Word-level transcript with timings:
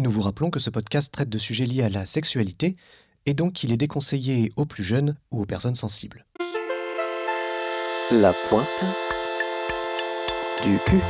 Nous 0.00 0.10
vous 0.10 0.22
rappelons 0.22 0.48
que 0.48 0.60
ce 0.60 0.70
podcast 0.70 1.12
traite 1.12 1.28
de 1.28 1.36
sujets 1.36 1.66
liés 1.66 1.82
à 1.82 1.90
la 1.90 2.06
sexualité 2.06 2.74
et 3.26 3.34
donc 3.34 3.52
qu'il 3.52 3.70
est 3.70 3.76
déconseillé 3.76 4.50
aux 4.56 4.64
plus 4.64 4.82
jeunes 4.82 5.14
ou 5.30 5.42
aux 5.42 5.44
personnes 5.44 5.74
sensibles. 5.74 6.24
La 8.10 8.32
pointe 8.48 8.66
du 10.64 10.78
cul. 10.86 11.02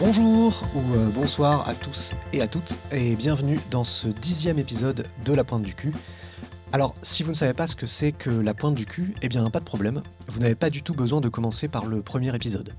Bonjour 0.00 0.64
ou 0.74 0.96
euh, 0.96 1.08
bonsoir 1.10 1.68
à 1.68 1.76
tous 1.76 2.10
et 2.32 2.42
à 2.42 2.48
toutes 2.48 2.74
et 2.90 3.14
bienvenue 3.14 3.60
dans 3.70 3.84
ce 3.84 4.08
dixième 4.08 4.58
épisode 4.58 5.06
de 5.24 5.32
La 5.32 5.44
Pointe 5.44 5.62
du 5.62 5.76
cul. 5.76 5.92
Alors, 6.72 6.96
si 7.02 7.22
vous 7.22 7.30
ne 7.30 7.36
savez 7.36 7.54
pas 7.54 7.68
ce 7.68 7.76
que 7.76 7.86
c'est 7.86 8.10
que 8.10 8.30
La 8.30 8.54
Pointe 8.54 8.74
du 8.74 8.86
cul, 8.86 9.14
eh 9.22 9.28
bien 9.28 9.48
pas 9.50 9.60
de 9.60 9.64
problème, 9.64 10.02
vous 10.26 10.40
n'avez 10.40 10.56
pas 10.56 10.68
du 10.68 10.82
tout 10.82 10.94
besoin 10.94 11.20
de 11.20 11.28
commencer 11.28 11.68
par 11.68 11.86
le 11.86 12.02
premier 12.02 12.34
épisode. 12.34 12.72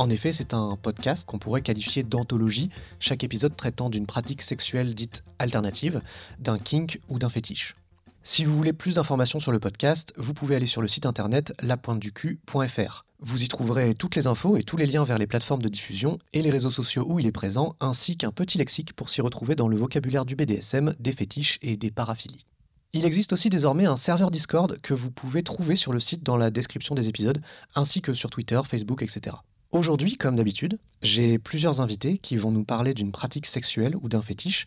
En 0.00 0.08
effet, 0.08 0.32
c'est 0.32 0.54
un 0.54 0.78
podcast 0.80 1.26
qu'on 1.26 1.38
pourrait 1.38 1.60
qualifier 1.60 2.02
d'anthologie, 2.02 2.70
chaque 3.00 3.22
épisode 3.22 3.54
traitant 3.54 3.90
d'une 3.90 4.06
pratique 4.06 4.40
sexuelle 4.40 4.94
dite 4.94 5.24
alternative, 5.38 6.00
d'un 6.38 6.56
kink 6.56 7.02
ou 7.10 7.18
d'un 7.18 7.28
fétiche. 7.28 7.76
Si 8.22 8.46
vous 8.46 8.56
voulez 8.56 8.72
plus 8.72 8.94
d'informations 8.94 9.40
sur 9.40 9.52
le 9.52 9.60
podcast, 9.60 10.14
vous 10.16 10.32
pouvez 10.32 10.56
aller 10.56 10.64
sur 10.64 10.80
le 10.80 10.88
site 10.88 11.04
internet 11.04 11.52
lapointeducu.fr. 11.60 13.04
Vous 13.18 13.44
y 13.44 13.48
trouverez 13.48 13.94
toutes 13.94 14.16
les 14.16 14.26
infos 14.26 14.56
et 14.56 14.62
tous 14.62 14.78
les 14.78 14.86
liens 14.86 15.04
vers 15.04 15.18
les 15.18 15.26
plateformes 15.26 15.60
de 15.60 15.68
diffusion 15.68 16.18
et 16.32 16.40
les 16.40 16.50
réseaux 16.50 16.70
sociaux 16.70 17.04
où 17.06 17.20
il 17.20 17.26
est 17.26 17.30
présent, 17.30 17.76
ainsi 17.78 18.16
qu'un 18.16 18.32
petit 18.32 18.56
lexique 18.56 18.94
pour 18.94 19.10
s'y 19.10 19.20
retrouver 19.20 19.54
dans 19.54 19.68
le 19.68 19.76
vocabulaire 19.76 20.24
du 20.24 20.34
BDSM, 20.34 20.94
des 20.98 21.12
fétiches 21.12 21.58
et 21.60 21.76
des 21.76 21.90
paraphilies. 21.90 22.46
Il 22.94 23.04
existe 23.04 23.34
aussi 23.34 23.50
désormais 23.50 23.84
un 23.84 23.98
serveur 23.98 24.30
Discord 24.30 24.78
que 24.80 24.94
vous 24.94 25.10
pouvez 25.10 25.42
trouver 25.42 25.76
sur 25.76 25.92
le 25.92 26.00
site 26.00 26.22
dans 26.22 26.38
la 26.38 26.50
description 26.50 26.94
des 26.94 27.10
épisodes, 27.10 27.42
ainsi 27.74 28.00
que 28.00 28.14
sur 28.14 28.30
Twitter, 28.30 28.58
Facebook, 28.64 29.02
etc. 29.02 29.36
Aujourd'hui, 29.72 30.16
comme 30.16 30.34
d'habitude, 30.34 30.78
j'ai 31.00 31.38
plusieurs 31.38 31.80
invités 31.80 32.18
qui 32.18 32.36
vont 32.36 32.50
nous 32.50 32.64
parler 32.64 32.92
d'une 32.92 33.12
pratique 33.12 33.46
sexuelle 33.46 33.94
ou 34.02 34.08
d'un 34.08 34.20
fétiche 34.20 34.66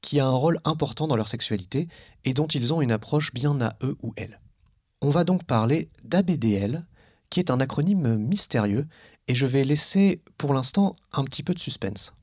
qui 0.00 0.20
a 0.20 0.26
un 0.26 0.30
rôle 0.30 0.60
important 0.64 1.08
dans 1.08 1.16
leur 1.16 1.26
sexualité 1.26 1.88
et 2.24 2.34
dont 2.34 2.46
ils 2.46 2.72
ont 2.72 2.80
une 2.80 2.92
approche 2.92 3.34
bien 3.34 3.60
à 3.60 3.76
eux 3.82 3.96
ou 4.02 4.12
elles. 4.16 4.38
On 5.00 5.10
va 5.10 5.24
donc 5.24 5.42
parler 5.42 5.88
d'ABDL, 6.04 6.86
qui 7.30 7.40
est 7.40 7.50
un 7.50 7.58
acronyme 7.58 8.16
mystérieux, 8.16 8.86
et 9.26 9.34
je 9.34 9.46
vais 9.46 9.64
laisser 9.64 10.22
pour 10.38 10.54
l'instant 10.54 10.94
un 11.12 11.24
petit 11.24 11.42
peu 11.42 11.52
de 11.52 11.58
suspense. 11.58 12.14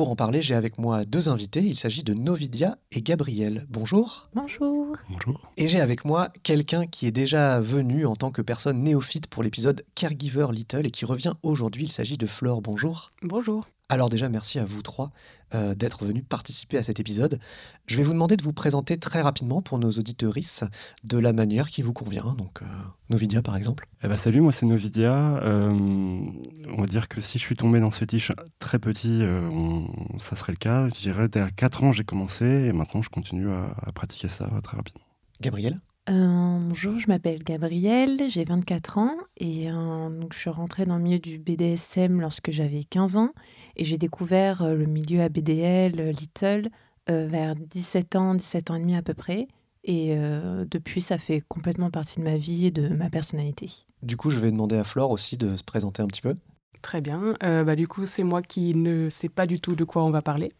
Pour 0.00 0.08
en 0.08 0.16
parler, 0.16 0.40
j'ai 0.40 0.54
avec 0.54 0.78
moi 0.78 1.04
deux 1.04 1.28
invités. 1.28 1.60
Il 1.60 1.78
s'agit 1.78 2.02
de 2.02 2.14
Novidia 2.14 2.78
et 2.90 3.02
Gabriel. 3.02 3.66
Bonjour. 3.68 4.30
Bonjour. 4.34 4.96
Bonjour. 5.10 5.52
Et 5.58 5.68
j'ai 5.68 5.78
avec 5.78 6.06
moi 6.06 6.30
quelqu'un 6.42 6.86
qui 6.86 7.06
est 7.06 7.10
déjà 7.10 7.60
venu 7.60 8.06
en 8.06 8.16
tant 8.16 8.30
que 8.30 8.40
personne 8.40 8.82
néophyte 8.82 9.26
pour 9.26 9.42
l'épisode 9.42 9.84
Caregiver 9.94 10.46
Little 10.52 10.86
et 10.86 10.90
qui 10.90 11.04
revient 11.04 11.34
aujourd'hui. 11.42 11.84
Il 11.84 11.92
s'agit 11.92 12.16
de 12.16 12.26
Flore. 12.26 12.62
Bonjour. 12.62 13.10
Bonjour. 13.20 13.66
Alors 13.90 14.08
déjà, 14.08 14.28
merci 14.28 14.58
à 14.60 14.64
vous 14.64 14.82
trois 14.82 15.10
euh, 15.52 15.74
d'être 15.74 16.04
venus 16.04 16.22
participer 16.28 16.78
à 16.78 16.82
cet 16.84 17.00
épisode. 17.00 17.40
Je 17.86 17.96
vais 17.96 18.04
vous 18.04 18.12
demander 18.12 18.36
de 18.36 18.42
vous 18.44 18.52
présenter 18.52 18.96
très 18.98 19.20
rapidement 19.20 19.62
pour 19.62 19.80
nos 19.80 19.90
auditorices 19.90 20.62
de 21.02 21.18
la 21.18 21.32
manière 21.32 21.70
qui 21.70 21.82
vous 21.82 21.92
convient. 21.92 22.34
Donc, 22.38 22.62
euh, 22.62 22.66
Novidia 23.08 23.42
par 23.42 23.56
exemple. 23.56 23.88
Eh 24.04 24.08
ben, 24.08 24.16
salut, 24.16 24.40
moi 24.42 24.52
c'est 24.52 24.64
Novidia. 24.64 25.12
Euh, 25.42 25.70
on 25.72 26.80
va 26.80 26.86
dire 26.86 27.08
que 27.08 27.20
si 27.20 27.38
je 27.38 27.42
suis 27.42 27.56
tombé 27.56 27.80
dans 27.80 27.90
ce 27.90 27.98
fétiche 27.98 28.30
très 28.60 28.78
petit, 28.78 29.22
euh, 29.22 29.42
on- 29.50 30.18
ça 30.18 30.36
serait 30.36 30.52
le 30.52 30.56
cas. 30.58 30.88
Je 30.94 31.00
dirais 31.02 31.28
à 31.36 31.50
4 31.50 31.82
ans 31.82 31.90
j'ai 31.90 32.04
commencé 32.04 32.44
et 32.46 32.72
maintenant 32.72 33.02
je 33.02 33.10
continue 33.10 33.50
à, 33.50 33.74
à 33.84 33.90
pratiquer 33.92 34.28
ça 34.28 34.48
très 34.62 34.76
rapidement. 34.76 35.04
Gabriel? 35.40 35.80
Euh, 36.10 36.58
bonjour, 36.60 36.98
je 36.98 37.06
m'appelle 37.06 37.44
Gabrielle, 37.44 38.18
j'ai 38.28 38.44
24 38.44 38.98
ans 38.98 39.14
et 39.36 39.70
euh, 39.70 40.08
donc 40.08 40.32
je 40.32 40.38
suis 40.40 40.50
rentrée 40.50 40.84
dans 40.84 40.96
le 40.96 41.02
milieu 41.04 41.20
du 41.20 41.38
BDSM 41.38 42.20
lorsque 42.20 42.50
j'avais 42.50 42.82
15 42.82 43.16
ans 43.16 43.30
et 43.76 43.84
j'ai 43.84 43.96
découvert 43.96 44.62
euh, 44.62 44.74
le 44.74 44.86
milieu 44.86 45.20
ABDL, 45.20 46.00
euh, 46.00 46.10
Little, 46.10 46.68
euh, 47.10 47.26
vers 47.28 47.54
17 47.54 48.16
ans, 48.16 48.34
17 48.34 48.72
ans 48.72 48.74
et 48.74 48.80
demi 48.80 48.96
à 48.96 49.02
peu 49.02 49.14
près. 49.14 49.46
Et 49.84 50.18
euh, 50.18 50.64
depuis, 50.68 51.00
ça 51.00 51.16
fait 51.16 51.42
complètement 51.48 51.90
partie 51.90 52.18
de 52.18 52.24
ma 52.24 52.36
vie 52.36 52.66
et 52.66 52.70
de 52.70 52.88
ma 52.88 53.08
personnalité. 53.08 53.70
Du 54.02 54.16
coup, 54.16 54.30
je 54.30 54.40
vais 54.40 54.50
demander 54.50 54.76
à 54.76 54.84
Flore 54.84 55.12
aussi 55.12 55.36
de 55.36 55.56
se 55.56 55.62
présenter 55.62 56.02
un 56.02 56.06
petit 56.06 56.22
peu. 56.22 56.34
Très 56.82 57.00
bien. 57.00 57.34
Euh, 57.44 57.62
bah, 57.62 57.76
du 57.76 57.86
coup, 57.86 58.04
c'est 58.04 58.24
moi 58.24 58.42
qui 58.42 58.74
ne 58.74 59.08
sais 59.08 59.28
pas 59.28 59.46
du 59.46 59.60
tout 59.60 59.76
de 59.76 59.84
quoi 59.84 60.04
on 60.04 60.10
va 60.10 60.22
parler. 60.22 60.50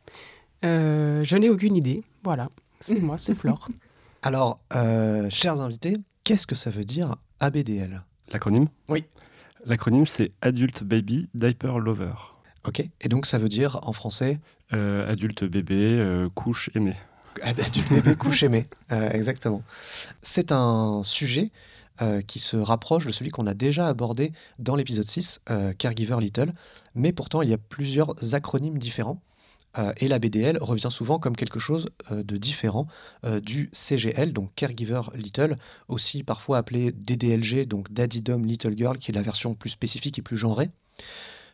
Euh, 0.64 1.24
je 1.24 1.36
n'ai 1.36 1.48
aucune 1.48 1.76
idée. 1.76 2.02
Voilà. 2.22 2.50
C'est 2.78 3.00
moi, 3.00 3.18
c'est 3.18 3.34
Flore. 3.34 3.68
Alors, 4.22 4.60
euh, 4.74 5.28
chers 5.30 5.60
invités, 5.60 5.96
qu'est-ce 6.24 6.46
que 6.46 6.54
ça 6.54 6.70
veut 6.70 6.84
dire 6.84 7.16
ABDL 7.40 8.02
L'acronyme? 8.32 8.68
Oui. 8.88 9.04
L'acronyme 9.64 10.06
c'est 10.06 10.32
Adult 10.42 10.84
Baby 10.84 11.28
Diaper 11.34 11.78
Lover. 11.78 12.12
Ok. 12.64 12.84
Et 13.00 13.08
donc, 13.08 13.26
ça 13.26 13.38
veut 13.38 13.48
dire 13.48 13.78
en 13.82 13.92
français? 13.92 14.38
Euh, 14.72 15.10
adulte 15.10 15.44
bébé, 15.44 15.96
euh, 15.98 16.28
couche 16.34 16.70
aimée. 16.74 16.96
Ah 17.42 17.54
bah, 17.54 17.68
du 17.72 17.82
bébé 17.82 18.14
couche 18.14 18.42
aimé, 18.42 18.64
Euh, 18.92 19.10
exactement. 19.10 19.62
C'est 20.22 20.52
un 20.52 21.02
sujet 21.02 21.50
euh, 22.02 22.20
qui 22.20 22.38
se 22.38 22.56
rapproche 22.56 23.06
de 23.06 23.12
celui 23.12 23.30
qu'on 23.30 23.46
a 23.46 23.54
déjà 23.54 23.86
abordé 23.86 24.32
dans 24.58 24.76
l'épisode 24.76 25.06
6, 25.06 25.40
euh, 25.48 25.72
Caregiver 25.72 26.16
Little, 26.20 26.52
mais 26.94 27.12
pourtant 27.12 27.40
il 27.42 27.48
y 27.50 27.54
a 27.54 27.58
plusieurs 27.58 28.34
acronymes 28.34 28.78
différents. 28.78 29.22
Euh, 29.78 29.92
et 29.98 30.08
la 30.08 30.18
BDL 30.18 30.58
revient 30.60 30.88
souvent 30.90 31.18
comme 31.18 31.36
quelque 31.36 31.58
chose 31.58 31.88
euh, 32.10 32.22
de 32.22 32.36
différent 32.36 32.86
euh, 33.24 33.40
du 33.40 33.70
CGL, 33.72 34.32
donc 34.32 34.54
Caregiver 34.54 35.02
Little, 35.14 35.56
aussi 35.88 36.22
parfois 36.22 36.58
appelé 36.58 36.92
DDLG, 36.92 37.66
donc 37.66 37.92
Daddy 37.92 38.20
Dom 38.20 38.44
Little 38.44 38.76
Girl, 38.76 38.98
qui 38.98 39.10
est 39.10 39.14
la 39.14 39.22
version 39.22 39.54
plus 39.54 39.70
spécifique 39.70 40.18
et 40.18 40.22
plus 40.22 40.36
genrée. 40.36 40.70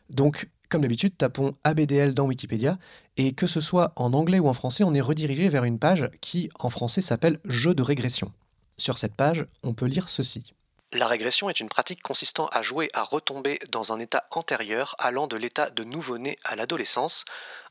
Donc, 0.09 0.49
comme 0.69 0.82
d'habitude, 0.82 1.16
tapons 1.16 1.54
ABDL 1.65 2.15
dans 2.15 2.27
Wikipédia 2.27 2.78
et 3.16 3.32
que 3.32 3.47
ce 3.47 3.60
soit 3.60 3.93
en 3.97 4.12
anglais 4.15 4.38
ou 4.38 4.48
en 4.48 4.54
français, 4.54 4.84
on 4.84 4.94
est 4.94 5.00
redirigé 5.00 5.48
vers 5.48 5.65
une 5.65 5.78
page 5.78 6.10
qui, 6.21 6.48
en 6.59 6.71
français, 6.71 7.00
s'appelle 7.00 7.38
Jeu 7.44 7.75
de 7.75 7.83
régression. 7.83 8.33
Sur 8.78 8.98
cette 8.98 9.15
page, 9.15 9.47
on 9.62 9.75
peut 9.75 9.87
lire 9.87 10.09
ceci. 10.09 10.53
La 10.93 11.09
régression 11.09 11.51
est 11.51 11.59
une 11.59 11.69
pratique 11.69 12.03
consistant 12.03 12.47
à 12.47 12.63
jouer 12.63 12.91
à 12.93 13.03
retomber 13.03 13.59
dans 13.69 13.93
un 13.93 13.99
état 13.99 14.27
antérieur 14.31 14.95
allant 14.99 15.27
de 15.27 15.37
l'état 15.37 15.69
de 15.71 15.83
nouveau-né 15.83 16.39
à 16.45 16.55
l'adolescence, 16.55 17.25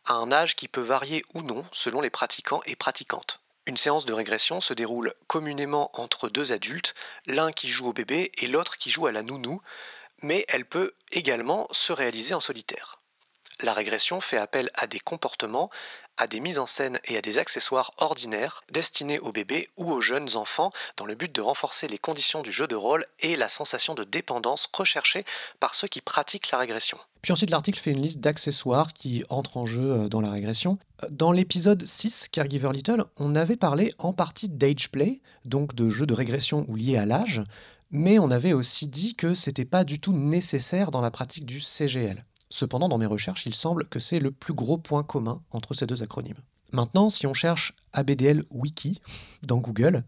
à 0.03 0.13
un 0.13 0.31
âge 0.33 0.55
qui 0.55 0.67
peut 0.67 0.81
varier 0.81 1.23
ou 1.33 1.41
non 1.41 1.65
selon 1.71 2.01
les 2.01 2.09
pratiquants 2.09 2.61
et 2.65 2.75
pratiquantes. 2.75 3.39
Une 3.67 3.77
séance 3.77 4.05
de 4.05 4.13
régression 4.13 4.59
se 4.59 4.73
déroule 4.73 5.13
communément 5.27 5.89
entre 5.93 6.29
deux 6.29 6.51
adultes, 6.51 6.93
l'un 7.25 7.51
qui 7.51 7.69
joue 7.69 7.87
au 7.87 7.93
bébé 7.93 8.31
et 8.37 8.47
l'autre 8.47 8.77
qui 8.77 8.91
joue 8.91 9.07
à 9.07 9.11
la 9.11 9.23
nounou, 9.23 9.61
mais 10.21 10.45
elle 10.49 10.65
peut 10.65 10.93
également 11.11 11.67
se 11.71 11.93
réaliser 11.93 12.35
en 12.35 12.41
solitaire. 12.41 12.99
La 13.61 13.73
régression 13.73 14.19
fait 14.19 14.37
appel 14.37 14.69
à 14.73 14.85
des 14.85 14.99
comportements, 14.99 15.71
à 16.17 16.27
des 16.27 16.39
mises 16.39 16.59
en 16.59 16.65
scène 16.65 16.99
et 17.05 17.17
à 17.17 17.21
des 17.21 17.37
accessoires 17.37 17.93
ordinaires 17.97 18.63
destinés 18.71 19.19
aux 19.19 19.31
bébés 19.31 19.69
ou 19.77 19.91
aux 19.91 20.01
jeunes 20.01 20.35
enfants 20.35 20.71
dans 20.97 21.05
le 21.05 21.15
but 21.15 21.33
de 21.33 21.41
renforcer 21.41 21.87
les 21.87 21.97
conditions 21.97 22.41
du 22.41 22.51
jeu 22.51 22.67
de 22.67 22.75
rôle 22.75 23.05
et 23.19 23.35
la 23.35 23.47
sensation 23.47 23.95
de 23.95 24.03
dépendance 24.03 24.67
recherchée 24.73 25.25
par 25.59 25.75
ceux 25.75 25.87
qui 25.87 26.01
pratiquent 26.01 26.51
la 26.51 26.57
régression. 26.57 26.97
Puis 27.21 27.31
ensuite 27.31 27.49
l'article 27.49 27.79
fait 27.79 27.91
une 27.91 28.01
liste 28.01 28.19
d'accessoires 28.19 28.93
qui 28.93 29.23
entrent 29.29 29.57
en 29.57 29.65
jeu 29.65 29.91
euh, 29.91 30.07
dans 30.07 30.21
la 30.21 30.29
régression. 30.29 30.77
Euh, 31.03 31.07
Dans 31.09 31.31
l'épisode 31.31 31.85
6, 31.85 32.27
Caregiver 32.31 32.71
Little, 32.71 33.05
on 33.17 33.35
avait 33.35 33.57
parlé 33.57 33.93
en 33.97 34.13
partie 34.13 34.47
d'age 34.47 34.89
play, 34.91 35.21
donc 35.43 35.73
de 35.73 35.89
jeux 35.89 36.05
de 36.05 36.13
régression 36.13 36.65
ou 36.69 36.75
liés 36.75 36.97
à 36.97 37.05
l'âge, 37.05 37.41
mais 37.91 38.19
on 38.19 38.29
avait 38.29 38.53
aussi 38.53 38.87
dit 38.87 39.15
que 39.15 39.33
c'était 39.33 39.65
pas 39.65 39.83
du 39.83 39.99
tout 39.99 40.13
nécessaire 40.13 40.91
dans 40.91 41.01
la 41.01 41.11
pratique 41.11 41.45
du 41.45 41.61
CGL. 41.61 42.25
Cependant, 42.55 42.87
dans 42.87 42.97
mes 42.97 43.05
recherches, 43.05 43.45
il 43.45 43.53
semble 43.53 43.83
que 43.83 43.99
c'est 43.99 44.19
le 44.19 44.31
plus 44.31 44.53
gros 44.53 44.77
point 44.77 45.03
commun 45.03 45.43
entre 45.51 45.73
ces 45.73 45.85
deux 45.85 46.03
acronymes. 46.03 46.39
Maintenant, 46.71 47.09
si 47.09 47.27
on 47.27 47.33
cherche 47.33 47.73
ABDL 47.91 48.45
Wiki 48.49 49.01
dans 49.43 49.57
Google, 49.57 50.05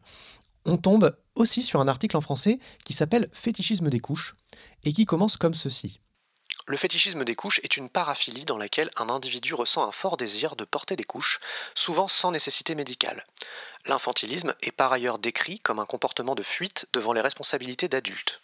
on 0.63 0.77
tombe 0.77 1.17
aussi 1.35 1.61
sur 1.61 1.81
un 1.81 1.89
article 1.89 2.15
en 2.15 2.21
français 2.21 2.59
qui 2.85 2.93
s'appelle 2.93 3.27
Fétichisme 3.33 3.89
des 3.89 3.99
couches 3.99 4.37
et 4.85 4.93
qui 4.93 5.03
commence 5.03 5.35
comme 5.35 5.55
ceci. 5.55 5.99
Le 6.67 6.77
fétichisme 6.77 7.25
des 7.25 7.35
couches 7.35 7.59
est 7.63 7.75
une 7.75 7.89
paraphilie 7.89 8.45
dans 8.45 8.57
laquelle 8.57 8.91
un 8.95 9.09
individu 9.09 9.53
ressent 9.53 9.85
un 9.85 9.91
fort 9.91 10.15
désir 10.15 10.55
de 10.55 10.63
porter 10.63 10.95
des 10.95 11.03
couches, 11.03 11.41
souvent 11.75 12.07
sans 12.07 12.31
nécessité 12.31 12.75
médicale. 12.75 13.25
L'infantilisme 13.85 14.55
est 14.61 14.71
par 14.71 14.93
ailleurs 14.93 15.19
décrit 15.19 15.59
comme 15.59 15.79
un 15.79 15.85
comportement 15.85 16.33
de 16.33 16.43
fuite 16.43 16.87
devant 16.93 17.11
les 17.11 17.19
responsabilités 17.19 17.89
d'adultes. 17.89 18.39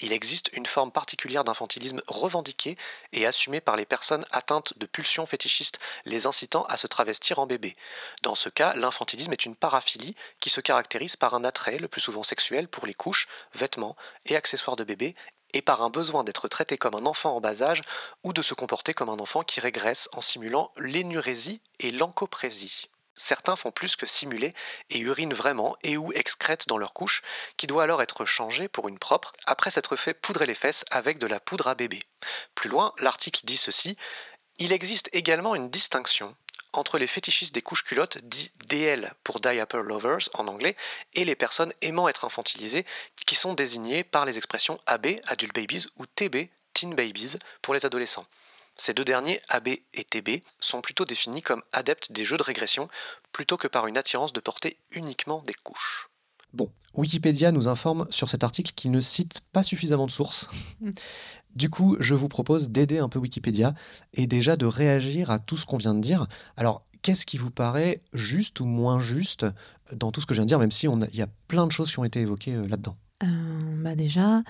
Il 0.00 0.12
existe 0.12 0.50
une 0.52 0.66
forme 0.66 0.90
particulière 0.90 1.44
d'infantilisme 1.44 2.02
revendiquée 2.06 2.76
et 3.12 3.26
assumée 3.26 3.60
par 3.60 3.76
les 3.76 3.86
personnes 3.86 4.26
atteintes 4.30 4.76
de 4.78 4.86
pulsions 4.86 5.26
fétichistes 5.26 5.78
les 6.04 6.26
incitant 6.26 6.64
à 6.64 6.76
se 6.76 6.86
travestir 6.86 7.38
en 7.38 7.46
bébé. 7.46 7.76
Dans 8.22 8.34
ce 8.34 8.48
cas, 8.48 8.74
l'infantilisme 8.74 9.32
est 9.32 9.44
une 9.44 9.56
paraphilie 9.56 10.16
qui 10.40 10.50
se 10.50 10.60
caractérise 10.60 11.16
par 11.16 11.34
un 11.34 11.44
attrait, 11.44 11.78
le 11.78 11.88
plus 11.88 12.00
souvent 12.00 12.22
sexuel, 12.22 12.68
pour 12.68 12.86
les 12.86 12.94
couches, 12.94 13.28
vêtements 13.54 13.96
et 14.26 14.36
accessoires 14.36 14.76
de 14.76 14.84
bébé, 14.84 15.14
et 15.52 15.62
par 15.62 15.82
un 15.82 15.90
besoin 15.90 16.24
d'être 16.24 16.48
traité 16.48 16.78
comme 16.78 16.94
un 16.94 17.06
enfant 17.06 17.36
en 17.36 17.40
bas 17.40 17.62
âge 17.62 17.82
ou 18.24 18.32
de 18.32 18.42
se 18.42 18.54
comporter 18.54 18.94
comme 18.94 19.10
un 19.10 19.18
enfant 19.18 19.42
qui 19.42 19.60
régresse 19.60 20.08
en 20.12 20.20
simulant 20.20 20.72
l'énurésie 20.78 21.60
et 21.78 21.90
l'encoprésie. 21.90 22.88
Certains 23.14 23.56
font 23.56 23.70
plus 23.70 23.96
que 23.96 24.06
simuler 24.06 24.54
et 24.90 24.98
urinent 24.98 25.34
vraiment 25.34 25.76
et 25.82 25.96
ou 25.96 26.12
excrètent 26.12 26.68
dans 26.68 26.78
leur 26.78 26.94
couche, 26.94 27.22
qui 27.56 27.66
doit 27.66 27.84
alors 27.84 28.02
être 28.02 28.24
changée 28.24 28.68
pour 28.68 28.88
une 28.88 28.98
propre, 28.98 29.32
après 29.46 29.70
s'être 29.70 29.96
fait 29.96 30.14
poudrer 30.14 30.46
les 30.46 30.54
fesses 30.54 30.84
avec 30.90 31.18
de 31.18 31.26
la 31.26 31.40
poudre 31.40 31.68
à 31.68 31.74
bébé. 31.74 32.02
Plus 32.54 32.70
loin, 32.70 32.94
l'article 32.98 33.42
dit 33.44 33.56
ceci 33.56 33.96
Il 34.58 34.72
existe 34.72 35.10
également 35.12 35.54
une 35.54 35.70
distinction 35.70 36.34
entre 36.72 36.98
les 36.98 37.06
fétichistes 37.06 37.54
des 37.54 37.62
couches 37.62 37.84
culottes, 37.84 38.18
dits 38.22 38.50
DL 38.66 39.12
pour 39.24 39.40
Diaper 39.40 39.82
Lovers 39.82 40.28
en 40.34 40.48
anglais, 40.48 40.76
et 41.14 41.24
les 41.24 41.34
personnes 41.34 41.74
aimant 41.82 42.08
être 42.08 42.24
infantilisées, 42.24 42.86
qui 43.26 43.34
sont 43.34 43.54
désignées 43.54 44.04
par 44.04 44.24
les 44.24 44.38
expressions 44.38 44.80
AB, 44.86 45.20
Adult 45.26 45.54
Babies, 45.54 45.86
ou 45.96 46.06
TB, 46.06 46.48
Teen 46.72 46.94
Babies, 46.94 47.36
pour 47.60 47.74
les 47.74 47.84
adolescents. 47.84 48.26
Ces 48.84 48.94
deux 48.94 49.04
derniers, 49.04 49.40
AB 49.48 49.68
et 49.68 50.04
TB, 50.10 50.42
sont 50.58 50.80
plutôt 50.80 51.04
définis 51.04 51.40
comme 51.40 51.62
adeptes 51.72 52.10
des 52.10 52.24
jeux 52.24 52.36
de 52.36 52.42
régression, 52.42 52.88
plutôt 53.30 53.56
que 53.56 53.68
par 53.68 53.86
une 53.86 53.96
attirance 53.96 54.32
de 54.32 54.40
porter 54.40 54.76
uniquement 54.90 55.40
des 55.46 55.54
couches. 55.54 56.10
Bon, 56.52 56.68
Wikipédia 56.94 57.52
nous 57.52 57.68
informe 57.68 58.08
sur 58.10 58.28
cet 58.28 58.42
article 58.42 58.72
qu'il 58.74 58.90
ne 58.90 58.98
cite 58.98 59.40
pas 59.52 59.62
suffisamment 59.62 60.06
de 60.06 60.10
sources. 60.10 60.50
Du 61.54 61.70
coup, 61.70 61.96
je 62.00 62.16
vous 62.16 62.26
propose 62.26 62.70
d'aider 62.70 62.98
un 62.98 63.08
peu 63.08 63.20
Wikipédia 63.20 63.74
et 64.14 64.26
déjà 64.26 64.56
de 64.56 64.66
réagir 64.66 65.30
à 65.30 65.38
tout 65.38 65.56
ce 65.56 65.64
qu'on 65.64 65.76
vient 65.76 65.94
de 65.94 66.00
dire. 66.00 66.26
Alors, 66.56 66.84
qu'est-ce 67.02 67.24
qui 67.24 67.38
vous 67.38 67.52
paraît 67.52 68.00
juste 68.12 68.58
ou 68.58 68.64
moins 68.64 68.98
juste 68.98 69.46
dans 69.92 70.10
tout 70.10 70.20
ce 70.20 70.26
que 70.26 70.34
je 70.34 70.40
viens 70.40 70.44
de 70.44 70.48
dire, 70.48 70.58
même 70.58 70.72
si 70.72 70.88
il 70.88 71.16
y 71.16 71.22
a 71.22 71.28
plein 71.46 71.68
de 71.68 71.72
choses 71.72 71.92
qui 71.92 72.00
ont 72.00 72.04
été 72.04 72.20
évoquées 72.20 72.54
euh, 72.54 72.66
là-dedans? 72.66 72.96
Euh, 73.22 73.26
bah 73.76 73.94
déjà, 73.94 74.42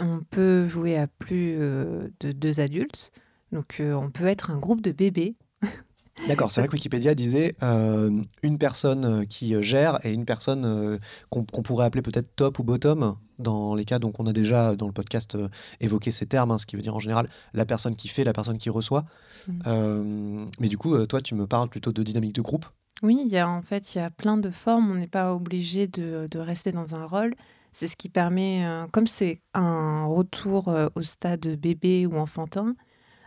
on 0.00 0.22
peut 0.28 0.66
jouer 0.66 0.96
à 0.96 1.06
plus 1.06 1.56
euh, 1.60 2.08
de 2.18 2.32
deux 2.32 2.58
adultes. 2.58 3.12
Donc, 3.52 3.80
euh, 3.80 3.94
on 3.94 4.10
peut 4.10 4.26
être 4.26 4.50
un 4.50 4.58
groupe 4.58 4.80
de 4.80 4.92
bébés. 4.92 5.36
D'accord, 6.28 6.50
c'est 6.50 6.60
vrai 6.60 6.68
que 6.68 6.72
Wikipédia 6.72 7.14
disait 7.14 7.54
euh, 7.62 8.10
une 8.42 8.58
personne 8.58 9.04
euh, 9.04 9.24
qui 9.24 9.62
gère 9.62 10.04
et 10.04 10.12
une 10.12 10.24
personne 10.24 10.64
euh, 10.64 10.98
qu'on 11.30 11.44
pourrait 11.44 11.84
appeler 11.84 12.02
peut-être 12.02 12.34
top 12.34 12.58
ou 12.58 12.64
bottom 12.64 13.16
dans 13.38 13.74
les 13.74 13.84
cas 13.84 13.98
donc 13.98 14.18
on 14.18 14.26
a 14.26 14.32
déjà 14.32 14.74
dans 14.76 14.86
le 14.86 14.92
podcast 14.92 15.34
euh, 15.34 15.48
évoqué 15.80 16.10
ces 16.10 16.26
termes, 16.26 16.50
hein, 16.50 16.58
ce 16.58 16.64
qui 16.64 16.74
veut 16.74 16.82
dire 16.82 16.96
en 16.96 17.00
général 17.00 17.28
la 17.52 17.66
personne 17.66 17.94
qui 17.94 18.08
fait, 18.08 18.24
la 18.24 18.32
personne 18.32 18.58
qui 18.58 18.70
reçoit. 18.70 19.04
Mm. 19.46 20.46
Mais 20.58 20.68
du 20.68 20.78
coup, 20.78 21.06
toi, 21.06 21.20
tu 21.20 21.34
me 21.34 21.46
parles 21.46 21.68
plutôt 21.68 21.92
de 21.92 22.02
dynamique 22.02 22.34
de 22.34 22.42
groupe. 22.42 22.66
Oui, 23.02 23.20
il 23.24 23.28
y 23.30 23.38
a 23.38 23.48
en 23.48 23.62
fait, 23.62 23.94
il 23.94 23.98
y 23.98 24.00
a 24.00 24.10
plein 24.10 24.38
de 24.38 24.50
formes. 24.50 24.90
On 24.90 24.94
n'est 24.94 25.06
pas 25.06 25.34
obligé 25.34 25.86
de, 25.86 26.26
de 26.30 26.38
rester 26.38 26.72
dans 26.72 26.94
un 26.94 27.04
rôle. 27.04 27.34
C'est 27.70 27.88
ce 27.88 27.96
qui 27.96 28.08
permet, 28.08 28.66
comme 28.90 29.06
c'est 29.06 29.42
un 29.52 30.06
retour 30.06 30.74
au 30.94 31.02
stade 31.02 31.46
bébé 31.60 32.06
ou 32.06 32.16
enfantin, 32.16 32.74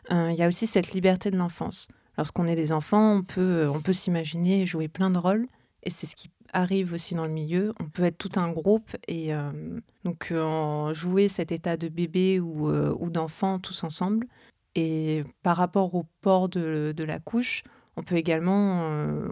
il 0.09 0.35
y 0.35 0.43
a 0.43 0.47
aussi 0.47 0.67
cette 0.67 0.91
liberté 0.91 1.31
de 1.31 1.37
l'enfance. 1.37 1.87
Lorsqu'on 2.17 2.47
est 2.47 2.55
des 2.55 2.71
enfants, 2.71 3.17
on 3.17 3.23
peut, 3.23 3.41
euh, 3.41 3.71
on 3.71 3.81
peut 3.81 3.93
s'imaginer 3.93 4.65
jouer 4.65 4.87
plein 4.87 5.09
de 5.09 5.17
rôles. 5.17 5.45
Et 5.83 5.89
c'est 5.89 6.05
ce 6.05 6.15
qui 6.15 6.29
arrive 6.53 6.93
aussi 6.93 7.15
dans 7.15 7.25
le 7.25 7.31
milieu. 7.31 7.73
On 7.79 7.85
peut 7.89 8.03
être 8.03 8.17
tout 8.17 8.31
un 8.37 8.51
groupe 8.51 8.95
et 9.07 9.33
euh, 9.33 9.79
donc 10.03 10.29
euh, 10.31 10.93
jouer 10.93 11.27
cet 11.27 11.51
état 11.51 11.77
de 11.77 11.87
bébé 11.87 12.39
ou, 12.39 12.69
euh, 12.69 12.95
ou 12.99 13.09
d'enfant 13.09 13.59
tous 13.59 13.83
ensemble. 13.83 14.27
Et 14.75 15.23
par 15.43 15.57
rapport 15.57 15.95
au 15.95 16.05
port 16.21 16.49
de, 16.49 16.93
de 16.95 17.03
la 17.03 17.19
couche, 17.19 17.63
on 17.95 18.03
peut 18.03 18.15
également, 18.15 18.83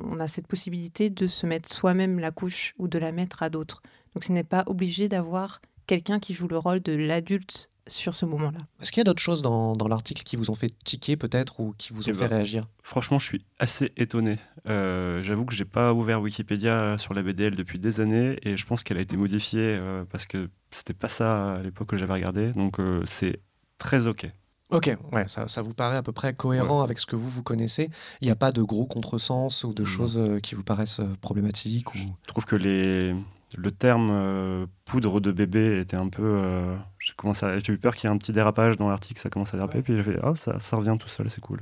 on 0.03 0.19
a 0.19 0.27
cette 0.27 0.47
possibilité 0.47 1.09
de 1.09 1.27
se 1.27 1.45
mettre 1.45 1.71
soi-même 1.71 2.19
la 2.19 2.31
couche 2.31 2.73
ou 2.77 2.87
de 2.87 2.97
la 2.97 3.13
mettre 3.13 3.43
à 3.43 3.49
d'autres. 3.49 3.81
Donc 4.13 4.25
ce 4.25 4.33
n'est 4.33 4.43
pas 4.43 4.63
obligé 4.65 5.07
d'avoir 5.07 5.61
quelqu'un 5.85 6.19
qui 6.19 6.33
joue 6.33 6.47
le 6.49 6.57
rôle 6.57 6.81
de 6.81 6.93
l'adulte 6.93 7.69
sur 7.87 8.15
ce 8.15 8.25
moment-là. 8.25 8.59
Est-ce 8.81 8.91
qu'il 8.91 8.99
y 8.99 9.01
a 9.01 9.03
d'autres 9.05 9.21
choses 9.21 9.41
dans, 9.41 9.75
dans 9.75 9.87
l'article 9.87 10.23
qui 10.23 10.35
vous 10.35 10.49
ont 10.49 10.55
fait 10.55 10.71
tiquer 10.83 11.17
peut-être 11.17 11.59
ou 11.59 11.73
qui 11.77 11.93
vous 11.93 12.01
ont 12.01 12.11
Eh 12.11 12.13
fait 12.13 12.27
ben, 12.27 12.35
réagir? 12.35 12.67
Franchement, 12.83 13.19
je 13.19 13.25
suis 13.25 13.45
assez 13.59 13.91
étonné. 13.97 14.37
Euh, 14.67 15.21
J'avoue 15.23 15.45
que 15.45 15.53
j'ai 15.53 15.65
pas 15.65 15.93
ouvert 15.93 16.21
Wikipédia 16.21 16.97
sur 16.97 17.13
la 17.13 17.23
BDL 17.23 17.55
depuis 17.55 17.79
des 17.79 17.99
années 17.99 18.37
et 18.43 18.57
je 18.57 18.65
pense 18.65 18.83
qu'elle 18.83 18.97
a 18.97 19.01
été 19.01 19.17
modifiée 19.17 19.77
euh, 19.79 20.03
parce 20.09 20.25
que 20.25 20.49
c'était 20.71 20.93
pas 20.93 21.09
ça 21.09 21.55
à 21.55 21.61
l'époque 21.61 21.89
que 21.89 21.97
j'avais 21.97 22.13
regardé. 22.13 22.51
Donc 22.53 22.79
euh, 22.79 23.01
c'est 23.05 23.39
très 23.77 24.07
ok. 24.07 24.27
Ok, 24.69 24.93
ouais, 25.13 25.25
ça, 25.29 25.47
ça 25.47 25.61
vous 25.61 25.73
paraît 25.73 25.95
à 25.95 26.03
peu 26.03 26.11
près 26.11 26.33
cohérent 26.33 26.81
avec 26.81 26.99
ce 26.99 27.05
que 27.05 27.15
vous 27.15 27.29
vous 27.29 27.41
connaissez. 27.41 27.89
Il 28.19 28.25
n'y 28.25 28.31
a 28.31 28.35
pas 28.35 28.51
de 28.51 28.61
gros 28.61 28.85
contresens 28.85 29.63
ou 29.63 29.73
de 29.73 29.85
choses 29.85 30.17
euh, 30.17 30.39
qui 30.41 30.55
vous 30.55 30.63
paraissent 30.63 30.99
euh, 30.99 31.15
problématiques 31.21 31.95
ou... 31.95 31.97
Je 31.97 32.27
trouve 32.27 32.43
que 32.43 32.57
les, 32.57 33.15
le 33.57 33.71
terme 33.71 34.09
euh, 34.11 34.65
poudre 34.83 35.21
de 35.21 35.31
bébé 35.31 35.79
était 35.79 35.95
un 35.95 36.09
peu. 36.09 36.21
euh, 36.23 36.75
j'ai 36.99 37.13
commencé 37.15 37.45
à- 37.45 37.59
j'ai 37.59 37.71
eu 37.71 37.77
peur 37.77 37.95
qu'il 37.95 38.09
y 38.09 38.11
ait 38.11 38.13
un 38.13 38.17
petit 38.17 38.33
dérapage 38.33 38.75
dans 38.77 38.89
l'article, 38.89 39.21
ça 39.21 39.29
commence 39.29 39.53
à 39.53 39.57
déraper, 39.57 39.81
puis 39.81 39.95
j'ai 39.95 40.03
fait 40.03 40.19
oh 40.23 40.35
ça, 40.35 40.59
ça 40.59 40.75
revient 40.75 40.97
tout 40.99 41.07
seul, 41.07 41.29
c'est 41.29 41.39
cool. 41.39 41.61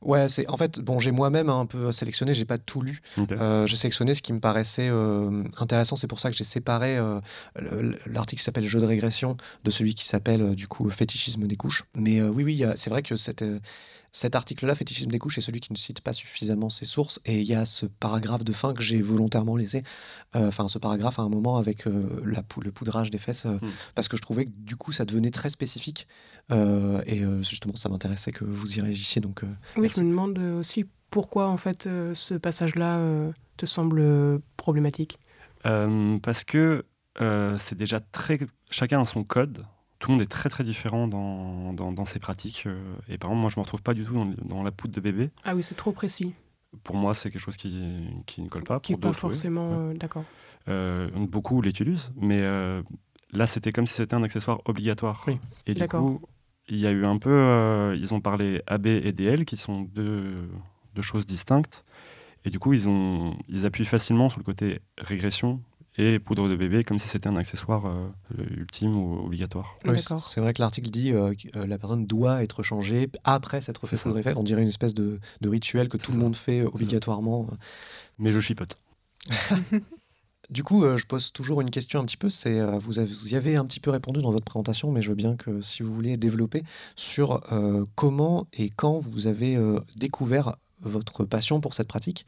Ouais, 0.00 0.28
c'est 0.28 0.46
en 0.48 0.56
fait 0.56 0.78
bon, 0.78 1.00
j'ai 1.00 1.10
moi-même 1.10 1.48
un 1.48 1.66
peu 1.66 1.90
sélectionné, 1.90 2.34
j'ai 2.34 2.44
pas 2.44 2.58
tout 2.58 2.82
lu. 2.82 3.00
Euh, 3.32 3.66
j'ai 3.66 3.74
sélectionné 3.76 4.14
ce 4.14 4.22
qui 4.22 4.32
me 4.32 4.38
paraissait 4.40 4.90
intéressant, 5.58 5.96
c'est 5.96 6.06
pour 6.06 6.20
ça 6.20 6.30
que 6.30 6.36
j'ai 6.36 6.44
séparé 6.44 6.98
le- 7.56 7.98
l'article 8.06 8.38
qui 8.38 8.44
s'appelle 8.44 8.66
Jeu 8.66 8.80
de 8.80 8.86
régression 8.86 9.36
de 9.64 9.70
celui 9.70 9.94
qui 9.94 10.06
s'appelle 10.06 10.54
du 10.54 10.68
coup 10.68 10.88
Fétichisme 10.90 11.46
des 11.46 11.56
couches. 11.56 11.84
Mais 11.96 12.22
oui, 12.22 12.44
oui, 12.44 12.64
c'est 12.76 12.90
vrai 12.90 13.02
que 13.02 13.16
cette, 13.16 13.44
cet 14.16 14.36
article-là, 14.36 14.76
Fétichisme 14.76 15.10
des 15.10 15.18
couches, 15.18 15.38
est 15.38 15.40
celui 15.40 15.58
qui 15.58 15.72
ne 15.72 15.76
cite 15.76 16.00
pas 16.00 16.12
suffisamment 16.12 16.70
ses 16.70 16.84
sources. 16.84 17.20
Et 17.24 17.40
il 17.40 17.46
y 17.48 17.54
a 17.54 17.64
ce 17.64 17.84
paragraphe 17.86 18.44
de 18.44 18.52
fin 18.52 18.72
que 18.72 18.80
j'ai 18.80 19.02
volontairement 19.02 19.56
laissé, 19.56 19.82
euh, 20.36 20.46
enfin 20.46 20.68
ce 20.68 20.78
paragraphe 20.78 21.18
à 21.18 21.22
un 21.22 21.28
moment 21.28 21.56
avec 21.58 21.88
euh, 21.88 22.22
la 22.24 22.42
pou- 22.44 22.60
le 22.60 22.70
poudrage 22.70 23.10
des 23.10 23.18
fesses, 23.18 23.44
euh, 23.46 23.58
Mm. 23.60 23.70
parce 23.96 24.06
que 24.06 24.16
je 24.16 24.22
trouvais 24.22 24.46
que 24.46 24.52
du 24.56 24.76
coup 24.76 24.92
ça 24.92 25.04
devenait 25.04 25.32
très 25.32 25.50
spécifique. 25.50 26.06
Euh, 26.52 27.02
et 27.06 27.22
euh, 27.24 27.42
justement, 27.42 27.74
ça 27.74 27.88
m'intéressait 27.88 28.30
que 28.30 28.44
vous 28.44 28.78
y 28.78 28.80
réagissiez. 28.80 29.20
Donc, 29.20 29.42
euh, 29.42 29.48
Oui, 29.76 29.82
Merci. 29.82 29.98
je 30.00 30.04
me 30.04 30.10
demande 30.10 30.38
aussi 30.38 30.84
pourquoi 31.10 31.48
en 31.48 31.56
fait 31.56 31.86
euh, 31.88 32.14
ce 32.14 32.34
passage-là 32.34 32.98
euh, 32.98 33.32
te 33.56 33.66
semble 33.66 33.98
euh, 34.00 34.38
problématique. 34.56 35.18
Euh, 35.66 36.18
parce 36.22 36.44
que 36.44 36.84
euh, 37.20 37.56
c'est 37.58 37.74
déjà 37.76 37.98
très. 37.98 38.38
Chacun 38.70 39.00
a 39.00 39.06
son 39.06 39.24
code. 39.24 39.64
Tout 40.04 40.10
le 40.10 40.16
monde 40.16 40.22
est 40.22 40.30
très 40.30 40.50
très 40.50 40.64
différent 40.64 41.08
dans, 41.08 41.72
dans, 41.72 41.90
dans 41.90 42.04
ses 42.04 42.18
pratiques. 42.18 42.64
euh, 42.66 42.76
et 43.08 43.16
par 43.16 43.30
exemple, 43.30 43.40
moi 43.40 43.50
je 43.50 43.58
me 43.58 43.62
retrouve 43.62 43.80
pas 43.80 43.94
du 43.94 44.04
tout 44.04 44.12
dans, 44.12 44.26
dans 44.44 44.62
la 44.62 44.70
poudre 44.70 44.92
de 44.92 45.00
bébé. 45.00 45.30
Ah 45.44 45.54
oui, 45.54 45.62
c'est 45.62 45.76
trop 45.76 45.92
précis. 45.92 46.34
Pour 46.82 46.96
moi, 46.96 47.14
c'est 47.14 47.30
quelque 47.30 47.40
chose 47.40 47.56
qui, 47.56 48.10
qui 48.26 48.42
ne 48.42 48.48
colle 48.50 48.64
pas. 48.64 48.80
Qui 48.80 48.92
n'est 48.92 48.98
pas 48.98 49.08
oui. 49.08 49.14
forcément 49.14 49.70
euh, 49.72 49.94
d'accord. 49.94 50.24
Euh, 50.68 51.08
beaucoup 51.16 51.62
l'utilisent, 51.62 52.12
mais 52.16 52.42
euh, 52.42 52.82
là 53.32 53.46
c'était 53.46 53.72
comme 53.72 53.86
si 53.86 53.94
c'était 53.94 54.14
un 54.14 54.22
accessoire 54.22 54.60
obligatoire. 54.66 55.24
Oui. 55.26 55.38
Et 55.66 55.72
du 55.72 55.88
coup, 55.88 56.20
il 56.68 56.76
y 56.76 56.86
a 56.86 56.90
eu 56.90 57.06
un 57.06 57.16
peu, 57.16 57.96
ils 57.96 58.12
ont 58.12 58.20
parlé 58.20 58.60
AB 58.66 58.86
et 58.86 59.12
DL 59.12 59.46
qui 59.46 59.56
sont 59.56 59.80
deux, 59.80 60.50
deux 60.94 61.02
choses 61.02 61.24
distinctes. 61.24 61.82
Et 62.44 62.50
du 62.50 62.58
coup, 62.58 62.74
ils, 62.74 62.90
ont, 62.90 63.38
ils 63.48 63.64
appuient 63.64 63.86
facilement 63.86 64.28
sur 64.28 64.38
le 64.38 64.44
côté 64.44 64.82
régression 64.98 65.62
et 65.96 66.18
poudre 66.18 66.48
de 66.48 66.56
bébé 66.56 66.82
comme 66.82 66.98
si 66.98 67.06
c'était 67.08 67.28
un 67.28 67.36
accessoire 67.36 67.86
euh, 67.86 68.08
ultime 68.56 68.96
ou 68.96 69.24
obligatoire. 69.26 69.76
Oui. 69.84 69.98
C'est 70.18 70.40
vrai 70.40 70.52
que 70.52 70.60
l'article 70.60 70.90
dit 70.90 71.12
euh, 71.12 71.34
que 71.34 71.56
euh, 71.58 71.66
la 71.66 71.78
personne 71.78 72.04
doit 72.06 72.42
être 72.42 72.62
changée 72.62 73.08
après 73.24 73.60
s'être 73.60 73.86
fait 73.86 73.96
poudrer. 74.02 74.32
On 74.36 74.42
dirait 74.42 74.62
une 74.62 74.68
espèce 74.68 74.94
de, 74.94 75.20
de 75.40 75.48
rituel 75.48 75.88
que 75.88 75.96
tout 75.96 76.12
le 76.12 76.18
monde 76.18 76.34
fait 76.36 76.62
obligatoirement. 76.62 77.46
Mais 78.18 78.30
je 78.30 78.40
chipote. 78.40 78.76
Du 80.50 80.62
coup, 80.62 80.84
euh, 80.84 80.98
je 80.98 81.06
pose 81.06 81.32
toujours 81.32 81.62
une 81.62 81.70
question 81.70 82.00
un 82.00 82.04
petit 82.04 82.18
peu. 82.18 82.28
C'est 82.28 82.60
euh, 82.60 82.78
vous, 82.78 82.98
avez- 82.98 83.10
vous 83.10 83.32
y 83.32 83.34
avez 83.34 83.56
un 83.56 83.64
petit 83.64 83.80
peu 83.80 83.90
répondu 83.90 84.20
dans 84.20 84.30
votre 84.30 84.44
présentation, 84.44 84.92
mais 84.92 85.00
je 85.00 85.08
veux 85.08 85.14
bien 85.14 85.36
que 85.36 85.62
si 85.62 85.82
vous 85.82 85.92
voulez 85.94 86.18
développer 86.18 86.64
sur 86.96 87.40
euh, 87.50 87.86
comment 87.94 88.46
et 88.52 88.68
quand 88.68 88.98
vous 89.00 89.26
avez 89.26 89.56
euh, 89.56 89.80
découvert 89.96 90.56
votre 90.84 91.24
passion 91.24 91.60
pour 91.60 91.74
cette 91.74 91.88
pratique. 91.88 92.26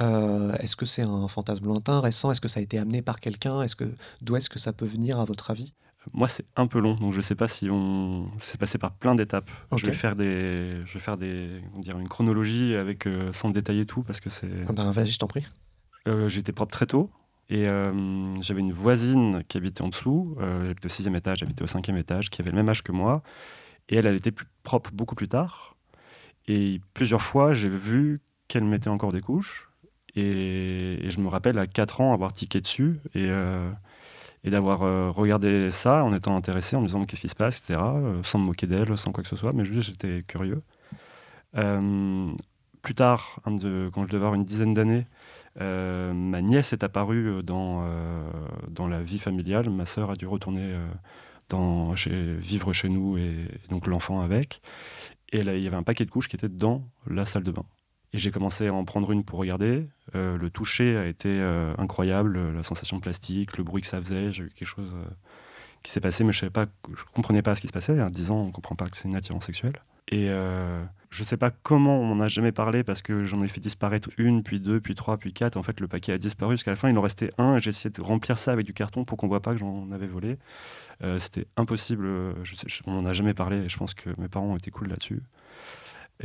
Euh, 0.00 0.52
est-ce 0.54 0.76
que 0.76 0.86
c'est 0.86 1.02
un 1.02 1.28
fantasme 1.28 1.66
lointain, 1.66 2.00
récent? 2.00 2.30
Est-ce 2.30 2.40
que 2.40 2.48
ça 2.48 2.60
a 2.60 2.62
été 2.62 2.78
amené 2.78 3.02
par 3.02 3.20
quelqu'un? 3.20 3.62
Est-ce 3.62 3.76
que 3.76 3.92
d'où 4.20 4.36
est-ce 4.36 4.50
que 4.50 4.58
ça 4.58 4.72
peut 4.72 4.86
venir 4.86 5.20
à 5.20 5.24
votre 5.24 5.50
avis? 5.50 5.72
Moi, 6.12 6.26
c'est 6.26 6.44
un 6.56 6.66
peu 6.66 6.80
long, 6.80 6.94
donc 6.94 7.12
je 7.12 7.20
sais 7.20 7.36
pas 7.36 7.46
si 7.46 7.70
on. 7.70 8.28
C'est 8.40 8.58
passé 8.58 8.76
par 8.76 8.92
plein 8.92 9.14
d'étapes. 9.14 9.50
Je 9.76 9.86
vais 9.86 9.92
faire 9.92 10.16
des, 10.16 10.82
je 10.84 10.94
vais 10.94 11.00
faire 11.00 11.16
des, 11.16 11.60
dire, 11.76 11.96
une 11.96 12.08
chronologie 12.08 12.74
avec 12.74 13.06
euh, 13.06 13.32
sans 13.32 13.50
détailler 13.50 13.86
tout 13.86 14.02
parce 14.02 14.20
que 14.20 14.28
c'est. 14.28 14.50
Ah 14.68 14.72
ben, 14.72 14.90
Vas-y, 14.90 15.12
je 15.12 15.18
t'en 15.18 15.28
prie. 15.28 15.46
Euh, 16.08 16.28
J'étais 16.28 16.52
propre 16.52 16.72
très 16.72 16.86
tôt. 16.86 17.08
Et 17.50 17.66
j'avais 18.40 18.60
une 18.60 18.72
voisine 18.72 19.42
qui 19.46 19.58
habitait 19.58 19.82
en 19.82 19.88
dessous, 19.88 20.38
elle 20.40 20.70
habitait 20.70 20.86
au 20.86 20.88
sixième 20.88 21.16
étage, 21.16 21.40
j'habitais 21.40 21.62
au 21.62 21.66
cinquième 21.66 21.98
étage, 21.98 22.30
qui 22.30 22.40
avait 22.40 22.50
le 22.50 22.56
même 22.56 22.68
âge 22.70 22.82
que 22.82 22.92
moi. 22.92 23.22
Et 23.90 23.96
elle, 23.96 24.06
elle 24.06 24.16
était 24.16 24.30
plus 24.30 24.46
propre 24.62 24.90
beaucoup 24.92 25.14
plus 25.14 25.28
tard. 25.28 25.71
Et 26.48 26.80
plusieurs 26.94 27.22
fois, 27.22 27.54
j'ai 27.54 27.68
vu 27.68 28.20
qu'elle 28.48 28.64
mettait 28.64 28.90
encore 28.90 29.12
des 29.12 29.20
couches. 29.20 29.68
Et, 30.14 31.08
je 31.08 31.20
me 31.20 31.28
rappelle 31.28 31.58
à 31.58 31.66
4 31.66 32.00
ans 32.00 32.12
avoir 32.12 32.32
tiqué 32.32 32.60
dessus 32.60 33.00
et, 33.14 33.26
euh, 33.28 33.70
d'avoir 34.44 34.82
euh, 34.82 35.10
regardé 35.10 35.72
ça 35.72 36.04
en 36.04 36.12
étant 36.12 36.36
intéressé, 36.36 36.76
en 36.76 36.82
me 36.82 36.86
disant 36.86 37.04
qu'est-ce 37.04 37.22
qui 37.22 37.28
se 37.28 37.34
passe, 37.34 37.58
etc. 37.60 37.80
euh, 37.80 38.22
sans 38.22 38.38
me 38.38 38.44
moquer 38.44 38.66
d'elle, 38.66 38.96
sans 38.98 39.12
quoi 39.12 39.22
que 39.22 39.28
ce 39.28 39.36
soit, 39.36 39.52
mais 39.52 39.64
juste 39.64 39.88
j'étais 39.88 40.22
curieux. 40.26 40.62
Plus 42.82 42.94
tard, 42.96 43.38
quand 43.44 43.56
je 43.58 44.08
devais 44.08 44.16
avoir 44.16 44.34
une 44.34 44.44
dizaine 44.44 44.74
d'années, 44.74 45.06
ma 45.56 46.42
nièce 46.42 46.72
est 46.72 46.82
apparue 46.82 47.42
dans, 47.44 47.86
dans 48.68 48.88
la 48.88 49.02
vie 49.02 49.20
familiale. 49.20 49.70
Ma 49.70 49.86
sœur 49.86 50.10
a 50.10 50.14
dû 50.14 50.26
retourner 50.26 50.74
dans, 51.48 51.94
vivre 51.94 52.72
chez 52.72 52.88
nous 52.88 53.18
et, 53.18 53.46
donc 53.68 53.86
l'enfant 53.86 54.20
avec. 54.20 54.62
Et 55.32 55.42
là, 55.42 55.56
il 55.56 55.62
y 55.62 55.66
avait 55.66 55.76
un 55.76 55.82
paquet 55.82 56.04
de 56.04 56.10
couches 56.10 56.28
qui 56.28 56.36
était 56.36 56.48
dans 56.48 56.86
la 57.06 57.26
salle 57.26 57.42
de 57.42 57.50
bain. 57.50 57.64
Et 58.12 58.18
j'ai 58.18 58.30
commencé 58.30 58.68
à 58.68 58.74
en 58.74 58.84
prendre 58.84 59.10
une 59.10 59.24
pour 59.24 59.38
regarder. 59.38 59.88
Euh, 60.14 60.36
le 60.36 60.50
toucher 60.50 60.98
a 60.98 61.06
été 61.06 61.30
euh, 61.30 61.74
incroyable, 61.78 62.52
la 62.54 62.62
sensation 62.62 63.00
plastique, 63.00 63.56
le 63.56 63.64
bruit 63.64 63.80
que 63.80 63.88
ça 63.88 64.00
faisait. 64.00 64.30
J'ai 64.30 64.44
eu 64.44 64.48
quelque 64.50 64.68
chose 64.68 64.92
euh, 64.94 65.08
qui 65.82 65.90
s'est 65.90 66.00
passé, 66.00 66.22
mais 66.22 66.32
je 66.32 66.44
je 66.44 67.04
comprenais 67.14 67.40
pas 67.40 67.56
ce 67.56 67.62
qui 67.62 67.68
se 67.68 67.72
passait. 67.72 67.98
À 67.98 68.10
10 68.10 68.30
ans, 68.30 68.42
on 68.42 68.50
comprend 68.50 68.76
pas 68.76 68.86
que 68.86 68.96
c'est 68.96 69.08
une 69.08 69.16
attirance 69.16 69.46
sexuelle. 69.46 69.80
Et 70.08 70.28
je 71.08 71.24
sais 71.24 71.38
pas 71.38 71.50
comment 71.50 72.00
on 72.00 72.14
n'en 72.14 72.24
a 72.24 72.28
jamais 72.28 72.52
parlé 72.52 72.84
parce 72.84 73.00
que 73.00 73.24
j'en 73.24 73.42
ai 73.42 73.48
fait 73.48 73.60
disparaître 73.60 74.10
une, 74.18 74.42
puis 74.42 74.60
deux, 74.60 74.78
puis 74.78 74.94
trois, 74.94 75.16
puis 75.16 75.32
quatre. 75.32 75.56
En 75.56 75.62
fait, 75.62 75.80
le 75.80 75.88
paquet 75.88 76.12
a 76.12 76.18
disparu 76.18 76.54
jusqu'à 76.54 76.72
la 76.72 76.76
fin. 76.76 76.90
Il 76.90 76.98
en 76.98 77.00
restait 77.00 77.32
un 77.38 77.56
et 77.56 77.60
j'ai 77.60 77.70
essayé 77.70 77.88
de 77.88 78.02
remplir 78.02 78.36
ça 78.36 78.52
avec 78.52 78.66
du 78.66 78.74
carton 78.74 79.04
pour 79.04 79.16
qu'on 79.16 79.28
voit 79.28 79.40
pas 79.40 79.52
que 79.52 79.58
j'en 79.58 79.90
avais 79.92 80.06
volé. 80.06 80.36
Euh, 81.02 81.18
C'était 81.18 81.46
impossible. 81.56 82.06
Je- 82.44 82.82
on 82.86 82.92
n'en 82.94 83.06
a 83.06 83.12
jamais 83.12 83.34
parlé 83.34 83.68
je 83.68 83.76
pense 83.76 83.94
que 83.94 84.10
mes 84.18 84.28
parents 84.28 84.46
ont 84.46 84.56
été 84.56 84.70
cool 84.70 84.88
là-dessus. 84.88 85.22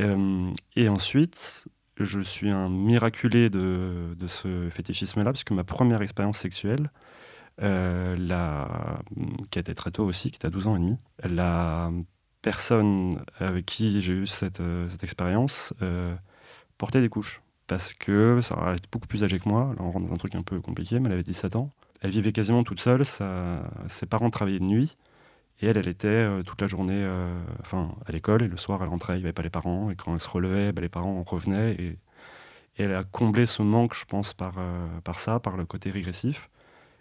Euh, 0.00 0.50
et 0.76 0.88
ensuite, 0.88 1.66
je 1.98 2.20
suis 2.20 2.50
un 2.50 2.68
miraculé 2.68 3.50
de, 3.50 4.14
de 4.16 4.26
ce 4.26 4.68
fétichisme-là, 4.70 5.32
puisque 5.32 5.50
ma 5.50 5.64
première 5.64 6.02
expérience 6.02 6.38
sexuelle, 6.38 6.90
euh, 7.62 8.16
la, 8.18 9.00
qui 9.50 9.58
était 9.58 9.74
très 9.74 9.90
tôt 9.92 10.04
aussi, 10.06 10.30
qui 10.30 10.36
était 10.36 10.46
à 10.48 10.50
12 10.50 10.66
ans 10.68 10.76
et 10.76 10.80
demi, 10.80 10.98
la 11.24 11.90
personne 12.42 13.24
avec 13.38 13.66
qui 13.66 14.00
j'ai 14.02 14.14
eu 14.14 14.26
cette, 14.26 14.60
euh, 14.60 14.88
cette 14.90 15.04
expérience 15.04 15.74
euh, 15.82 16.14
portait 16.78 17.00
des 17.02 17.08
couches. 17.10 17.42
Parce 17.68 17.94
que 17.94 18.40
ça, 18.42 18.56
elle 18.68 18.74
était 18.76 18.88
beaucoup 18.92 19.08
plus 19.08 19.24
âgée 19.24 19.40
que 19.40 19.48
moi, 19.48 19.74
là 19.78 19.82
on 19.84 19.90
rentre 19.92 20.06
dans 20.08 20.14
un 20.14 20.18
truc 20.18 20.34
un 20.36 20.42
peu 20.42 20.60
compliqué, 20.60 21.00
mais 21.00 21.06
elle 21.08 21.14
avait 21.14 21.22
17 21.24 21.56
ans. 21.56 21.72
Elle 22.00 22.10
vivait 22.10 22.32
quasiment 22.32 22.62
toute 22.64 22.80
seule, 22.80 23.04
ses 23.04 24.06
parents 24.06 24.30
travaillaient 24.30 24.60
de 24.60 24.64
nuit, 24.64 24.96
et 25.60 25.66
elle, 25.66 25.76
elle 25.76 25.88
était 25.88 26.08
euh, 26.08 26.42
toute 26.42 26.60
la 26.60 26.68
journée 26.68 26.94
euh, 26.94 27.36
enfin, 27.60 27.94
à 28.06 28.12
l'école, 28.12 28.42
et 28.42 28.48
le 28.48 28.56
soir, 28.56 28.80
elle 28.82 28.88
rentrait, 28.88 29.14
il 29.14 29.20
n'y 29.20 29.24
avait 29.24 29.32
pas 29.32 29.42
les 29.42 29.50
parents, 29.50 29.90
et 29.90 29.96
quand 29.96 30.14
elle 30.14 30.20
se 30.20 30.28
relevait, 30.28 30.72
bah, 30.72 30.82
les 30.82 30.88
parents 30.88 31.22
revenaient, 31.24 31.72
et, 31.72 31.98
et 32.76 32.84
elle 32.84 32.94
a 32.94 33.02
comblé 33.02 33.44
ce 33.46 33.62
manque, 33.62 33.94
je 33.94 34.04
pense, 34.04 34.34
par, 34.34 34.54
euh, 34.58 34.86
par 35.02 35.18
ça, 35.18 35.40
par 35.40 35.56
le 35.56 35.64
côté 35.64 35.90
régressif. 35.90 36.48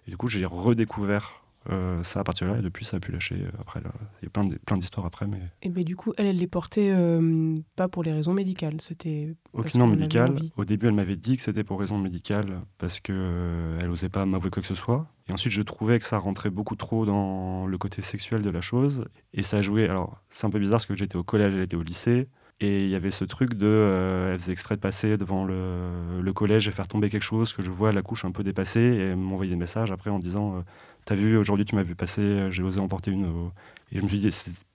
Et 0.07 0.11
du 0.11 0.17
coup, 0.17 0.27
j'ai 0.27 0.45
redécouvert 0.45 1.43
euh, 1.69 2.03
ça 2.03 2.19
à 2.21 2.23
partir 2.23 2.47
de 2.47 2.53
là, 2.53 2.59
et 2.59 2.61
depuis, 2.61 2.85
ça 2.85 2.97
a 2.97 2.99
pu 2.99 3.11
lâcher. 3.11 3.35
euh, 3.35 3.49
Après, 3.59 3.81
là, 3.81 3.91
il 4.21 4.25
y 4.25 4.27
a 4.27 4.29
plein 4.29 4.45
de- 4.45 4.57
plein 4.65 4.77
d'histoires 4.77 5.05
après, 5.05 5.27
mais 5.27 5.39
Et 5.61 5.69
ben, 5.69 5.83
du 5.83 5.95
coup, 5.95 6.13
elle, 6.17 6.27
elle 6.27 6.37
les 6.37 6.47
portait 6.47 6.91
euh, 6.91 7.55
pas 7.75 7.87
pour 7.87 8.03
les 8.03 8.13
raisons 8.13 8.33
médicales. 8.33 8.79
C'était 8.79 9.35
aucunement 9.53 9.87
envie. 10.29 10.51
Au 10.57 10.65
début, 10.65 10.87
elle 10.87 10.93
m'avait 10.93 11.15
dit 11.15 11.37
que 11.37 11.43
c'était 11.43 11.63
pour 11.63 11.79
raison 11.79 11.97
médicale, 11.97 12.61
parce 12.77 12.99
que 12.99 13.11
euh, 13.13 13.79
elle 13.81 13.89
osait 13.89 14.09
pas 14.09 14.25
m'avouer 14.25 14.49
quoi 14.49 14.61
que 14.61 14.67
ce 14.67 14.75
soit. 14.75 15.07
Et 15.29 15.33
ensuite, 15.33 15.51
je 15.53 15.61
trouvais 15.61 15.99
que 15.99 16.05
ça 16.05 16.17
rentrait 16.17 16.49
beaucoup 16.49 16.75
trop 16.75 17.05
dans 17.05 17.65
le 17.67 17.77
côté 17.77 18.01
sexuel 18.01 18.41
de 18.41 18.49
la 18.49 18.61
chose. 18.61 19.03
Et 19.33 19.43
ça 19.43 19.61
jouait. 19.61 19.89
Alors, 19.89 20.21
c'est 20.29 20.47
un 20.47 20.49
peu 20.49 20.59
bizarre 20.59 20.77
parce 20.77 20.85
que 20.85 20.95
j'étais 20.95 21.17
au 21.17 21.23
collège, 21.23 21.53
elle 21.53 21.61
était 21.63 21.75
au 21.77 21.83
lycée. 21.83 22.27
Et 22.59 22.85
il 22.85 22.89
y 22.89 22.95
avait 22.95 23.11
ce 23.11 23.23
truc 23.23 23.53
de. 23.53 23.67
euh, 23.67 24.31
elle 24.33 24.39
faisait 24.39 24.51
exprès 24.51 24.75
de 24.75 24.79
passer 24.79 25.15
devant 25.17 25.45
le, 25.45 26.21
le 26.21 26.33
collège 26.33 26.67
et 26.67 26.71
faire 26.71 26.87
tomber 26.87 27.09
quelque 27.09 27.21
chose, 27.23 27.53
que 27.53 27.61
je 27.61 27.69
vois 27.69 27.91
la 27.91 28.01
couche 28.01 28.25
un 28.25 28.31
peu 28.31 28.43
dépassée, 28.43 28.79
et 28.81 28.97
elle 29.09 29.15
m'envoyait 29.17 29.51
des 29.51 29.55
messages 29.59 29.91
après 29.91 30.09
en 30.09 30.17
disant 30.19 30.57
euh, 30.57 30.61
T'as 31.05 31.15
vu, 31.15 31.37
aujourd'hui 31.37 31.65
tu 31.65 31.75
m'as 31.75 31.83
vu 31.83 31.95
passer, 31.95 32.21
euh, 32.21 32.51
j'ai 32.51 32.63
osé 32.63 32.79
emporter 32.79 33.11
une. 33.11 33.25
au- 33.27 33.51
Et 33.91 33.99
je 33.99 34.03
me 34.03 34.07
suis 34.07 34.17
dit 34.17 34.29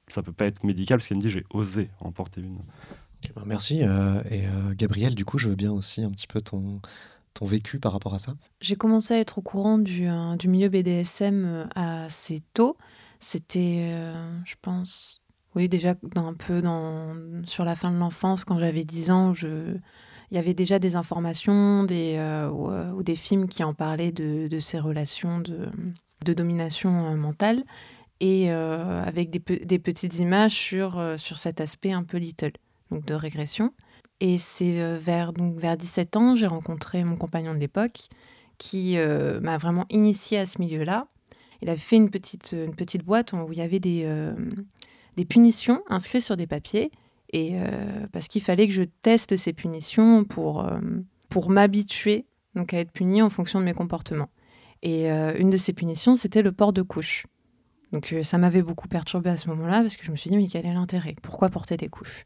Ça 0.07 0.23
peut 0.23 0.33
pas 0.33 0.47
être 0.47 0.63
médical, 0.65 0.99
parce 0.99 1.09
qu'elle 1.09 1.17
me 1.17 1.23
dit 1.23 1.31
J'ai 1.31 1.45
osé 1.51 1.91
emporter 2.01 2.41
une. 2.41 2.59
Ben 3.37 3.43
merci. 3.47 3.83
euh, 3.83 4.21
et 4.31 4.47
euh, 4.47 4.75
Gabriel, 4.75 5.15
du 5.15 5.25
coup, 5.25 5.39
je 5.39 5.49
veux 5.49 5.55
bien 5.55 5.73
aussi 5.73 6.03
un 6.03 6.11
petit 6.11 6.27
peu 6.27 6.41
ton, 6.41 6.81
ton 7.35 7.47
vécu 7.47 7.79
par 7.79 7.93
rapport 7.93 8.15
à 8.15 8.19
ça. 8.19 8.35
J'ai 8.61 8.77
commencé 8.77 9.15
à 9.15 9.19
être 9.19 9.39
au 9.39 9.43
courant 9.43 9.79
du, 9.79 10.07
du 10.39 10.49
milieu 10.49 10.69
BDSM 10.69 11.69
assez 11.75 12.43
tôt. 12.55 12.77
C'était, 13.21 13.91
euh, 13.93 14.39
je 14.45 14.55
pense, 14.61 15.22
oui, 15.55 15.69
déjà 15.69 15.95
un 16.17 16.35
peu 16.35 16.63
dans, 16.63 17.15
sur 17.45 17.65
la 17.65 17.75
fin 17.75 17.91
de 17.91 17.99
l'enfance, 17.99 18.45
quand 18.45 18.59
j'avais 18.59 18.85
10 18.85 19.11
ans, 19.11 19.33
il 20.33 20.37
y 20.37 20.39
avait 20.39 20.55
déjà 20.55 20.79
des 20.79 20.97
informations 20.97 21.85
des, 21.85 22.15
euh, 22.17 22.49
ou, 22.49 22.71
euh, 22.71 22.91
ou 22.93 23.03
des 23.03 23.17
films 23.17 23.49
qui 23.49 23.63
en 23.63 23.75
parlaient 23.75 24.13
de, 24.13 24.49
de 24.49 24.59
ces 24.61 24.79
relations 24.79 25.41
de, 25.41 25.69
de 26.25 26.33
domination 26.33 27.05
euh, 27.05 27.17
mentale 27.17 27.65
et 28.21 28.51
avec 28.51 29.31
des, 29.31 29.41
des 29.65 29.81
petites 29.81 30.21
images 30.21 30.55
sur, 30.55 31.03
sur 31.17 31.39
cet 31.39 31.61
aspect 31.61 31.91
un 31.91 32.05
peu 32.05 32.19
little, 32.19 32.53
donc 32.93 33.05
de 33.05 33.15
régression. 33.15 33.75
Et 34.21 34.39
c'est 34.39 34.97
vers, 34.99 35.33
vers 35.37 35.77
17 35.77 36.17
ans, 36.17 36.37
j'ai 36.37 36.47
rencontré 36.47 37.03
mon 37.03 37.17
compagnon 37.17 37.53
de 37.53 37.59
l'époque 37.59 38.07
qui 38.59 38.97
m'a 39.41 39.59
vraiment 39.59 39.87
initié 39.91 40.39
à 40.39 40.47
ce 40.47 40.61
milieu-là. 40.61 41.09
Il 41.63 41.69
avait 41.69 41.81
fait 41.81 41.97
une 41.97 42.11
petite, 42.11 42.53
une 42.53 42.77
petite 42.77 43.05
boîte 43.05 43.33
où 43.33 43.49
il 43.51 43.59
y 43.59 43.61
avait 43.63 43.81
des, 43.81 44.07
des 45.17 45.25
punitions 45.25 45.83
inscrites 45.89 46.23
sur 46.23 46.37
des 46.37 46.47
papiers. 46.47 46.91
Et 47.33 47.53
euh, 47.55 48.07
parce 48.13 48.29
qu'il 48.29 48.43
fallait 48.43 48.69
que 48.69 48.75
je 48.75 48.83
teste 48.83 49.37
ces 49.37 49.53
punitions 49.53 50.25
pour, 50.25 50.67
euh, 50.67 50.81
pour 51.29 51.51
m'habituer 51.51 52.27
donc 52.55 52.75
à 52.75 52.81
être 52.81 52.93
puni 52.93 53.23
en 53.23 53.31
fonction 53.31 53.59
de 53.61 53.65
mes 53.65 53.73
comportements. 53.73 54.29
Et 54.83 55.11
euh, 55.11 55.35
une 55.39 55.49
de 55.49 55.57
ces 55.57 55.73
punitions, 55.73 56.15
c'était 56.15 56.43
le 56.43 56.53
port 56.53 56.73
de 56.73 56.83
couche. 56.83 57.27
Donc 57.93 58.15
ça 58.23 58.39
m'avait 58.39 58.63
beaucoup 58.63 58.89
perturbée 58.89 59.31
à 59.31 59.37
ce 59.37 59.49
moment-là 59.51 59.83
parce 59.83 59.97
que 59.97 60.05
je 60.05 60.11
me 60.11 60.17
suis 60.17 60.31
dit, 60.31 60.37
mais 60.37 60.49
quel 60.49 60.65
est 60.65 60.73
l'intérêt? 60.73 61.15
Pourquoi 61.23 61.51
porter 61.51 61.77
des 61.77 61.89
couches? 61.89 62.25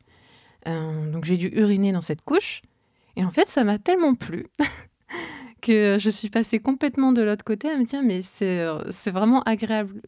Donc 0.65 1.25
j'ai 1.25 1.37
dû 1.37 1.49
uriner 1.49 1.93
dans 1.93 2.01
cette 2.01 2.23
couche. 2.23 2.63
Et 3.17 3.25
en 3.25 3.31
fait, 3.31 3.49
ça 3.49 3.65
m'a 3.65 3.79
tellement 3.79 4.15
plu 4.15 4.47
que 5.67 5.99
je 5.99 6.11
suis 6.11 6.31
passée 6.31 6.61
complètement 6.61 7.11
de 7.11 7.23
l'autre 7.23 7.45
côté 7.45 7.69
à 7.69 7.77
me 7.77 7.85
dire, 7.85 8.01
mais 8.05 8.23
c'est 8.23 8.61
euh, 8.61 8.85
vraiment 9.07 9.43
agréable, 9.43 10.01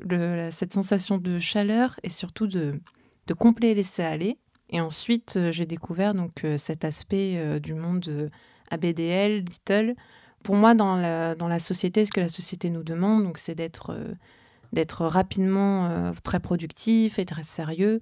cette 0.53 0.73
sensation 0.73 1.19
de 1.19 1.41
chaleur 1.41 1.99
et 2.05 2.09
surtout 2.09 2.47
de, 2.47 2.81
de 3.27 3.35
complet 3.35 3.75
laisser 3.75 4.05
aller. 4.05 4.38
Et 4.71 4.81
ensuite, 4.81 5.35
euh, 5.37 5.50
j'ai 5.50 5.67
découvert 5.67 6.15
donc 6.15 6.45
euh, 6.45 6.59
cet 6.59 6.85
aspect 6.85 7.59
du 7.59 7.75
monde 7.75 8.31
ABDL, 8.71 9.38
Little. 9.38 9.97
Pour 10.45 10.55
moi, 10.55 10.75
dans 10.75 10.97
la, 10.97 11.35
dans 11.35 11.49
la 11.49 11.59
société, 11.59 12.05
ce 12.05 12.12
que 12.12 12.21
la 12.21 12.29
société 12.29 12.71
nous 12.71 12.85
demande, 12.85 13.37
c'est 13.37 13.57
d'être 13.57 13.97
d'être 14.73 15.07
rapidement 15.07 16.12
très 16.23 16.41
productif 16.41 17.19
et 17.19 17.25
très 17.25 17.43
sérieux. 17.43 18.00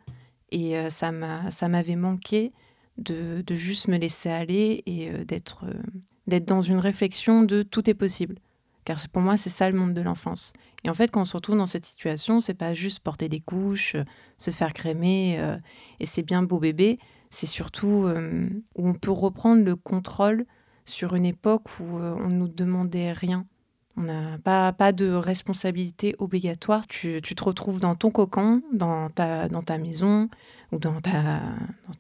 Et 0.51 0.75
ça 0.91 1.11
m'a 1.13 1.51
ça 1.51 1.69
m'avait 1.69 1.97
manqué 1.97 2.53
de, 2.99 3.41
de 3.41 3.55
juste 3.55 3.89
me 3.89 3.97
laisser 3.97 4.29
aller 4.29 4.83
et 4.85 5.25
d'être 5.25 5.65
d'être 6.27 6.47
dans 6.47 6.61
une 6.61 6.79
réflexion 6.79 7.43
de 7.43 7.63
tout 7.63 7.89
est 7.89 7.95
possible. 7.95 8.37
Car 8.85 8.99
pour 9.13 9.21
moi, 9.21 9.37
c'est 9.37 9.51
ça 9.51 9.69
le 9.69 9.77
monde 9.77 9.95
de 9.95 10.01
l'enfance. 10.01 10.53
Et 10.85 10.91
en 10.91 10.95
fait, 10.95 11.11
quand 11.11 11.23
on 11.23 11.25
se 11.25 11.37
retrouve 11.37 11.57
dans 11.57 11.67
cette 11.67 11.85
situation, 11.85 12.41
c'est 12.41 12.55
pas 12.55 12.73
juste 12.73 13.01
porter 13.01 13.29
des 13.29 13.41
couches, 13.41 13.97
euh, 13.97 14.05
se 14.39 14.53
faire 14.53 14.73
crémer, 14.73 15.41
euh, 15.41 15.57
et 15.99 16.07
c'est 16.07 16.23
bien 16.23 16.45
beau 16.45 16.61
bébé. 16.61 17.01
C'est 17.31 17.47
surtout 17.47 18.05
euh, 18.05 18.49
où 18.77 18.89
on 18.89 18.95
peut 18.95 19.11
reprendre 19.11 19.65
le 19.65 19.75
contrôle 19.75 20.45
sur 20.85 21.17
une 21.17 21.27
époque 21.27 21.81
où 21.81 21.97
on 21.97 22.29
ne 22.29 22.37
nous 22.37 22.49
demandait 22.49 23.13
rien. 23.13 23.45
On 23.97 24.03
n'a 24.03 24.39
pas, 24.39 24.73
pas 24.73 24.93
de 24.93 25.11
responsabilité 25.11 26.15
obligatoire. 26.19 26.87
Tu, 26.87 27.21
tu 27.23 27.35
te 27.35 27.43
retrouves 27.43 27.81
dans 27.81 27.97
ton 27.97 28.13
cocon, 28.13 28.63
dans 28.73 29.11
ta, 29.11 29.49
dans 29.49 29.63
ta 29.63 29.79
maison 29.79 30.29
dans 30.79 31.01
ta, 31.01 31.41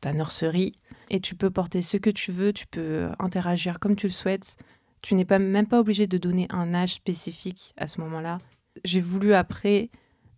dans 0.02 0.14
nurserie 0.14 0.72
et 1.10 1.20
tu 1.20 1.34
peux 1.34 1.50
porter 1.50 1.82
ce 1.82 1.96
que 1.96 2.10
tu 2.10 2.32
veux, 2.32 2.52
tu 2.52 2.66
peux 2.66 3.08
interagir 3.18 3.78
comme 3.78 3.96
tu 3.96 4.06
le 4.06 4.12
souhaites. 4.12 4.56
Tu 5.02 5.14
n'es 5.14 5.24
pas, 5.24 5.38
même 5.38 5.66
pas 5.66 5.78
obligé 5.78 6.06
de 6.06 6.18
donner 6.18 6.46
un 6.50 6.74
âge 6.74 6.94
spécifique 6.94 7.74
à 7.76 7.86
ce 7.86 8.00
moment-là. 8.00 8.38
J'ai 8.84 9.00
voulu 9.00 9.34
après 9.34 9.90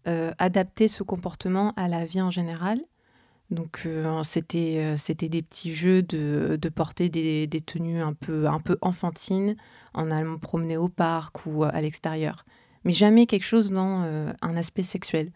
euh, 0.07 0.33
adapter 0.39 0.89
ce 0.89 1.03
comportement 1.03 1.73
à 1.77 1.89
la 1.89 2.05
vie 2.05 2.21
en 2.21 2.31
général. 2.31 2.81
Donc 3.51 3.83
euh, 3.87 4.23
c'était 4.23 4.77
euh, 4.79 4.97
c'était 4.99 5.31
des 5.31 5.41
petits 5.41 5.73
jeux 5.73 6.03
de, 6.03 6.59
porter 6.69 7.09
des, 7.09 7.49
tenues 7.65 8.03
un 8.03 8.13
peu, 8.13 8.47
enfantines 8.83 9.57
en 9.95 10.11
allant 10.11 10.33
me 10.33 10.39
promener 10.39 10.77
au 10.77 10.89
parc 10.89 11.47
ou 11.47 11.65
à 11.65 11.81
l'extérieur. 11.81 12.45
Mais 12.85 12.93
jamais 12.93 13.27
quelque 13.27 13.45
chose 13.45 13.71
dans 13.71 14.03
un 14.41 14.57
aspect 14.57 14.83
sexuel. 14.83 15.33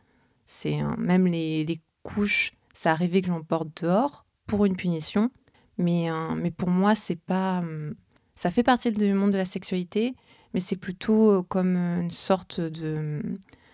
C'est 0.47 0.81
même 0.99 1.27
les 1.27 1.81
couches, 2.03 2.53
ça 2.73 2.93
arrivait 2.93 3.23
que 3.23 3.29
j'en 3.29 3.43
porte 3.43 3.83
dehors 3.83 4.27
pour 4.47 4.65
une 4.65 4.77
punition. 4.77 5.31
Mais, 5.79 6.11
euh, 6.11 6.35
mais 6.35 6.51
pour 6.51 6.69
moi, 6.69 6.95
c'est 6.95 7.21
pas. 7.21 7.59
hum, 7.59 7.95
ça 8.35 8.51
fait 8.51 8.63
partie 8.63 8.91
du 8.93 9.13
monde 9.13 9.31
de 9.31 9.39
la 9.39 9.45
sexualité, 9.45 10.15
mais 10.55 10.61
c'est 10.61 10.77
plutôt 10.77 11.31
euh, 11.31 11.43
comme 11.43 11.77
une 11.77 12.11
sorte 12.11 12.61
de. 12.61 13.23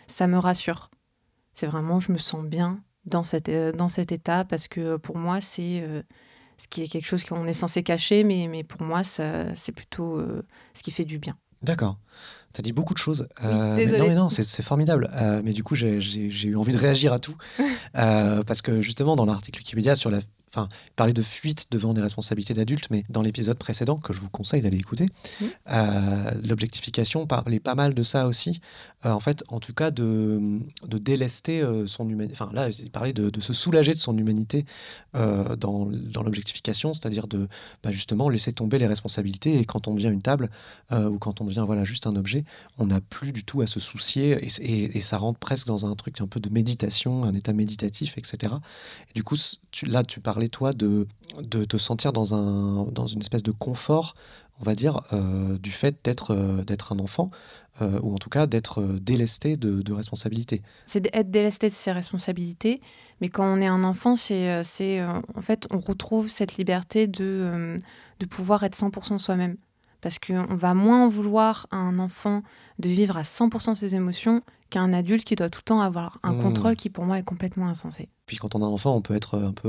Ça 0.06 0.26
me 0.26 0.38
rassure. 0.38 0.90
C'est 1.52 1.66
vraiment, 1.66 1.98
je 2.00 2.12
me 2.12 2.18
sens 2.18 2.44
bien 2.44 2.80
dans, 3.08 3.24
cette, 3.24 3.48
euh, 3.48 3.72
dans 3.72 3.88
cet 3.88 4.12
état 4.12 4.44
parce 4.44 4.68
que 4.68 4.96
pour 4.96 5.18
moi, 5.18 5.40
c'est 5.40 5.82
euh, 5.82 6.02
ce 6.56 6.68
qui 6.68 6.82
est 6.82 6.86
quelque 6.88 7.06
chose 7.06 7.24
qu'on 7.24 7.46
est 7.46 7.52
censé 7.52 7.82
cacher, 7.82 8.24
mais, 8.24 8.48
mais 8.48 8.62
pour 8.64 8.82
moi, 8.82 9.02
c'est 9.02 9.72
plutôt 9.74 10.18
euh, 10.18 10.42
ce 10.74 10.82
qui 10.82 10.90
fait 10.90 11.04
du 11.04 11.18
bien. 11.18 11.36
D'accord. 11.62 11.98
Tu 12.58 12.60
as 12.60 12.64
dit 12.64 12.72
beaucoup 12.72 12.92
de 12.92 12.98
choses. 12.98 13.28
Euh, 13.44 13.76
mais 13.76 13.86
non, 13.86 14.08
mais 14.08 14.14
non, 14.16 14.28
c'est 14.30 14.62
formidable. 14.62 15.08
Euh, 15.14 15.42
mais 15.44 15.52
du 15.52 15.62
coup, 15.62 15.76
j'ai- 15.76 16.00
eu 16.00 16.56
envie 16.56 16.72
de 16.72 16.76
réagir 16.78 17.12
à 17.12 17.20
tout. 17.20 17.36
Euh, 17.96 18.42
parce 18.42 18.62
que 18.62 18.80
justement, 18.82 19.14
dans 19.16 19.24
l'article 19.24 19.58
Wikipédia 19.60 19.94
sur 19.96 20.10
la 20.10 20.18
enfin, 20.52 20.68
parler 20.96 21.12
de 21.12 21.22
fuite 21.22 21.66
devant 21.70 21.94
des 21.94 22.00
responsabilités 22.00 22.54
d'adultes, 22.54 22.88
mais 22.90 23.04
dans 23.10 23.22
l'épisode 23.22 23.58
précédent, 23.58 23.96
que 23.96 24.12
je 24.12 24.20
vous 24.20 24.28
conseille 24.30 24.60
d'aller 24.62 24.78
écouter, 24.78 25.06
Mmh. 25.40 25.46
l'objectification 26.48 27.26
parlait 27.26 27.60
pas 27.60 27.74
mal 27.74 27.94
de 27.94 28.02
ça 28.02 28.26
aussi. 28.26 28.60
Euh, 29.06 29.10
en 29.10 29.20
fait, 29.20 29.44
en 29.48 29.60
tout 29.60 29.74
cas, 29.74 29.90
de, 29.92 30.60
délester 30.84 31.60
euh, 31.60 31.86
son 31.86 32.08
humanité. 32.08 32.34
Enfin, 32.40 32.50
là, 32.52 32.68
il 32.68 32.90
parlait 32.90 33.12
de, 33.12 33.40
se 33.40 33.52
soulager 33.52 33.92
de 33.92 33.98
son 33.98 34.16
humanité 34.18 34.64
euh, 35.14 35.54
dans, 35.54 35.84
l'objectification, 35.84 36.94
c'est-à-dire 36.94 37.28
de 37.28 37.48
bah, 37.84 37.92
justement 37.92 38.28
laisser 38.28 38.52
tomber 38.52 38.78
les 38.78 38.88
responsabilités. 38.88 39.60
Et 39.60 39.64
quand 39.64 39.86
on 39.86 39.94
devient 39.94 40.08
une 40.08 40.22
table 40.22 40.50
ou 40.90 41.18
quand 41.18 41.40
on 41.40 41.44
devient 41.44 41.64
voilà, 41.64 41.84
juste 41.84 42.06
un 42.06 42.16
objet, 42.16 42.44
on 42.78 42.86
n'a 42.86 43.00
plus 43.00 43.32
du 43.32 43.44
tout 43.44 43.60
à 43.60 43.66
se 43.66 43.78
soucier 43.78 44.38
et, 44.60 45.00
ça 45.00 45.16
rentre 45.16 45.38
presque 45.38 45.66
dans 45.66 45.86
un 45.86 45.94
truc 45.94 46.20
un 46.20 46.26
peu 46.26 46.40
de 46.40 46.50
méditation, 46.50 47.24
un 47.24 47.32
état 47.32 47.52
méditatif, 47.52 48.18
etc. 48.18 48.54
Et 49.10 49.12
du 49.14 49.22
coup, 49.22 49.36
tu- 49.70 49.86
là, 49.86 50.02
tu 50.02 50.20
parlais, 50.20 50.48
toi, 50.48 50.72
de, 50.72 51.06
te 51.50 51.76
sentir 51.76 52.12
dans, 52.12 52.34
un, 52.34 52.84
dans 52.90 53.06
une 53.06 53.20
espèce 53.20 53.42
de 53.42 53.52
confort, 53.52 54.14
on 54.60 54.64
va 54.64 54.74
dire, 54.74 55.02
du 55.62 55.70
fait 55.70 55.96
d'être 56.04 56.34
d'être 56.66 56.92
un 56.92 56.98
enfant, 56.98 57.30
euh, 57.80 58.00
ou 58.02 58.14
en 58.14 58.18
tout 58.18 58.30
cas 58.30 58.46
d'être 58.46 58.80
euh, 58.80 58.98
délesté 59.00 59.56
de, 59.56 59.92
responsabilités. 59.92 60.62
C'est 60.86 61.00
d'être 61.00 61.30
délesté 61.30 61.68
de 61.68 61.74
ses 61.74 61.92
responsabilités, 61.92 62.80
mais 63.20 63.28
quand 63.28 63.44
on 63.44 63.60
est 63.60 63.66
un 63.66 63.84
enfant, 63.84 64.16
c'est, 64.16 64.50
euh, 64.50 64.62
c'est 64.64 65.02
en 65.04 65.42
fait, 65.42 65.66
on 65.70 65.78
retrouve 65.78 66.28
cette 66.28 66.56
liberté 66.56 67.06
de, 67.06 67.76
de 68.20 68.26
pouvoir 68.26 68.62
être 68.64 68.76
100% 68.76 69.18
soi-même. 69.18 69.56
Parce 70.00 70.18
qu'on 70.18 70.54
va 70.54 70.74
moins 70.74 71.08
vouloir 71.08 71.66
à 71.70 71.76
un 71.76 71.98
enfant 71.98 72.42
de 72.78 72.88
vivre 72.88 73.16
à 73.16 73.22
100% 73.22 73.74
ses 73.74 73.96
émotions 73.96 74.42
qu'à 74.70 74.80
un 74.80 74.92
adulte 74.92 75.24
qui 75.24 75.34
doit 75.36 75.48
tout 75.50 75.60
le 75.60 75.64
temps 75.68 75.80
avoir 75.80 76.18
un 76.22 76.34
Mmh. 76.34 76.42
contrôle 76.42 76.76
qui, 76.76 76.90
pour 76.90 77.04
moi, 77.04 77.18
est 77.18 77.22
complètement 77.22 77.68
insensé. 77.68 78.08
Puis 78.26 78.36
quand 78.36 78.54
on 78.54 78.60
est 78.60 78.64
un 78.64 78.68
enfant, 78.68 78.94
on 78.94 79.00
peut 79.02 79.14
être 79.14 79.38
un 79.38 79.52
peu 79.52 79.68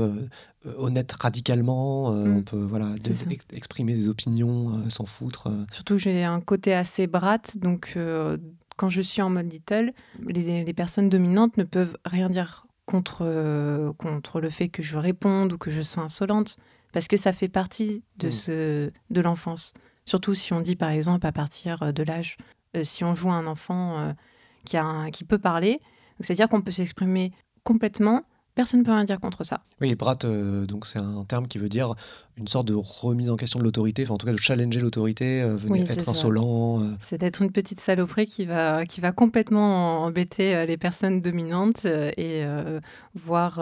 euh, 0.66 0.74
honnête 0.76 1.10
radicalement, 1.12 2.12
euh, 2.12 2.26
Mm. 2.26 2.36
on 2.36 2.42
peut 2.42 2.58
voilà, 2.62 2.88
ex- 3.30 3.46
exprimer 3.52 3.94
des 3.94 4.08
opinions, 4.08 4.74
euh, 4.74 4.90
s'en 4.90 5.06
foutre. 5.06 5.46
euh. 5.48 5.64
Surtout 5.72 5.94
que 5.94 6.00
j'ai 6.00 6.24
un 6.24 6.40
côté 6.40 6.74
assez 6.74 7.06
brate, 7.06 7.56
donc 7.58 7.94
euh, 7.96 8.36
quand 8.76 8.88
je 8.90 9.00
suis 9.00 9.22
en 9.22 9.30
mode 9.30 9.50
little, 9.50 9.92
les, 10.26 10.64
les 10.64 10.74
personnes 10.74 11.08
dominantes 11.08 11.56
ne 11.56 11.64
peuvent 11.64 11.96
rien 12.04 12.28
dire 12.28 12.66
contre, 12.84 13.22
euh, 13.22 13.92
contre 13.94 14.40
le 14.40 14.50
fait 14.50 14.68
que 14.68 14.82
je 14.82 14.96
réponde 14.98 15.52
ou 15.54 15.58
que 15.58 15.70
je 15.70 15.80
sois 15.80 16.02
insolente, 16.02 16.56
parce 16.92 17.08
que 17.08 17.16
ça 17.16 17.32
fait 17.32 17.48
partie 17.48 18.02
de, 18.18 18.28
Mm. 18.28 18.32
ce, 18.32 18.90
de 19.10 19.20
l'enfance. 19.22 19.72
Surtout 20.04 20.34
si 20.34 20.52
on 20.52 20.60
dit 20.60 20.76
par 20.76 20.90
exemple 20.90 21.26
à 21.26 21.32
partir 21.32 21.82
euh, 21.82 21.92
de 21.92 22.02
l'âge, 22.02 22.36
euh, 22.76 22.84
si 22.84 23.04
on 23.04 23.14
joue 23.14 23.30
à 23.30 23.34
un 23.34 23.46
enfant 23.46 23.98
euh, 23.98 24.12
qui, 24.64 24.76
a 24.76 24.84
un- 24.84 25.10
qui 25.10 25.24
peut 25.24 25.38
parler, 25.38 25.80
c'est-à-dire 26.20 26.48
qu'on 26.48 26.60
peut 26.60 26.70
s'exprimer 26.72 27.32
complètement, 27.64 28.22
personne 28.54 28.80
ne 28.80 28.84
peut 28.84 28.92
rien 28.92 29.04
dire 29.04 29.20
contre 29.20 29.44
ça. 29.44 29.62
Oui, 29.80 29.94
brat, 29.94 30.16
euh, 30.24 30.66
donc 30.66 30.86
c'est 30.86 30.98
un 30.98 31.24
terme 31.24 31.46
qui 31.46 31.58
veut 31.58 31.68
dire 31.68 31.94
une 32.36 32.48
sorte 32.48 32.66
de 32.66 32.74
remise 32.74 33.30
en 33.30 33.36
question 33.36 33.58
de 33.58 33.64
l'autorité, 33.64 34.02
enfin 34.04 34.14
en 34.14 34.18
tout 34.18 34.26
cas 34.26 34.32
de 34.32 34.38
challenger 34.38 34.80
l'autorité, 34.80 35.40
euh, 35.40 35.56
venir 35.56 35.84
Oui, 35.84 35.90
être 35.90 36.04
ça. 36.04 36.10
insolent. 36.10 36.82
euh. 36.82 36.90
C'est 36.98 37.18
d'être 37.18 37.40
une 37.42 37.52
petite 37.52 37.80
saloperie 37.80 38.26
qui 38.26 38.44
va, 38.44 38.84
qui 38.84 39.00
va 39.00 39.12
complètement 39.12 40.02
embêter 40.04 40.54
euh, 40.56 40.66
les 40.66 40.76
personnes 40.76 41.20
dominantes 41.22 41.84
et 41.86 42.44
voir 43.14 43.60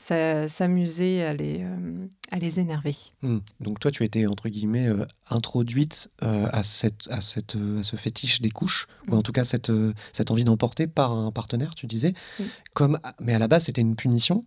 s'amuser 0.00 1.22
à 1.24 1.34
les, 1.34 1.62
euh, 1.62 2.06
à 2.30 2.38
les 2.38 2.58
énerver. 2.58 2.96
Hmm. 3.22 3.38
Donc 3.60 3.80
toi, 3.80 3.90
tu 3.90 4.02
as 4.02 4.06
été 4.06 4.26
entre 4.26 4.48
guillemets 4.48 4.88
euh, 4.88 5.04
introduite 5.28 6.10
euh, 6.22 6.48
à, 6.52 6.62
cette, 6.62 7.06
à, 7.10 7.20
cette, 7.20 7.56
à 7.56 7.82
ce 7.82 7.96
fétiche 7.96 8.40
des 8.40 8.50
couches, 8.50 8.86
ou 9.08 9.14
Mm. 9.14 9.18
en 9.18 9.22
tout 9.22 9.32
cas 9.32 9.44
cette, 9.44 9.70
cette 10.12 10.30
envie 10.30 10.44
d'emporter 10.44 10.86
par 10.86 11.12
un 11.12 11.30
partenaire, 11.32 11.74
tu 11.74 11.86
disais. 11.86 12.14
Mm. 12.38 12.44
Comme, 12.74 12.98
mais 13.20 13.34
à 13.34 13.38
la 13.38 13.48
base, 13.48 13.64
c'était 13.64 13.82
une 13.82 13.96
punition. 13.96 14.44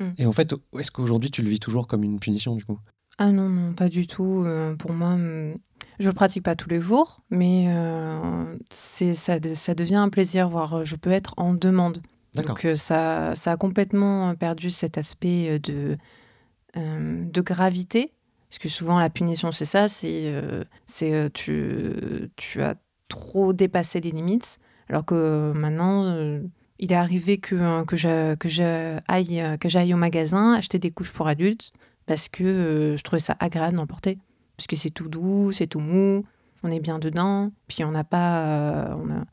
Mm. 0.00 0.04
Et 0.18 0.26
en 0.26 0.32
fait, 0.32 0.54
est-ce 0.78 0.90
qu'aujourd'hui, 0.90 1.30
tu 1.30 1.42
le 1.42 1.50
vis 1.50 1.60
toujours 1.60 1.86
comme 1.86 2.02
une 2.02 2.18
punition 2.18 2.54
du 2.54 2.64
coup? 2.64 2.78
Ah 3.18 3.30
non, 3.30 3.48
non, 3.48 3.74
pas 3.74 3.88
du 3.88 4.06
tout. 4.06 4.44
Pour 4.78 4.92
moi, 4.92 5.16
je 6.00 6.08
le 6.08 6.12
pratique 6.12 6.42
pas 6.42 6.56
tous 6.56 6.68
les 6.68 6.80
jours, 6.80 7.20
mais 7.30 7.68
c'est 8.70 9.14
ça, 9.14 9.38
ça 9.54 9.74
devient 9.74 9.94
un 9.96 10.08
plaisir, 10.08 10.48
voire 10.48 10.84
je 10.84 10.96
peux 10.96 11.12
être 11.12 11.34
en 11.36 11.54
demande. 11.54 11.98
Donc 12.34 12.64
euh, 12.64 12.74
ça, 12.74 13.34
ça 13.34 13.52
a 13.52 13.56
complètement 13.56 14.34
perdu 14.34 14.70
cet 14.70 14.98
aspect 14.98 15.48
euh, 15.50 15.58
de, 15.58 15.96
euh, 16.76 17.24
de 17.24 17.40
gravité. 17.40 18.12
Parce 18.48 18.58
que 18.58 18.68
souvent 18.68 18.98
la 18.98 19.10
punition, 19.10 19.50
c'est 19.52 19.64
ça, 19.64 19.88
c'est 19.88 20.32
euh, 20.32 20.64
euh, 21.02 21.28
tu, 21.32 22.30
tu 22.36 22.62
as 22.62 22.76
trop 23.08 23.52
dépassé 23.52 24.00
les 24.00 24.10
limites. 24.10 24.58
Alors 24.88 25.04
que 25.04 25.14
euh, 25.14 25.54
maintenant, 25.54 26.04
euh, 26.04 26.40
il 26.78 26.92
est 26.92 26.96
arrivé 26.96 27.38
que, 27.38 27.54
euh, 27.54 27.84
que, 27.84 27.96
j'aille 28.48 29.40
euh, 29.40 29.56
que 29.56 29.68
j'aille 29.68 29.94
au 29.94 29.96
magasin 29.96 30.54
acheter 30.54 30.78
des 30.78 30.90
couches 30.90 31.12
pour 31.12 31.26
adultes 31.26 31.72
parce 32.06 32.28
que 32.28 32.44
euh, 32.44 32.96
je 32.96 33.02
trouvais 33.02 33.20
ça 33.20 33.36
agréable 33.40 33.76
d'en 33.76 33.86
porter. 33.86 34.18
Parce 34.56 34.66
que 34.66 34.76
c'est 34.76 34.90
tout 34.90 35.08
doux, 35.08 35.52
c'est 35.52 35.66
tout 35.66 35.80
mou, 35.80 36.24
on 36.62 36.70
est 36.70 36.80
bien 36.80 36.98
dedans, 36.98 37.50
puis 37.66 37.82
on 37.84 37.90
n'a 37.90 38.04
pas... 38.04 38.44
euh, 38.46 38.94
on, 39.02 39.10
a- 39.10 39.24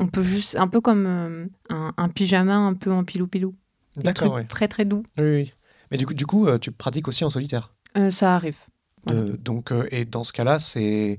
on- 0.00 0.06
peut 0.06 0.22
juste... 0.22 0.56
Un 0.56 0.68
peu 0.68 0.80
comme 0.80 1.06
euh, 1.06 1.46
un, 1.70 1.92
un 1.96 2.08
pyjama 2.08 2.56
un 2.56 2.74
peu 2.74 2.92
en 2.92 3.04
pilou-pilou. 3.04 3.54
D'accord, 3.96 4.34
ouais. 4.34 4.44
Très 4.44 4.68
très 4.68 4.84
doux. 4.84 5.02
Oui, 5.18 5.24
oui. 5.24 5.52
Mais 5.90 5.96
du 5.98 6.06
coup, 6.06 6.14
du 6.14 6.26
coup 6.26 6.46
euh, 6.46 6.58
tu 6.58 6.70
pratiques 6.70 7.08
aussi 7.08 7.24
en 7.24 7.30
solitaire? 7.30 7.74
Euh, 7.96 8.10
ça 8.10 8.34
arrive. 8.34 8.58
De- 9.06 9.36
donc, 9.42 9.72
et 9.90 10.04
dans 10.04 10.22
ce 10.24 10.32
cas-là, 10.32 10.58
c'est 10.58 11.18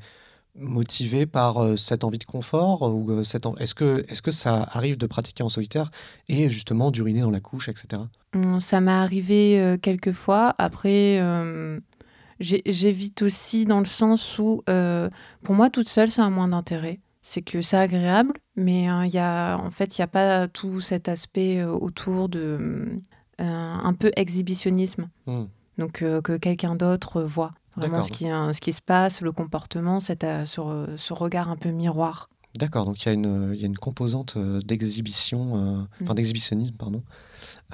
motivé 0.55 1.25
par 1.25 1.77
cette 1.77 2.03
envie 2.03 2.17
de 2.19 2.23
confort 2.25 2.81
ou 2.93 3.23
cette 3.23 3.45
est-ce 3.59 3.73
que 3.73 4.05
est-ce 4.09 4.21
que 4.21 4.31
ça 4.31 4.67
arrive 4.71 4.97
de 4.97 5.07
pratiquer 5.07 5.43
en 5.43 5.49
solitaire 5.49 5.89
et 6.27 6.49
justement 6.49 6.91
d'uriner 6.91 7.21
dans 7.21 7.31
la 7.31 7.39
couche, 7.39 7.69
etc. 7.69 8.03
Hum, 8.35 8.59
Ça 8.59 8.79
m'est 8.81 8.91
arrivé 8.91 9.77
quelques 9.81 10.11
fois. 10.11 10.53
Après, 10.57 11.19
euh, 11.19 11.79
j'évite 12.39 13.21
aussi 13.21 13.65
dans 13.65 13.79
le 13.79 13.85
sens 13.85 14.37
où, 14.39 14.61
euh, 14.69 15.09
pour 15.43 15.55
moi, 15.55 15.69
toute 15.69 15.89
seule, 15.89 16.11
ça 16.11 16.25
a 16.25 16.29
moins 16.29 16.47
d'intérêt. 16.47 16.99
C'est 17.31 17.43
que 17.43 17.61
c'est 17.61 17.77
agréable, 17.77 18.33
mais 18.55 18.89
euh, 18.89 19.05
il 19.05 19.13
y 19.13 19.19
a, 19.19 19.57
en 19.57 19.69
fait, 19.69 19.95
il 19.97 20.01
n'y 20.01 20.03
a 20.03 20.07
pas 20.07 20.47
tout 20.47 20.81
cet 20.81 21.07
aspect 21.07 21.59
euh, 21.59 21.69
autour 21.71 22.27
de 22.27 22.99
euh, 23.39 23.43
un 23.43 23.93
peu 23.93 24.09
exhibitionnisme. 24.15 25.09
Hmm. 25.27 25.45
Donc, 25.77 25.99
que 25.99 26.37
quelqu'un 26.37 26.73
d'autre 26.75 27.21
voit 27.21 27.51
vraiment 27.77 28.01
ce 28.01 28.11
qui, 28.11 28.23
ce 28.25 28.59
qui 28.59 28.73
se 28.73 28.81
passe, 28.81 29.21
le 29.21 29.31
comportement, 29.31 29.99
cet, 29.99 30.23
euh, 30.23 30.43
ce, 30.45 30.59
re- 30.59 30.97
ce 30.97 31.13
regard 31.13 31.51
un 31.51 31.55
peu 31.55 31.69
miroir. 31.69 32.29
D'accord, 32.57 32.85
donc 32.85 33.03
il 33.03 33.05
y, 33.05 33.09
a 33.09 33.13
une- 33.13 33.51
il 33.53 33.59
y 33.59 33.63
a 33.63 33.67
une 33.67 33.77
composante 33.77 34.35
d'exhibition, 34.65 35.55
euh, 35.55 35.81
enfin 36.01 36.13
Mm. 36.13 36.15
d'exhibitionnisme, 36.15 36.75
pardon. 36.77 37.03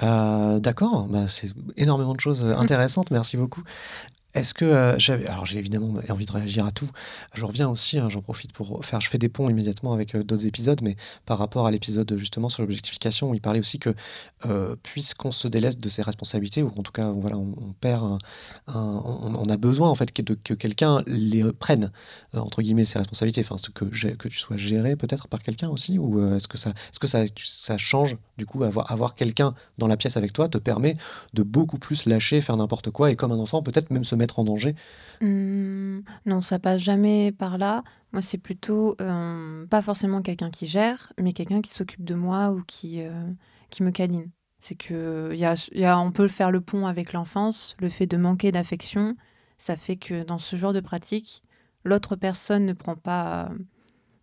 Euh, 0.02 0.60
D'accord, 0.60 1.06
bah, 1.08 1.28
c'est 1.28 1.50
énormément 1.78 2.14
de 2.14 2.20
choses 2.20 2.44
euh, 2.44 2.54
intéressantes, 2.56 3.10
merci 3.10 3.38
beaucoup. 3.38 3.62
Est-ce 4.36 4.52
que 4.52 4.66
euh, 4.66 4.98
j'avais, 4.98 5.26
alors 5.26 5.46
j'ai 5.46 5.58
évidemment 5.58 5.94
envie 6.10 6.26
de 6.26 6.32
réagir 6.32 6.66
à 6.66 6.70
tout. 6.70 6.90
Je 7.32 7.42
reviens 7.46 7.70
aussi, 7.70 7.98
hein, 7.98 8.10
j'en 8.10 8.20
profite 8.20 8.52
pour 8.52 8.84
faire, 8.84 9.00
je 9.00 9.08
fais 9.08 9.16
des 9.16 9.30
ponts 9.30 9.48
immédiatement 9.48 9.94
avec 9.94 10.14
euh, 10.14 10.22
d'autres 10.22 10.46
épisodes, 10.46 10.82
mais 10.82 10.96
par 11.24 11.38
rapport 11.38 11.66
à 11.66 11.70
l'épisode 11.70 12.14
justement 12.18 12.50
sur 12.50 12.62
l'objectification, 12.62 13.32
il 13.32 13.40
parlait 13.40 13.60
aussi 13.60 13.78
que 13.78 13.94
euh, 14.44 14.76
puisqu'on 14.82 15.32
se 15.32 15.48
délaisse 15.48 15.78
de 15.78 15.88
ses 15.88 16.02
responsabilités, 16.02 16.62
ou 16.62 16.70
en 16.76 16.82
tout 16.82 16.92
cas, 16.92 17.08
voilà, 17.08 17.38
on, 17.38 17.54
on 17.56 17.72
perd, 17.80 18.18
un, 18.66 19.02
on, 19.06 19.34
on 19.36 19.48
a 19.48 19.56
besoin 19.56 19.88
en 19.88 19.94
fait 19.94 20.12
que, 20.12 20.20
que 20.34 20.52
quelqu'un 20.52 21.02
les 21.06 21.42
prenne 21.54 21.90
entre 22.34 22.60
guillemets 22.60 22.84
ses 22.84 22.98
responsabilités. 22.98 23.40
Enfin, 23.40 23.56
que, 23.72 23.86
que 23.86 24.28
tu 24.28 24.38
sois 24.38 24.58
géré 24.58 24.96
peut-être 24.96 25.28
par 25.28 25.42
quelqu'un 25.42 25.70
aussi, 25.70 25.98
ou 25.98 26.34
est-ce 26.34 26.46
que 26.46 26.58
ça, 26.58 26.70
est-ce 26.70 27.00
que 27.00 27.06
ça, 27.06 27.24
ça 27.42 27.78
change 27.78 28.18
du 28.36 28.44
coup 28.44 28.62
avoir 28.64 29.14
quelqu'un 29.14 29.54
dans 29.78 29.86
la 29.86 29.96
pièce 29.96 30.18
avec 30.18 30.34
toi 30.34 30.50
te 30.50 30.58
permet 30.58 30.98
de 31.32 31.42
beaucoup 31.42 31.78
plus 31.78 32.04
lâcher, 32.04 32.42
faire 32.42 32.58
n'importe 32.58 32.90
quoi 32.90 33.10
et 33.10 33.16
comme 33.16 33.32
un 33.32 33.38
enfant 33.38 33.62
peut-être 33.62 33.90
même 33.90 34.04
se 34.04 34.14
mettre 34.14 34.25
en 34.38 34.44
danger. 34.44 34.74
Hum, 35.22 36.02
non, 36.26 36.42
ça 36.42 36.58
passe 36.58 36.80
jamais 36.80 37.32
par 37.32 37.58
là. 37.58 37.82
Moi, 38.12 38.22
c'est 38.22 38.38
plutôt 38.38 38.96
euh, 39.00 39.66
pas 39.66 39.82
forcément 39.82 40.22
quelqu'un 40.22 40.50
qui 40.50 40.66
gère, 40.66 41.12
mais 41.20 41.32
quelqu'un 41.32 41.60
qui 41.62 41.72
s'occupe 41.72 42.04
de 42.04 42.14
moi 42.14 42.50
ou 42.52 42.62
qui, 42.66 43.02
euh, 43.02 43.30
qui 43.70 43.82
me 43.82 43.90
câline. 43.90 44.30
C'est 44.58 44.74
que 44.74 45.32
y 45.34 45.78
y 45.78 45.84
a- 45.84 45.98
on 45.98 46.12
peut 46.12 46.28
faire 46.28 46.50
le 46.50 46.60
pont 46.60 46.86
avec 46.86 47.12
l'enfance, 47.12 47.76
le 47.78 47.88
fait 47.88 48.06
de 48.06 48.16
manquer 48.16 48.52
d'affection, 48.52 49.16
ça 49.58 49.76
fait 49.76 49.96
que 49.96 50.22
dans 50.24 50.38
ce 50.38 50.56
genre 50.56 50.72
de 50.72 50.80
pratique, 50.80 51.42
l'autre 51.84 52.16
personne 52.16 52.64
ne 52.66 52.72
prend 52.72 52.96
pas, 52.96 53.50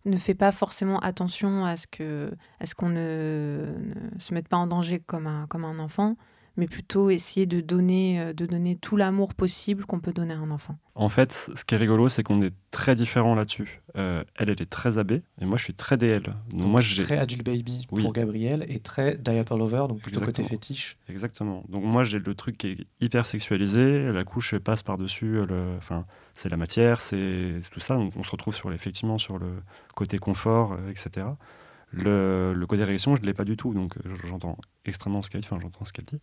ne 0.04 0.16
fait 0.16 0.34
pas 0.34 0.52
forcément 0.52 0.98
attention 1.00 1.64
à 1.64 1.76
ce 1.76 1.86
que, 1.86 2.32
à 2.60 2.66
ce 2.66 2.74
qu'on 2.74 2.88
ne, 2.90 3.74
ne 4.14 4.18
se 4.20 4.34
mette 4.34 4.48
pas 4.48 4.56
en 4.58 4.66
danger 4.66 4.98
comme 5.00 5.26
un, 5.26 5.46
comme 5.46 5.64
un 5.64 5.78
enfant, 5.78 6.16
mais 6.56 6.66
plutôt 6.66 7.10
essayer 7.10 7.46
de 7.46 7.60
donner, 7.60 8.20
euh, 8.20 8.32
de 8.32 8.46
donner 8.46 8.76
tout 8.76 8.96
l'amour 8.96 9.34
possible 9.34 9.84
qu'on 9.86 10.00
peut 10.00 10.12
donner 10.12 10.34
à 10.34 10.38
un 10.38 10.50
enfant. 10.50 10.76
En 10.94 11.08
fait, 11.08 11.50
ce 11.54 11.64
qui 11.64 11.74
est 11.74 11.78
rigolo, 11.78 12.08
c'est 12.08 12.22
qu'on 12.22 12.40
est 12.40 12.52
très 12.70 12.94
différents 12.94 13.34
là-dessus. 13.34 13.82
Euh, 13.96 14.22
elle, 14.36 14.50
elle 14.50 14.62
est 14.62 14.70
très 14.70 14.98
AB, 14.98 15.12
et 15.12 15.22
moi, 15.44 15.56
je 15.58 15.64
suis 15.64 15.74
très 15.74 15.96
DL. 15.96 16.34
Donc, 16.50 16.66
moi, 16.68 16.80
j'ai 16.80 17.02
très 17.02 17.18
adult 17.18 17.44
baby 17.44 17.86
Oui. 17.90 18.02
pour 18.02 18.12
Gabriel 18.12 18.64
et 18.68 18.78
très 18.78 19.16
diaper 19.16 19.56
lover, 19.56 19.86
donc 19.88 20.00
plutôt 20.00 20.20
côté 20.20 20.42
fétiche. 20.44 20.96
Exactement. 21.08 21.64
Donc 21.68 21.84
moi 21.84 22.04
j'ai 22.04 22.18
le 22.18 22.34
truc 22.34 22.56
qui 22.58 22.68
est 22.68 22.86
hyper 23.00 23.26
sexualisé, 23.26 24.12
la 24.12 24.24
couche 24.24 24.52
elle 24.52 24.60
passe 24.60 24.82
par-dessus, 24.82 25.44
le... 25.46 25.74
enfin 25.76 26.04
c'est 26.34 26.48
la 26.48 26.56
matière, 26.56 27.00
c'est 27.00 27.60
c'est 27.60 27.70
tout 27.70 27.80
ça. 27.80 27.96
Donc 27.96 28.12
on 28.16 28.22
se 28.22 28.30
retrouve 28.30 28.54
sur 28.54 28.72
effectivement 28.72 29.18
sur 29.18 29.38
le 29.38 29.48
côté 29.94 30.18
confort, 30.18 30.72
euh, 30.72 30.90
etc. 30.90 31.26
Le, 31.94 32.52
le 32.54 32.66
côté 32.66 32.84
réaction, 32.84 33.14
je 33.16 33.20
ne 33.22 33.26
l'ai 33.26 33.34
pas 33.34 33.44
du 33.44 33.56
tout, 33.56 33.72
donc 33.74 33.96
euh, 33.98 34.14
j'entends 34.24 34.58
extrêmement 34.84 35.22
ce 35.22 35.30
qu'elle 35.30 35.40
dit, 35.40 35.48
enfin 35.50 35.60
j'entends 35.60 35.84
ce 35.84 35.92
qu'elle 35.92 36.04
dit. 36.04 36.20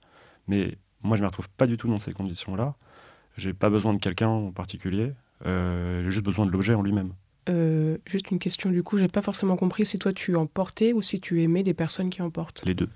Mais 0.47 0.77
Moi, 1.03 1.17
je 1.17 1.21
me 1.21 1.27
retrouve 1.27 1.49
pas 1.49 1.67
du 1.67 1.77
tout 1.77 1.87
dans 1.87 1.97
ces 1.97 2.13
conditions-là. 2.13 2.75
J'ai 3.37 3.53
pas 3.53 3.69
besoin 3.69 3.93
de 3.93 3.99
quelqu'un 3.99 4.27
en 4.27 4.51
particulier. 4.51 5.13
Euh, 5.45 6.03
j'ai 6.03 6.11
juste 6.11 6.25
besoin 6.25 6.45
de 6.45 6.51
l'objet 6.51 6.73
en 6.73 6.81
lui-même. 6.81 7.13
Euh, 7.49 7.97
juste 8.05 8.29
une 8.29 8.37
question 8.37 8.69
du 8.69 8.83
coup, 8.83 8.97
j'ai 8.97 9.07
pas 9.07 9.23
forcément 9.23 9.55
compris 9.55 9.85
si 9.85 9.97
toi 9.97 10.13
tu 10.13 10.35
en 10.35 10.45
portais 10.45 10.93
ou 10.93 11.01
si 11.01 11.19
tu 11.19 11.41
aimais 11.41 11.63
des 11.63 11.73
personnes 11.73 12.09
qui 12.11 12.21
en 12.21 12.29
portent. 12.29 12.63
Les 12.65 12.75
deux. 12.75 12.89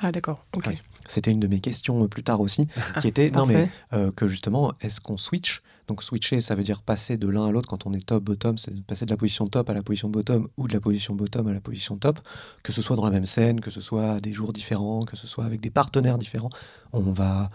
Ah 0.00 0.12
d'accord, 0.12 0.44
ok. 0.54 0.66
Ouais. 0.66 0.78
C'était 1.08 1.30
une 1.30 1.40
de 1.40 1.46
mes 1.46 1.60
questions 1.60 2.04
euh, 2.04 2.08
plus 2.08 2.22
tard 2.22 2.40
aussi, 2.40 2.66
qui 3.00 3.08
était 3.08 3.30
non 3.30 3.46
mais 3.46 3.68
euh, 3.92 4.10
que 4.12 4.28
justement, 4.28 4.72
est-ce 4.80 5.00
qu'on 5.00 5.16
switch? 5.18 5.62
Donc 5.88 6.02
switcher, 6.02 6.40
ça 6.40 6.56
veut 6.56 6.64
dire 6.64 6.82
passer 6.82 7.16
de 7.16 7.28
l'un 7.28 7.44
à 7.46 7.50
l'autre 7.52 7.68
quand 7.68 7.86
on 7.86 7.92
est 7.92 8.04
top 8.04 8.24
bottom, 8.24 8.58
c'est 8.58 8.74
passer 8.84 9.04
de 9.06 9.10
la 9.10 9.16
position 9.16 9.46
top 9.46 9.70
à 9.70 9.74
la 9.74 9.82
position 9.84 10.08
bottom 10.08 10.48
ou 10.56 10.66
de 10.66 10.72
la 10.72 10.80
position 10.80 11.14
bottom 11.14 11.46
à 11.46 11.52
la 11.52 11.60
position 11.60 11.96
top, 11.96 12.18
que 12.64 12.72
ce 12.72 12.82
soit 12.82 12.96
dans 12.96 13.04
la 13.04 13.12
même 13.12 13.26
scène, 13.26 13.60
que 13.60 13.70
ce 13.70 13.80
soit 13.80 14.14
à 14.14 14.20
des 14.20 14.32
jours 14.32 14.52
différents, 14.52 15.02
que 15.02 15.16
ce 15.16 15.28
soit 15.28 15.44
avec 15.44 15.60
des 15.60 15.70
partenaires 15.70 16.18
différents. 16.18 16.50
On 16.92 17.12
va 17.12 17.50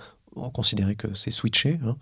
considérer 0.53 0.95
que 0.95 1.13
c'est 1.13 1.29
switcher. 1.29 1.77
hein. 1.83 1.97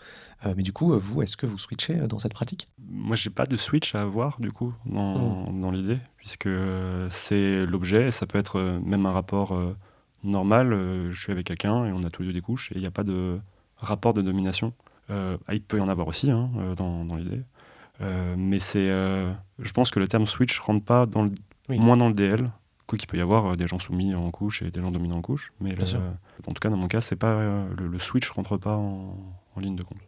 Euh, 0.46 0.54
mais 0.56 0.62
du 0.62 0.72
coup, 0.72 0.94
vous, 1.00 1.24
est-ce 1.24 1.36
que 1.36 1.48
vous 1.48 1.58
switchez 1.58 1.96
dans 1.96 2.20
cette 2.20 2.34
pratique? 2.34 2.68
Moi, 2.88 3.16
j'ai 3.16 3.32
pas 3.32 3.48
de 3.48 3.58
switch 3.58 3.96
à 3.96 4.02
avoir 4.04 4.40
du 4.40 4.52
coup 4.52 4.72
dans, 4.86 5.46
dans 5.52 5.72
l'idée, 5.72 5.98
puisque 6.18 6.48
c'est 7.10 7.66
l'objet. 7.66 8.10
et 8.10 8.12
Ça 8.12 8.28
peut 8.28 8.38
être 8.38 8.80
même 8.84 9.08
un 9.08 9.12
rapport 9.12 9.54
euh, 9.56 9.76
normal. 10.24 10.74
euh, 10.74 11.12
je 11.12 11.20
suis 11.20 11.32
avec 11.32 11.46
quelqu'un 11.48 11.86
et 11.86 11.92
on 11.92 12.04
a 12.04 12.10
tous 12.10 12.22
les 12.24 12.28
deux 12.30 12.34
des 12.34 12.42
couches 12.42 12.72
et 12.72 12.76
il 12.76 12.82
n'y 12.82 12.88
a 12.88 12.92
pas 12.92 13.04
de 13.04 13.40
rapport 13.78 14.14
de 14.14 14.22
domination. 14.22 14.74
Euh, 15.10 15.38
ah, 15.48 15.56
il 15.56 15.62
peut 15.62 15.78
y 15.78 15.82
en 15.82 15.90
avoir 15.90 16.08
aussi 16.08 16.30
hein, 16.32 16.50
euh, 16.58 16.76
dans, 16.76 17.06
dans 17.06 17.16
l'idée. 17.16 17.42
Euh, 18.02 18.36
mais 18.38 18.60
c'est, 18.60 18.90
euh, 18.90 19.32
je 19.60 19.72
pense 19.72 19.92
que 19.92 20.00
le 20.00 20.08
terme 20.08 20.26
switch 20.26 20.60
rentre 20.60 20.84
pas 20.86 21.06
dans 21.06 21.24
le, 21.24 21.32
Oui. 21.68 21.80
moins 21.80 21.98
dans 21.98 22.08
le 22.08 22.14
DL. 22.14 22.46
Coup 22.88 22.96
qu'il 22.98 23.08
peut 23.08 23.18
y 23.18 23.22
avoir 23.22 23.56
des 23.56 23.68
gens 23.68 23.78
soumis 23.78 24.16
en 24.16 24.32
couche 24.32 24.64
et 24.64 24.72
des 24.72 24.82
gens 24.82 24.90
dominants 24.90 25.18
en 25.18 25.22
couche, 25.22 25.52
mais 25.62 25.76
le- 25.76 25.84
en 25.84 26.54
tout 26.54 26.60
cas 26.60 26.70
dans 26.70 26.78
mon 26.78 26.88
cas, 26.88 27.02
c'est 27.02 27.16
pas 27.16 27.34
euh, 27.34 27.68
le, 27.78 27.88
le 27.88 28.00
switch 28.00 28.28
rentre 28.32 28.58
pas 28.58 28.76
en, 28.78 29.16
en 29.56 29.60
ligne 29.60 29.76
de 29.76 29.84
compte. 29.84 30.00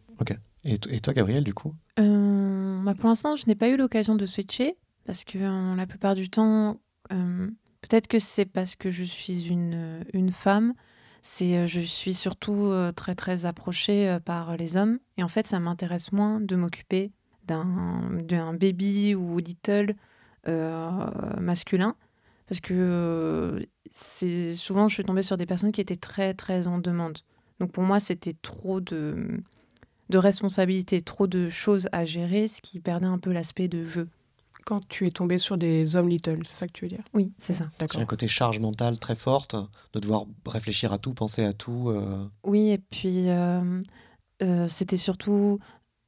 et, 0.63 0.77
t- 0.79 0.95
et 0.95 0.99
toi, 0.99 1.13
Gabriel, 1.13 1.43
du 1.43 1.53
coup? 1.53 1.75
Euh, 1.99 2.81
bah, 2.83 2.95
pour 2.95 3.07
l'instant, 3.09 3.35
je 3.35 3.43
n'ai 3.47 3.53
pas 3.53 3.69
eu 3.69 3.77
l'occasion 3.77 4.15
de 4.15 4.25
switcher 4.25 4.77
parce 5.05 5.23
que 5.23 5.37
euh, 5.37 5.75
la 5.75 5.85
plupart 5.85 6.15
du 6.15 6.29
temps, 6.31 6.79
euh, 7.11 7.49
peut-être 7.81 8.07
que 8.07 8.19
c'est 8.19 8.45
parce 8.45 8.75
que 8.75 8.91
je 8.91 9.03
suis 9.03 9.47
une, 9.47 9.73
euh, 9.75 10.03
une 10.13 10.31
femme, 10.31 10.73
c'est 11.21 11.57
euh, 11.57 11.67
je 11.67 11.81
suis 11.81 12.13
surtout 12.13 12.65
euh, 12.65 12.91
très 12.91 13.15
très 13.15 13.45
approchée 13.45 14.17
par 14.25 14.57
les 14.57 14.77
hommes 14.77 14.99
et 15.17 15.23
en 15.23 15.27
fait, 15.27 15.47
ça 15.47 15.59
m'intéresse 15.59 16.11
moins 16.11 16.39
de 16.39 16.55
m'occuper 16.55 17.11
d'un 17.47 18.53
baby 18.53 19.13
ou 19.13 19.37
little 19.39 19.95
euh, 20.47 21.39
masculin 21.39 21.95
parce 22.47 22.61
que 22.61 23.65
c'est 23.91 24.55
souvent 24.55 24.87
je 24.87 24.95
suis 24.95 25.03
tombée 25.03 25.21
sur 25.21 25.37
des 25.37 25.45
personnes 25.45 25.71
qui 25.71 25.81
étaient 25.81 25.95
très 25.95 26.33
très 26.33 26.67
en 26.67 26.79
demande. 26.79 27.19
Donc 27.59 27.71
pour 27.71 27.83
moi, 27.83 27.99
c'était 27.99 28.35
trop 28.41 28.81
de 28.81 29.41
de 30.09 30.17
responsabilités, 30.17 31.01
trop 31.01 31.27
de 31.27 31.49
choses 31.49 31.87
à 31.93 32.03
gérer, 32.03 32.47
ce 32.47 32.61
qui 32.61 32.79
perdait 32.79 33.07
un 33.07 33.17
peu 33.17 33.31
l'aspect 33.31 33.69
de 33.69 33.85
jeu. 33.85 34.09
Quand 34.65 34.87
tu 34.87 35.07
es 35.07 35.11
tombé 35.11 35.37
sur 35.37 35.57
des 35.57 35.95
hommes 35.95 36.07
little, 36.09 36.39
c'est 36.45 36.55
ça 36.55 36.67
que 36.67 36.71
tu 36.73 36.85
veux 36.85 36.89
dire? 36.89 37.03
Oui, 37.13 37.33
c'est 37.37 37.53
ça. 37.53 37.67
C'est 37.71 37.79
D'accord. 37.79 38.01
un 38.01 38.05
côté 38.05 38.27
charge 38.27 38.59
mentale 38.59 38.99
très 38.99 39.15
forte, 39.15 39.55
de 39.93 39.99
devoir 39.99 40.25
réfléchir 40.45 40.93
à 40.93 40.97
tout, 40.99 41.13
penser 41.13 41.43
à 41.43 41.53
tout. 41.53 41.89
euh, 41.89 42.27
Oui, 42.43 42.69
et 42.69 42.77
puis 42.77 43.29
euh, 43.29 43.81
euh, 44.43 44.67
c'était 44.67 44.97
surtout 44.97 45.59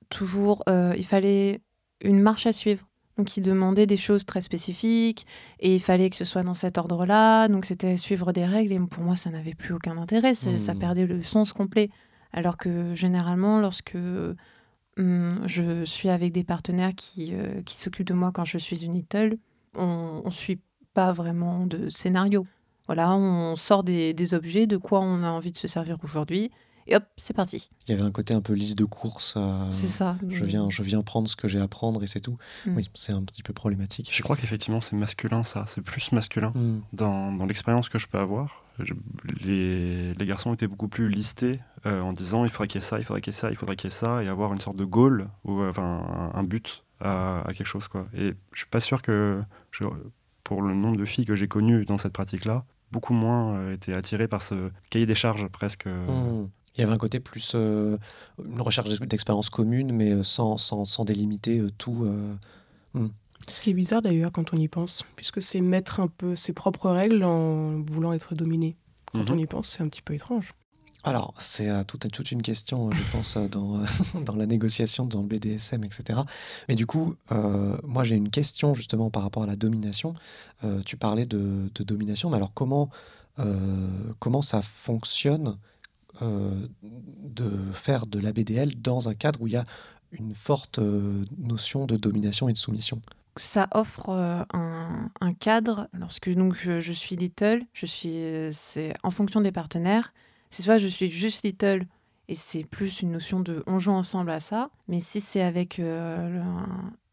toujours, 0.10 0.64
euh, 0.70 0.94
il 0.98 1.06
fallait 1.06 1.62
une 2.02 2.22
marche 2.22 2.46
à 2.46 2.54
suivre. 2.54 2.86
Donc 3.18 3.38
il 3.38 3.42
demandait 3.42 3.86
des 3.86 3.98
choses 3.98 4.26
très 4.26 4.42
spécifiques 4.42 5.28
et 5.60 5.76
il 5.76 5.80
fallait 5.80 6.10
que 6.10 6.16
ce 6.16 6.26
soit 6.26 6.42
dans 6.44 6.56
cet 6.56 6.78
ordre-là. 6.80 7.48
Donc 7.48 7.66
c'était 7.66 7.96
suivre 7.98 8.32
des 8.34 8.46
règles 8.46 8.74
et 8.74 8.80
pour 8.80 9.04
moi 9.04 9.16
ça 9.16 9.30
n'avait 9.30 9.54
plus 9.54 9.74
aucun 9.74 9.98
intérêt. 9.98 10.34
C'est- 10.34 10.58
Ça 10.60 10.74
Hmm. 10.74 10.80
perdait 10.80 11.06
le 11.06 11.22
sens 11.22 11.54
complet. 11.54 11.90
Alors 12.32 12.58
que 12.58 12.96
généralement 12.96 13.60
lorsque 13.60 13.96
je 14.98 15.84
suis 15.86 16.10
avec 16.10 16.32
des 16.34 16.44
partenaires 16.44 16.94
qui, 16.96 17.32
euh, 17.34 17.62
qui 17.64 17.76
s'occupent 17.76 18.08
de 18.08 18.14
moi 18.14 18.32
quand 18.32 18.46
je 18.46 18.58
suis 18.58 18.86
une 18.86 18.94
little, 18.94 19.38
on 19.76 20.24
ne 20.26 20.32
suit 20.32 20.60
pas 20.94 21.12
vraiment 21.12 21.66
de 21.66 21.90
scénario. 21.90 22.46
Voilà, 22.86 23.16
on 23.16 23.56
sort 23.56 23.84
des, 23.84 24.14
des 24.14 24.34
objets, 24.34 24.68
de 24.68 24.78
quoi 24.78 25.00
on 25.00 25.24
a 25.24 25.30
envie 25.30 25.52
de 25.52 25.58
se 25.58 25.68
servir 25.68 25.98
aujourd'hui, 26.04 26.52
et 26.88 26.96
hop, 26.96 27.04
c'est 27.18 27.34
parti. 27.34 27.70
Il 27.88 27.92
y 27.92 27.94
avait 27.94 28.04
un 28.04 28.12
côté 28.12 28.34
un 28.34 28.42
peu 28.42 28.54
liste 28.54 28.78
de 28.78 28.86
courses. 28.86 29.36
euh, 29.38 29.72
C'est 29.72 29.88
ça. 29.88 30.16
Je 30.30 30.44
viens, 30.46 30.70
je 30.70 30.84
viens 30.84 31.02
prendre 31.04 31.28
ce 31.28 31.36
que 31.36 31.48
j'ai 31.48 31.60
à 31.62 31.68
prendre 31.68 32.04
et 32.04 32.08
c'est 32.08 32.20
tout. 32.20 32.38
Mm. 32.66 32.76
Oui, 32.76 32.90
c'est 32.94 33.14
un 33.14 33.24
petit 33.24 33.44
peu 33.44 33.54
problématique. 33.54 34.10
Je 34.12 34.22
crois 34.24 34.36
qu'effectivement 34.36 34.82
c'est 34.82 34.96
masculin 34.96 35.44
ça, 35.44 35.66
c'est 35.68 35.82
plus 35.82 36.12
masculin. 36.12 36.52
Mm. 36.56 36.80
dans, 36.94 37.32
dans 37.32 37.46
l'expérience 37.46 37.90
que 37.90 37.98
je 37.98 38.08
peux 38.08 38.18
avoir, 38.20 38.64
je- 38.80 38.94
les, 39.44 40.14
les 40.14 40.26
garçons 40.26 40.54
étaient 40.54 40.68
beaucoup 40.68 40.88
plus 40.88 41.10
listés 41.10 41.60
euh, 41.86 42.02
en 42.02 42.14
disant 42.14 42.44
il 42.44 42.50
faudrait 42.50 42.68
qu'il 42.68 42.82
y 42.82 42.84
ait 42.84 42.88
ça, 42.88 42.98
il 43.00 43.04
faudrait 43.04 43.22
qu'il 43.22 43.34
y 43.34 43.36
ait 43.36 43.40
ça, 43.40 43.50
il 43.50 43.56
faudrait 43.56 43.76
qu'il 43.76 43.90
y 43.90 43.94
ait 43.94 43.96
ça, 43.96 44.24
et 44.24 44.28
avoir 44.28 44.54
une 44.54 44.60
sorte 44.60 44.78
de 44.78 44.86
goal, 44.86 45.30
ou 45.46 45.62
euh, 45.62 45.70
enfin 45.70 46.32
un, 46.34 46.38
un 46.40 46.44
but 46.44 46.84
à, 47.00 47.42
à 47.42 47.54
quelque 47.54 47.68
chose. 47.68 47.88
Quoi. 47.88 48.08
Et 48.14 48.34
je 48.54 48.58
suis 48.58 48.68
pas 48.70 48.80
sûr 48.80 49.02
que, 49.02 49.42
je- 49.72 49.84
pour 50.44 50.62
le 50.62 50.74
nombre 50.74 50.98
de 50.98 51.06
filles 51.06 51.26
que 51.26 51.36
j'ai 51.36 51.48
connues 51.48 51.86
dans 51.86 51.98
cette 51.98 52.14
pratique-là, 52.14 52.66
beaucoup 52.92 53.14
moins 53.14 53.56
euh, 53.56 53.74
étaient 53.74 53.94
attirées 53.94 54.28
par 54.28 54.42
ce 54.42 54.72
cahier 54.90 55.06
des 55.06 55.16
charges 55.16 55.48
presque. 55.48 55.88
euh, 55.88 56.44
Mm. 56.44 56.50
Il 56.76 56.82
y 56.82 56.84
avait 56.84 56.94
un 56.94 56.98
côté 56.98 57.20
plus 57.20 57.52
euh, 57.56 57.98
une 58.44 58.62
recherche 58.62 58.90
d'expérience 59.02 59.50
commune, 59.50 59.92
mais 59.94 60.12
euh, 60.12 60.24
sans, 60.24 60.58
sans, 60.58 60.86
sans 60.86 61.06
délimiter 61.06 61.60
euh, 61.60 61.70
tout. 61.78 62.06
euh. 62.06 63.08
Ce 63.48 63.60
qui 63.60 63.70
est 63.72 63.74
bizarre 63.74 64.02
d'ailleurs 64.02 64.32
quand 64.32 64.54
on 64.54 64.58
y 64.58 64.68
pense, 64.68 65.04
puisque 65.16 65.42
c'est 65.42 65.60
mettre 65.62 66.00
un 66.00 66.08
peu 66.08 66.34
ses 66.36 66.54
propres 66.54 66.90
règles 66.90 67.24
en 67.24 67.82
voulant 67.82 68.14
être 68.14 68.36
dominé. 68.36 68.76
Quand 69.12 69.20
Mhm. 69.30 69.36
on 69.36 69.38
y 69.38 69.46
pense, 69.46 69.68
c'est 69.68 69.84
un 69.84 69.88
petit 69.90 70.02
peu 70.02 70.14
étrange. 70.14 70.54
Alors, 71.06 71.34
c'est 71.38 71.70
euh, 71.70 71.84
toute, 71.84 72.10
toute 72.10 72.32
une 72.32 72.42
question, 72.42 72.90
je 72.92 73.02
pense, 73.12 73.36
dans, 73.52 73.82
dans 74.26 74.36
la 74.38 74.46
négociation, 74.46 75.06
dans 75.06 75.20
le 75.22 75.28
BDSM, 75.28 75.84
etc. 75.84 76.22
Mais 76.70 76.76
du 76.76 76.86
coup, 76.88 77.16
euh, 77.34 77.78
moi, 77.84 78.06
j'ai 78.06 78.16
une 78.16 78.30
question 78.30 78.74
justement 78.74 79.10
par 79.12 79.24
rapport 79.24 79.44
à 79.44 79.48
la 79.48 79.58
domination. 79.58 80.14
Euh, 80.64 80.82
tu 80.86 80.96
parlais 80.96 81.26
de, 81.26 81.70
de 81.76 81.84
domination, 81.84 82.30
mais 82.30 82.38
alors 82.38 82.54
comment, 82.54 82.90
euh, 83.40 83.90
comment 84.20 84.42
ça 84.42 84.62
fonctionne 84.62 85.50
euh, 85.50 85.52
de 86.22 87.52
faire 87.74 88.06
de 88.06 88.20
la 88.20 88.32
BDL 88.32 88.80
dans 88.82 89.10
un 89.10 89.14
cadre 89.14 89.42
où 89.42 89.48
il 89.48 89.54
y 89.54 89.58
a 89.58 89.66
une 90.12 90.34
forte 90.34 90.80
euh, 90.80 91.26
notion 91.38 91.86
de 91.86 91.98
domination 91.98 92.48
et 92.48 92.54
de 92.54 92.58
soumission 92.58 93.02
Ça 93.36 93.68
offre 93.72 94.10
euh, 94.10 94.44
un, 94.54 95.32
cadre. 95.40 95.90
Lorsque 95.92 96.32
donc, 96.34 96.56
je, 96.56 96.92
suis 96.92 97.16
little, 97.16 97.64
je 97.74 97.86
suis, 97.86 98.16
euh, 98.16 98.52
c'est 98.54 98.94
en 99.02 99.12
fonction 99.12 99.42
des 99.42 99.52
partenaires. 99.52 100.14
C'est 100.50 100.62
soit 100.62 100.78
je 100.78 100.88
suis 100.88 101.10
juste 101.10 101.44
little 101.44 101.88
et 102.28 102.36
c'est 102.36 102.64
plus 102.64 103.02
une 103.02 103.12
notion 103.12 103.40
de 103.40 103.64
on 103.68 103.80
joue 103.80 103.92
ensemble 103.92 104.32
à 104.32 104.40
ça. 104.40 104.70
Mais 104.88 105.00
si 105.00 105.20
c'est 105.20 105.42
avec 105.42 105.80
euh, 105.80 106.42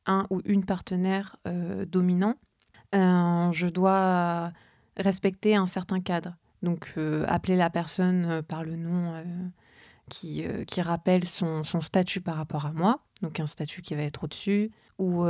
un, 0.06 0.26
ou 0.30 0.40
une 0.44 0.64
partenaire 0.64 1.36
euh, 1.46 1.84
dominant, 1.84 2.36
euh, 2.94 3.50
je 3.52 3.66
dois 3.66 4.52
respecter 4.96 5.56
un 5.56 5.66
certain 5.66 6.00
cadre. 6.00 6.36
Donc 6.62 6.92
euh, 6.99 7.25
appeler 7.27 7.57
la 7.57 7.70
personne 7.70 8.27
euh, 8.27 8.42
par 8.42 8.64
le 8.64 8.77
nom 8.77 9.14
euh, 9.14 9.25
qui, 10.09 10.83
rappelle 10.83 11.25
son, 11.25 11.62
statut 11.62 12.20
par 12.20 12.37
rapport 12.37 12.66
à 12.66 12.73
moi, 12.73 13.01
donc 13.23 13.40
un 13.40 13.46
statut 13.46 13.81
qui 13.81 13.94
va 13.94 14.03
être 14.03 14.25
au-dessus, 14.25 14.70
ou, 14.99 15.25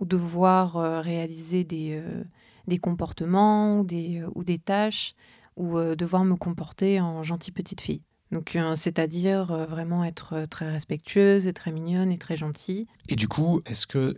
devoir 0.00 1.02
réaliser 1.02 1.64
des, 1.64 2.78
comportements 2.80 3.80
ou 3.80 3.84
des, 3.84 4.24
ou 4.34 4.44
des 4.44 4.58
tâches, 4.58 5.14
ou 5.56 5.78
devoir 5.78 6.24
me 6.24 6.36
comporter 6.36 7.02
en 7.02 7.22
gentille 7.22 7.52
petite 7.52 7.82
fille. 7.82 8.02
Donc, 8.32 8.54
euh, 8.54 8.76
c'est-à-dire 8.76 9.50
euh, 9.50 9.66
vraiment 9.66 10.04
être 10.04 10.34
euh, 10.34 10.46
très 10.46 10.70
respectueuse 10.70 11.48
et 11.48 11.52
très 11.52 11.72
mignonne 11.72 12.12
et 12.12 12.18
très 12.18 12.36
gentille. 12.36 12.86
Et 13.08 13.16
du 13.16 13.26
coup, 13.26 13.60
est-ce 13.66 13.86
que 13.86 14.14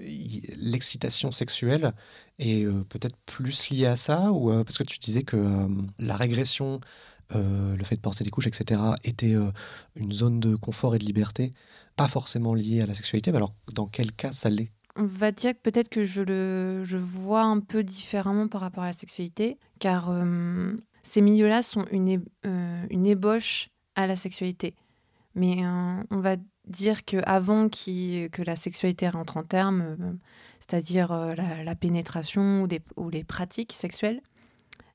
l'excitation 0.57 1.33
sexuelle 1.33 1.95
est 2.39 2.65
euh, 2.65 2.85
peut-être 2.89 3.17
plus 3.25 3.71
liée 3.71 3.87
à 3.87 3.97
ça 3.97 4.31
ou 4.33 4.51
euh, 4.51 4.65
parce 4.65 4.77
que 4.77 4.85
tu 4.85 4.99
disais 4.99 5.23
que 5.23 5.37
euh, 5.37 5.69
la 5.99 6.17
régression, 6.17 6.81
euh, 7.35 7.75
le 7.75 7.85
fait 7.85 7.97
de 7.97 8.03
porter 8.03 8.23
des 8.23 8.31
couches, 8.31 8.49
etc., 8.49 8.81
était 9.03 9.35
euh, 9.35 9.51
une 9.97 10.13
zone 10.13 10.41
de 10.41 10.57
confort 10.57 10.95
et 10.95 10.99
de 10.99 11.05
liberté, 11.05 11.51
pas 11.97 12.09
forcément 12.09 12.55
liée 12.55 12.83
à 12.83 12.87
la 12.87 12.95
sexualité. 12.95 13.31
Mais 13.31 13.39
alors, 13.39 13.55
dans 13.73 13.87
quel 13.87 14.13
cas 14.13 14.33
ça 14.33 14.51
l'est? 14.51 14.71
On 14.97 15.07
va 15.07 15.33
dire 15.33 15.55
que 15.55 15.61
peut-être 15.63 15.89
que 15.89 16.05
je 16.05 16.21
le 16.21 16.85
je 16.85 16.99
vois 16.99 17.45
un 17.45 17.61
peu 17.61 17.83
différemment 17.83 18.47
par 18.47 18.61
rapport 18.61 18.85
à 18.85 18.89
la 18.89 18.93
sexualité, 18.93 19.59
car 19.79 20.11
euh, 20.11 20.75
ces 21.03 21.23
milieux-là 21.23 21.63
sont 21.63 21.87
une, 21.91 22.23
euh, 22.45 22.87
une 22.91 23.07
ébauche 23.07 23.71
à 23.95 24.07
la 24.07 24.17
sexualité. 24.17 24.75
Mais 25.35 25.65
euh, 25.65 26.03
on 26.11 26.19
va 26.19 26.37
dire 26.67 27.05
qu'avant 27.05 27.69
que 27.69 28.43
la 28.43 28.57
sexualité 28.57 29.09
rentre 29.09 29.37
en 29.37 29.43
terme, 29.43 29.81
euh, 29.83 30.13
c'est-à-dire 30.61 31.13
euh, 31.13 31.35
la, 31.35 31.75
pénétration 31.75 32.67
ou, 32.97 33.11
les 33.11 33.25
pratiques 33.25 33.73
sexuelles, 33.73 34.21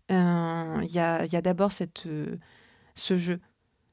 il 0.09 0.89
y 0.89 0.99
a, 0.99 1.41
d'abord 1.41 1.71
ce 1.71 3.17
jeu. 3.17 3.39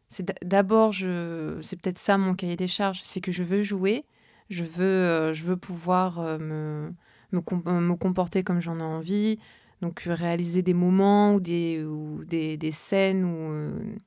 C'est 0.07 0.45
d'abord, 0.45 0.95
c'est 0.95 1.77
peut-être 1.81 1.99
ça 1.99 2.19
mon 2.19 2.35
cahier 2.35 2.57
des 2.57 2.69
charges, 2.69 3.01
c'est 3.05 3.21
que 3.21 3.33
je 3.33 3.43
veux 3.43 3.62
jouer, 3.62 4.05
je 4.49 4.62
veux, 4.62 5.57
pouvoir 5.57 6.21
me, 6.38 6.93
me, 7.33 7.40
com- 7.40 7.62
me 7.64 7.97
comporter 7.97 8.45
comme 8.45 8.61
j'en 8.61 8.79
ai 8.79 8.83
envie, 8.83 9.40
donc 9.81 10.03
réaliser 10.07 10.62
des 10.62 10.75
moments 10.75 11.35
ou 11.35 11.40
des, 11.40 12.57
des, 12.57 12.71
scènes 12.71 13.25
ou, 13.25 13.99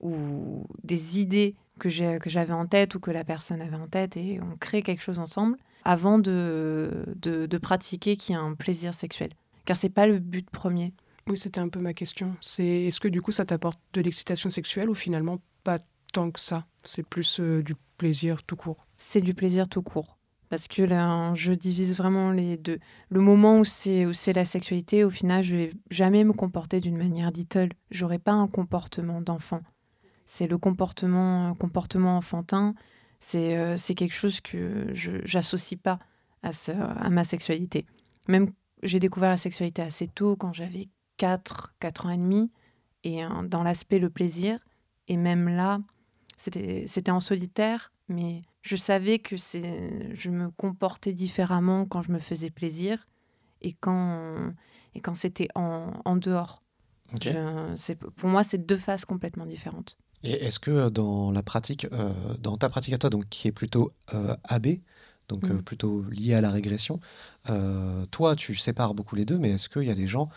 ou 0.00 0.64
des 0.82 1.20
idées 1.20 1.54
que 1.78 1.88
j'avais 1.88 2.52
en 2.52 2.66
tête 2.66 2.94
ou 2.94 3.00
que 3.00 3.10
la 3.10 3.24
personne 3.24 3.62
avait 3.62 3.76
en 3.76 3.86
tête 3.86 4.16
et 4.16 4.40
on 4.40 4.56
crée 4.56 4.82
quelque 4.82 5.02
chose 5.02 5.18
ensemble 5.18 5.56
avant 5.84 6.18
de, 6.18 7.04
de, 7.16 7.58
pratiquer 7.58 8.16
qui 8.16 8.34
a 8.34 8.40
un 8.40 8.54
plaisir 8.54 8.92
sexuel. 8.92 9.30
Car 9.64 9.76
c'est 9.76 9.88
pas 9.88 10.06
le 10.06 10.18
but 10.18 10.48
premier. 10.50 10.92
Oui, 11.26 11.38
c'était 11.38 11.60
un 11.60 11.68
peu 11.68 11.80
ma 11.80 11.94
question. 11.94 12.36
C'est 12.40 12.84
est-ce 12.84 13.00
que 13.00 13.08
du 13.08 13.22
coup 13.22 13.32
ça 13.32 13.44
t'apporte 13.44 13.80
de 13.94 14.00
l'excitation 14.00 14.50
sexuelle 14.50 14.90
ou 14.90 14.94
finalement 14.94 15.38
pas 15.64 15.76
tant 16.12 16.30
que 16.30 16.40
ça? 16.40 16.66
C'est 16.82 17.06
plus 17.06 17.40
euh, 17.40 17.62
du 17.62 17.74
plaisir 17.96 18.42
tout 18.42 18.56
court. 18.56 18.86
C'est 18.96 19.20
du 19.20 19.34
plaisir 19.34 19.68
tout 19.68 19.82
court. 19.82 20.18
Parce 20.48 20.66
que 20.66 20.82
là, 20.82 21.32
je 21.34 21.52
divise 21.52 21.96
vraiment 21.96 22.32
les 22.32 22.56
deux. 22.56 22.80
Le 23.08 23.20
moment 23.20 23.60
où 23.60 23.64
c'est 23.64 24.32
la 24.34 24.44
sexualité, 24.44 25.04
au 25.04 25.10
final, 25.10 25.44
je 25.44 25.54
vais 25.54 25.72
jamais 25.90 26.24
me 26.24 26.32
comporter 26.32 26.80
d'une 26.80 26.96
manière 26.96 27.30
little. 27.30 27.68
J'aurai 27.92 28.18
pas 28.18 28.32
un 28.32 28.48
comportement 28.48 29.20
d'enfant. 29.20 29.62
C'est 30.32 30.46
le 30.46 30.58
comportement, 30.58 31.56
comportement 31.56 32.16
enfantin. 32.16 32.76
C'est 33.18 33.58
euh, 33.58 33.76
c'est 33.76 33.96
quelque 33.96 34.14
chose 34.14 34.40
que 34.40 34.86
je 34.92 35.10
n'associe 35.34 35.78
pas 35.78 35.98
à, 36.44 36.52
à 36.70 37.10
ma 37.10 37.24
sexualité. 37.24 37.84
Même 38.28 38.52
j'ai 38.84 39.00
découvert 39.00 39.30
la 39.30 39.36
sexualité 39.36 39.82
assez 39.82 40.06
tôt, 40.06 40.36
quand 40.36 40.52
j'avais 40.52 40.88
4, 41.16 41.74
4 41.80 42.06
ans 42.06 42.10
et 42.10 42.16
demi, 42.16 42.52
et 43.02 43.22
dans 43.46 43.64
l'aspect 43.64 43.98
le 43.98 44.08
plaisir. 44.08 44.60
Et 45.08 45.16
même 45.16 45.48
là, 45.48 45.80
c'était 46.36 47.10
en 47.10 47.18
solitaire, 47.18 47.92
mais 48.08 48.42
je 48.62 48.76
savais 48.76 49.18
que 49.18 49.34
je 49.36 50.30
me 50.30 50.48
comportais 50.52 51.12
différemment 51.12 51.86
quand 51.86 52.02
je 52.02 52.12
me 52.12 52.20
faisais 52.20 52.50
plaisir 52.50 53.08
et 53.62 53.72
quand, 53.72 54.52
et 54.94 55.00
quand 55.00 55.16
c'était 55.16 55.48
en, 55.56 55.92
en, 56.04 56.14
dehors. 56.14 56.62
pour 58.14 58.28
moi, 58.28 58.44
c'est 58.44 58.64
deux 58.64 58.78
phases 58.78 59.04
complètement 59.04 59.44
différentes. 59.44 59.98
Et 60.22 60.32
est-ce 60.32 60.58
que 60.58 60.88
dans 60.88 61.30
la 61.30 61.42
pratique, 61.42 61.86
euh, 61.92 62.12
dans 62.38 62.56
ta 62.56 62.68
pratique 62.68 62.94
à 62.94 62.98
toi, 62.98 63.10
donc 63.10 63.28
qui 63.30 63.48
est 63.48 63.52
plutôt 63.52 63.92
euh, 64.14 64.36
AB, 64.44 64.66
donc 65.28 65.44
euh, 65.44 65.54
mm. 65.54 65.62
plutôt 65.62 66.02
liée 66.10 66.34
à 66.34 66.40
la 66.40 66.50
régression, 66.50 67.00
toi, 68.10 68.36
tu 68.36 68.54
sépares 68.54 68.94
beaucoup 68.94 69.16
les 69.16 69.24
deux, 69.24 69.38
mais 69.38 69.50
est-ce 69.50 69.68
qu'il 69.68 69.84
y 69.84 69.90
a 69.90 69.94
des 69.94 70.06
gens 70.06 70.28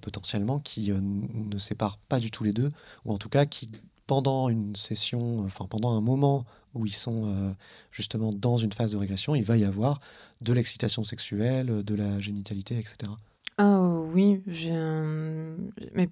potentiellement 0.00 0.60
qui 0.60 0.92
ne 0.92 1.58
séparent 1.58 1.98
pas 2.08 2.20
du 2.20 2.30
tout 2.30 2.44
les 2.44 2.52
deux, 2.52 2.70
ou 3.04 3.12
en 3.12 3.18
tout 3.18 3.28
cas 3.28 3.46
qui 3.46 3.68
pendant 4.06 4.48
une 4.48 4.76
session, 4.76 5.40
enfin 5.40 5.66
pendant 5.66 5.96
un 5.96 6.00
moment 6.00 6.44
où 6.74 6.86
ils 6.86 6.94
sont 6.94 7.26
euh, 7.26 7.52
justement 7.90 8.32
dans 8.32 8.56
une 8.56 8.72
phase 8.72 8.90
de 8.90 8.96
régression, 8.96 9.34
il 9.34 9.44
va 9.44 9.56
y 9.56 9.64
avoir 9.64 10.00
de 10.40 10.52
l'excitation 10.52 11.04
sexuelle, 11.04 11.82
de 11.82 11.94
la 11.94 12.20
génitalité, 12.20 12.78
etc. 12.78 13.12
Ah 13.58 13.80
oui, 14.12 14.42
j'ai 14.46 14.72
mes, 14.72 16.08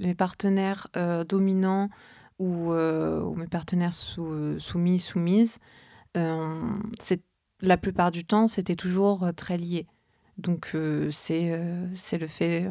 mes 0.00 0.14
partenaires 0.14 0.86
euh, 0.96 1.24
dominants 1.24 1.88
ou, 2.38 2.72
euh, 2.72 3.20
ou, 3.22 3.34
mes 3.34 3.46
partenaires 3.46 3.94
soumis, 3.94 4.98
soumises, 4.98 5.58
c'est 6.14 7.22
la 7.60 7.76
plupart 7.76 8.10
du 8.10 8.24
temps, 8.24 8.48
c'était 8.48 8.76
toujours 8.76 9.28
très 9.36 9.56
lié. 9.56 9.86
Donc 10.36 10.76
c'est 11.10 11.88
c'est 11.94 12.18
le 12.18 12.26
fait 12.28 12.70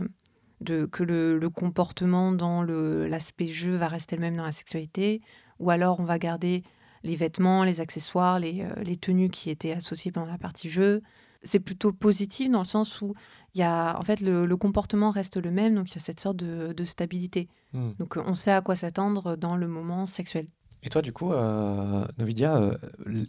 de, 0.61 0.85
que 0.85 1.03
le, 1.03 1.49
comportement 1.49 2.31
dans 2.31 2.63
l'aspect 2.63 3.47
jeu 3.47 3.75
va 3.75 3.87
rester 3.87 4.15
le 4.15 4.21
même 4.21 4.35
dans 4.35 4.45
la 4.45 4.51
sexualité, 4.51 5.21
ou 5.59 5.69
alors 5.69 5.99
on 5.99 6.03
va 6.03 6.19
garder 6.19 6.63
les 7.03 7.15
vêtements, 7.15 7.63
les 7.63 7.79
accessoires, 7.79 8.39
les, 8.39 8.61
euh, 8.61 8.83
les, 8.83 8.97
tenues 8.97 9.29
qui 9.29 9.49
étaient 9.49 9.71
associées 9.71 10.11
pendant 10.11 10.31
la 10.31 10.37
partie 10.37 10.69
jeu. 10.69 11.01
C'est 11.43 11.59
plutôt 11.59 11.93
positif 11.93 12.49
dans 12.49 12.59
le 12.59 12.65
sens 12.65 13.01
où 13.01 13.13
il 13.53 13.59
y 13.59 13.63
a, 13.63 13.97
en 13.97 14.03
fait, 14.03 14.21
le, 14.21 14.45
le, 14.45 14.57
comportement 14.57 15.09
reste 15.09 15.37
le 15.37 15.51
même, 15.51 15.75
donc 15.75 15.91
il 15.91 15.95
y 15.95 15.97
a 15.97 16.01
cette 16.01 16.19
sorte 16.19 16.37
de, 16.37 16.73
de 16.73 16.85
stabilité. 16.85 17.47
Hmm. 17.73 17.91
Donc 17.99 18.17
on 18.17 18.35
sait 18.35 18.51
à 18.51 18.61
quoi 18.61 18.75
s'attendre 18.75 19.35
dans 19.35 19.55
le 19.55 19.67
moment 19.67 20.05
sexuel. 20.05 20.47
Et 20.83 20.89
toi, 20.89 21.01
du 21.01 21.11
coup, 21.11 21.33
euh, 21.33 22.05
Novidia, 22.17 22.55
euh, 22.57 22.77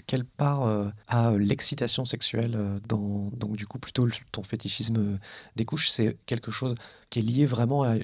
quelle 0.06 0.24
part 0.24 0.64
euh, 0.64 0.88
a 1.08 1.32
l'excitation 1.32 2.04
sexuelle 2.04 2.80
dans, 2.86 3.30
donc 3.32 3.56
du 3.56 3.66
coup, 3.66 3.78
plutôt 3.78 4.06
ton 4.32 4.42
fétichisme 4.42 5.18
des 5.56 5.64
couches? 5.64 5.88
C'est 5.88 6.18
quelque 6.26 6.50
chose 6.50 6.74
qui 7.10 7.20
est 7.20 7.22
lié 7.22 7.46
vraiment 7.46 7.84
à, 7.84 7.94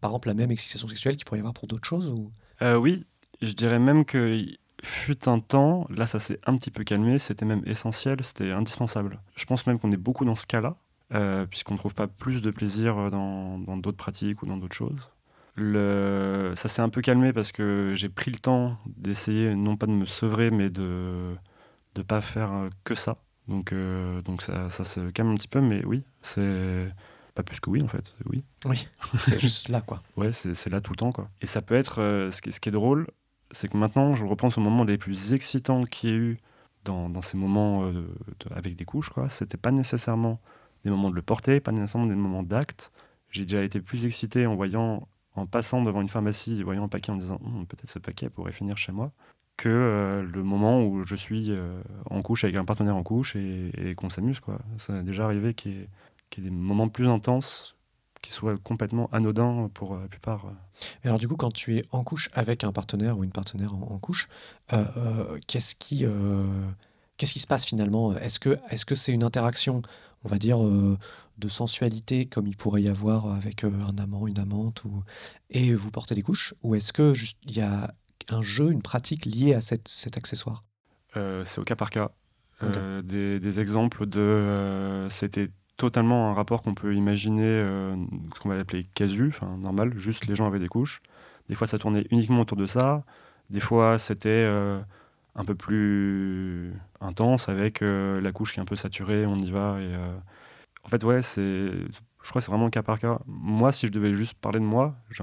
par 0.00 0.12
exemple, 0.12 0.28
la 0.28 0.34
même 0.34 0.50
excitation 0.50 0.86
sexuelle 0.86 1.16
qu'il 1.16 1.24
pourrait 1.24 1.38
y 1.38 1.40
avoir 1.40 1.54
pour 1.54 1.66
d'autres 1.66 1.86
choses 1.86 2.08
ou... 2.08 2.30
Oui, 2.60 3.04
je 3.40 3.52
dirais 3.54 3.80
même 3.80 4.04
que 4.04 4.46
fut 4.82 5.28
un 5.28 5.38
temps, 5.38 5.86
là 5.90 6.06
ça 6.06 6.18
s'est 6.18 6.40
un 6.46 6.56
petit 6.56 6.70
peu 6.70 6.84
calmé, 6.84 7.18
c'était 7.18 7.44
même 7.44 7.62
essentiel, 7.66 8.18
c'était 8.24 8.50
indispensable. 8.50 9.20
Je 9.36 9.44
pense 9.46 9.66
même 9.66 9.78
qu'on 9.78 9.92
est 9.92 9.96
beaucoup 9.96 10.24
dans 10.24 10.36
ce 10.36 10.46
cas-là, 10.46 10.76
puisqu'on 11.50 11.74
ne 11.74 11.78
trouve 11.78 11.94
pas 11.94 12.08
plus 12.08 12.42
de 12.42 12.50
plaisir 12.50 13.10
dans 13.10 13.76
d'autres 13.76 13.96
pratiques 13.96 14.42
ou 14.42 14.46
dans 14.46 14.56
d'autres 14.56 14.74
choses. 14.74 15.10
Le... 15.54 16.52
Ça 16.56 16.68
s'est 16.68 16.82
un 16.82 16.88
peu 16.88 17.02
calmé 17.02 17.32
parce 17.32 17.52
que 17.52 17.92
j'ai 17.94 18.08
pris 18.08 18.30
le 18.30 18.38
temps 18.38 18.78
d'essayer, 18.86 19.54
non 19.54 19.76
pas 19.76 19.86
de 19.86 19.92
me 19.92 20.06
sevrer, 20.06 20.50
mais 20.50 20.70
de 20.70 21.34
ne 21.96 22.02
pas 22.02 22.20
faire 22.20 22.52
euh, 22.52 22.68
que 22.84 22.94
ça. 22.94 23.18
Donc, 23.48 23.72
euh, 23.72 24.22
donc 24.22 24.42
ça, 24.42 24.70
ça, 24.70 24.84
se 24.84 25.10
calme 25.10 25.30
un 25.30 25.34
petit 25.34 25.48
peu, 25.48 25.60
mais 25.60 25.84
oui, 25.84 26.04
c'est 26.22 26.88
pas 27.34 27.42
plus 27.42 27.60
que 27.60 27.70
oui 27.70 27.82
en 27.82 27.88
fait, 27.88 28.14
oui. 28.26 28.44
Oui, 28.66 28.88
c'est 29.18 29.40
juste 29.40 29.68
là 29.68 29.80
quoi. 29.80 30.02
Ouais, 30.16 30.32
c'est 30.32 30.70
là 30.70 30.80
tout 30.80 30.92
le 30.92 30.96
temps 30.96 31.12
quoi. 31.12 31.28
Et 31.40 31.46
ça 31.46 31.60
peut 31.60 31.74
être, 31.74 32.00
euh, 32.00 32.30
ce, 32.30 32.40
qui, 32.40 32.52
ce, 32.52 32.60
qui, 32.60 32.68
est 32.68 32.72
drôle, 32.72 33.08
c'est 33.52 33.68
que 33.68 33.76
maintenant 33.76 34.14
je 34.14 34.24
reprends 34.24 34.50
ce 34.50 34.60
moment 34.60 34.84
les 34.84 34.98
plus 34.98 35.32
excitants 35.32 35.84
qu'il 35.84 36.10
y 36.10 36.12
ait 36.12 36.16
eu 36.16 36.38
dans, 36.84 37.22
ces 37.22 37.36
moments 37.36 37.88
avec 38.50 38.74
des 38.74 38.84
couches, 38.84 39.10
quoi. 39.10 39.28
C'était 39.28 39.56
pas 39.56 39.70
nécessairement 39.70 40.40
des 40.84 40.90
moments 40.90 41.10
de 41.10 41.14
le 41.14 41.22
porter, 41.22 41.60
pas 41.60 41.70
nécessairement 41.70 42.08
des 42.08 42.16
moments 42.16 42.42
d'acte. 42.42 42.90
J'ai 43.30 43.44
déjà 43.44 43.62
été 43.62 43.80
plus 43.80 44.04
excité 44.04 44.46
en 44.46 44.56
voyant 44.56 45.06
en 45.34 45.46
passant 45.46 45.82
devant 45.82 46.02
une 46.02 46.08
pharmacie, 46.08 46.62
voyant 46.62 46.84
un 46.84 46.88
paquet 46.88 47.12
en 47.12 47.16
disant 47.16 47.38
hum, 47.44 47.66
peut-être 47.66 47.88
ce 47.88 47.98
paquet 47.98 48.28
pourrait 48.28 48.52
finir 48.52 48.76
chez 48.76 48.92
moi, 48.92 49.12
que 49.56 49.68
euh, 49.68 50.22
le 50.22 50.42
moment 50.42 50.84
où 50.84 51.04
je 51.04 51.14
suis 51.14 51.50
euh, 51.50 51.80
en 52.10 52.20
couche 52.22 52.44
avec 52.44 52.56
un 52.56 52.64
partenaire 52.64 52.96
en 52.96 53.02
couche 53.02 53.36
et, 53.36 53.94
qu'on 53.96 54.10
s'amuse. 54.10 54.40
Ça 54.78 54.98
a 54.98 55.02
déjà 55.02 55.24
arrivé 55.24 55.54
qu'il 55.54 55.72
y, 55.72 56.40
ait 56.40 56.42
des 56.42 56.50
moments 56.50 56.88
plus 56.88 57.08
intenses 57.08 57.76
qui 58.22 58.32
soient 58.32 58.56
complètement 58.56 59.08
anodins 59.12 59.68
pour 59.74 59.96
la 59.96 60.08
plupart. 60.08 60.46
Mais 61.02 61.10
alors 61.10 61.18
du 61.18 61.28
coup, 61.28 61.36
quand 61.36 61.52
tu 61.52 61.76
es 61.76 61.82
en 61.90 62.04
couche 62.04 62.30
avec 62.32 62.64
un 62.64 62.72
partenaire 62.72 63.18
ou 63.18 63.24
une 63.24 63.32
partenaire 63.32 63.74
en, 63.74 63.98
couche, 63.98 64.28
euh, 64.72 65.38
qu'est-ce 65.46 65.74
qui, 65.74 66.06
qu'est-ce 67.16 67.32
qui 67.32 67.40
se 67.40 67.46
passe 67.46 67.64
finalement? 67.64 68.16
Est-ce 68.16 68.40
que 68.40 68.56
est-ce 68.70 68.86
que 68.86 68.94
c'est 68.94 69.12
une 69.12 69.24
interaction, 69.24 69.82
on 70.24 70.28
va 70.28 70.38
dire 70.38 70.58
de 71.38 71.48
sensualité 71.48 72.26
comme 72.26 72.46
il 72.46 72.56
pourrait 72.56 72.82
y 72.82 72.88
avoir 72.88 73.26
avec 73.26 73.64
euh, 73.64 73.70
un 73.88 73.98
amant, 73.98 74.26
une 74.26 74.38
amante, 74.38 74.84
ou... 74.84 75.02
et 75.50 75.74
vous 75.74 75.90
portez 75.90 76.14
des 76.14 76.22
couches? 76.22 76.54
Ou 76.62 76.74
est-ce 76.74 76.92
que 76.92 77.14
juste 77.14 77.38
il 77.44 77.56
y 77.56 77.60
a 77.60 77.94
un 78.28 78.42
jeu, 78.42 78.70
une 78.70 78.82
pratique 78.82 79.26
liée 79.26 79.54
à 79.54 79.60
cette, 79.60 79.88
cet 79.88 80.16
accessoire? 80.16 80.64
Euh, 81.16 81.44
C'est 81.44 81.60
au 81.60 81.64
cas 81.64 81.76
par 81.76 81.90
cas. 81.90 82.10
Euh, 82.62 83.02
des, 83.02 83.58
exemples 83.58 84.06
de. 84.06 85.08
C'était 85.10 85.50
totalement 85.76 86.30
un 86.30 86.34
rapport 86.34 86.62
qu'on 86.62 86.74
peut 86.74 86.94
imaginer, 86.94 87.62
ce 88.34 88.40
qu'on 88.40 88.48
va 88.48 88.58
appeler 88.58 88.84
casu, 88.94 89.28
enfin 89.28 89.56
normal, 89.58 89.96
juste 89.96 90.26
les 90.26 90.36
gens 90.36 90.46
avaient 90.46 90.58
des 90.58 90.68
couches. 90.68 91.00
Des 91.48 91.54
fois, 91.54 91.66
ça 91.66 91.78
tournait 91.78 92.06
uniquement 92.10 92.40
autour 92.42 92.56
de 92.56 92.66
ça. 92.66 93.04
Des 93.50 93.60
fois, 93.60 93.98
c'était 93.98 94.46
un 95.34 95.44
peu 95.44 95.54
plus 95.54 96.72
intense 97.00 97.48
avec 97.48 97.80
la 97.80 98.32
couche 98.32 98.52
qui 98.52 98.58
est 98.58 98.62
un 98.62 98.66
peu 98.66 98.76
saturée, 98.76 99.26
on 99.26 99.36
y 99.36 99.50
va 99.50 99.80
et 99.80 99.94
en 100.84 100.88
fait, 100.88 101.04
ouais, 101.04 101.22
c'est, 101.22 101.40
je 101.42 102.28
crois 102.28 102.40
que 102.40 102.44
c'est 102.44 102.50
vraiment 102.50 102.70
cas 102.70 102.82
par 102.82 102.98
cas. 102.98 103.20
Moi, 103.26 103.72
si 103.72 103.86
je 103.86 103.92
devais 103.92 104.14
juste 104.14 104.34
parler 104.34 104.58
de 104.58 104.64
moi, 104.64 104.96
je 105.10 105.22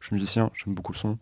suis 0.00 0.14
musicien, 0.14 0.50
j'aime 0.54 0.74
beaucoup 0.74 0.92
le 0.92 0.98
son. 0.98 1.18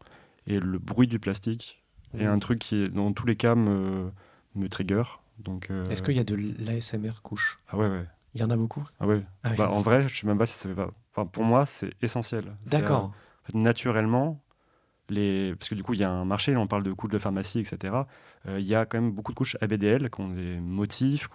Et 0.47 0.59
le 0.59 0.79
bruit 0.79 1.07
du 1.07 1.19
plastique 1.19 1.83
est 2.19 2.25
un 2.25 2.39
truc 2.39 2.59
qui, 2.59 2.89
dans 2.89 3.13
tous 3.13 3.27
les 3.27 3.37
cas, 3.37 3.55
me, 3.55 4.11
me 4.55 4.69
trigger. 4.69 5.03
Donc, 5.39 5.71
euh, 5.71 5.89
Est-ce 5.89 6.03
qu'il 6.03 6.17
y 6.17 6.21
a 6.21 6.25
de 6.25 6.35
l'ASMR 6.59 7.23
couche? 7.23 7.61
Ah 7.69 7.77
ouais, 7.77 7.89
ouais. 7.89 8.07
Il 8.35 8.40
y 8.40 8.45
en 8.45 8.51
a 8.51 8.57
beaucoup? 8.57 8.85
Ah 9.01 9.07
ouais. 9.07 9.23
Ah 9.43 9.51
bah, 9.57 9.71
en 9.71 9.81
vrai, 9.81 10.07
je 10.09 10.14
sais 10.21 10.27
même 10.27 10.38
pas 10.38 10.47
si 10.47 10.57
ça 10.57 10.69
fait 10.69 10.75
pas. 10.75 10.90
Enfin, 11.12 11.27
pour 11.27 11.45
moi, 11.45 11.66
c'est 11.66 11.93
essentiel. 12.03 12.57
D'accord. 12.66 13.12
Naturellement, 13.55 14.40
parce 15.11 15.69
que 15.69 15.75
du 15.75 15.83
coup, 15.83 15.95
il 15.95 16.01
y 16.01 16.05
a 16.05 16.11
un 16.11 16.25
marché, 16.25 16.57
on 16.57 16.66
parle 16.66 16.83
de 16.83 16.93
couches 16.93 17.11
de 17.11 17.19
pharmacie, 17.19 17.61
etc. 17.61 17.95
Euh, 18.47 18.61
il 18.61 18.66
y 18.66 18.75
a 18.75 18.87
quand 18.87 19.01
même 19.01 19.12
beaucoup 19.12 19.33
de 19.33 19.37
couches 19.37 19.57
ABDL 19.61 20.11
qui 20.11 20.21
ont 20.21 20.29
des 20.29 20.61
motifs, 20.61 21.29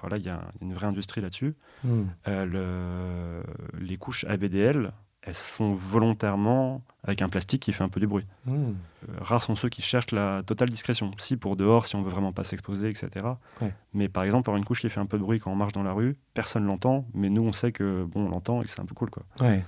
voilà, 0.00 0.16
il 0.16 0.24
y 0.24 0.28
a 0.28 0.48
une 0.60 0.74
vraie 0.74 0.86
industrie 0.86 1.20
là-dessus. 1.20 1.54
Hmm. 1.84 2.04
Euh, 2.26 3.42
les 3.78 3.96
couches 3.96 4.24
ABDL, 4.24 4.92
elles 5.28 5.34
sont 5.34 5.74
volontairement 5.74 6.82
avec 7.04 7.20
un 7.20 7.28
plastique 7.28 7.62
qui 7.62 7.72
fait 7.74 7.84
un 7.84 7.90
peu 7.90 8.00
du 8.00 8.06
bruit. 8.06 8.24
Hmm. 8.46 8.72
Euh, 9.08 9.12
rares 9.20 9.42
sont 9.42 9.54
ceux 9.54 9.68
qui 9.68 9.82
cherchent 9.82 10.10
la 10.10 10.42
totale 10.42 10.70
discrétion. 10.70 11.10
Si 11.18 11.36
pour 11.36 11.54
dehors, 11.56 11.84
si 11.84 11.96
on 11.96 12.02
veut 12.02 12.10
vraiment 12.10 12.32
pas 12.32 12.44
s'exposer, 12.44 12.88
etc. 12.88 13.26
Mais 13.92 14.08
par 14.08 14.24
exemple, 14.24 14.48
avoir 14.48 14.56
une 14.56 14.64
couche 14.64 14.80
qui 14.80 14.88
fait 14.88 15.00
un 15.00 15.06
peu 15.06 15.18
de 15.18 15.22
bruit 15.22 15.38
quand 15.38 15.52
on 15.52 15.56
marche 15.56 15.74
dans 15.74 15.82
la 15.82 15.92
rue, 15.92 16.16
personne 16.32 16.64
l'entend, 16.64 17.06
mais 17.12 17.28
nous 17.28 17.42
on 17.42 17.52
sait 17.52 17.72
que 17.72 18.04
bon, 18.04 18.26
on 18.26 18.30
l'entend 18.30 18.62
et 18.62 18.64
que 18.64 18.70
c'est 18.70 18.80
un 18.80 18.86
peu 18.86 18.94
cool, 18.94 19.10
quoi. 19.10 19.24
Ouais, 19.40 19.62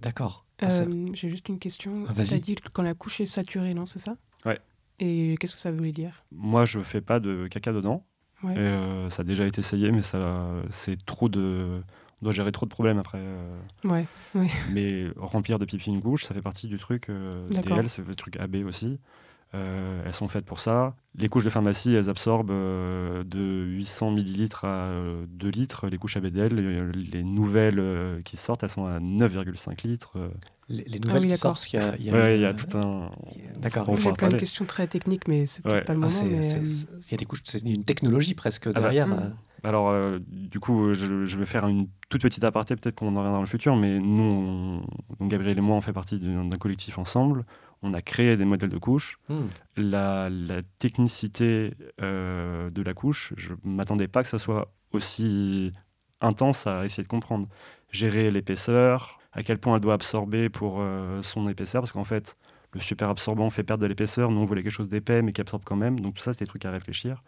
d'accord. 0.00 0.46
Ah, 0.62 0.68
euh, 0.70 1.06
j'ai 1.12 1.28
juste 1.28 1.48
une 1.50 1.58
question. 1.58 2.06
Ah, 2.08 2.14
tu 2.14 2.34
as 2.34 2.38
dit 2.38 2.56
quand 2.72 2.82
la 2.82 2.94
couche 2.94 3.20
est 3.20 3.26
saturée, 3.26 3.74
non 3.74 3.84
C'est 3.84 3.98
ça? 3.98 4.16
Ouais. 4.46 4.58
Et 4.98 5.36
qu'est-ce 5.38 5.54
que 5.54 5.60
ça 5.60 5.72
voulait 5.72 5.92
dire? 5.92 6.24
Moi, 6.30 6.64
je 6.64 6.78
fais 6.80 7.02
pas 7.02 7.20
de 7.20 7.48
caca 7.48 7.72
dedans. 7.72 8.04
Euh, 8.44 9.10
ça 9.10 9.22
a 9.22 9.24
déjà 9.24 9.46
été 9.46 9.60
essayé, 9.60 9.92
mais 9.92 10.02
ça, 10.02 10.48
c'est 10.70 11.04
trop 11.04 11.28
de. 11.28 11.82
On 12.22 12.24
doit 12.24 12.32
gérer 12.32 12.52
trop 12.52 12.66
de 12.66 12.70
problèmes 12.70 12.98
après. 12.98 13.18
euh, 13.20 13.58
Ouais, 13.84 14.06
ouais. 14.36 14.46
mais 14.72 15.06
remplir 15.16 15.58
de 15.58 15.64
pipi 15.64 15.90
une 15.90 16.00
couche, 16.00 16.24
ça 16.24 16.34
fait 16.34 16.42
partie 16.42 16.68
du 16.68 16.78
truc 16.78 17.10
euh. 17.10 17.46
DL, 17.48 17.88
c'est 17.88 18.06
le 18.06 18.14
truc 18.14 18.36
AB 18.38 18.64
aussi. 18.66 18.98
Euh, 19.54 20.02
elles 20.06 20.14
sont 20.14 20.28
faites 20.28 20.46
pour 20.46 20.60
ça. 20.60 20.94
Les 21.14 21.28
couches 21.28 21.44
de 21.44 21.50
pharmacie, 21.50 21.92
elles 21.92 22.08
absorbent 22.08 22.52
euh, 22.52 23.22
de 23.24 23.64
800 23.66 24.12
millilitres 24.12 24.64
à 24.64 24.86
euh, 24.86 25.26
2 25.28 25.48
litres. 25.50 25.88
Les 25.88 25.98
couches 25.98 26.16
ABDL, 26.16 26.54
les, 26.54 26.78
les 27.10 27.22
nouvelles 27.22 27.78
euh, 27.78 28.22
qui 28.22 28.38
sortent, 28.38 28.62
elles 28.62 28.70
sont 28.70 28.86
à 28.86 28.98
9,5 28.98 29.86
litres. 29.86 30.16
Les, 30.70 30.84
les 30.84 30.98
Ah 31.04 31.06
nouvelles 31.08 31.22
oui, 31.24 31.28
qui 31.32 31.36
sortent, 31.36 31.60
qu'il 31.66 31.78
y 31.78 31.82
a, 31.82 31.94
il 31.98 32.04
y 32.06 32.10
a 32.10 32.12
Ouais, 32.14 32.36
il 32.38 32.40
y 32.40 32.46
a 32.46 32.54
tout 32.54 32.78
un. 32.78 33.10
D'accord. 33.58 33.84
Pourra 33.84 34.14
plein 34.14 34.28
de 34.28 34.38
questions 34.38 34.64
très 34.64 34.86
techniques, 34.86 35.28
mais 35.28 35.44
c'est 35.44 35.60
peut-être 35.62 35.74
Ouais. 35.74 35.84
pas 35.84 35.92
le 35.92 36.00
Ah, 36.02 36.06
moment. 36.08 36.24
mais, 36.24 36.40
Il 36.40 37.10
y 37.10 37.14
a 37.14 37.16
des 37.18 37.24
couches, 37.26 37.42
c'est 37.44 37.60
une 37.60 37.84
technologie 37.84 38.32
presque 38.34 38.72
bah, 38.72 38.80
derrière. 38.80 39.08
mm. 39.08 39.12
euh. 39.12 39.28
Alors, 39.64 39.90
euh, 39.90 40.18
du 40.28 40.58
coup, 40.60 40.86
euh, 40.88 40.94
je, 40.94 41.24
je 41.24 41.38
vais 41.38 41.46
faire 41.46 41.66
une 41.68 41.88
toute 42.08 42.22
petite 42.22 42.42
aparté, 42.44 42.74
peut-être 42.76 42.96
qu'on 42.96 43.06
en 43.06 43.18
reviendra 43.20 43.32
dans 43.32 43.40
le 43.40 43.46
futur, 43.46 43.76
mais 43.76 43.98
nous, 44.00 44.22
on- 44.22 44.80
donc 45.20 45.30
Gabriel 45.30 45.56
et 45.56 45.60
moi, 45.60 45.76
on 45.76 45.80
fait 45.80 45.92
partie 45.92 46.18
d'un 46.18 46.48
collectif 46.58 46.98
ensemble. 46.98 47.44
On 47.82 47.94
a 47.94 48.02
créé 48.02 48.36
des 48.36 48.44
modèles 48.44 48.70
de 48.70 48.78
couches. 48.78 49.18
Hmm. 49.28 49.46
La, 49.76 50.28
la 50.30 50.62
technicité 50.78 51.74
euh, 52.00 52.70
de 52.70 52.82
la 52.82 52.94
couche, 52.94 53.32
je 53.36 53.54
m'attendais 53.64 54.08
pas 54.08 54.22
que 54.22 54.28
ça 54.28 54.38
soit 54.38 54.72
aussi 54.92 55.72
intense 56.20 56.66
à 56.66 56.84
essayer 56.84 57.02
de 57.02 57.08
comprendre. 57.08 57.48
Gérer 57.90 58.30
l'épaisseur, 58.30 59.18
à 59.32 59.42
quel 59.42 59.58
point 59.58 59.74
elle 59.76 59.80
doit 59.80 59.94
absorber 59.94 60.48
pour 60.48 60.76
euh, 60.80 61.22
son 61.22 61.48
épaisseur, 61.48 61.82
parce 61.82 61.92
qu'en 61.92 62.04
fait, 62.04 62.36
le 62.72 62.80
super 62.80 63.08
absorbant 63.08 63.50
fait 63.50 63.64
perdre 63.64 63.82
de 63.82 63.86
l'épaisseur. 63.88 64.30
Nous, 64.30 64.40
on 64.40 64.44
voulait 64.44 64.62
quelque 64.62 64.72
chose 64.72 64.88
d'épais, 64.88 65.20
mais 65.22 65.32
qui 65.32 65.40
absorbe 65.40 65.62
quand 65.64 65.76
même. 65.76 66.00
Donc 66.00 66.14
tout 66.14 66.22
ça, 66.22 66.32
c'est 66.32 66.40
des 66.44 66.48
trucs 66.48 66.64
à 66.64 66.70
réfléchir. 66.70 67.22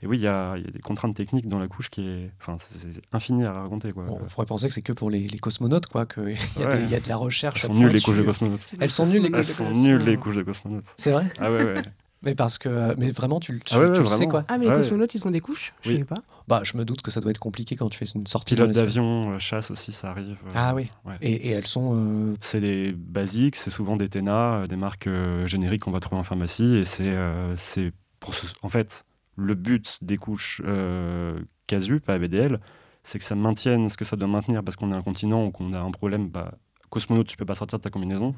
Et 0.00 0.06
oui, 0.06 0.18
il 0.18 0.22
y 0.22 0.26
a, 0.28 0.56
il 0.56 0.64
y 0.64 0.68
a 0.68 0.70
des 0.70 0.78
contraintes 0.78 1.14
techniques 1.16 1.48
dans 1.48 1.58
la 1.58 1.66
couche 1.66 1.88
qui 1.90 2.02
est, 2.06 2.30
enfin, 2.40 2.56
c'est 2.58 3.00
infini 3.12 3.44
à 3.44 3.52
raconter. 3.52 3.90
Quoi. 3.92 4.04
Bon, 4.04 4.18
on 4.22 4.26
pourrait 4.26 4.46
penser 4.46 4.68
que 4.68 4.74
c'est 4.74 4.82
que 4.82 4.92
pour 4.92 5.10
les, 5.10 5.26
les 5.26 5.38
cosmonautes, 5.38 5.86
quoi, 5.86 6.06
qu'il 6.06 6.22
y, 6.58 6.62
a 6.62 6.68
Ouais. 6.68 6.86
y 6.86 6.94
a 6.94 7.00
de 7.00 7.08
la 7.08 7.16
recherche. 7.16 7.64
Elles 7.64 7.68
sont 7.68 7.74
nulles 7.74 7.88
les 7.92 8.00
couches 8.00 8.18
de 8.18 8.22
cosmonautes. 8.22 8.72
Elles 8.78 8.90
sont 8.92 9.04
des 9.04 9.18
nulles, 9.18 9.22
les 9.24 9.30
cosmonautes 9.30 9.48
Elles 9.48 9.54
couches 9.56 9.68
de 9.68 9.74
sont 9.74 9.88
nulles 9.88 10.04
les 10.04 10.16
couches 10.16 10.36
de 10.36 10.42
cosmonautes. 10.42 10.94
C'est 10.98 11.10
vrai? 11.12 11.26
Ah 11.38 11.50
ouais, 11.50 11.64
ouais. 11.64 11.82
Mais 12.22 12.34
parce 12.34 12.58
que, 12.58 12.96
mais 12.96 13.12
vraiment, 13.12 13.38
tu, 13.38 13.60
tu, 13.60 13.76
Ah 13.76 13.78
ouais, 13.78 13.86
tu 13.86 13.92
ouais, 13.92 13.98
le 14.00 14.06
sais, 14.06 14.26
quoi. 14.26 14.42
Ah, 14.48 14.58
mais 14.58 14.64
les 14.64 14.70
Ouais. 14.72 14.76
cosmonautes, 14.78 15.14
ils 15.14 15.24
ont 15.28 15.30
des 15.30 15.40
couches? 15.40 15.72
Je 15.82 15.90
Oui. 15.90 15.94
savais 15.94 16.04
pas. 16.04 16.16
Bah, 16.48 16.62
je 16.64 16.76
me 16.76 16.84
doute 16.84 17.00
que 17.00 17.12
ça 17.12 17.20
doit 17.20 17.30
être 17.30 17.38
compliqué 17.38 17.76
quand 17.76 17.88
tu 17.88 17.96
fais 17.96 18.06
une 18.12 18.26
sortie. 18.26 18.56
Pilote 18.56 18.72
d'avion, 18.72 19.30
euh, 19.34 19.38
chasse 19.38 19.70
aussi, 19.70 19.92
ça 19.92 20.10
arrive. 20.10 20.36
euh, 20.48 20.50
Ah 20.52 20.74
oui. 20.74 20.90
ouais. 21.04 21.14
Et, 21.20 21.32
et 21.32 21.50
elles 21.50 21.68
sont. 21.68 21.92
euh, 21.94 22.34
C'est 22.40 22.60
des 22.60 22.90
basiques, 22.90 23.54
c'est 23.54 23.70
souvent 23.70 23.96
des 23.96 24.08
TENA, 24.08 24.64
des 24.68 24.74
marques 24.74 25.06
euh, 25.06 25.46
génériques 25.46 25.82
qu'on 25.82 25.92
va 25.92 26.00
trouver 26.00 26.18
en 26.18 26.24
pharmacie. 26.24 26.74
Et 26.78 26.84
c'est, 26.84 27.06
euh, 27.08 27.56
c'est 27.56 27.92
pour 28.18 28.34
ce- 28.34 28.52
en 28.62 28.68
fait, 28.68 29.04
le 29.38 29.54
but 29.54 29.98
des 30.02 30.16
couches 30.16 30.60
euh, 30.64 31.40
casu, 31.66 32.00
pas 32.00 32.14
ABDL, 32.14 32.60
c'est 33.04 33.18
que 33.18 33.24
ça 33.24 33.36
maintienne 33.36 33.88
ce 33.88 33.96
que 33.96 34.04
ça 34.04 34.16
doit 34.16 34.28
maintenir 34.28 34.62
parce 34.64 34.76
qu'on 34.76 34.92
est 34.92 34.96
un 34.96 35.02
continent 35.02 35.46
ou 35.46 35.50
qu'on 35.50 35.72
a 35.72 35.78
un 35.78 35.90
problème. 35.90 36.28
Bah, 36.28 36.52
cosmonaute, 36.90 37.28
tu 37.28 37.36
peux 37.36 37.44
pas 37.44 37.54
sortir 37.54 37.78
de 37.78 37.84
ta 37.84 37.90
combinaison. 37.90 38.34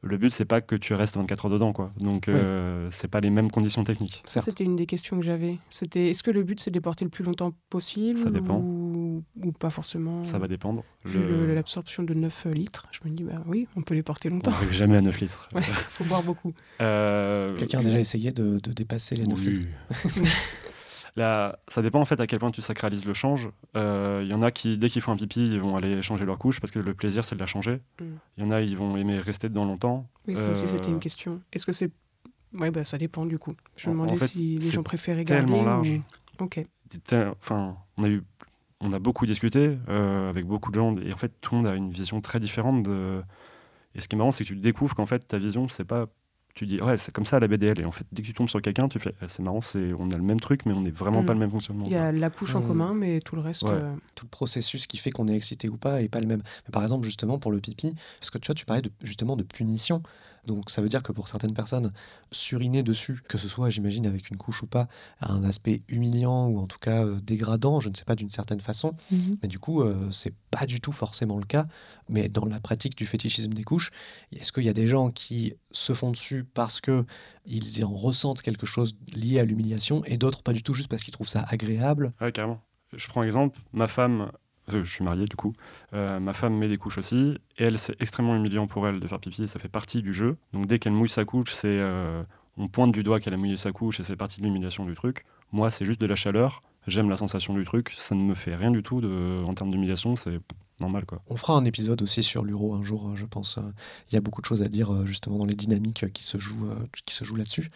Le 0.00 0.16
but, 0.16 0.30
c'est 0.32 0.44
pas 0.44 0.60
que 0.60 0.76
tu 0.76 0.94
restes 0.94 1.16
24 1.16 1.46
heures 1.46 1.50
dedans, 1.50 1.72
quoi. 1.72 1.90
Donc, 1.98 2.28
euh, 2.28 2.86
c'est 2.92 3.08
pas 3.08 3.18
les 3.18 3.30
mêmes 3.30 3.50
conditions 3.50 3.82
techniques. 3.82 4.22
C'était 4.26 4.62
une 4.62 4.76
des 4.76 4.86
questions 4.86 5.18
que 5.18 5.24
j'avais. 5.24 5.58
C'était 5.70 6.10
est-ce 6.10 6.22
que 6.22 6.30
le 6.30 6.44
but 6.44 6.60
c'est 6.60 6.70
de 6.70 6.76
les 6.76 6.80
porter 6.80 7.04
le 7.04 7.10
plus 7.10 7.24
longtemps 7.24 7.52
possible 7.68 8.16
Ça 8.16 8.30
dépend. 8.30 8.58
Ou, 8.58 9.07
ou 9.42 9.52
pas 9.52 9.70
forcément 9.70 10.24
Ça 10.24 10.38
va 10.38 10.48
dépendre. 10.48 10.84
Vu 11.04 11.18
Le- 11.20 11.54
l'absorption 11.54 12.02
de 12.02 12.14
9 12.14 12.46
litres, 12.52 12.86
je 12.92 13.00
me 13.08 13.14
dis 13.14 13.22
bah 13.24 13.42
oui, 13.46 13.66
on 13.76 13.82
peut 13.82 13.94
les 13.94 14.02
porter 14.02 14.28
On 14.30 14.34
longtemps. 14.34 14.50
n'arrive 14.50 14.72
jamais 14.72 14.96
à 14.96 15.00
9 15.00 15.20
litres. 15.20 15.48
Ouais, 15.54 15.60
faut 15.88 16.04
boire 16.04 16.22
beaucoup. 16.22 16.52
Euh, 16.80 17.56
Quelqu'un 17.56 17.80
a 17.80 17.82
déjà 17.84 17.98
essayé 18.00 18.30
de, 18.30 18.58
de 18.58 18.72
dépasser 18.72 19.16
les 19.16 19.24
9 19.24 19.38
Oui. 19.38 19.46
litres 19.48 19.68
Là, 21.16 21.58
ça 21.66 21.82
dépend 21.82 22.00
en 22.00 22.04
fait 22.04 22.20
à 22.20 22.26
quel 22.28 22.38
point 22.38 22.50
tu 22.50 22.62
sacralises 22.62 23.04
le 23.04 23.12
change. 23.12 23.48
Euh, 23.76 24.20
Il 24.22 24.28
y 24.30 24.34
en 24.34 24.42
a 24.42 24.52
qui, 24.52 24.78
dès 24.78 24.88
qu'ils 24.88 25.02
font 25.02 25.10
un 25.12 25.16
pipi, 25.16 25.40
ils 25.50 25.58
vont 25.60 25.74
aller 25.76 26.00
changer 26.00 26.24
leur 26.24 26.38
couche 26.38 26.60
parce 26.60 26.70
que 26.70 26.78
le 26.78 26.94
plaisir 26.94 27.24
c'est 27.24 27.34
de 27.34 27.40
la 27.40 27.46
changer. 27.46 27.80
Il 28.00 28.06
Mm. 28.06 28.18
y 28.38 28.42
en 28.44 28.50
a, 28.52 28.60
ils 28.60 28.76
vont 28.76 28.96
aimer 28.96 29.18
rester 29.18 29.48
dedans 29.48 29.64
longtemps. 29.64 30.06
Oui, 30.28 30.36
ça 30.36 30.50
aussi 30.50 30.66
c'était 30.68 30.88
Euh, 30.88 30.92
une 30.92 31.00
question. 31.00 31.40
Est-ce 31.52 31.66
que 31.66 31.72
c'est 31.72 31.90
Ouais, 32.54 32.70
bah 32.70 32.84
ça 32.84 32.96
dépend 32.98 33.26
du 33.26 33.38
coup. 33.38 33.54
Je 33.76 33.88
me 33.90 33.94
en 33.94 34.04
demandais 34.04 34.16
fait, 34.20 34.28
si 34.28 34.58
les 34.58 34.70
gens 34.70 34.82
préféraient 34.82 35.24
garder 35.24 35.44
tellement 35.52 35.64
large. 35.64 35.88
ou- 36.40 36.44
Ok. 36.44 36.64
Enfin, 37.12 37.76
on 37.96 38.04
a 38.04 38.08
eu, 38.08 38.22
on 38.80 38.92
a 38.92 38.98
beaucoup 38.98 39.26
discuté 39.26 39.76
euh, 39.88 40.28
avec 40.28 40.46
beaucoup 40.46 40.70
de 40.70 40.76
gens 40.76 40.96
et 40.98 41.12
en 41.12 41.16
fait 41.16 41.32
tout 41.40 41.54
le 41.54 41.62
monde 41.62 41.66
a 41.66 41.74
une 41.74 41.90
vision 41.90 42.20
très 42.20 42.38
différente 42.40 42.82
de. 42.82 43.22
Et 43.94 44.00
ce 44.00 44.06
qui 44.08 44.14
est 44.14 44.18
marrant, 44.18 44.30
c'est 44.30 44.44
que 44.44 44.48
tu 44.48 44.56
découvres 44.56 44.94
qu'en 44.94 45.06
fait 45.06 45.26
ta 45.26 45.38
vision 45.38 45.68
c'est 45.68 45.84
pas. 45.84 46.06
Tu 46.54 46.66
dis 46.66 46.80
ouais 46.80 46.98
c'est 46.98 47.12
comme 47.14 47.24
ça 47.24 47.38
la 47.38 47.46
BDL 47.46 47.80
et 47.80 47.84
en 47.84 47.92
fait 47.92 48.04
dès 48.10 48.22
que 48.22 48.26
tu 48.26 48.34
tombes 48.34 48.48
sur 48.48 48.60
quelqu'un 48.60 48.88
tu 48.88 48.98
fais 48.98 49.14
Ah, 49.20 49.26
c'est 49.28 49.42
marrant 49.44 49.60
c'est 49.60 49.92
on 49.96 50.10
a 50.10 50.16
le 50.16 50.22
même 50.22 50.40
truc 50.40 50.66
mais 50.66 50.72
on 50.72 50.80
n'est 50.80 50.90
vraiment 50.90 51.22
Mm. 51.22 51.26
pas 51.26 51.32
le 51.34 51.38
même 51.38 51.50
fonctionnement. 51.50 51.84
Il 51.86 51.92
y 51.92 51.96
a 51.96 52.10
la 52.10 52.30
couche 52.30 52.54
en 52.56 52.60
Mm. 52.60 52.66
commun, 52.66 52.94
mais 52.94 53.20
tout 53.20 53.36
le 53.36 53.42
reste. 53.42 53.62
Ouais. 53.64 53.70
euh, 53.72 53.94
tout 54.16 54.26
le 54.26 54.30
processus 54.30 54.86
qui 54.88 54.96
fait 54.96 55.10
qu'on 55.12 55.28
est 55.28 55.34
excité 55.36 55.68
ou 55.68 55.76
pas 55.76 56.02
est 56.02 56.08
pas 56.08 56.18
le 56.20 56.26
même. 56.26 56.42
Mais 56.66 56.72
par 56.72 56.82
exemple, 56.82 57.04
justement, 57.04 57.38
pour 57.38 57.52
le 57.52 57.60
pipi, 57.60 57.92
parce 58.18 58.30
que 58.30 58.38
tu 58.38 58.46
vois, 58.46 58.54
tu 58.56 58.64
parlais 58.64 58.82
de, 58.82 58.90
justement 59.04 59.36
de 59.36 59.44
punition. 59.44 60.02
Donc, 60.48 60.70
ça 60.70 60.82
veut 60.82 60.88
dire 60.88 61.02
que 61.02 61.12
pour 61.12 61.28
certaines 61.28 61.52
personnes, 61.52 61.92
suriner 62.32 62.82
dessus, 62.82 63.22
que 63.28 63.38
ce 63.38 63.48
soit, 63.48 63.70
j'imagine, 63.70 64.06
avec 64.06 64.30
une 64.30 64.36
couche 64.36 64.62
ou 64.62 64.66
pas, 64.66 64.88
a 65.20 65.30
un 65.30 65.44
aspect 65.44 65.82
humiliant 65.88 66.46
ou 66.48 66.58
en 66.58 66.66
tout 66.66 66.78
cas 66.78 67.04
euh, 67.04 67.20
dégradant, 67.20 67.78
je 67.80 67.90
ne 67.90 67.94
sais 67.94 68.04
pas, 68.04 68.16
d'une 68.16 68.30
certaine 68.30 68.60
façon. 68.60 68.94
Mhm. 69.12 69.36
Mais 69.42 69.48
du 69.48 69.58
coup, 69.58 69.82
euh, 69.82 70.10
c'est 70.10 70.34
pas 70.50 70.66
du 70.66 70.80
tout 70.80 70.90
forcément 70.92 71.38
le 71.38 71.44
cas. 71.44 71.66
Mais 72.08 72.28
dans 72.28 72.46
la 72.46 72.58
pratique 72.58 72.96
du 72.96 73.06
fétichisme 73.06 73.52
des 73.52 73.62
couches, 73.62 73.90
est-ce 74.32 74.50
qu'il 74.50 74.64
y 74.64 74.68
a 74.70 74.72
des 74.72 74.88
gens 74.88 75.10
qui 75.10 75.54
se 75.70 75.92
font 75.92 76.10
dessus 76.10 76.44
parce 76.44 76.80
que 76.80 77.04
ils 77.44 77.84
en 77.84 77.94
ressentent 77.94 78.42
quelque 78.42 78.66
chose 78.66 78.96
lié 79.14 79.38
à 79.38 79.44
l'humiliation 79.44 80.02
et 80.06 80.16
d'autres 80.16 80.42
pas 80.42 80.54
du 80.54 80.62
tout, 80.62 80.72
juste 80.72 80.88
parce 80.88 81.02
qu'ils 81.02 81.12
trouvent 81.12 81.28
ça 81.28 81.44
agréable? 81.48 82.12
Ouais, 82.20 82.32
carrément. 82.32 82.60
Je 82.94 83.06
prends 83.06 83.22
exemple, 83.22 83.60
ma 83.72 83.86
femme, 83.86 84.32
je 84.70 84.82
suis 84.82 85.04
marié 85.04 85.26
du 85.26 85.36
coup, 85.36 85.54
euh, 85.94 86.20
ma 86.20 86.32
femme 86.32 86.54
met 86.56 86.68
des 86.68 86.76
couches 86.76 86.98
aussi, 86.98 87.38
et 87.58 87.64
elle, 87.64 87.78
c'est 87.78 88.00
extrêmement 88.00 88.36
humiliant 88.36 88.66
pour 88.66 88.86
elle 88.86 89.00
de 89.00 89.06
faire 89.08 89.20
pipi, 89.20 89.44
et 89.44 89.46
ça 89.46 89.58
fait 89.58 89.68
partie 89.68 90.02
du 90.02 90.12
jeu. 90.12 90.36
Donc 90.52 90.66
dès 90.66 90.78
qu'elle 90.78 90.92
mouille 90.92 91.08
sa 91.08 91.24
couche, 91.24 91.52
c'est 91.52 91.68
euh, 91.68 92.22
on 92.56 92.68
pointe 92.68 92.92
du 92.92 93.02
doigt 93.02 93.20
qu'elle 93.20 93.34
a 93.34 93.36
mouillé 93.36 93.56
sa 93.56 93.72
couche, 93.72 94.00
et 94.00 94.04
c'est 94.04 94.16
partie 94.16 94.40
de 94.40 94.46
l'humiliation 94.46 94.84
du 94.84 94.94
truc. 94.94 95.24
Moi, 95.52 95.70
c'est 95.70 95.84
juste 95.84 96.00
de 96.00 96.06
la 96.06 96.16
chaleur, 96.16 96.60
j'aime 96.86 97.08
la 97.08 97.16
sensation 97.16 97.54
du 97.54 97.64
truc, 97.64 97.94
ça 97.98 98.14
ne 98.14 98.22
me 98.22 98.34
fait 98.34 98.54
rien 98.54 98.70
du 98.70 98.82
tout 98.82 99.02
en 99.46 99.54
termes 99.54 99.70
d'humiliation, 99.70 100.16
c'est 100.16 100.40
normal 100.80 101.04
quoi. 101.06 101.20
On 101.28 101.36
fera 101.36 101.54
un 101.56 101.64
épisode 101.64 102.00
aussi 102.02 102.22
sur 102.22 102.44
l'uro 102.44 102.74
un 102.74 102.82
jour, 102.82 103.08
euh, 103.08 103.16
je 103.16 103.24
pense. 103.26 103.58
Euh, 103.58 103.62
Il 104.10 104.14
y 104.14 104.18
a 104.18 104.20
beaucoup 104.20 104.40
de 104.40 104.46
choses 104.46 104.62
à 104.62 104.68
dire 104.68 104.92
euh, 104.92 105.06
justement 105.06 105.38
dans 105.38 105.46
les 105.46 105.54
dynamiques 105.54 106.12
qui 106.12 106.22
se 106.24 106.38
jouent, 106.38 106.70
qui 107.04 107.14
se 107.14 107.24
jouent 107.24 107.36
là-dessus. 107.36 107.70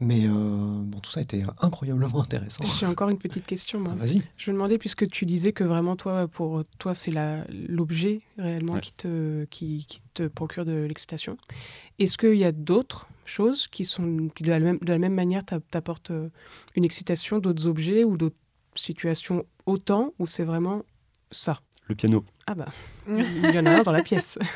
Mais 0.00 0.26
euh, 0.26 0.30
bon, 0.32 0.98
tout 1.00 1.10
ça 1.10 1.20
a 1.20 1.22
été 1.22 1.44
euh, 1.44 1.48
incroyablement 1.60 2.20
intéressant. 2.22 2.64
J'ai 2.78 2.86
encore 2.86 3.08
une 3.10 3.18
petite 3.18 3.46
question. 3.46 3.80
moi. 3.80 3.92
Ah, 3.94 4.04
Vas-y. 4.04 4.22
Je 4.36 4.50
me 4.50 4.56
demandais, 4.56 4.78
puisque 4.78 5.08
tu 5.08 5.24
disais 5.26 5.52
que 5.52 5.64
vraiment, 5.64 5.96
toi, 5.96 6.26
pour 6.28 6.62
toi, 6.78 6.94
c'est 6.94 7.10
la- 7.10 7.44
l'objet 7.50 8.20
réellement 8.38 8.74
Ouais. 8.74 8.80
qui, 8.80 8.92
te, 8.92 9.44
qui, 9.46 9.84
qui 9.86 10.02
te 10.14 10.26
procure 10.28 10.64
de 10.64 10.72
l'excitation. 10.74 11.36
Est-ce 11.98 12.18
qu'il 12.18 12.34
y 12.36 12.44
a 12.44 12.52
d'autres 12.52 13.08
choses 13.24 13.68
qui, 13.68 13.84
sont, 13.84 14.28
qui 14.34 14.42
de, 14.42 14.50
la 14.50 14.58
même, 14.58 14.78
de 14.78 14.92
la 14.92 14.98
même 14.98 15.14
manière, 15.14 15.44
t'a- 15.44 15.60
t'apportent 15.60 16.12
une 16.74 16.84
excitation, 16.84 17.38
d'autres 17.38 17.66
objets 17.66 18.04
ou 18.04 18.16
d'autres 18.16 18.36
situations 18.74 19.44
autant, 19.66 20.12
ou 20.18 20.26
c'est 20.26 20.44
vraiment 20.44 20.82
ça? 21.30 21.60
Le 21.88 21.94
piano. 21.94 22.24
Ah 22.46 22.54
bah, 22.54 22.66
il 23.08 23.50
y 23.54 23.58
en 23.58 23.66
a 23.66 23.70
un 23.78 23.82
dans 23.82 23.92
la 23.92 24.02
pièce. 24.02 24.38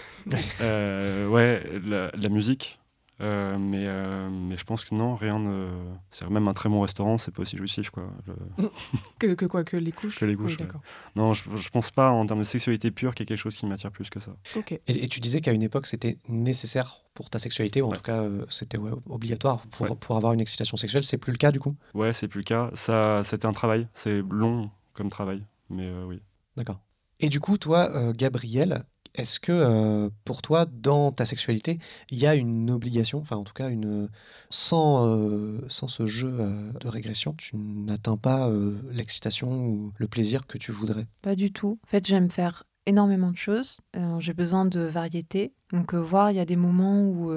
Euh, 0.61 1.27
ouais, 1.27 1.64
la, 1.85 2.11
la 2.14 2.29
musique. 2.29 2.79
Euh, 3.21 3.59
mais, 3.59 3.85
euh, 3.88 4.29
mais 4.31 4.57
je 4.57 4.62
pense 4.64 4.85
que 4.85 4.95
non, 4.95 5.16
rien 5.16 5.38
ne. 5.40 5.68
C'est 6.12 6.29
même 6.31 6.47
un 6.47 6.53
très 6.55 6.68
bon 6.68 6.81
restaurant, 6.81 7.18
c'est 7.18 7.33
pas 7.33 7.42
aussi 7.42 7.57
jouissif 7.57 7.90
quoi. 7.90 8.05
Le- 8.27 8.71
Que, 9.18 9.27
que 9.35 9.47
quoi 9.47 9.64
Que 9.64 9.77
les 9.77 9.90
couches? 9.92 10.18
Que 10.21 10.25
les 10.25 10.37
couches, 10.37 10.57
Oui, 10.61 10.66
ouais. 10.66 10.73
Non, 11.16 11.33
je, 11.35 11.42
je 11.57 11.68
pense 11.71 11.90
pas 11.90 12.11
en 12.11 12.25
termes 12.27 12.38
de 12.40 12.45
sexualité 12.45 12.90
pure 12.92 13.14
qu'il 13.16 13.23
y 13.23 13.25
ait 13.25 13.27
quelque 13.35 13.38
chose 13.38 13.57
qui 13.57 13.66
m'attire 13.66 13.90
plus 13.90 14.11
que 14.11 14.21
ça. 14.21 14.33
Ok. 14.57 14.73
Et, 14.73 14.81
et 14.87 15.09
tu 15.09 15.18
disais 15.21 15.40
qu'à 15.40 15.53
une 15.53 15.62
époque, 15.62 15.87
c'était 15.88 16.18
nécessaire 16.29 17.03
pour 17.14 17.31
ta 17.31 17.38
sexualité, 17.40 17.83
ou 17.83 17.87
en 17.87 17.90
Ouais. 17.90 17.97
tout 17.97 18.03
cas, 18.03 18.21
euh, 18.23 18.45
c'était 18.49 18.79
ouais, 18.79 18.92
obligatoire 19.09 19.66
pour, 19.73 19.90
Ouais. 19.90 19.97
pour 19.99 20.16
avoir 20.16 20.33
une 20.35 20.40
excitation 20.40 20.77
sexuelle. 20.77 21.03
C'est 21.05 21.18
plus 21.18 21.33
le 21.33 21.38
cas 21.38 21.51
du 21.53 21.59
coup? 21.61 21.75
Ouais, 21.95 22.12
c'est 22.12 22.29
plus 22.29 22.40
le 22.40 22.45
cas. 22.45 22.71
Ça, 22.75 23.23
c'était 23.25 23.47
un 23.47 23.53
travail. 23.53 23.88
C'est 23.95 24.23
long 24.31 24.71
comme 24.95 25.11
travail, 25.11 25.42
mais 25.68 25.87
euh, 25.88 26.05
oui. 26.07 26.21
D'accord. 26.57 26.81
Et 27.23 27.29
du 27.29 27.41
coup, 27.41 27.57
toi, 27.57 27.91
euh, 27.95 28.13
Gabriel, 28.15 28.85
est-ce 29.15 29.39
que 29.39 29.53
euh, 29.53 30.11
pour 30.25 30.43
toi, 30.43 30.67
dans 30.67 31.13
ta 31.13 31.27
sexualité, 31.27 31.79
il 32.11 32.19
y 32.19 32.27
a 32.27 32.35
une 32.35 32.71
obligation, 32.71 33.19
enfin 33.19 33.37
en 33.37 33.45
tout 33.45 33.53
cas, 33.53 33.69
une, 33.69 34.09
sans, 34.51 35.07
euh, 35.07 35.61
sans 35.69 35.89
ce 35.89 36.07
jeu 36.07 36.35
euh, 36.41 36.73
de 36.81 36.89
régression, 36.89 37.35
tu 37.35 37.57
n'atteins 37.57 38.17
pas 38.17 38.51
l'excitation 38.91 39.67
ou 39.67 39.93
le 39.97 40.09
plaisir 40.09 40.47
que 40.47 40.59
tu 40.59 40.73
voudrais? 40.73 41.07
Pas 41.23 41.35
du 41.37 41.53
tout. 41.53 41.79
En 41.85 41.89
fait, 41.89 42.07
j'aime 42.07 42.31
faire 42.31 42.65
énormément 42.87 43.31
de 43.31 43.37
choses. 43.37 43.81
J'ai 44.19 44.35
besoin 44.35 44.65
de 44.65 44.81
variété. 44.81 45.53
Donc, 45.73 45.95
voir, 45.95 46.31
il 46.33 46.37
y 46.37 46.41
a 46.41 46.45
des 46.45 46.57
moments 46.57 47.01
où, 47.01 47.33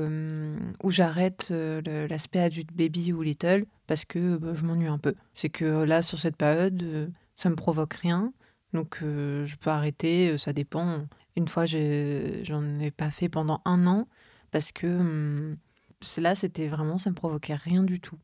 où 0.83 0.91
j'arrête 0.91 1.51
l'aspect 1.51 2.39
adulte 2.39 2.73
baby 2.73 3.13
ou 3.13 3.21
little 3.21 3.65
parce 3.85 4.05
que 4.05 4.37
bah, 4.37 4.53
je 4.55 4.65
m'ennuie 4.65 4.87
un 4.87 4.97
peu. 4.97 5.13
C'est 5.33 5.49
que 5.49 5.83
là, 5.83 6.01
sur 6.01 6.19
cette 6.19 6.35
période, 6.35 7.11
ça 7.35 7.49
me 7.49 7.55
provoque 7.55 7.93
rien. 7.93 8.33
Donc, 8.75 8.99
euh, 9.01 9.45
je 9.45 9.55
peux 9.55 9.69
arrêter, 9.69 10.29
euh, 10.31 10.37
ça 10.37 10.53
dépend. 10.53 11.07
Une 11.35 11.47
fois, 11.47 11.65
j'ai- 11.65 12.43
j'en 12.43 12.77
ai 12.79 12.91
pas 12.91 13.09
fait 13.09 13.29
pendant 13.29 13.61
un 13.65 13.87
an 13.87 14.07
parce 14.51 14.71
que 14.71 14.85
hum, 14.85 15.57
là, 16.17 16.35
c'était 16.35 16.67
vraiment, 16.67 16.97
ça 16.97 17.09
me 17.09 17.15
provoquait 17.15 17.55
rien 17.55 17.83
du 17.83 17.99
tout. 17.99 18.19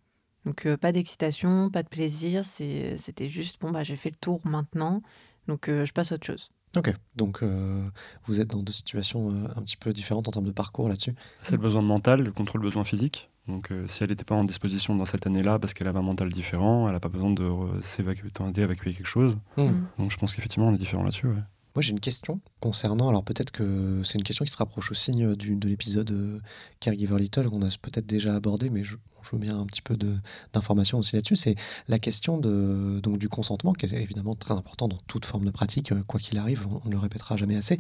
Donc, 0.46 0.66
euh, 0.66 0.76
pas 0.78 0.92
d'excitation, 0.92 1.70
pas 1.70 1.84
de 1.84 1.88
plaisir. 1.90 2.44
c'est- 2.46 2.98
C'était 2.98 3.30
juste, 3.30 3.62
bon, 3.62 3.72
bah, 3.72 3.84
j'ai 3.84 3.96
fait 3.96 4.10
le 4.10 4.16
tour 4.18 4.42
maintenant. 4.46 5.02
Donc, 5.48 5.70
euh, 5.70 5.86
je 5.86 5.94
passe 5.94 6.12
à 6.12 6.16
autre 6.16 6.28
chose. 6.28 6.52
Ok, 6.76 6.94
donc 7.16 7.44
euh, 7.44 7.90
vous 8.26 8.40
êtes 8.40 8.48
dans 8.50 8.62
deux 8.64 8.72
situations 8.72 9.30
euh, 9.32 9.48
un 9.56 9.62
petit 9.62 9.76
peu 9.78 9.92
différentes 9.94 10.28
en 10.28 10.32
termes 10.32 10.46
de 10.46 10.52
parcours 10.52 10.88
là-dessus. 10.88 11.14
C'est 11.44 11.54
le 11.54 11.58
besoin 11.62 11.82
mental 11.82 12.32
contre 12.34 12.58
le 12.58 12.64
besoin 12.64 12.84
physique. 12.86 13.30
Donc 13.48 13.72
euh, 13.72 13.86
si 13.88 14.04
elle 14.04 14.10
n'était 14.12 14.24
pas 14.24 14.36
en 14.36 14.44
disposition 14.44 14.96
dans 14.96 15.06
cette 15.06 15.26
année-là 15.28 15.58
parce 15.60 15.74
qu'elle 15.74 15.88
avait 15.88 16.00
un 16.00 16.04
mental 16.04 16.30
différent, 16.30 16.88
elle 16.88 16.94
n'a 16.94 17.00
pas 17.00 17.10
besoin 17.10 17.32
de 17.32 17.50
s'évacuer, 17.82 18.30
d'évacuer 18.54 18.94
quelque 18.94 19.06
chose. 19.08 19.36
Hmm. 19.58 19.64
Mm. 19.64 19.88
Donc 20.00 20.12
je 20.12 20.18
pense 20.18 20.36
qu'effectivement 20.36 20.68
on 20.70 20.74
est 20.74 20.78
différent 20.78 21.04
là-dessus. 21.04 21.28
ouais. 21.28 21.42
Moi, 21.74 21.82
j'ai 21.82 21.92
une 21.92 22.02
question 22.02 22.42
concernant. 22.60 23.08
Alors, 23.08 23.24
peut-être 23.24 23.52
que 23.52 24.02
c'est 24.04 24.16
une 24.18 24.26
question 24.26 24.44
qui 24.44 24.52
se 24.52 24.58
rapproche 24.58 24.92
aussi 24.92 25.24
euh, 25.24 25.38
du- 25.38 25.56
de 25.56 25.70
l'épisode 25.70 26.12
euh, 26.12 26.42
Caregiver 26.82 27.18
Little 27.18 27.50
qu'on 27.50 27.62
a 27.62 27.70
peut-être 27.82 28.06
déjà 28.06 28.36
abordé, 28.36 28.70
mais 28.70 28.84
je, 28.84 28.98
je 29.24 29.30
veux 29.32 29.38
bien 29.38 29.58
un 29.58 29.66
petit 29.66 29.82
peu 29.82 29.96
de- 29.96 30.18
d'informations 30.52 30.98
aussi 31.00 31.16
là-dessus. 31.16 31.38
C'est 31.38 31.56
la 31.88 31.98
question 31.98 32.38
de, 32.38 33.00
donc, 33.02 33.20
du 33.20 33.30
consentement, 33.30 33.72
qui 33.72 33.86
est 33.86 33.94
évidemment 33.94 34.36
très 34.36 34.54
important 34.54 34.90
dans 34.90 35.00
toute 35.08 35.24
forme 35.24 35.46
de 35.46 35.50
pratique, 35.50 35.94
quoi 36.08 36.20
qu'il 36.20 36.38
arrive, 36.40 36.68
on 36.84 36.90
ne 36.90 36.92
le 36.92 37.00
répétera 37.00 37.38
jamais 37.38 37.56
assez. 37.56 37.80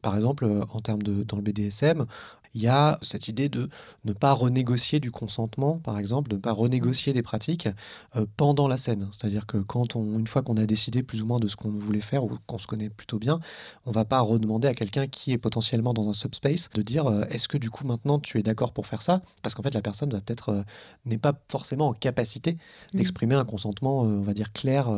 Par 0.00 0.16
exemple, 0.16 0.64
en 0.72 0.80
termes 0.80 1.02
de. 1.02 1.22
dans 1.22 1.36
le 1.36 1.42
BDSM, 1.42 2.06
il 2.54 2.62
y 2.62 2.68
a 2.68 2.98
cette 3.02 3.28
idée 3.28 3.48
de 3.48 3.68
ne 4.04 4.12
pas 4.12 4.32
renégocier 4.32 5.00
du 5.00 5.10
consentement, 5.10 5.78
par 5.78 5.98
exemple, 5.98 6.30
de 6.30 6.36
ne 6.36 6.40
pas 6.40 6.52
renégocier 6.52 7.12
des 7.12 7.22
pratiques 7.22 7.68
euh, 8.16 8.26
pendant 8.36 8.68
la 8.68 8.76
scène. 8.76 9.08
C'est-à-dire 9.12 9.46
que 9.46 9.58
quand 9.58 9.96
on, 9.96 10.18
une 10.18 10.26
fois 10.26 10.42
qu'on 10.42 10.56
a 10.56 10.66
décidé 10.66 11.02
plus 11.02 11.22
ou 11.22 11.26
moins 11.26 11.38
de 11.38 11.48
ce 11.48 11.56
qu'on 11.56 11.70
voulait 11.70 12.00
faire 12.00 12.24
ou 12.24 12.38
qu'on 12.46 12.58
se 12.58 12.66
connaît 12.66 12.90
plutôt 12.90 13.18
bien, 13.18 13.40
on 13.86 13.90
va 13.90 14.04
pas 14.04 14.20
redemander 14.20 14.68
à 14.68 14.74
quelqu'un 14.74 15.06
qui 15.06 15.32
est 15.32 15.38
potentiellement 15.38 15.94
dans 15.94 16.08
un 16.08 16.12
subspace 16.12 16.70
de 16.74 16.82
dire 16.82 17.06
euh, 17.06 17.24
est-ce 17.30 17.48
que 17.48 17.58
du 17.58 17.70
coup 17.70 17.86
maintenant 17.86 18.18
tu 18.18 18.38
es 18.38 18.42
d'accord 18.42 18.72
pour 18.72 18.86
faire 18.86 19.02
ça? 19.02 19.22
Parce 19.42 19.54
qu'en 19.54 19.62
fait 19.62 19.74
la 19.74 19.82
personne 19.82 20.10
va 20.10 20.20
peut-être 20.20 20.50
euh, 20.50 20.62
n'est 21.04 21.18
pas 21.18 21.32
forcément 21.50 21.88
en 21.88 21.92
capacité 21.92 22.56
d'exprimer 22.92 23.34
un 23.34 23.44
consentement, 23.44 24.00
on 24.00 24.20
va 24.20 24.34
dire 24.34 24.52
clair 24.52 24.88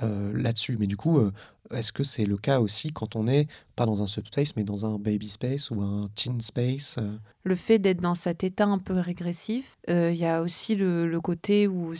là-dessus. 0.00 0.76
Mais 0.78 0.86
du 0.86 0.96
coup, 0.96 1.20
est-ce 1.70 1.92
que 1.92 2.02
c'est 2.02 2.24
le 2.24 2.36
cas 2.36 2.60
aussi 2.60 2.92
quand 2.92 3.16
on 3.16 3.26
est 3.26 3.46
pas 3.76 3.86
dans 3.86 4.02
un 4.02 4.06
subspace 4.06 4.56
mais 4.56 4.64
dans 4.64 4.86
un 4.86 4.98
baby 4.98 5.28
space 5.28 5.70
ou 5.70 5.80
un 5.82 6.08
teen 6.14 6.40
space 6.40 6.96
euh? 6.98 7.16
Le 7.44 7.54
fait 7.54 7.78
d'être 7.78 8.00
dans 8.00 8.14
cet 8.14 8.44
état 8.44 8.66
un 8.66 8.78
peu 8.78 8.98
régressif, 8.98 9.76
euh, 9.88 10.10
il 10.12 10.18
y 10.18 10.26
a 10.26 10.42
aussi 10.42 10.76
le, 10.76 11.06
le 11.06 11.20
côté 11.20 11.66
où 11.66 11.94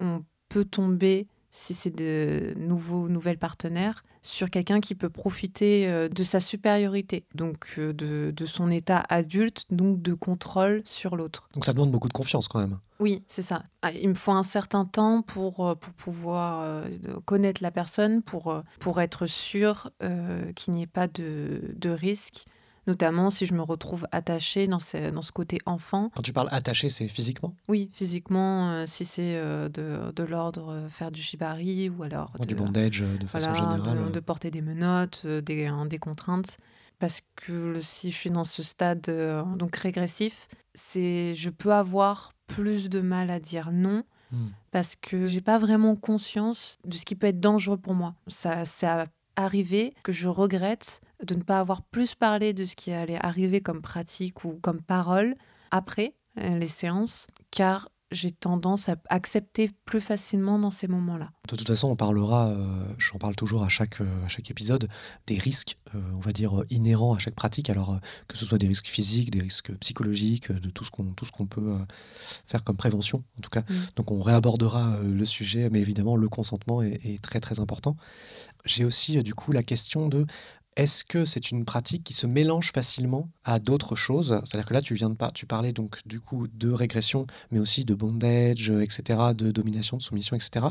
on 0.00 0.24
peut 0.48 0.64
tomber, 0.64 1.26
si 1.50 1.74
c'est 1.74 1.94
de 1.94 2.54
nouveaux, 2.56 3.08
nouvelles 3.08 3.38
partenaires, 3.38 4.02
sur 4.22 4.48
quelqu'un 4.48 4.80
qui 4.80 4.94
peut 4.94 5.10
profiter 5.10 5.86
euh, 5.88 6.08
de 6.08 6.22
sa 6.22 6.40
supériorité, 6.40 7.26
donc 7.34 7.78
de, 7.78 8.32
de 8.34 8.46
son 8.46 8.70
état 8.70 9.04
adulte, 9.08 9.66
donc 9.70 10.00
de 10.00 10.14
contrôle 10.14 10.82
sur 10.86 11.16
l'autre. 11.16 11.48
Donc 11.52 11.64
ça 11.64 11.72
demande 11.74 11.90
beaucoup 11.90 12.08
de 12.08 12.14
confiance 12.14 12.48
quand 12.48 12.60
même. 12.60 12.78
Oui, 13.00 13.24
c'est 13.28 13.42
ça. 13.42 13.64
Ah, 13.82 13.90
Il 13.92 14.08
me 14.08 14.14
faut 14.14 14.32
un 14.32 14.42
certain 14.42 14.84
temps 14.84 15.22
pour, 15.22 15.66
euh, 15.66 15.74
pour 15.74 15.92
pouvoir 15.94 16.62
euh, 16.62 16.88
connaître 17.24 17.62
la 17.62 17.70
personne, 17.70 18.22
pour, 18.22 18.48
euh, 18.52 18.62
pour 18.78 19.00
être 19.00 19.26
sûr 19.26 19.90
euh, 20.02 20.52
qu'il 20.52 20.74
n'y 20.74 20.82
ait 20.82 20.86
pas 20.86 21.08
de, 21.08 21.60
de 21.76 21.90
risque, 21.90 22.44
notamment 22.86 23.30
si 23.30 23.46
je 23.46 23.54
me 23.54 23.62
retrouve 23.62 24.06
attachée 24.12 24.68
dans 24.68 24.78
ce, 24.78 25.10
dans 25.10 25.22
ce 25.22 25.32
côté 25.32 25.58
enfant. 25.66 26.10
Quand 26.14 26.22
tu 26.22 26.32
parles 26.32 26.48
attaché, 26.52 26.88
c'est 26.88 27.08
physiquement? 27.08 27.54
Oui, 27.66 27.90
physiquement, 27.92 28.70
euh, 28.70 28.84
si 28.86 29.04
c'est 29.04 29.36
euh, 29.38 29.68
de, 29.68 30.12
de 30.12 30.22
l'ordre 30.22 30.70
euh, 30.70 30.88
faire 30.88 31.10
du 31.10 31.20
shibari 31.20 31.88
ou 31.88 32.02
alors 32.04 32.30
ou 32.38 32.44
du 32.46 32.54
de, 32.54 32.60
bondage 32.60 33.02
euh, 33.02 33.16
de 33.18 33.26
façon 33.26 33.50
voilà, 33.52 33.76
générale. 33.76 34.04
de, 34.06 34.10
de 34.12 34.20
porter 34.20 34.50
des 34.52 34.62
menottes, 34.62 35.26
des, 35.26 35.68
des 35.88 35.98
contraintes. 35.98 36.58
Parce 37.00 37.22
que 37.34 37.80
si 37.80 38.12
je 38.12 38.16
suis 38.16 38.30
dans 38.30 38.44
ce 38.44 38.62
stade 38.62 39.10
donc 39.56 39.74
régressif, 39.74 40.46
c'est 40.74 41.34
je 41.34 41.50
peux 41.50 41.72
avoir 41.72 42.33
plus 42.46 42.88
de 42.88 43.00
mal 43.00 43.30
à 43.30 43.40
dire 43.40 43.70
non 43.72 44.04
Hmm. 44.34 44.48
parce 44.72 44.96
que 44.96 45.26
j'ai 45.26 45.40
pas 45.40 45.58
vraiment 45.58 45.94
conscience 45.96 46.78
de 46.84 46.96
ce 46.96 47.04
qui 47.04 47.14
peut 47.14 47.28
être 47.28 47.40
dangereux 47.40 47.76
pour 47.76 47.94
moi. 47.94 48.14
Ça, 48.26 48.64
ça 48.64 49.06
arrivé 49.36 49.94
que 50.02 50.12
je 50.12 50.28
regrette 50.28 51.00
de 51.22 51.34
ne 51.34 51.42
pas 51.42 51.60
avoir 51.60 51.82
plus 51.82 52.14
parlé 52.14 52.52
de 52.52 52.64
ce 52.64 52.74
qui 52.74 52.90
allait 52.90 53.22
arriver 53.24 53.60
comme 53.60 53.82
pratique 53.82 54.44
ou 54.44 54.58
comme 54.62 54.80
parole 54.80 55.34
après 55.70 56.14
les 56.36 56.66
séances, 56.66 57.26
car 57.50 57.88
j'ai 58.14 58.32
tendance 58.32 58.88
à 58.88 58.96
accepter 59.08 59.70
plus 59.84 60.00
facilement 60.00 60.58
dans 60.58 60.70
ces 60.70 60.88
moments-là. 60.88 61.30
De 61.48 61.56
toute 61.56 61.66
façon, 61.66 61.88
on 61.88 61.96
parlera, 61.96 62.48
euh, 62.48 62.84
j'en 62.98 63.18
parle 63.18 63.36
toujours 63.36 63.62
à 63.62 63.68
chaque, 63.68 64.00
euh, 64.00 64.24
à 64.24 64.28
chaque 64.28 64.50
épisode, 64.50 64.88
des 65.26 65.38
risques, 65.38 65.76
euh, 65.94 66.00
on 66.14 66.20
va 66.20 66.32
dire, 66.32 66.64
inhérents 66.70 67.14
à 67.14 67.18
chaque 67.18 67.34
pratique. 67.34 67.68
Alors, 67.70 67.98
que 68.28 68.38
ce 68.38 68.46
soit 68.46 68.58
des 68.58 68.68
risques 68.68 68.86
physiques, 68.86 69.30
des 69.30 69.40
risques 69.40 69.72
psychologiques, 69.78 70.50
de 70.50 70.70
tout 70.70 70.84
ce 70.84 70.90
qu'on 70.90 71.14
qu'on 71.32 71.46
peut 71.46 71.78
faire 72.46 72.62
comme 72.64 72.76
prévention, 72.76 73.24
en 73.38 73.40
tout 73.40 73.50
cas. 73.50 73.62
Mm. 73.62 73.74
Donc, 73.96 74.10
on 74.10 74.22
réabordera 74.22 74.98
le 75.02 75.24
sujet, 75.24 75.68
mais 75.70 75.80
évidemment, 75.80 76.16
le 76.16 76.28
consentement 76.28 76.80
est, 76.82 77.00
est 77.04 77.20
très, 77.20 77.40
très 77.40 77.60
important. 77.60 77.96
J'ai 78.64 78.84
aussi, 78.84 79.22
du 79.22 79.34
coup, 79.34 79.52
la 79.52 79.62
question 79.62 80.08
de 80.08 80.26
est-ce 80.76 81.04
que 81.04 81.24
c'est 81.24 81.50
une 81.50 81.64
pratique 81.64 82.02
qui 82.04 82.14
se 82.14 82.26
mélange 82.26 82.72
facilement 82.72 83.28
à 83.44 83.58
d'autres 83.60 83.94
choses? 83.96 84.40
C'est-à-dire 84.44 84.66
que 84.66 84.74
là, 84.74 84.82
tu 84.82 84.94
viens 84.94 85.10
de 85.10 85.14
par- 85.14 85.32
tu 85.32 85.46
parlais 85.46 85.72
donc 85.72 86.00
du 86.06 86.20
coup 86.20 86.48
de 86.48 86.70
régression, 86.70 87.26
mais 87.50 87.60
aussi 87.60 87.84
de 87.84 87.94
bondage, 87.94 88.70
euh, 88.70 88.80
etc., 88.82 89.20
de 89.34 89.52
domination, 89.52 89.96
de 89.96 90.02
soumission, 90.02 90.36
etc. 90.36 90.66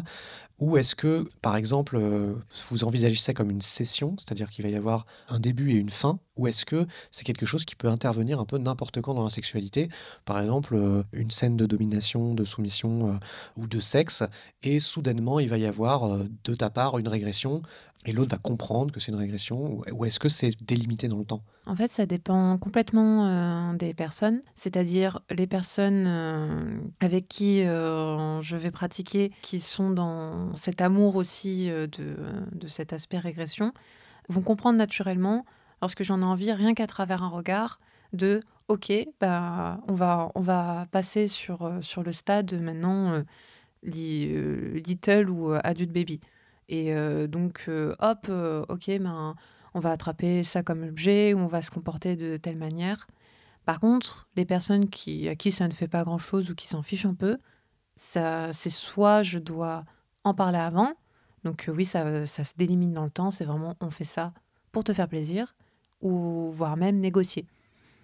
Ou 0.60 0.78
est-ce 0.78 0.96
que, 0.96 1.28
par 1.42 1.56
exemple, 1.56 1.98
euh, 1.98 2.36
vous 2.70 2.84
envisagez 2.84 3.16
ça 3.16 3.34
comme 3.34 3.50
une 3.50 3.62
session, 3.62 4.16
c'est-à-dire 4.18 4.50
qu'il 4.50 4.64
va 4.64 4.70
y 4.70 4.76
avoir 4.76 5.06
un 5.28 5.40
début 5.40 5.72
et 5.72 5.76
une 5.76 5.90
fin, 5.90 6.20
ou 6.38 6.48
est-ce 6.48 6.66
que 6.66 6.86
c'est 7.12 7.24
quelque 7.24 7.46
chose 7.46 7.66
qui 7.66 7.76
peut 7.76 7.88
intervenir 7.88 8.40
un 8.40 8.46
peu 8.46 8.58
n'importe 8.58 9.02
quand 9.02 9.14
dans 9.16 9.24
la 9.24 9.30
sexualité 9.30 9.90
Par 10.26 10.40
exemple, 10.40 10.76
euh, 10.76 11.04
une 11.12 11.32
scène 11.32 11.58
de 11.58 11.66
domination, 11.66 12.36
de 12.36 12.46
soumission 12.46 13.10
euh, 13.10 13.14
ou 13.58 13.68
de 13.68 13.80
sexe, 13.80 14.24
et 14.62 14.80
soudainement, 14.80 15.40
il 15.40 15.50
va 15.50 15.58
y 15.58 15.66
avoir 15.66 16.20
de 16.44 16.56
ta 16.56 16.70
part 16.70 17.00
une 17.00 17.08
régression, 17.08 17.64
et 18.06 18.12
l'autre 18.12 18.32
va 18.32 18.38
comprendre 18.38 18.94
que 18.94 19.00
c'est 19.00 19.12
une 19.12 19.18
régression, 19.18 19.82
ou, 19.92 20.06
est-ce 20.06 20.20
que 20.20 20.30
c'est 20.30 20.52
délimité 20.64 21.08
dans 21.08 21.18
le 21.18 21.26
temps? 21.26 21.42
En 21.66 21.76
fait, 21.76 21.92
ça 21.92 22.06
dépend 22.06 22.58
complètement 22.58 23.74
des 23.74 23.94
personnes, 23.94 24.42
c'est-à-dire 24.54 25.22
les 25.30 25.48
personnes 25.48 26.82
avec 27.00 27.30
qui 27.30 27.64
je 27.64 28.56
vais 28.58 28.72
pratiquer, 28.72 29.32
qui 29.42 29.62
sont 29.62 29.92
dans 29.92 30.43
cet 30.56 30.82
amour 30.82 31.16
aussi 31.16 31.70
euh, 31.70 31.88
de, 31.88 32.16
de 32.52 32.68
cet 32.68 32.94
aspect 32.94 33.20
régression, 33.20 33.74
vont 34.30 34.42
comprendre 34.42 34.78
naturellement, 34.78 35.46
lorsque 35.82 36.04
j'en 36.04 36.22
ai 36.22 36.26
envie, 36.26 36.52
rien 36.52 36.74
qu'à 36.74 36.88
travers 36.88 37.24
un 37.24 37.30
regard, 37.30 37.80
de 38.14 38.42
OK, 38.68 38.92
bah, 39.20 39.82
on, 39.88 39.94
va, 39.94 40.32
on 40.36 40.42
va 40.42 40.86
passer 40.92 41.28
sur, 41.28 41.64
euh, 41.64 41.82
sur 41.82 42.04
le 42.04 42.12
stade 42.12 42.54
maintenant 42.62 43.14
euh, 43.14 43.24
li- 43.82 44.30
euh, 44.32 44.80
little 44.86 45.30
ou 45.30 45.54
adulte 45.64 45.92
baby. 45.92 46.20
Et 46.70 46.96
donc, 47.28 47.70
hop, 48.00 48.32
OK, 48.70 48.88
ben 48.88 49.36
on 49.74 49.80
va 49.80 49.92
attraper 49.92 50.44
ça 50.44 50.64
comme 50.64 50.84
objet 50.84 51.34
ou 51.34 51.40
on 51.40 51.48
va 51.48 51.62
se 51.62 51.70
comporter 51.70 52.16
de 52.16 52.38
telle 52.38 52.58
manière. 52.58 53.06
Par 53.66 53.80
contre, 53.82 54.28
les 54.38 54.46
personnes 54.46 54.90
qui, 54.90 55.28
à 55.28 55.36
qui 55.36 55.52
ça 55.52 55.68
ne 55.68 55.74
fait 55.74 55.90
pas 55.90 56.04
grand-chose 56.06 56.50
ou 56.50 56.56
qui 56.56 56.68
s'en 56.68 56.82
fichent 56.82 57.06
un 57.06 57.16
peu, 57.16 57.38
ça, 57.98 58.54
c'est 58.54 58.70
soit 58.70 59.24
je 59.24 59.40
dois 59.40 59.84
en 60.24 60.34
parler 60.34 60.60
avant, 60.60 60.94
donc 61.44 61.68
euh, 61.68 61.74
oui, 61.74 61.86
ça, 61.86 62.26
ça 62.26 62.44
se 62.44 62.54
délimite 62.58 62.94
dans 62.94 63.04
le 63.06 63.12
temps, 63.12 63.32
c'est 63.32 63.46
vraiment 63.46 63.76
on 63.82 63.90
fait 63.92 64.04
ça 64.04 64.34
pour 64.72 64.84
te 64.84 64.94
faire 64.94 65.08
plaisir, 65.08 65.56
ou 66.02 66.50
voire 66.52 66.78
même 66.78 67.00
négocier. 67.00 67.46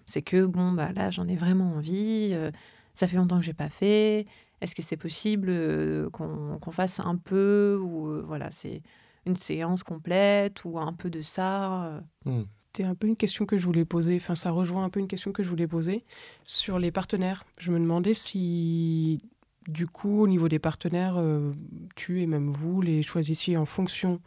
C'est 0.06 0.22
que 0.22 0.46
bon, 0.46 0.72
bah 0.72 0.92
là 0.92 1.12
j'en 1.12 1.28
ai 1.28 1.36
vraiment 1.36 1.72
envie, 1.74 2.32
euh, 2.34 2.52
ça 2.94 3.08
fait 3.08 3.18
longtemps 3.18 3.40
que 3.40 3.46
j'ai 3.46 3.54
pas 3.54 3.70
fait, 3.70 4.26
est-ce 4.62 4.76
que 4.76 4.82
c'est 4.82 4.98
possible 4.98 5.50
euh, 5.50 6.10
qu'on 6.10 6.58
qu'on 6.60 6.72
fasse 6.72 7.00
un 7.00 7.16
peu, 7.16 7.80
ou 7.82 8.08
euh, 8.08 8.24
voilà, 8.26 8.52
c'est 8.52 8.82
une 9.26 9.36
séance 9.36 9.84
complète 9.84 10.66
ou 10.66 10.80
un 10.80 10.94
peu 10.94 11.10
de 11.10 11.22
ça. 11.22 11.86
euh. 11.86 12.02
Hmm. 12.26 12.44
C'était 12.72 12.88
un 12.88 12.94
peu 12.96 13.08
une 13.08 13.16
question 13.16 13.46
que 13.48 13.58
je 13.58 13.66
voulais 13.66 13.84
poser, 13.86 14.16
enfin 14.18 14.36
ça 14.36 14.52
rejoint 14.52 14.84
un 14.84 14.90
peu 14.90 15.00
une 15.00 15.08
question 15.08 15.32
que 15.32 15.42
je 15.44 15.50
voulais 15.50 15.68
poser 15.68 16.06
sur 16.46 16.78
les 16.78 16.92
partenaires. 16.92 17.44
Je 17.58 17.72
me 17.72 17.80
demandais 17.80 18.14
si, 18.14 19.22
du 19.68 19.88
coup, 19.88 20.22
au 20.22 20.28
niveau 20.28 20.48
des 20.50 20.60
partenaires, 20.60 21.16
euh, 21.18 21.52
tu 21.96 22.22
et 22.22 22.28
même 22.28 22.50
vous 22.50 22.82
les 22.82 23.04
choisissiez 23.04 23.58
en 23.58 23.66
fonction 23.66 24.22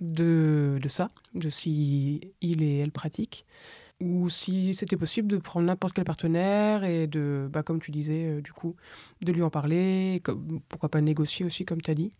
de, 0.00 0.78
ça, 0.88 1.10
de 1.34 1.48
si 1.48 2.32
il 2.40 2.62
et 2.62 2.78
elle 2.78 2.90
pratiquent, 2.90 3.44
ou 4.00 4.28
si 4.28 4.74
c'était 4.74 4.96
possible 4.96 5.28
de 5.28 5.36
prendre 5.36 5.66
n'importe 5.66 5.94
quel 5.94 6.04
partenaire 6.04 6.82
et 6.84 7.06
de, 7.06 7.48
bah, 7.52 7.62
comme 7.62 7.80
tu 7.80 7.90
disais, 7.92 8.24
euh, 8.26 8.40
du 8.40 8.52
coup, 8.52 8.74
de 9.22 9.30
lui 9.32 9.42
en 9.42 9.50
parler, 9.50 10.20
comme- 10.24 10.60
pourquoi 10.68 10.88
pas 10.88 11.00
négocier 11.00 11.44
aussi, 11.46 11.64
comme 11.64 11.80
tu 11.80 11.90
as 11.90 11.94
dit. 11.94 12.12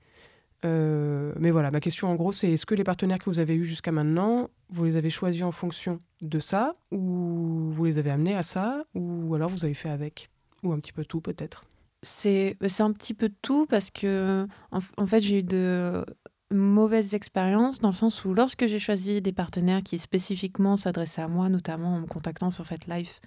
Euh, 0.64 1.34
mais 1.38 1.50
voilà, 1.50 1.70
ma 1.70 1.80
question 1.80 2.08
en 2.08 2.14
gros, 2.14 2.32
c'est 2.32 2.52
est-ce 2.52 2.64
que 2.64 2.74
les 2.74 2.84
partenaires 2.84 3.18
que 3.18 3.28
vous 3.28 3.38
avez 3.40 3.54
eus 3.54 3.66
jusqu'à 3.66 3.92
maintenant, 3.92 4.48
vous 4.70 4.84
les 4.84 4.96
avez 4.96 5.10
choisis 5.10 5.42
en 5.42 5.52
fonction 5.52 6.00
de 6.22 6.38
ça, 6.38 6.74
ou 6.90 7.70
vous 7.70 7.84
les 7.84 7.98
avez 7.98 8.10
amenés 8.10 8.34
à 8.34 8.42
ça, 8.42 8.84
ou 8.94 9.34
alors 9.34 9.50
vous 9.50 9.64
avez 9.64 9.74
fait 9.74 9.90
avec 9.90 10.30
Ou 10.62 10.72
un 10.72 10.78
petit 10.78 10.92
peu 10.92 11.04
tout 11.04 11.20
peut-être? 11.20 11.64
C'est 12.04 12.56
c'est 12.68 12.82
un 12.84 12.92
petit 12.92 13.14
peu 13.14 13.30
tout 13.42 13.66
parce 13.66 13.90
que, 13.90 14.46
en, 14.70 14.78
en 14.98 15.06
fait, 15.06 15.20
j'ai 15.22 15.40
eu 15.40 15.42
de 15.42 16.04
mauvaises 16.52 17.14
expériences 17.14 17.80
dans 17.80 17.88
le 17.88 17.94
sens 17.94 18.24
où 18.24 18.34
lorsque 18.34 18.66
j'ai 18.66 18.78
choisi 18.78 19.20
des 19.20 19.32
partenaires 19.32 19.82
qui 19.82 19.98
spécifiquement 19.98 20.76
s'adressaient 20.76 21.22
à 21.22 21.28
moi, 21.28 21.48
notamment 21.48 21.94
en 21.96 22.00
me 22.00 22.06
contactant 22.06 22.50
sur 22.50 22.66
FetLife 22.66 23.20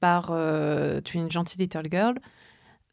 par 0.00 0.30
euh, 0.32 1.00
Tu 1.02 1.18
es 1.18 1.20
une 1.22 1.30
gentille 1.30 1.60
little 1.62 1.88
girl, 1.90 2.14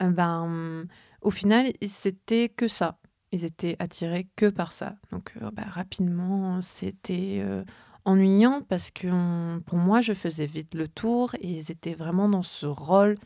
euh, 0.02 0.10
ben, 0.12 0.88
au 1.22 1.32
final, 1.32 1.72
c'était 1.86 2.50
que 2.50 2.68
ça. 2.68 2.98
ils 3.32 3.46
étaient 3.46 3.76
attirés 3.80 4.28
que 4.36 4.48
par 4.50 4.72
ça. 4.72 4.96
Donc 5.12 5.34
euh, 5.42 5.52
bah, 5.52 5.64
rapidement, 5.68 6.62
c'était 6.62 7.42
euh, 7.44 7.64
ennuyant 8.06 8.62
parce 8.62 8.92
que 8.92 9.60
pour 9.62 9.78
moi, 9.78 10.02
je 10.02 10.14
faisais 10.14 10.46
vite 10.46 10.76
le 10.76 10.88
tour 10.88 11.34
et 11.40 11.48
ils 11.50 11.72
étaient 11.72 11.96
vraiment 11.96 12.30
dans 12.30 12.42
ce 12.42 12.66
rôle. 12.68 13.18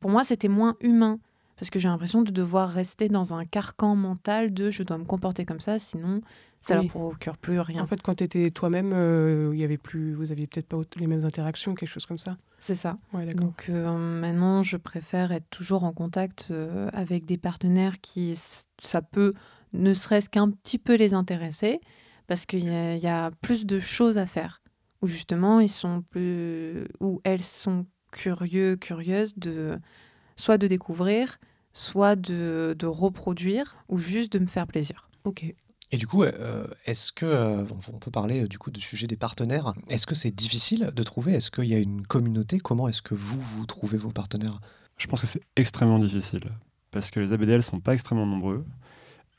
Pour 0.00 0.10
moi, 0.10 0.24
c'était 0.24 0.48
moins 0.48 0.76
humain 0.80 1.18
parce 1.60 1.70
que 1.70 1.78
j'ai 1.78 1.88
l'impression 1.88 2.22
de 2.22 2.30
devoir 2.30 2.70
rester 2.70 3.08
dans 3.08 3.34
un 3.34 3.44
carcan 3.44 3.94
mental 3.94 4.52
de 4.52 4.70
je 4.70 4.82
dois 4.82 4.96
me 4.98 5.04
comporter 5.04 5.44
comme 5.44 5.60
ça, 5.60 5.78
sinon 5.78 6.22
ça 6.62 6.74
Oui. 6.78 6.82
leur 6.84 6.90
procure 6.90 7.36
plus 7.38 7.60
rien. 7.60 7.82
En 7.82 7.86
fait, 7.86 8.02
quand 8.02 8.14
tu 8.16 8.24
étais 8.24 8.50
toi-même, 8.50 8.92
euh, 8.94 9.50
il 9.54 9.60
y 9.60 9.64
avait 9.64 9.76
plus, 9.78 10.14
vous 10.14 10.32
aviez 10.32 10.46
peut-être 10.46 10.66
pas 10.68 10.78
les 10.98 11.06
mêmes 11.06 11.24
interactions, 11.24 11.74
quelque 11.74 11.88
chose 11.88 12.06
comme 12.06 12.18
ça. 12.18 12.36
C'est 12.58 12.74
ça. 12.74 12.96
Ouais. 13.12 13.26
Donc 13.34 13.66
euh, 13.68 13.96
maintenant, 13.96 14.62
je 14.62 14.76
préfère 14.78 15.32
être 15.32 15.48
toujours 15.50 15.84
en 15.84 15.92
contact 15.92 16.48
euh, 16.50 16.88
avec 16.92 17.24
des 17.26 17.38
partenaires 17.38 18.00
qui, 18.00 18.34
ça 18.82 19.02
peut 19.02 19.34
ne 19.72 19.94
serait-ce 19.94 20.28
qu'un 20.28 20.50
petit 20.50 20.78
peu 20.78 20.96
les 20.96 21.14
intéresser, 21.14 21.80
parce 22.26 22.44
qu'il 22.46 22.64
y, 22.64 22.68
a- 22.70 22.96
il 22.96 23.02
y 23.02 23.06
a 23.06 23.30
plus 23.42 23.66
de 23.66 23.78
choses 23.80 24.18
à 24.18 24.26
faire, 24.26 24.62
où 25.02 25.06
justement, 25.06 25.60
ils 25.60 25.68
sont 25.68 26.02
plus, 26.10 26.86
où 27.00 27.20
elles 27.24 27.42
sont 27.42 27.86
curieux, 28.12 28.76
curieuses 28.76 29.36
de 29.38 29.78
soit 30.36 30.58
de 30.58 30.66
découvrir, 30.66 31.38
soit 31.80 32.16
de, 32.16 32.76
de 32.78 32.86
reproduire, 32.86 33.76
ou 33.88 33.98
juste 33.98 34.32
de 34.32 34.38
me 34.38 34.46
faire 34.46 34.66
plaisir. 34.66 35.08
Ok. 35.24 35.54
Et 35.92 35.96
du 35.96 36.06
coup, 36.06 36.22
euh, 36.22 36.66
est-ce 36.86 37.10
que 37.10 37.26
euh, 37.26 37.64
on 37.92 37.98
peut 37.98 38.12
parler 38.12 38.44
euh, 38.44 38.48
du 38.48 38.58
coup 38.58 38.70
du 38.70 38.80
sujet 38.80 39.08
des 39.08 39.16
partenaires 39.16 39.74
Est-ce 39.88 40.06
que 40.06 40.14
c'est 40.14 40.30
difficile 40.30 40.92
de 40.94 41.02
trouver? 41.02 41.32
Est-ce 41.34 41.50
qu'il 41.50 41.64
y 41.64 41.74
a 41.74 41.78
une 41.78 42.06
communauté? 42.06 42.58
Comment 42.58 42.88
est-ce 42.88 43.02
que 43.02 43.14
vous 43.14 43.40
vous 43.40 43.66
trouvez 43.66 43.98
vos 43.98 44.10
partenaires? 44.10 44.60
Je 44.98 45.06
pense 45.08 45.22
que 45.22 45.26
c'est 45.26 45.42
extrêmement 45.56 45.98
difficile 45.98 46.44
parce 46.92 47.10
que 47.10 47.18
les 47.18 47.32
ABDL 47.32 47.62
sont 47.62 47.80
pas 47.80 47.94
extrêmement 47.94 48.26
nombreux. 48.26 48.64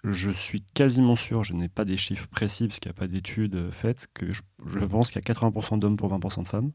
Je 0.04 0.32
suis 0.32 0.64
quasiment 0.74 1.16
sûr, 1.16 1.44
je 1.44 1.54
n'ai 1.54 1.70
pas 1.70 1.86
des 1.86 1.96
chiffres 1.96 2.28
précis 2.28 2.68
parce 2.68 2.80
qu'il 2.80 2.90
n'y 2.90 2.98
a 2.98 3.00
pas 3.00 3.08
d'études 3.08 3.70
faites, 3.72 4.08
que 4.14 4.34
je, 4.34 4.42
je 4.66 4.80
pense 4.80 5.12
qu'il 5.12 5.22
y 5.26 5.32
a 5.32 5.34
80% 5.34 5.80
d'hommes 5.80 5.96
pour 5.96 6.12
20% 6.12 6.44
de 6.44 6.48
femmes. 6.48 6.72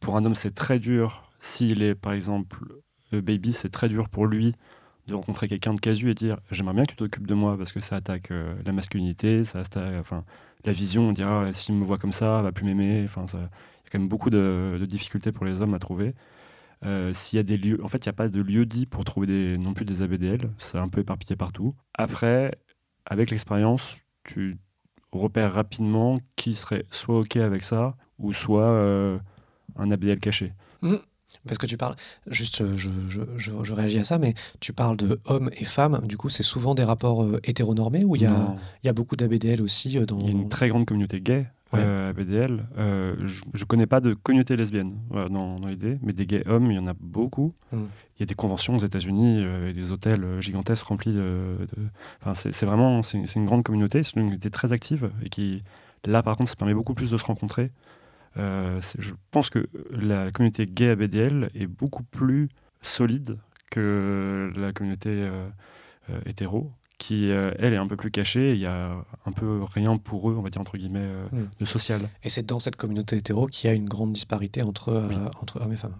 Pour 0.00 0.16
un 0.16 0.24
homme, 0.24 0.36
c'est 0.36 0.54
très 0.54 0.78
dur. 0.78 1.28
S'il 1.40 1.82
est, 1.82 1.96
par 1.96 2.12
exemple, 2.12 2.64
baby, 3.10 3.52
c'est 3.52 3.70
très 3.70 3.88
dur 3.88 4.08
pour 4.08 4.26
lui 4.26 4.54
de 5.08 5.14
rencontrer 5.14 5.48
quelqu'un 5.48 5.74
de 5.74 5.80
casu 5.80 6.10
et 6.10 6.14
dire 6.14 6.38
j'aimerais 6.52 6.74
bien 6.74 6.84
que 6.84 6.90
tu 6.90 6.96
t'occupes 6.96 7.26
de 7.26 7.34
moi 7.34 7.56
parce 7.58 7.72
que 7.72 7.80
ça 7.80 7.96
attaque 7.96 8.30
euh, 8.30 8.54
la 8.64 8.72
masculinité, 8.72 9.42
ça 9.44 9.60
attaque 9.60 9.94
enfin, 9.98 10.24
la 10.64 10.72
vision. 10.72 11.08
On 11.08 11.12
dira 11.12 11.46
Ah, 11.46 11.52
s'il 11.52 11.74
me 11.74 11.84
voit 11.84 11.98
comme 11.98 12.12
ça, 12.12 12.38
il 12.40 12.44
va 12.44 12.52
plus 12.52 12.64
m'aimer. 12.64 13.02
Enfin, 13.04 13.26
ça- 13.26 13.38
il 13.38 13.42
y 13.42 13.88
a 13.88 13.90
quand 13.90 13.98
même 13.98 14.08
beaucoup 14.08 14.30
de, 14.30 14.76
de 14.78 14.86
difficultés 14.86 15.32
pour 15.32 15.44
les 15.46 15.60
hommes 15.62 15.74
à 15.74 15.78
trouver. 15.78 16.14
Euh, 16.84 17.12
S'il 17.14 17.38
y 17.38 17.40
a 17.40 17.42
des 17.42 17.56
lieux, 17.56 17.82
en 17.82 17.88
fait, 17.88 18.04
il 18.04 18.08
n'y 18.08 18.10
a 18.10 18.14
pas 18.14 18.28
de 18.28 18.40
lieu 18.40 18.64
dit 18.66 18.86
pour 18.86 19.04
trouver 19.04 19.26
des, 19.26 19.58
non 19.58 19.72
plus 19.74 19.84
des 19.84 20.02
ABDL. 20.02 20.50
C'est 20.58 20.78
un 20.78 20.88
peu 20.88 21.00
éparpillé 21.00 21.34
partout. 21.36 21.74
Après, 21.94 22.54
avec 23.06 23.30
l'expérience, 23.30 23.98
tu 24.24 24.58
repères 25.10 25.54
rapidement 25.54 26.18
qui 26.36 26.54
serait 26.54 26.84
soit 26.90 27.18
OK 27.18 27.36
avec 27.36 27.62
ça 27.64 27.96
ou 28.18 28.32
soit 28.34 28.62
euh, 28.68 29.18
un 29.76 29.90
ABDL 29.90 30.18
caché. 30.18 30.52
Parce 31.46 31.58
que 31.58 31.66
tu 31.66 31.76
parles, 31.76 31.94
juste 32.26 32.62
je, 32.76 32.88
je- 33.08 33.20
je- 33.36 33.52
je 33.62 33.72
réagis 33.72 33.98
à 33.98 34.04
ça, 34.04 34.18
mais 34.18 34.34
tu 34.60 34.72
parles 34.72 34.96
de 34.96 35.20
hommes 35.26 35.50
et 35.56 35.64
femmes, 35.64 36.00
du 36.06 36.16
coup 36.16 36.28
c'est 36.30 36.42
souvent 36.42 36.74
des 36.74 36.84
rapports 36.84 37.22
euh, 37.22 37.40
hétéronormés 37.44 38.04
où 38.04 38.16
il 38.16 38.22
y 38.22 38.26
a, 38.26 38.56
y 38.84 38.88
a 38.88 38.92
beaucoup 38.92 39.14
d'ABDL 39.16 39.60
aussi 39.62 39.98
euh, 39.98 40.06
dans... 40.06 40.18
Il 40.20 40.26
y 40.26 40.28
a 40.28 40.32
une 40.32 40.48
très 40.48 40.68
grande 40.68 40.84
communauté 40.86 41.20
gay 41.20 41.46
Ouais. 41.74 41.80
euh, 41.82 42.08
ABDL. 42.08 42.66
Euh, 42.78 43.14
je 43.26 43.42
ne 43.52 43.64
connais 43.64 43.84
pas 43.86 44.00
de 44.00 44.14
communauté 44.14 44.56
lesbienne 44.56 44.96
voilà, 45.10 45.28
dans, 45.28 45.60
dans 45.60 45.68
l'idée, 45.68 45.98
mais 46.02 46.14
des 46.14 46.24
gays 46.24 46.42
hommes, 46.48 46.70
il 46.70 46.76
y 46.76 46.78
en 46.78 46.86
a 46.86 46.94
beaucoup. 46.98 47.52
Mm. 47.72 47.76
Il 48.16 48.20
y 48.20 48.22
a 48.22 48.26
des 48.26 48.34
conventions 48.34 48.74
aux 48.74 48.78
États-Unis 48.78 49.42
euh, 49.44 49.64
avec 49.64 49.74
des 49.74 49.92
hôtels 49.92 50.40
gigantesques 50.40 50.86
remplis 50.86 51.12
de. 51.12 51.18
de- 51.60 51.82
Enfin, 52.22 52.34
c'est 52.34 52.54
c'est 52.54 52.64
vraiment 52.64 53.02
c'est 53.02 53.18
une 53.36 53.44
grande 53.44 53.64
communauté, 53.64 54.02
c'est 54.02 54.12
une 54.16 54.22
communauté 54.22 54.48
très 54.48 54.72
active 54.72 55.10
et 55.22 55.28
qui, 55.28 55.62
là 56.06 56.22
par 56.22 56.38
contre, 56.38 56.48
ça 56.48 56.56
permet 56.56 56.72
beaucoup 56.72 56.94
plus 56.94 57.10
de 57.10 57.18
se 57.18 57.24
rencontrer. 57.26 57.70
Euh, 58.36 58.80
je 58.98 59.12
pense 59.30 59.50
que 59.50 59.68
la 59.90 60.30
communauté 60.30 60.66
gay 60.66 60.90
ABDL 60.90 61.50
est 61.54 61.66
beaucoup 61.66 62.02
plus 62.04 62.48
solide 62.82 63.38
que 63.70 64.52
la 64.56 64.72
communauté 64.72 65.10
euh, 65.10 65.48
euh, 66.10 66.20
hétéro, 66.26 66.72
qui, 66.98 67.30
euh, 67.30 67.52
elle, 67.58 67.72
est 67.74 67.76
un 67.78 67.86
peu 67.86 67.96
plus 67.96 68.10
cachée. 68.10 68.52
Il 68.54 68.58
y 68.58 68.66
a 68.66 68.92
un 69.26 69.32
peu 69.32 69.62
rien 69.62 69.96
pour 69.98 70.30
eux, 70.30 70.34
on 70.36 70.42
va 70.42 70.50
dire, 70.50 70.60
entre 70.60 70.76
guillemets, 70.78 71.00
euh, 71.02 71.26
Mm. 71.32 71.48
de 71.60 71.64
social. 71.64 72.00
Et 72.24 72.28
c'est 72.28 72.44
dans 72.46 72.58
cette 72.60 72.76
communauté 72.76 73.16
hétéro 73.16 73.46
qu'il 73.46 73.68
y 73.68 73.72
a 73.72 73.76
une 73.76 73.88
grande 73.88 74.12
disparité 74.12 74.62
entre, 74.62 74.88
euh, 74.90 75.06
Oui. 75.08 75.16
entre 75.40 75.60
hommes 75.60 75.72
et 75.72 75.76
femmes. 75.76 75.94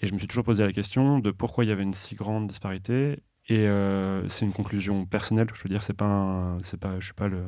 Et 0.00 0.06
je 0.08 0.14
me 0.14 0.18
suis 0.18 0.26
toujours 0.26 0.44
posé 0.44 0.64
la 0.64 0.72
question 0.72 1.20
de 1.20 1.30
pourquoi 1.30 1.64
il 1.64 1.68
y 1.68 1.72
avait 1.72 1.84
une 1.84 1.92
si 1.92 2.14
grande 2.16 2.46
disparité. 2.48 3.20
Et 3.48 3.66
euh, 3.68 4.26
c'est 4.28 4.44
une 4.44 4.52
conclusion 4.52 5.04
personnelle. 5.04 5.46
Je 5.54 5.62
veux 5.62 5.68
dire, 5.68 5.82
c'est 5.82 5.92
pas, 5.96 6.06
un- 6.06 6.58
c'est 6.64 6.78
pas, 6.80 6.98
je 6.98 7.04
suis 7.04 7.14
pas 7.14 7.28
le, 7.28 7.38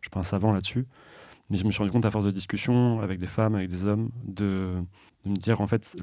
je 0.00 0.06
suis 0.06 0.10
pas 0.10 0.20
un 0.20 0.24
savant 0.24 0.52
là-dessus. 0.52 0.86
Mais 1.52 1.58
je 1.58 1.66
me 1.66 1.70
suis 1.70 1.80
rendu 1.80 1.92
compte 1.92 2.06
à 2.06 2.10
force 2.10 2.24
de 2.24 2.30
discussions 2.30 3.02
avec 3.02 3.18
des 3.18 3.26
femmes, 3.26 3.54
avec 3.54 3.68
des 3.68 3.84
hommes, 3.84 4.10
de, 4.24 4.82
me 5.26 5.36
dire 5.36 5.60
en 5.60 5.66
fait, 5.66 5.94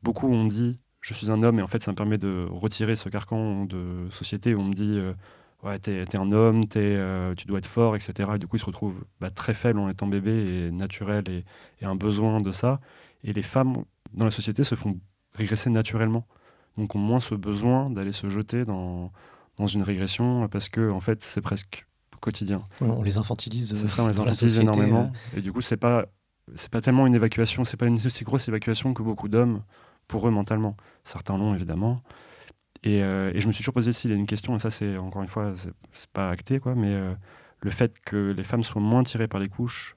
beaucoup 0.00 0.28
ont 0.28 0.44
dit 0.44 0.78
je 1.00 1.12
suis 1.12 1.28
un 1.28 1.42
homme 1.42 1.58
et 1.58 1.62
en 1.62 1.66
fait 1.66 1.82
ça 1.82 1.90
me 1.90 1.96
permet 1.96 2.18
de 2.18 2.46
retirer 2.48 2.94
ce 2.94 3.08
carcan 3.08 3.64
de 3.64 4.06
société 4.10 4.54
où 4.54 4.60
on 4.60 4.66
me 4.66 4.72
dit 4.72 4.96
euh, 4.96 5.12
ouais 5.64 5.80
t'es 5.80 5.96
es 5.96 6.16
un 6.16 6.30
homme, 6.30 6.66
t'es, 6.66 6.78
euh, 6.78 7.34
tu 7.34 7.48
dois 7.48 7.58
être 7.58 7.66
fort, 7.66 7.96
etc. 7.96 8.30
Et 8.36 8.38
du 8.38 8.46
coup 8.46 8.56
ils 8.56 8.60
se 8.60 8.64
retrouvent 8.64 9.04
bah, 9.20 9.30
très 9.32 9.54
faibles 9.54 9.80
en 9.80 9.88
étant 9.88 10.06
bébé 10.06 10.30
et 10.30 10.70
naturel 10.70 11.24
et, 11.28 11.44
un 11.84 11.96
besoin 11.96 12.40
de 12.40 12.52
ça. 12.52 12.80
Et 13.24 13.32
les 13.32 13.42
femmes 13.42 13.84
dans 14.12 14.24
la 14.24 14.30
société 14.30 14.62
se 14.62 14.76
font 14.76 15.00
régresser 15.34 15.68
naturellement. 15.70 16.28
Donc 16.78 16.94
ont 16.94 17.00
moins 17.00 17.18
ce 17.18 17.34
besoin 17.34 17.90
d'aller 17.90 18.12
se 18.12 18.28
jeter 18.28 18.64
dans 18.64 19.10
une 19.66 19.82
régression 19.82 20.46
parce 20.48 20.68
que 20.68 20.92
en 20.92 21.00
fait 21.00 21.24
c'est 21.24 21.40
presque 21.40 21.86
quotidien. 22.20 22.62
On 22.80 23.02
les 23.02 23.18
infantilise. 23.18 23.72
euh, 23.72 23.76
C'est 23.76 23.88
ça, 23.88 24.04
on 24.04 24.08
les 24.08 24.14
infantilise 24.20 24.38
société, 24.38 24.62
énormément. 24.62 25.12
Et 25.36 25.40
du 25.40 25.52
coup, 25.52 25.60
c'est 25.60 25.76
pas, 25.76 26.06
c'est 26.54 26.70
pas 26.70 26.80
tellement 26.80 27.06
une 27.06 27.14
évacuation, 27.14 27.64
c'est 27.64 27.76
pas 27.76 27.86
une 27.86 27.96
aussi 28.04 28.24
grosse 28.24 28.48
évacuation 28.48 28.94
que 28.94 29.02
beaucoup 29.02 29.28
d'hommes 29.28 29.62
pour 30.08 30.26
eux 30.26 30.30
mentalement. 30.30 30.76
Certains 31.04 31.36
l'ont 31.38 31.54
évidemment. 31.54 32.02
Et, 32.82 33.02
euh, 33.02 33.30
et 33.34 33.40
je 33.40 33.46
me 33.46 33.52
suis 33.52 33.62
toujours 33.62 33.74
posé 33.74 33.92
s'il 33.92 34.10
y 34.10 34.14
a 34.14 34.16
une 34.16 34.26
question, 34.26 34.56
et 34.56 34.58
ça, 34.58 34.70
c'est 34.70 34.96
encore 34.96 35.22
une 35.22 35.28
fois, 35.28 35.52
c'est 35.56 36.10
pas 36.12 36.30
acté, 36.30 36.60
quoi, 36.60 36.74
mais 36.74 36.92
euh, 36.94 37.12
le 37.60 37.70
fait 37.70 38.00
que 38.00 38.32
les 38.36 38.42
femmes 38.42 38.62
soient 38.62 38.80
moins 38.80 39.02
tirées 39.02 39.28
par 39.28 39.38
les 39.40 39.48
couches 39.48 39.96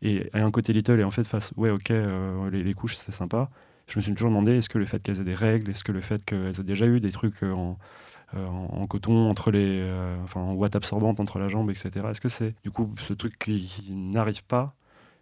et 0.00 0.30
aient 0.34 0.40
un 0.40 0.50
côté 0.50 0.72
little 0.72 0.98
et 0.98 1.04
en 1.04 1.10
fait 1.10 1.24
fassent, 1.24 1.52
ouais, 1.56 1.70
ok, 1.70 1.90
euh, 1.90 2.50
les, 2.50 2.62
les 2.62 2.74
couches, 2.74 2.96
c'est 2.96 3.12
sympa. 3.12 3.50
Je 3.86 3.98
me 3.98 4.00
suis 4.02 4.14
toujours 4.14 4.30
demandé, 4.30 4.52
est-ce 4.56 4.70
que 4.70 4.78
le 4.78 4.86
fait 4.86 5.02
qu'elles 5.02 5.20
aient 5.20 5.24
des 5.24 5.34
règles, 5.34 5.70
est-ce 5.70 5.84
que 5.84 5.92
le 5.92 6.00
fait 6.00 6.24
qu'elles 6.24 6.58
aient 6.58 6.64
déjà 6.64 6.86
eu 6.86 6.98
des 7.00 7.12
trucs 7.12 7.42
euh, 7.42 7.52
en, 7.52 7.72
euh, 7.72 7.74
en, 8.36 8.80
en 8.82 8.86
coton 8.86 9.28
entre 9.28 9.50
les, 9.50 9.80
euh, 9.82 10.16
enfin 10.24 10.40
en 10.40 10.54
ouate 10.54 10.76
absorbante 10.76 11.20
entre 11.20 11.38
la 11.38 11.48
jambe, 11.48 11.70
etc. 11.70 11.90
Est-ce 12.10 12.20
que 12.20 12.28
c'est 12.28 12.54
du 12.62 12.70
coup 12.70 12.90
ce 12.98 13.12
truc 13.12 13.38
qui, 13.38 13.58
qui 13.64 13.92
n'arrive 13.94 14.44
pas 14.44 14.74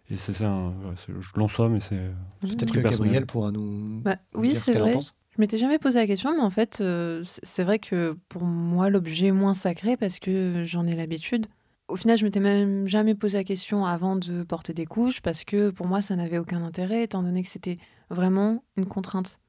et 0.09 0.17
c'est 0.17 0.33
ça, 0.33 0.49
un- 0.49 0.73
je 1.07 1.39
lance 1.39 1.53
ça, 1.53 1.69
mais 1.69 1.79
c'est 1.79 2.11
Peut-être 2.41 2.71
Plus 2.71 2.79
que 2.81 2.83
personnel. 2.83 3.13
Gabriel 3.13 3.25
pourra 3.25 3.51
nous 3.51 4.01
Bah, 4.01 4.17
oui, 4.35 4.51
ce 4.51 4.59
c'est 4.59 4.77
en 4.77 4.81
vrai. 4.81 4.93
pense. 4.93 5.13
Je 5.35 5.41
m'étais 5.41 5.57
jamais 5.57 5.79
posé 5.79 5.97
la 5.97 6.05
question, 6.05 6.33
mais 6.35 6.43
en 6.43 6.49
fait, 6.49 6.79
euh, 6.81 7.21
c'est 7.23 7.63
vrai 7.63 7.79
que 7.79 8.15
pour 8.27 8.43
moi, 8.43 8.89
l'objet 8.89 9.27
est 9.27 9.31
moins 9.31 9.53
sacré 9.53 9.95
parce 9.97 10.19
que 10.19 10.63
j'en 10.65 10.85
ai 10.85 10.95
l'habitude. 10.95 11.47
Au 11.87 11.95
final, 11.95 12.17
je 12.17 12.25
m'étais 12.25 12.41
même 12.41 12.85
jamais 12.85 13.15
posé 13.15 13.37
la 13.37 13.43
question 13.45 13.85
avant 13.85 14.15
de 14.17 14.43
porter 14.43 14.73
des 14.73 14.85
couches 14.85 15.21
parce 15.21 15.45
que 15.45 15.69
pour 15.71 15.87
moi, 15.87 16.01
ça 16.01 16.15
n'avait 16.17 16.37
aucun 16.37 16.63
intérêt 16.63 17.03
étant 17.03 17.23
donné 17.23 17.41
que 17.41 17.49
c'était 17.49 17.77
vraiment 18.09 18.63
une 18.75 18.85
contrainte. 18.85 19.39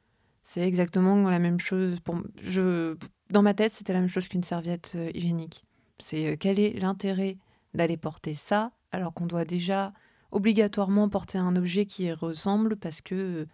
C'est 0.42 0.62
exactement 0.66 1.16
la 1.28 1.38
même 1.40 1.58
chose. 1.60 1.98
Pour... 2.00 2.16
Je... 2.42 2.94
Dans 3.30 3.42
ma 3.42 3.54
tête, 3.54 3.72
c'était 3.72 3.92
la 3.92 4.00
même 4.00 4.08
chose 4.08 4.28
qu'une 4.28 4.44
serviette 4.44 4.92
euh, 4.96 5.10
hygiénique. 5.14 5.64
C'est 5.98 6.32
euh, 6.32 6.36
quel 6.38 6.58
est 6.58 6.78
l'intérêt 6.78 7.38
d'aller 7.72 7.96
porter 7.96 8.34
ça 8.34 8.72
alors 8.92 9.14
qu'on 9.14 9.26
doit 9.26 9.44
déjà 9.44 9.92
obligatoirement 10.30 11.08
porter 11.08 11.38
un 11.38 11.56
objet 11.56 11.86
qui 11.86 12.12
ressemble 12.12 12.76
parce 12.76 13.00
que 13.00 13.14
euh, 13.14 13.46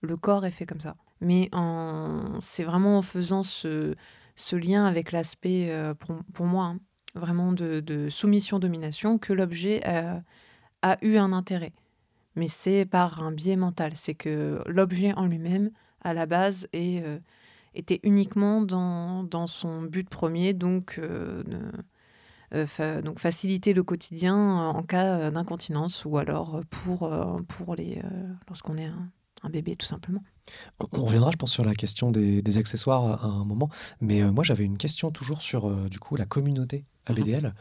le 0.00 0.16
corps 0.16 0.46
est 0.46 0.50
fait 0.50 0.66
comme 0.66 0.80
ça. 0.80 0.96
Mais 1.20 1.48
en... 1.52 2.38
c'est 2.40 2.62
vraiment 2.62 2.98
en 2.98 3.02
faisant 3.02 3.42
ce, 3.42 3.94
lien 4.52 4.86
avec 4.86 5.10
l'aspect, 5.10 5.74
pour, 6.32 6.46
moi, 6.46 6.64
hein, 6.66 6.78
vraiment 7.16 7.52
de, 7.52 8.08
soumission-domination, 8.08 9.18
que 9.18 9.32
l'objet 9.32 9.82
a, 9.84 10.22
eu 11.02 11.16
un 11.16 11.32
intérêt. 11.32 11.72
Mais 12.36 12.46
c'est 12.46 12.86
par 12.86 13.24
un 13.24 13.32
biais 13.32 13.56
mental. 13.56 13.96
C'est 13.96 14.14
que 14.14 14.62
l'objet 14.66 15.12
en 15.14 15.26
lui-même, 15.26 15.72
à 16.02 16.14
la 16.14 16.26
base, 16.26 16.68
est, 16.72 17.02
était 17.74 18.00
uniquement 18.02 18.62
dans, 18.62 19.22
dans 19.24 19.46
son 19.46 19.82
but 19.82 20.08
premier, 20.08 20.54
donc, 20.54 20.98
euh, 20.98 21.42
de- 21.44 21.72
euh, 22.54 22.66
fa- 22.66 23.02
donc 23.02 23.18
faciliter 23.18 23.74
le 23.74 23.82
quotidien 23.82 24.36
en 24.36 24.82
cas 24.82 25.18
euh, 25.18 25.30
d'incontinence 25.30 26.04
ou 26.04 26.16
alors 26.18 26.62
pour, 26.70 27.02
euh, 27.12 27.40
pour 27.46 27.74
les, 27.74 27.98
euh, 28.04 28.08
lorsqu'on 28.48 28.76
est 28.78 28.86
un, 28.86 29.10
un 29.42 29.50
bébé, 29.50 29.76
tout 29.76 29.86
simplement. 29.86 30.22
On 30.92 31.04
reviendra, 31.04 31.30
je 31.30 31.36
pense, 31.36 31.52
sur 31.52 31.62
la 31.64 31.74
question 31.74 32.10
des, 32.10 32.40
des 32.40 32.56
accessoires 32.56 33.22
à 33.22 33.26
un 33.28 33.44
moment. 33.44 33.68
Mais 34.00 34.22
euh, 34.22 34.32
moi, 34.32 34.44
j'avais 34.44 34.64
une 34.64 34.78
question 34.78 35.10
toujours 35.10 35.42
sur 35.42 35.68
euh, 35.68 35.88
du 35.90 35.98
coup 35.98 36.16
la 36.16 36.24
communauté 36.24 36.86
ABDL. 37.04 37.54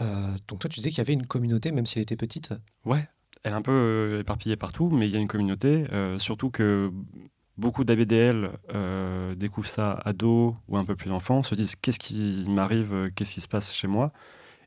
Euh, 0.00 0.34
donc 0.48 0.58
toi, 0.58 0.68
tu 0.68 0.80
disais 0.80 0.90
qu'il 0.90 0.98
y 0.98 1.02
avait 1.02 1.12
une 1.12 1.26
communauté, 1.26 1.70
même 1.70 1.86
si 1.86 1.98
elle 1.98 2.02
était 2.02 2.16
petite. 2.16 2.52
ouais, 2.84 3.08
elle 3.44 3.52
est 3.52 3.56
un 3.56 3.62
peu 3.62 3.70
euh, 3.70 4.20
éparpillée 4.20 4.56
partout, 4.56 4.90
mais 4.90 5.06
il 5.08 5.12
y 5.12 5.16
a 5.16 5.20
une 5.20 5.28
communauté, 5.28 5.86
euh, 5.92 6.18
surtout 6.18 6.50
que 6.50 6.92
beaucoup 7.58 7.84
d'ABDL 7.84 8.50
euh, 8.74 9.34
découvrent 9.34 9.68
ça 9.68 9.92
ado 10.04 10.56
ou 10.68 10.76
un 10.76 10.84
peu 10.84 10.96
plus 10.96 11.10
enfants, 11.10 11.42
se 11.42 11.54
disent 11.54 11.76
qu'est-ce 11.76 11.98
qui 11.98 12.46
m'arrive, 12.48 12.94
euh, 12.94 13.10
qu'est-ce 13.14 13.34
qui 13.34 13.40
se 13.40 13.48
passe 13.48 13.74
chez 13.74 13.88
moi? 13.88 14.12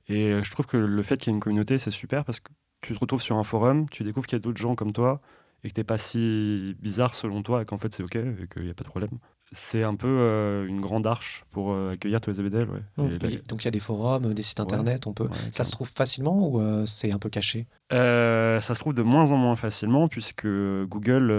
Et 0.07 0.31
euh, 0.31 0.43
je 0.43 0.51
trouve 0.51 0.67
que 0.67 0.77
le 0.77 1.03
fait 1.03 1.17
qu'il 1.17 1.31
y 1.31 1.33
ait 1.33 1.37
une 1.37 1.41
communauté, 1.41 1.77
c'est 1.77 1.91
super 1.91 2.25
parce 2.25 2.39
que 2.39 2.51
tu 2.81 2.93
te 2.93 2.99
retrouves 2.99 3.21
sur 3.21 3.37
un 3.37 3.43
forum, 3.43 3.89
tu 3.89 4.03
découvres 4.03 4.27
qu'il 4.27 4.37
y 4.37 4.41
a 4.41 4.43
d'autres 4.43 4.61
gens 4.61 4.75
comme 4.75 4.91
toi 4.91 5.21
et 5.63 5.69
que 5.69 5.73
t'es 5.73 5.83
pas 5.83 5.97
si 5.97 6.75
bizarre 6.79 7.15
selon 7.15 7.41
toi 7.41 7.63
et 7.63 7.65
qu'en 7.65 7.77
fait 7.77 7.93
c'est 7.93 8.03
ok 8.03 8.15
et 8.15 8.47
qu'il 8.47 8.63
n'y 8.63 8.69
a 8.69 8.75
pas 8.75 8.83
de 8.83 8.89
problème 8.89 9.17
c'est 9.55 9.83
un 9.83 9.95
peu 9.95 10.07
euh, 10.07 10.67
une 10.67 10.81
grande 10.81 11.07
arche 11.07 11.45
pour 11.51 11.71
euh, 11.71 11.93
accueillir 11.93 12.19
tous 12.21 12.29
les 12.29 12.39
ABDL. 12.39 12.69
Ouais. 12.69 12.81
Mmh. 12.97 13.17
Donc 13.47 13.63
il 13.63 13.65
y 13.65 13.67
a 13.67 13.71
des 13.71 13.79
forums, 13.79 14.33
des 14.33 14.41
sites 14.41 14.59
internet, 14.59 15.07
on 15.07 15.13
peut. 15.13 15.29
ça 15.51 15.63
se 15.63 15.71
trouve 15.71 15.89
facilement 15.89 16.47
ou 16.47 16.61
euh, 16.61 16.85
c'est 16.85 17.11
un 17.11 17.19
peu 17.19 17.29
caché? 17.29 17.65
Ça 17.91 18.59
se 18.61 18.79
trouve 18.79 18.93
de 18.93 19.03
moins 19.03 19.31
en 19.31 19.37
moins 19.37 19.55
facilement 19.55 20.07
puisque 20.07 20.47
Google 20.47 21.31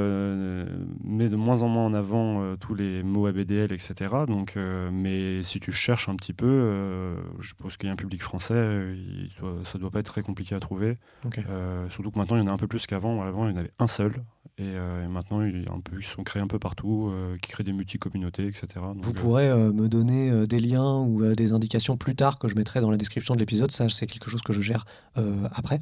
met 1.05 1.29
de 1.29 1.37
moins 1.37 1.63
en 1.63 1.69
moins 1.69 1.87
en 1.87 1.95
avant 1.95 2.57
tous 2.57 2.75
les 2.75 3.03
mots 3.03 3.27
ABDL, 3.27 3.73
etc. 3.73 4.15
Donc, 4.27 4.57
mais 4.57 5.43
si 5.43 5.61
tu 5.61 5.73
cherches 5.73 6.09
un 6.09 6.15
petit 6.15 6.33
peu, 6.33 7.17
je 7.41 7.53
pense 7.55 7.77
qu'il 7.77 7.89
y 7.89 7.91
a 7.91 7.93
un 7.93 7.97
public 7.97 8.23
français, 8.23 8.55
ça 9.65 9.77
ne 9.77 9.81
doit 9.81 9.91
pas 9.91 10.01
être 10.01 10.07
très 10.07 10.23
compliqué 10.23 10.55
à 10.55 10.61
trouver. 10.61 10.95
surtout 11.91 12.11
que 12.11 12.19
maintenant 12.19 12.37
il 12.37 12.43
y 12.43 12.45
en 12.45 12.49
a 12.49 12.53
un 12.53 12.59
peu 12.59 12.69
plus 12.69 12.87
qu'avant. 12.87 13.23
Avant 13.23 13.49
il 13.49 13.53
y 13.53 13.55
en 13.55 13.59
avait 13.59 13.73
un 13.79 13.89
seul. 13.89 14.23
Et, 14.59 14.75
maintenant, 15.09 15.43
il 15.43 15.69
un 15.71 15.81
peu, 15.81 15.99
ils 15.99 16.05
sont 16.05 16.25
créés 16.25 16.43
un 16.43 16.47
peu 16.47 16.59
partout, 16.59 17.13
qui 17.43 17.51
créent 17.51 17.65
des 17.65 17.75
multi-communautés, 17.75 18.47
etc. 18.47 18.67
Vous 18.97 19.13
pourrez 19.13 19.55
me 19.55 19.87
donner 19.87 20.47
des 20.47 20.61
liens 20.61 21.01
ou 21.01 21.35
des 21.35 21.53
indications 21.53 21.99
plus 21.99 22.17
tard 22.17 22.39
que 22.39 22.49
je 22.49 22.55
mettrai 22.55 22.81
dans 22.81 22.91
la 22.91 22.97
description 22.97 23.35
de 23.35 23.41
l'épisode. 23.41 23.71
Ça, 23.71 23.89
c'est 23.91 24.07
quelque 24.07 24.31
chose 24.31 24.41
que 24.41 24.55
je 24.55 24.63
gère 24.63 24.87
après. 25.53 25.81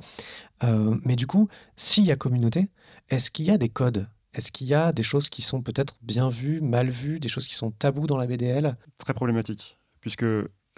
mais 1.04 1.14
du 1.14 1.28
coup, 1.28 1.48
s'il 1.76 2.04
y 2.04 2.10
a 2.10 2.16
communauté, 2.16 2.68
est-ce 3.10 3.30
qu'il 3.30 3.44
y 3.44 3.52
a 3.52 3.58
des 3.58 3.68
codes? 3.68 4.08
Est-ce 4.34 4.50
qu'il 4.50 4.66
y 4.66 4.74
a 4.74 4.92
des 4.92 5.04
choses 5.04 5.28
qui 5.28 5.42
sont 5.42 5.62
peut-être 5.62 5.96
bien 6.02 6.28
vues, 6.28 6.60
mal 6.60 6.90
vues, 6.90 7.20
des 7.20 7.28
choses 7.28 7.46
qui 7.46 7.54
sont 7.54 7.70
tabous 7.70 8.08
dans 8.08 8.16
la 8.16 8.26
BDL 8.26 8.76
Très 8.98 9.14
problématique, 9.14 9.78
puisque 10.00 10.26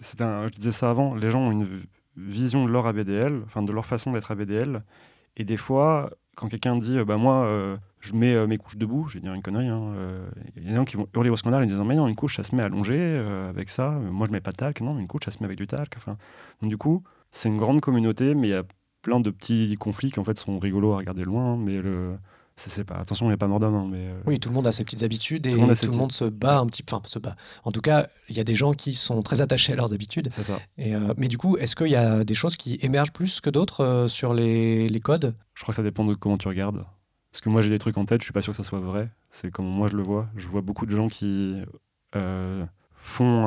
c'est 0.01 0.21
un, 0.21 0.47
je 0.49 0.59
disais 0.59 0.73
ça 0.73 0.91
avant, 0.91 1.15
les 1.15 1.31
gens 1.31 1.41
ont 1.41 1.53
une 1.53 1.81
vision 2.17 2.67
de 2.67 2.71
leur 2.71 2.87
ABDL, 2.87 3.43
enfin 3.45 3.63
de 3.63 3.73
leur 3.73 3.87
façon 3.87 4.13
d'être 4.13 4.31
ABDL, 4.31 4.83
et 5.37 5.45
des 5.45 5.57
fois, 5.57 6.11
quand 6.37 6.49
quelqu'un 6.49 6.77
dit, 6.77 6.99
bah 7.05 7.17
moi, 7.17 7.79
je 8.07 8.15
mets 8.15 8.35
euh, 8.35 8.47
mes 8.47 8.57
couches 8.57 8.77
debout, 8.77 9.09
je 9.09 9.15
vais 9.15 9.21
dire 9.21 9.35
une 9.35 9.43
connerie. 9.43 9.69
Hein, 9.69 9.93
euh, 9.97 10.29
il 10.57 10.63
y 10.63 10.67
a 10.67 10.71
des 10.71 10.77
gens 10.77 10.85
qui 10.85 10.97
vont 10.97 11.09
hurler 11.15 11.31
au 11.31 11.37
scandale 11.37 11.65
en 11.65 11.67
disant 11.67 11.85
Mais 11.85 11.97
non, 11.97 12.07
une 12.07 12.15
couche, 12.15 12.37
ça 12.37 12.45
se 12.45 12.55
met 12.55 12.63
allongée 12.63 12.97
euh, 12.99 13.51
avec 13.51 13.69
ça. 13.69 13.91
Moi, 13.91 14.27
je 14.27 14.33
mets 14.33 14.41
pas 14.41 14.53
de 14.53 14.57
talc. 14.57 14.81
Non, 14.81 14.99
une 14.99 15.09
couche, 15.09 15.25
ça 15.25 15.31
se 15.31 15.39
met 15.41 15.47
avec 15.47 15.59
du 15.59 15.67
talc. 15.67 15.95
Enfin, 15.97 16.17
donc, 16.63 16.71
du 16.71 16.79
coup, 16.79 17.03
c'est 17.33 17.49
une 17.49 17.57
grande 17.57 17.81
communauté, 17.81 18.35
mais 18.35 18.49
il 18.49 18.51
y 18.53 18.55
a 18.55 18.65
plein 19.03 19.21
de 19.21 19.31
petits 19.31 19.77
conflits 19.79 20.11
qui 20.11 20.21
en 20.21 20.25
fait 20.25 20.39
sont 20.39 20.59
rigolos 20.59 20.93
à 20.93 20.99
regarder 20.99 21.25
loin. 21.25 21.57
Mais 21.57 21.83
le. 21.83 22.17
C'est 22.59 22.85
pas, 22.85 22.95
attention, 22.95 23.27
il 23.27 23.29
n'y 23.29 23.35
a 23.35 23.37
pas 23.37 23.49
mort 23.49 23.61
d'homme. 23.61 23.75
Hein, 23.75 23.89
mais 23.91 24.15
Oui, 24.27 24.41
tout 24.41 24.49
le 24.49 24.55
monde 24.55 24.67
a 24.67 24.73
ses 24.73 24.83
petites 24.83 25.03
habitudes 25.03 25.47
et 25.47 25.51
tout 25.51 25.57
le 25.61 25.67
monde, 25.67 25.77
tout 25.77 25.91
le 25.91 25.97
monde 25.97 26.13
se 26.13 26.25
bat 26.25 26.59
un 26.59 26.67
petit 26.67 26.83
peu. 26.83 26.97
Enfin, 26.97 27.07
se 27.07 27.19
bat. 27.19 27.37
En 27.65 27.73
tout 27.73 27.83
cas, 27.83 28.09
il 28.31 28.37
y 28.37 28.41
a 28.41 28.45
des 28.45 28.55
gens 28.55 28.73
qui 28.73 28.95
sont 28.95 29.23
très 29.23 29.43
attachés 29.43 29.75
à 29.75 29.77
leurs 29.77 29.93
habitudes. 29.93 30.29
C'est 30.33 30.43
ça. 30.43 30.59
Et, 30.79 30.95
mais 31.19 31.29
du 31.29 31.37
coup, 31.37 31.59
est-ce 31.59 31.77
qu'il 31.77 31.89
y 31.89 31.97
a 31.97 32.25
des 32.25 32.35
choses 32.35 32.57
qui 32.57 32.79
émergent 32.81 33.13
plus 33.13 33.43
que 33.43 33.51
d'autres 33.51 34.07
sur 34.09 34.33
les, 34.33 34.89
les 34.89 35.01
codes? 35.01 35.35
Je 35.55 35.63
crois 35.63 35.73
que 35.73 35.77
ça 35.77 35.83
dépend 35.83 36.05
de 36.07 36.15
comment 36.15 36.39
tu 36.39 36.49
regardes. 36.49 36.87
Parce 37.31 37.43
que 37.43 37.51
moi, 37.51 37.61
j'ai 37.61 37.69
des 37.69 37.79
trucs 37.79 37.99
en 37.99 38.07
tête, 38.07 38.23
je 38.23 38.25
suis 38.25 38.33
pas 38.33 38.41
sûr 38.41 38.53
que 38.53 38.57
ça 38.57 38.65
soit 38.65 38.81
vrai. 38.81 39.11
C'est 39.31 39.51
comme 39.51 39.67
moi, 39.67 39.89
je 39.89 39.97
le 39.97 40.03
vois. 40.03 40.27
Je 40.37 40.49
vois 40.49 40.63
beaucoup 40.63 40.87
de 40.87 40.97
gens 40.97 41.09
qui 41.09 41.61
euh, 42.15 42.65
font 42.95 43.45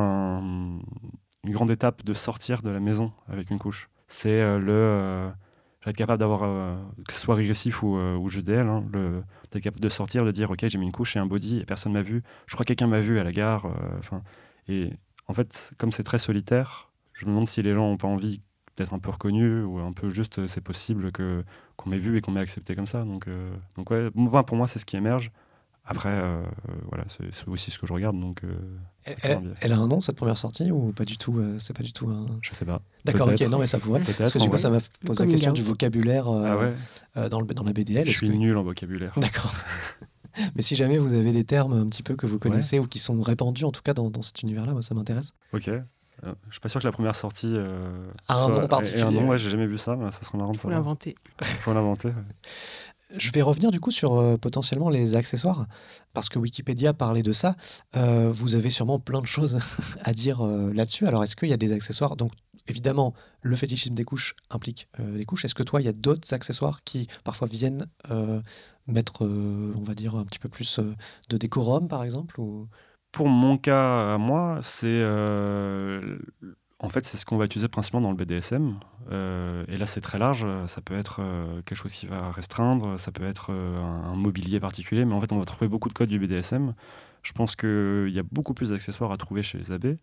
une 1.43 1.51
grande 1.51 1.71
étape 1.71 2.05
de 2.05 2.13
sortir 2.13 2.61
de 2.61 2.69
la 2.69 2.79
maison 2.79 3.11
avec 3.27 3.49
une 3.49 3.57
couche. 3.57 3.89
C'est 4.07 4.41
euh, 4.41 4.59
le. 4.59 5.31
Euh, 5.89 5.91
être 5.91 5.97
capable 5.97 6.19
d'avoir, 6.19 6.41
que 7.07 7.13
ce 7.13 7.19
soit 7.19 7.35
régressif 7.35 7.83
ou, 7.83 7.97
ou 7.97 8.29
JDL, 8.29 8.67
hein, 8.67 8.83
d'être 9.51 9.63
capable 9.63 9.81
de 9.81 9.89
sortir, 9.89 10.25
de 10.25 10.31
dire 10.31 10.51
Ok, 10.51 10.65
j'ai 10.67 10.77
mis 10.77 10.85
une 10.85 10.91
couche 10.91 11.15
et 11.15 11.19
un 11.19 11.25
body 11.25 11.59
et 11.59 11.65
personne 11.65 11.93
m'a 11.93 12.01
vu. 12.01 12.23
Je 12.47 12.53
crois 12.53 12.63
que 12.63 12.69
quelqu'un 12.69 12.87
m'a 12.87 12.99
vu 12.99 13.19
à 13.19 13.23
la 13.23 13.31
gare. 13.31 13.65
Enfin 13.97 14.21
et 14.67 14.93
en 15.27 15.33
fait, 15.33 15.71
comme 15.77 15.91
c'est 15.91 16.03
très 16.03 16.19
solitaire, 16.19 16.91
je 17.13 17.25
me 17.25 17.31
demande 17.31 17.47
si 17.47 17.61
les 17.61 17.73
gens 17.73 17.89
n'ont 17.89 17.97
pas 17.97 18.07
envie 18.07 18.41
d'être 18.77 18.93
un 18.93 18.99
peu 18.99 19.09
reconnus 19.09 19.65
ou 19.65 19.79
un 19.79 19.91
peu 19.91 20.09
juste 20.09 20.47
c'est 20.47 20.61
possible 20.61 21.11
que 21.11 21.43
qu'on 21.75 21.89
m'ait 21.89 21.97
vu 21.97 22.17
et 22.17 22.21
qu'on 22.21 22.31
m'ait 22.31 22.41
accepté 22.41 22.75
comme 22.75 22.85
ça. 22.85 23.03
Donc, 23.03 23.27
euh, 23.27 23.49
donc 23.75 23.89
ouais, 23.89 24.09
pour 24.11 24.57
moi, 24.57 24.67
c'est 24.67 24.79
ce 24.79 24.85
qui 24.85 24.97
émerge. 24.97 25.31
Après, 25.91 26.09
euh, 26.09 26.43
voilà, 26.87 27.03
c'est 27.09 27.47
aussi 27.47 27.71
ce 27.71 27.79
que 27.79 27.87
je 27.87 27.93
regarde. 27.93 28.19
Donc, 28.19 28.43
euh, 28.43 28.53
elle, 29.61 29.73
a 29.73 29.77
un 29.77 29.87
nom 29.87 30.01
cette 30.01 30.15
première 30.15 30.37
sortie 30.37 30.69
ou 30.71 30.91
pas 30.91 31.03
du 31.03 31.17
tout 31.17 31.41
C'est 31.57 31.75
pas 31.75 31.81
du 31.81 31.93
tout 31.93 32.07
un. 32.09 32.27
Je 32.41 32.53
sais 32.53 32.65
pas. 32.65 32.81
D'accord, 33.05 33.27
ok, 33.27 33.41
non 33.41 33.57
mais 33.57 33.65
ça 33.65 33.79
pourrait. 33.79 34.01
Parce 34.17 34.31
que 34.31 34.39
du 34.39 34.49
coup, 34.49 34.57
ça 34.57 34.69
m'a 34.69 34.79
posé 35.05 35.25
la 35.25 35.31
question 35.31 35.51
du 35.51 35.63
vocabulaire 35.63 36.29
ah 36.29 37.29
dans, 37.29 37.41
le, 37.41 37.47
dans 37.47 37.63
la 37.63 37.73
BDL. 37.73 38.05
Je 38.05 38.11
suis 38.11 38.29
nul 38.29 38.55
en 38.55 38.63
vocabulaire. 38.63 39.13
D'accord. 39.17 39.53
mais 40.55 40.61
si 40.61 40.75
jamais 40.75 40.99
vous 40.99 41.15
avez 41.15 41.31
des 41.31 41.43
termes 41.43 41.73
un 41.73 41.87
petit 41.87 42.03
peu 42.03 42.15
que 42.15 42.27
vous 42.27 42.37
connaissez 42.39 42.77
ou 42.77 42.85
qui 42.85 42.99
sont 42.99 43.19
répandus 43.21 43.65
en 43.65 43.71
tout 43.71 43.81
cas 43.81 43.93
dans, 43.93 44.11
dans 44.11 44.21
cet 44.21 44.43
univers-là, 44.43 44.73
moi 44.73 44.83
ça 44.83 44.93
m'intéresse. 44.93 45.33
Ok. 45.53 45.71
Euh, 46.25 46.33
je 46.47 46.53
suis 46.53 46.59
pas 46.59 46.69
sûr 46.69 46.81
que 46.81 46.85
la 46.85 46.91
première 46.91 47.15
sortie. 47.15 47.51
Euh, 47.53 48.11
un 48.27 48.49
nom 48.49 48.67
particulier. 48.67 49.03
un 49.03 49.11
nom, 49.11 49.29
ouais, 49.29 49.37
j'ai 49.37 49.49
jamais 49.49 49.67
vu 49.67 49.77
ça, 49.77 49.95
mais 49.95 50.11
ça 50.11 50.23
serait 50.23 50.37
marrant. 50.37 50.53
Faut 50.53 50.69
l'inventer. 50.69 51.15
Faut 51.41 51.73
l'inventer. 51.73 52.11
Je 53.15 53.31
vais 53.31 53.41
revenir 53.41 53.71
du 53.71 53.79
coup 53.79 53.91
sur 53.91 54.17
euh, 54.17 54.37
potentiellement 54.37 54.89
les 54.89 55.15
accessoires, 55.15 55.67
parce 56.13 56.29
que 56.29 56.39
Wikipédia 56.39 56.93
parlait 56.93 57.23
de 57.23 57.31
ça. 57.31 57.55
vous 57.93 58.55
avez 58.55 58.69
sûrement 58.69 58.99
plein 58.99 59.21
de 59.21 59.27
choses 59.27 59.59
à 60.03 60.13
dire 60.13 60.43
là-dessus. 60.43 61.07
Alors, 61.07 61.23
est-ce 61.23 61.35
qu'il 61.35 61.49
y 61.49 61.53
a 61.53 61.57
des 61.57 61.73
accessoires? 61.73 62.15
Donc, 62.15 62.31
évidemment, 62.67 63.13
le 63.41 63.55
fétichisme 63.55 63.95
des 63.95 64.03
couches 64.03 64.35
implique 64.49 64.87
les 64.99 65.25
couches. 65.25 65.45
Est-ce 65.45 65.55
que 65.55 65.63
toi, 65.63 65.81
il 65.81 65.85
y 65.85 65.89
a 65.89 65.93
d'autres 65.93 66.33
accessoires 66.33 66.83
qui 66.83 67.07
parfois 67.23 67.47
viennent 67.47 67.87
mettre, 68.87 69.23
on 69.23 69.83
va 69.83 69.95
dire, 69.95 70.15
un 70.15 70.25
petit 70.25 70.39
peu 70.39 70.49
plus 70.49 70.79
de 71.29 71.37
décorum, 71.37 71.87
par 71.87 72.03
exemple 72.03 72.39
ou? 72.39 72.67
Pour 73.11 73.27
mon 73.27 73.57
cas 73.57 74.13
à 74.13 74.17
moi, 74.17 74.59
c'est 74.63 74.87
euh, 74.87 76.19
en 76.79 76.89
fait 76.89 77.05
c'est 77.05 77.17
ce 77.17 77.25
qu'on 77.25 77.37
va 77.37 77.45
utiliser 77.45 77.67
principalement 77.67 78.09
dans 78.09 78.17
le 78.17 78.23
BDSM. 78.23 78.79
Euh, 79.11 79.65
et 79.67 79.77
là 79.77 79.85
c'est 79.85 80.01
très 80.01 80.17
large. 80.17 80.45
Ça 80.67 80.81
peut 80.81 80.97
être 80.97 81.19
euh, 81.21 81.61
quelque 81.63 81.77
chose 81.77 81.93
qui 81.93 82.07
va 82.07 82.31
restreindre, 82.31 82.99
ça 82.99 83.11
peut 83.11 83.25
être 83.25 83.51
un, 83.51 84.15
mobilier 84.15 84.59
particulier, 84.59 85.05
mais 85.05 85.13
en 85.13 85.21
fait 85.21 85.31
on 85.31 85.39
va 85.39 85.45
trouver 85.45 85.67
beaucoup 85.67 85.89
de 85.89 85.93
codes 85.93 86.09
du 86.09 86.19
BDSM. 86.19 86.73
Je 87.23 87.31
pense 87.33 87.55
qu'il 87.55 88.11
y 88.11 88.19
a 88.19 88.23
beaucoup 88.31 88.53
plus 88.53 88.69
d'accessoires 88.69 89.11
à 89.11 89.17
trouver 89.17 89.43
chez 89.43 89.57
les 89.57 89.71
abbés. 89.71 89.97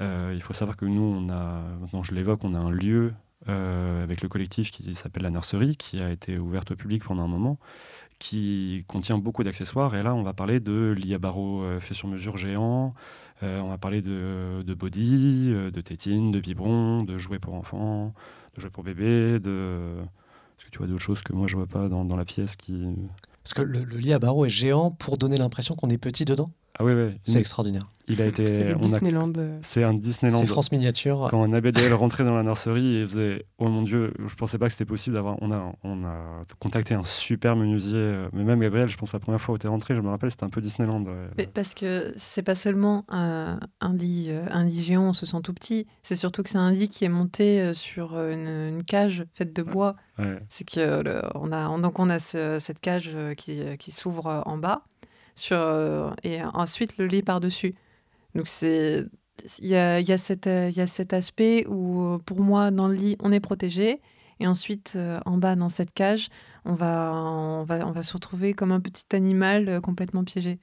il 0.00 0.40
faut 0.42 0.52
savoir 0.52 0.76
que 0.76 0.84
nous, 0.84 1.02
on 1.02 1.30
a, 1.30 1.62
maintenant 1.80 2.02
je 2.02 2.12
l'évoque, 2.12 2.40
on 2.44 2.54
a 2.54 2.58
un 2.58 2.70
lieu 2.70 3.14
avec 3.46 4.22
le 4.22 4.28
collectif 4.28 4.70
qui 4.70 4.94
s'appelle 4.94 5.22
la 5.22 5.30
Nurserie, 5.30 5.76
qui 5.76 6.00
a 6.00 6.10
été 6.10 6.38
ouverte 6.38 6.70
au 6.70 6.76
public 6.76 7.04
pendant 7.04 7.24
un 7.24 7.28
moment, 7.28 7.58
qui 8.18 8.84
contient 8.88 9.18
beaucoup 9.18 9.44
d'accessoires. 9.44 9.94
Et 9.94 10.02
là, 10.02 10.14
on 10.14 10.22
va 10.22 10.32
parler 10.32 10.60
de 10.60 10.94
lit 10.96 11.14
à 11.14 11.18
barreaux 11.18 11.62
euh, 11.62 11.80
fait 11.80 11.94
sur 11.94 12.08
mesure 12.08 12.36
géant, 12.36 12.94
euh, 13.42 13.60
on 13.60 13.68
va 13.68 13.78
parler 13.78 14.02
de, 14.02 14.62
de 14.62 14.74
body, 14.74 15.48
euh, 15.50 15.70
de 15.70 15.80
tétine, 15.80 16.30
de 16.30 16.40
biberon, 16.40 17.02
de 17.02 17.18
jouets 17.18 17.38
pour 17.38 17.54
enfants, 17.54 18.14
de 18.54 18.60
jouets 18.60 18.70
pour 18.70 18.84
bébés, 18.84 19.38
de... 19.40 19.94
Est-ce 20.58 20.66
que 20.66 20.70
tu 20.70 20.78
vois 20.78 20.86
d'autres 20.86 21.02
choses 21.02 21.22
que 21.22 21.32
moi 21.32 21.48
je 21.48 21.56
vois 21.56 21.66
pas 21.66 21.88
dans, 21.88 22.16
la 22.16 22.24
pièce 22.24 22.56
qui... 22.56 22.86
Parce 23.42 23.54
que 23.54 23.62
le, 23.62 23.82
lit 23.82 24.12
à 24.12 24.18
barreaux 24.18 24.46
est 24.46 24.50
géant 24.50 24.90
pour 24.90 25.18
donner 25.18 25.36
l'impression 25.36 25.74
qu'on 25.74 25.90
est 25.90 25.98
petit 25.98 26.24
dedans. 26.24 26.50
Ah 26.78 26.84
oui, 26.84 26.92
oui. 26.92 27.12
C'est 27.22 27.38
extraordinaire. 27.38 27.88
Il 28.06 28.20
a 28.20 28.26
été. 28.26 28.46
C'est 28.46 28.74
Disneyland. 28.74 29.32
C'est 29.62 29.82
un 29.82 29.94
Disneyland. 29.94 30.40
C'est 30.40 30.46
France 30.46 30.72
Miniature. 30.72 31.28
Quand 31.30 31.42
un 31.42 31.52
ABDL 31.52 31.92
rentrait 31.94 32.24
dans 32.24 32.34
la 32.34 32.42
nurserie 32.42 32.96
et 32.96 33.06
faisait 33.06 33.46
Oh 33.58 33.68
mon 33.68 33.82
Dieu, 33.82 34.12
je 34.26 34.34
pensais 34.34 34.58
pas 34.58 34.66
que 34.66 34.72
c'était 34.72 34.84
possible 34.84 35.16
d'avoir. 35.16 35.36
On 35.40 35.50
a, 35.52 35.72
on 35.84 36.04
a 36.04 36.44
contacté 36.58 36.94
un 36.94 37.04
super 37.04 37.56
menuisier. 37.56 37.96
Euh, 37.96 38.28
mais 38.32 38.44
même 38.44 38.60
Gabriel, 38.60 38.88
je 38.88 38.96
pense 38.96 39.12
la 39.12 39.20
première 39.20 39.40
fois 39.40 39.54
où 39.54 39.58
tu 39.58 39.66
es 39.66 39.70
rentré, 39.70 39.94
je 39.94 40.00
me 40.00 40.08
rappelle, 40.08 40.30
c'était 40.30 40.44
un 40.44 40.50
peu 40.50 40.60
Disneyland. 40.60 41.04
parce 41.54 41.74
que 41.74 42.12
c'est 42.16 42.42
pas 42.42 42.54
seulement 42.54 43.04
un, 43.08 43.58
lit, 43.92 44.26
euh, 44.28 44.46
un 44.50 44.64
lit 44.64 44.82
géant, 44.82 45.08
on 45.08 45.12
se 45.12 45.24
sent 45.24 45.40
tout 45.42 45.54
petit. 45.54 45.86
C'est 46.02 46.16
surtout 46.16 46.42
que 46.42 46.50
c'est 46.50 46.58
un 46.58 46.72
lit 46.72 46.88
qui 46.88 47.04
est 47.04 47.10
monté 47.10 47.60
euh, 47.60 47.74
sur 47.74 48.18
une, 48.18 48.82
cage 48.86 49.24
faite 49.32 49.54
de 49.54 49.62
bois. 49.62 49.96
C'est 50.48 50.68
que 50.68 51.02
on 51.34 51.52
a 51.52 51.78
donc 51.78 51.98
on 51.98 52.10
a 52.10 52.18
cette 52.18 52.80
cage 52.80 53.16
qui, 53.36 53.62
qui 53.78 53.90
s'ouvre 53.92 54.42
en 54.46 54.58
bas 54.58 54.84
sur, 55.34 55.56
euh, 55.58 56.10
et 56.22 56.42
ensuite 56.42 56.98
le 56.98 57.06
lit 57.06 57.22
par-dessus. 57.22 57.74
Donc 58.34 58.48
c'est 58.48 59.04
il 59.58 59.66
y 59.66 59.74
a, 59.74 60.00
y, 60.00 60.12
a 60.12 60.70
y 60.70 60.80
a, 60.80 60.86
cet 60.86 61.12
aspect 61.12 61.66
où 61.66 62.18
pour 62.24 62.40
moi 62.40 62.70
dans 62.70 62.86
le 62.86 62.94
lit 62.94 63.16
on 63.18 63.32
est 63.32 63.40
protégé 63.40 64.00
et 64.38 64.46
ensuite 64.46 64.94
euh, 64.96 65.18
en 65.26 65.38
bas 65.38 65.56
dans 65.56 65.68
cette 65.68 65.92
cage 65.92 66.28
on 66.64 66.72
va, 66.72 67.12
on, 67.12 67.64
va, 67.64 67.86
on 67.86 67.90
va 67.90 68.02
se 68.04 68.12
retrouver 68.12 68.54
comme 68.54 68.70
un 68.70 68.80
petit 68.80 69.04
animal 69.10 69.68
euh, 69.68 69.80
complètement 69.80 70.22
piégé. 70.22 70.60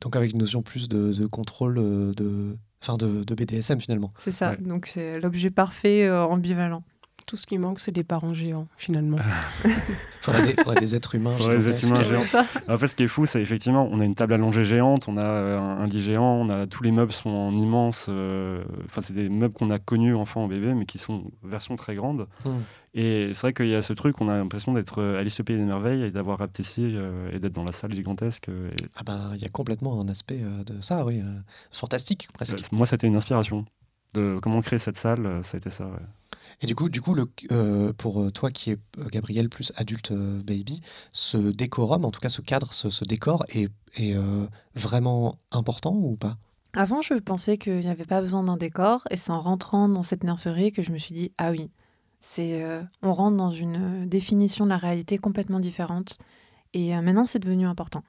Donc 0.00 0.16
avec 0.16 0.32
une 0.32 0.38
notion 0.38 0.62
plus 0.62 0.88
de, 0.88 1.12
de 1.12 1.26
contrôle 1.26 1.74
de, 2.14 2.56
enfin 2.82 2.96
de, 2.96 3.24
de, 3.24 3.34
BDSM 3.34 3.78
finalement. 3.78 4.12
C'est 4.18 4.32
ça, 4.32 4.56
donc 4.56 4.86
c'est 4.86 5.20
l'objet 5.20 5.50
parfait 5.50 6.10
ambivalent. 6.10 6.82
Tout 7.28 7.36
ce 7.36 7.46
qui 7.46 7.58
manque, 7.58 7.78
c'est 7.78 7.92
des 7.92 8.04
parents 8.04 8.32
géants, 8.32 8.66
finalement. 8.78 9.18
Il 9.64 9.70
faudrait, 10.22 10.46
des, 10.46 10.54
faudrait 10.62 10.80
des 10.80 10.96
êtres 10.96 11.14
humains 11.14 11.36
Faudrait 11.36 11.58
des 11.58 11.68
êtres 11.68 11.84
humains 11.84 12.02
géants. 12.02 12.22
En 12.68 12.76
fait, 12.78 12.88
ce 12.88 12.96
qui 12.96 13.02
est 13.02 13.08
fou, 13.08 13.26
c'est 13.26 13.42
effectivement, 13.42 13.86
on 13.92 14.00
a 14.00 14.04
une 14.06 14.14
table 14.14 14.32
allongée 14.32 14.64
géante, 14.64 15.08
on 15.08 15.18
a 15.18 15.24
euh, 15.24 15.58
un, 15.60 15.80
un 15.82 15.86
lit 15.86 16.00
géant, 16.00 16.24
on 16.40 16.48
a 16.48 16.66
tous 16.66 16.82
les 16.82 16.90
meubles 16.90 17.12
sont 17.12 17.28
en 17.28 17.54
immense. 17.54 18.06
euh, 18.08 18.64
Enfin, 18.86 19.02
c'est 19.02 19.12
des 19.12 19.28
meubles 19.28 19.52
qu'on 19.52 19.70
a 19.70 19.78
connus 19.78 20.14
enfant 20.14 20.46
au 20.46 20.48
bébé, 20.48 20.72
mais 20.72 20.86
qui 20.86 20.96
sont 20.96 21.30
version 21.44 21.76
très 21.76 21.94
grande. 21.94 22.26
Hmm. 22.46 22.60
Et 22.94 23.30
c'est 23.34 23.42
vrai 23.42 23.52
qu'il 23.52 23.68
y 23.68 23.74
a 23.74 23.82
ce 23.82 23.92
truc, 23.92 24.18
on 24.22 24.28
a 24.30 24.36
l'impression 24.38 24.72
d'être 24.72 25.02
euh, 25.02 25.20
Alice 25.20 25.38
au 25.38 25.44
pays 25.44 25.56
des 25.58 25.62
merveilles 25.64 26.04
et 26.04 26.10
d'avoir 26.10 26.38
rapetissé 26.38 26.80
euh, 26.82 27.30
et 27.30 27.38
d'être 27.38 27.52
dans 27.52 27.64
la 27.64 27.72
salle 27.72 27.92
gigantesque. 27.92 28.48
euh, 28.48 28.70
et- 28.70 28.84
Ah 28.96 29.02
ben, 29.04 29.32
il 29.34 29.42
y 29.42 29.44
a 29.44 29.50
complètement 29.50 30.00
un 30.00 30.08
aspect 30.08 30.40
euh, 30.42 30.64
de 30.64 30.80
ça, 30.80 31.04
oui. 31.04 31.20
euh, 31.20 31.24
fantastique, 31.72 32.28
presque. 32.32 32.54
Euh, 32.54 32.62
Moi, 32.72 32.86
c'était 32.86 33.06
une 33.06 33.16
inspiration. 33.16 33.66
De 34.14 34.38
comment 34.42 34.62
créer 34.62 34.78
cette 34.78 34.96
salle, 34.96 35.26
euh, 35.26 35.42
ça 35.42 35.56
a 35.56 35.58
été 35.58 35.68
ça. 35.68 35.84
ouais. 35.84 35.92
Et 36.60 36.66
du 36.66 36.74
coup, 36.74 36.88
du 36.88 37.00
coup 37.00 37.14
euh, 37.52 37.92
pour 37.92 38.20
euh, 38.20 38.30
toi 38.30 38.50
qui 38.50 38.72
es 38.72 38.78
euh, 38.98 39.06
Gabriel 39.10 39.48
plus 39.48 39.72
adulte 39.76 40.12
baby, 40.12 40.80
ce 41.12 41.38
décorum, 41.38 42.04
en 42.04 42.10
tout 42.10 42.20
cas 42.20 42.28
ce 42.28 42.42
cadre, 42.42 42.72
ce, 42.72 43.04
décor 43.04 43.44
est, 43.48 43.68
vraiment 44.74 45.36
important 45.50 45.94
ou 45.94 46.16
pas? 46.16 46.36
Avant, 46.74 47.00
je 47.00 47.14
pensais 47.14 47.58
qu'il 47.58 47.80
n'y 47.80 47.88
avait 47.88 48.04
pas 48.04 48.20
besoin 48.20 48.42
d'un 48.42 48.56
décor, 48.56 49.02
et 49.10 49.16
c'est 49.16 49.32
en 49.32 49.40
rentrant 49.40 49.88
dans 49.88 50.02
cette 50.02 50.22
nurserie 50.22 50.72
que 50.72 50.82
je 50.82 50.92
me 50.92 50.98
suis 50.98 51.14
dit 51.14 51.32
ah 51.38 51.50
oui, 51.50 51.70
c'est 52.20 52.64
on 53.02 53.12
rentre 53.12 53.36
dans 53.36 53.50
une 53.50 54.06
définition 54.06 54.64
de 54.64 54.70
la 54.70 54.76
réalité 54.76 55.18
complètement 55.18 55.60
différente, 55.60 56.18
et 56.74 56.94
maintenant 57.00 57.26
c'est 57.26 57.38
devenu 57.38 57.66
important 57.66 58.02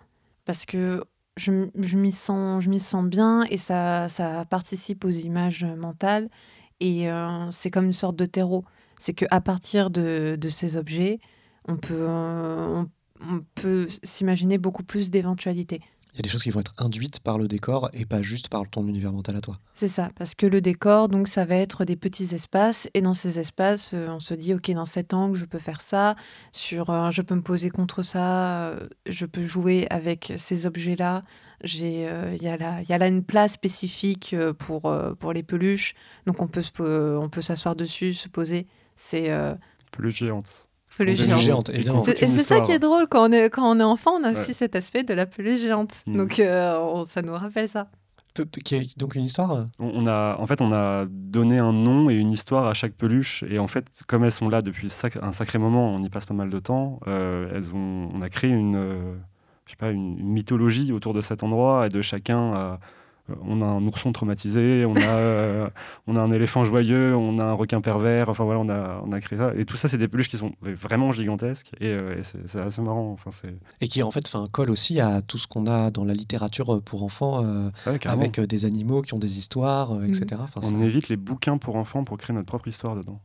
parce 0.45 0.65
que 0.65 1.03
je, 1.37 1.69
je 1.75 1.95
m'y 1.95 2.11
sens, 2.11 2.65
sens 2.79 3.05
bien 3.05 3.43
et 3.51 3.57
ça, 3.57 4.09
ça 4.09 4.45
participe 4.45 5.05
aux 5.05 5.09
images 5.09 5.63
mentales 5.63 6.29
et 6.79 7.09
euh, 7.09 7.49
c'est 7.51 7.71
comme 7.71 7.85
une 7.85 7.93
sorte 7.93 8.15
de 8.15 8.25
terreau. 8.25 8.65
C'est 8.97 9.13
que 9.13 9.25
à 9.31 9.41
partir 9.41 9.89
de, 9.89 10.37
de 10.39 10.49
ces 10.49 10.77
objets, 10.77 11.19
on 11.67 11.77
peut, 11.77 11.93
euh, 11.93 12.67
on, 12.67 12.89
on 13.21 13.41
peut 13.55 13.87
s'imaginer 14.03 14.57
beaucoup 14.57 14.83
plus 14.83 15.09
d'éventualités. 15.09 15.81
Il 16.13 16.17
y 16.17 16.19
a 16.19 16.23
des 16.23 16.29
choses 16.29 16.41
qui 16.41 16.49
vont 16.49 16.59
être 16.59 16.73
induites 16.79 17.19
par 17.19 17.37
le 17.37 17.47
décor 17.47 17.89
et 17.93 18.03
pas 18.03 18.23
juste 18.23 18.49
par 18.49 18.67
ton 18.67 18.87
univers 18.87 19.13
mental 19.13 19.35
à 19.35 19.41
toi. 19.41 19.59
C'est 19.75 19.87
ça, 19.87 20.09
parce 20.17 20.33
que 20.33 20.47
le 20.47 20.59
décor, 20.59 21.07
donc, 21.07 21.27
ça 21.27 21.45
va 21.45 21.55
être 21.55 21.85
des 21.85 21.95
petits 21.95 22.33
espaces, 22.33 22.89
et 22.95 23.01
dans 23.01 23.13
ces 23.13 23.39
espaces, 23.39 23.93
euh, 23.93 24.09
on 24.09 24.19
se 24.19 24.33
dit, 24.33 24.53
ok, 24.55 24.71
dans 24.71 24.85
cet 24.87 25.13
angle, 25.13 25.37
je 25.37 25.45
peux 25.45 25.59
faire 25.59 25.81
ça, 25.81 26.15
sur, 26.51 26.89
euh, 26.89 27.11
je 27.11 27.21
peux 27.21 27.35
me 27.35 27.43
poser 27.43 27.69
contre 27.69 28.01
ça, 28.01 28.69
euh, 28.69 28.87
je 29.05 29.27
peux 29.27 29.43
jouer 29.43 29.85
avec 29.91 30.33
ces 30.35 30.65
objets-là. 30.65 31.23
J'ai, 31.63 32.07
euh, 32.07 32.33
il 32.35 32.41
y 32.43 32.47
a 32.47 32.57
là, 32.57 32.81
il 32.81 32.89
y 32.89 32.93
a 32.93 32.97
là 32.97 33.07
une 33.07 33.23
place 33.23 33.53
spécifique 33.53 34.31
euh, 34.33 34.53
pour 34.53 34.85
euh, 34.85 35.13
pour 35.13 35.33
les 35.33 35.43
peluches, 35.43 35.93
donc 36.25 36.41
on 36.41 36.47
peut 36.47 36.63
euh, 36.79 37.17
on 37.17 37.29
peut 37.29 37.41
s'asseoir 37.41 37.75
dessus, 37.75 38.13
se 38.13 38.29
poser. 38.29 38.65
C'est 38.95 39.29
euh, 39.31 39.55
Peluche 39.91 40.15
géante. 40.19 40.51
peluche 40.97 41.17
géante. 41.19 41.41
géante, 41.41 41.69
évidemment. 41.69 42.01
C'est- 42.01 42.13
toute 42.13 42.23
Et 42.23 42.27
c'est 42.27 42.43
ça 42.43 42.61
qui 42.61 42.71
est 42.71 42.79
drôle 42.79 43.07
quand 43.09 43.29
on 43.29 43.31
est, 43.31 43.49
quand 43.49 43.69
on 43.69 43.79
est 43.79 43.83
enfant, 43.83 44.11
on 44.19 44.23
a 44.23 44.31
Ouais. 44.31 44.39
aussi 44.39 44.53
cet 44.53 44.75
aspect 44.75 45.03
de 45.03 45.13
la 45.13 45.25
peluche 45.25 45.59
géante. 45.61 46.03
Mm. 46.07 46.15
Donc 46.17 46.39
euh, 46.39 46.77
on- 46.79 47.05
ça 47.05 47.21
nous 47.21 47.33
rappelle 47.33 47.67
ça. 47.69 47.89
Donc 48.95 49.15
une 49.15 49.23
histoire 49.25 49.65
On, 49.79 49.91
on 49.95 50.07
a, 50.07 50.37
en 50.39 50.47
fait, 50.47 50.61
on 50.61 50.71
a 50.71 51.05
donné 51.09 51.57
un 51.57 51.73
nom 51.73 52.09
et 52.09 52.15
une 52.15 52.31
histoire 52.31 52.67
à 52.67 52.73
chaque 52.73 52.93
peluche. 52.93 53.43
Et 53.49 53.59
en 53.59 53.67
fait, 53.67 53.85
comme 54.07 54.23
elles 54.23 54.31
sont 54.31 54.47
là 54.47 54.61
depuis 54.61 54.87
sac- 54.87 55.19
un 55.21 55.33
sacré 55.33 55.59
moment, 55.59 55.93
on 55.93 56.01
y 56.03 56.09
passe 56.09 56.25
pas 56.25 56.33
mal 56.33 56.49
de 56.49 56.59
temps, 56.59 57.01
euh, 57.07 57.51
elles 57.53 57.73
ont, 57.75 58.09
on 58.13 58.21
a 58.21 58.29
créé 58.29 58.51
une, 58.51 58.75
euh, 58.77 59.15
je 59.69 59.73
sais 59.73 59.77
pas, 59.77 59.91
une, 59.91 60.17
une 60.17 60.29
mythologie 60.29 60.91
autour 60.91 61.13
de 61.13 61.21
cet 61.21 61.43
endroit 61.43 61.85
et 61.85 61.89
de 61.89 62.01
chacun. 62.01 62.53
a- 62.53 62.79
euh, 63.29 63.35
on 63.43 63.61
a 63.61 63.65
un 63.65 63.85
ourson 63.85 64.11
traumatisé, 64.11 64.85
on 64.87 64.95
a, 64.95 65.01
euh, 65.01 65.69
on 66.07 66.15
a 66.15 66.19
un 66.19 66.31
éléphant 66.31 66.63
joyeux, 66.65 67.15
on 67.15 67.37
a 67.37 67.43
un 67.43 67.53
requin 67.53 67.79
pervers. 67.79 68.27
Enfin 68.27 68.43
voilà, 68.43 68.59
on 68.59 68.69
a, 68.69 69.03
on 69.05 69.11
a 69.11 69.21
créé 69.21 69.37
ça. 69.37 69.53
Et 69.55 69.65
tout 69.65 69.75
ça, 69.75 69.87
c'est 69.87 69.99
des 69.99 70.07
peluches 70.07 70.29
qui 70.29 70.37
sont 70.37 70.53
vraiment 70.63 71.11
gigantesques. 71.11 71.69
Et, 71.79 71.89
euh, 71.89 72.17
et 72.17 72.23
c'est 72.23 72.59
assez 72.59 72.81
marrant. 72.81 73.11
Enfin, 73.11 73.29
c'est 73.31 73.53
et 73.81 73.87
qui 73.87 74.01
en 74.01 74.09
fait 74.09 74.27
fait 74.27 74.35
un 74.39 74.47
colle 74.47 74.71
aussi 74.71 74.99
à 74.99 75.21
tout 75.21 75.37
ce 75.37 75.45
qu'on 75.45 75.67
a 75.67 75.91
dans 75.91 76.05
la 76.05 76.13
littérature 76.13 76.73
euh, 76.73 76.81
pour 76.81 77.03
enfants, 77.03 77.43
euh, 77.45 77.69
ouais, 77.85 77.99
avec 78.07 78.39
euh, 78.39 78.47
des 78.47 78.65
animaux 78.65 79.03
qui 79.03 79.13
ont 79.13 79.19
des 79.19 79.37
histoires, 79.37 79.93
euh, 79.93 80.05
etc. 80.05 80.41
Enfin, 80.45 80.61
On 80.63 80.79
ça- 80.79 80.83
évite 80.85 81.07
les 81.09 81.17
bouquins 81.17 81.59
pour 81.59 81.75
enfants 81.75 82.03
pour 82.03 82.17
créer 82.17 82.35
notre 82.35 82.47
propre 82.47 82.67
histoire 82.67 82.95
dedans. 82.95 83.19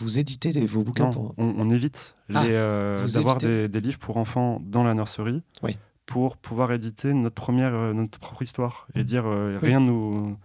Vous 0.00 0.18
éditez 0.18 0.52
des- 0.52 0.66
vos 0.66 0.82
bouquins 0.82 1.04
Non, 1.04 1.10
pour... 1.10 1.34
on, 1.38 1.54
on 1.58 1.70
évite 1.70 2.14
Ah, 2.34 2.44
euh, 2.44 3.06
d'avoir 3.08 3.36
évitez. 3.36 3.62
des, 3.62 3.68
des 3.68 3.80
livres 3.80 3.98
pour 3.98 4.16
enfants 4.16 4.60
dans 4.64 4.82
la 4.82 4.94
nurserie 4.94 5.42
Oui. 5.62 5.76
pour 6.06 6.36
pouvoir 6.36 6.72
éditer 6.72 7.12
notre 7.14 7.34
première, 7.34 7.74
euh, 7.74 7.92
notre 7.92 8.18
propre 8.18 8.42
histoire 8.42 8.86
et 8.94 9.00
Mhm. 9.00 9.04
dire 9.04 9.26
euh, 9.26 9.58
Oui. 9.62 9.68
rien 9.68 9.80
nous. 9.80 10.36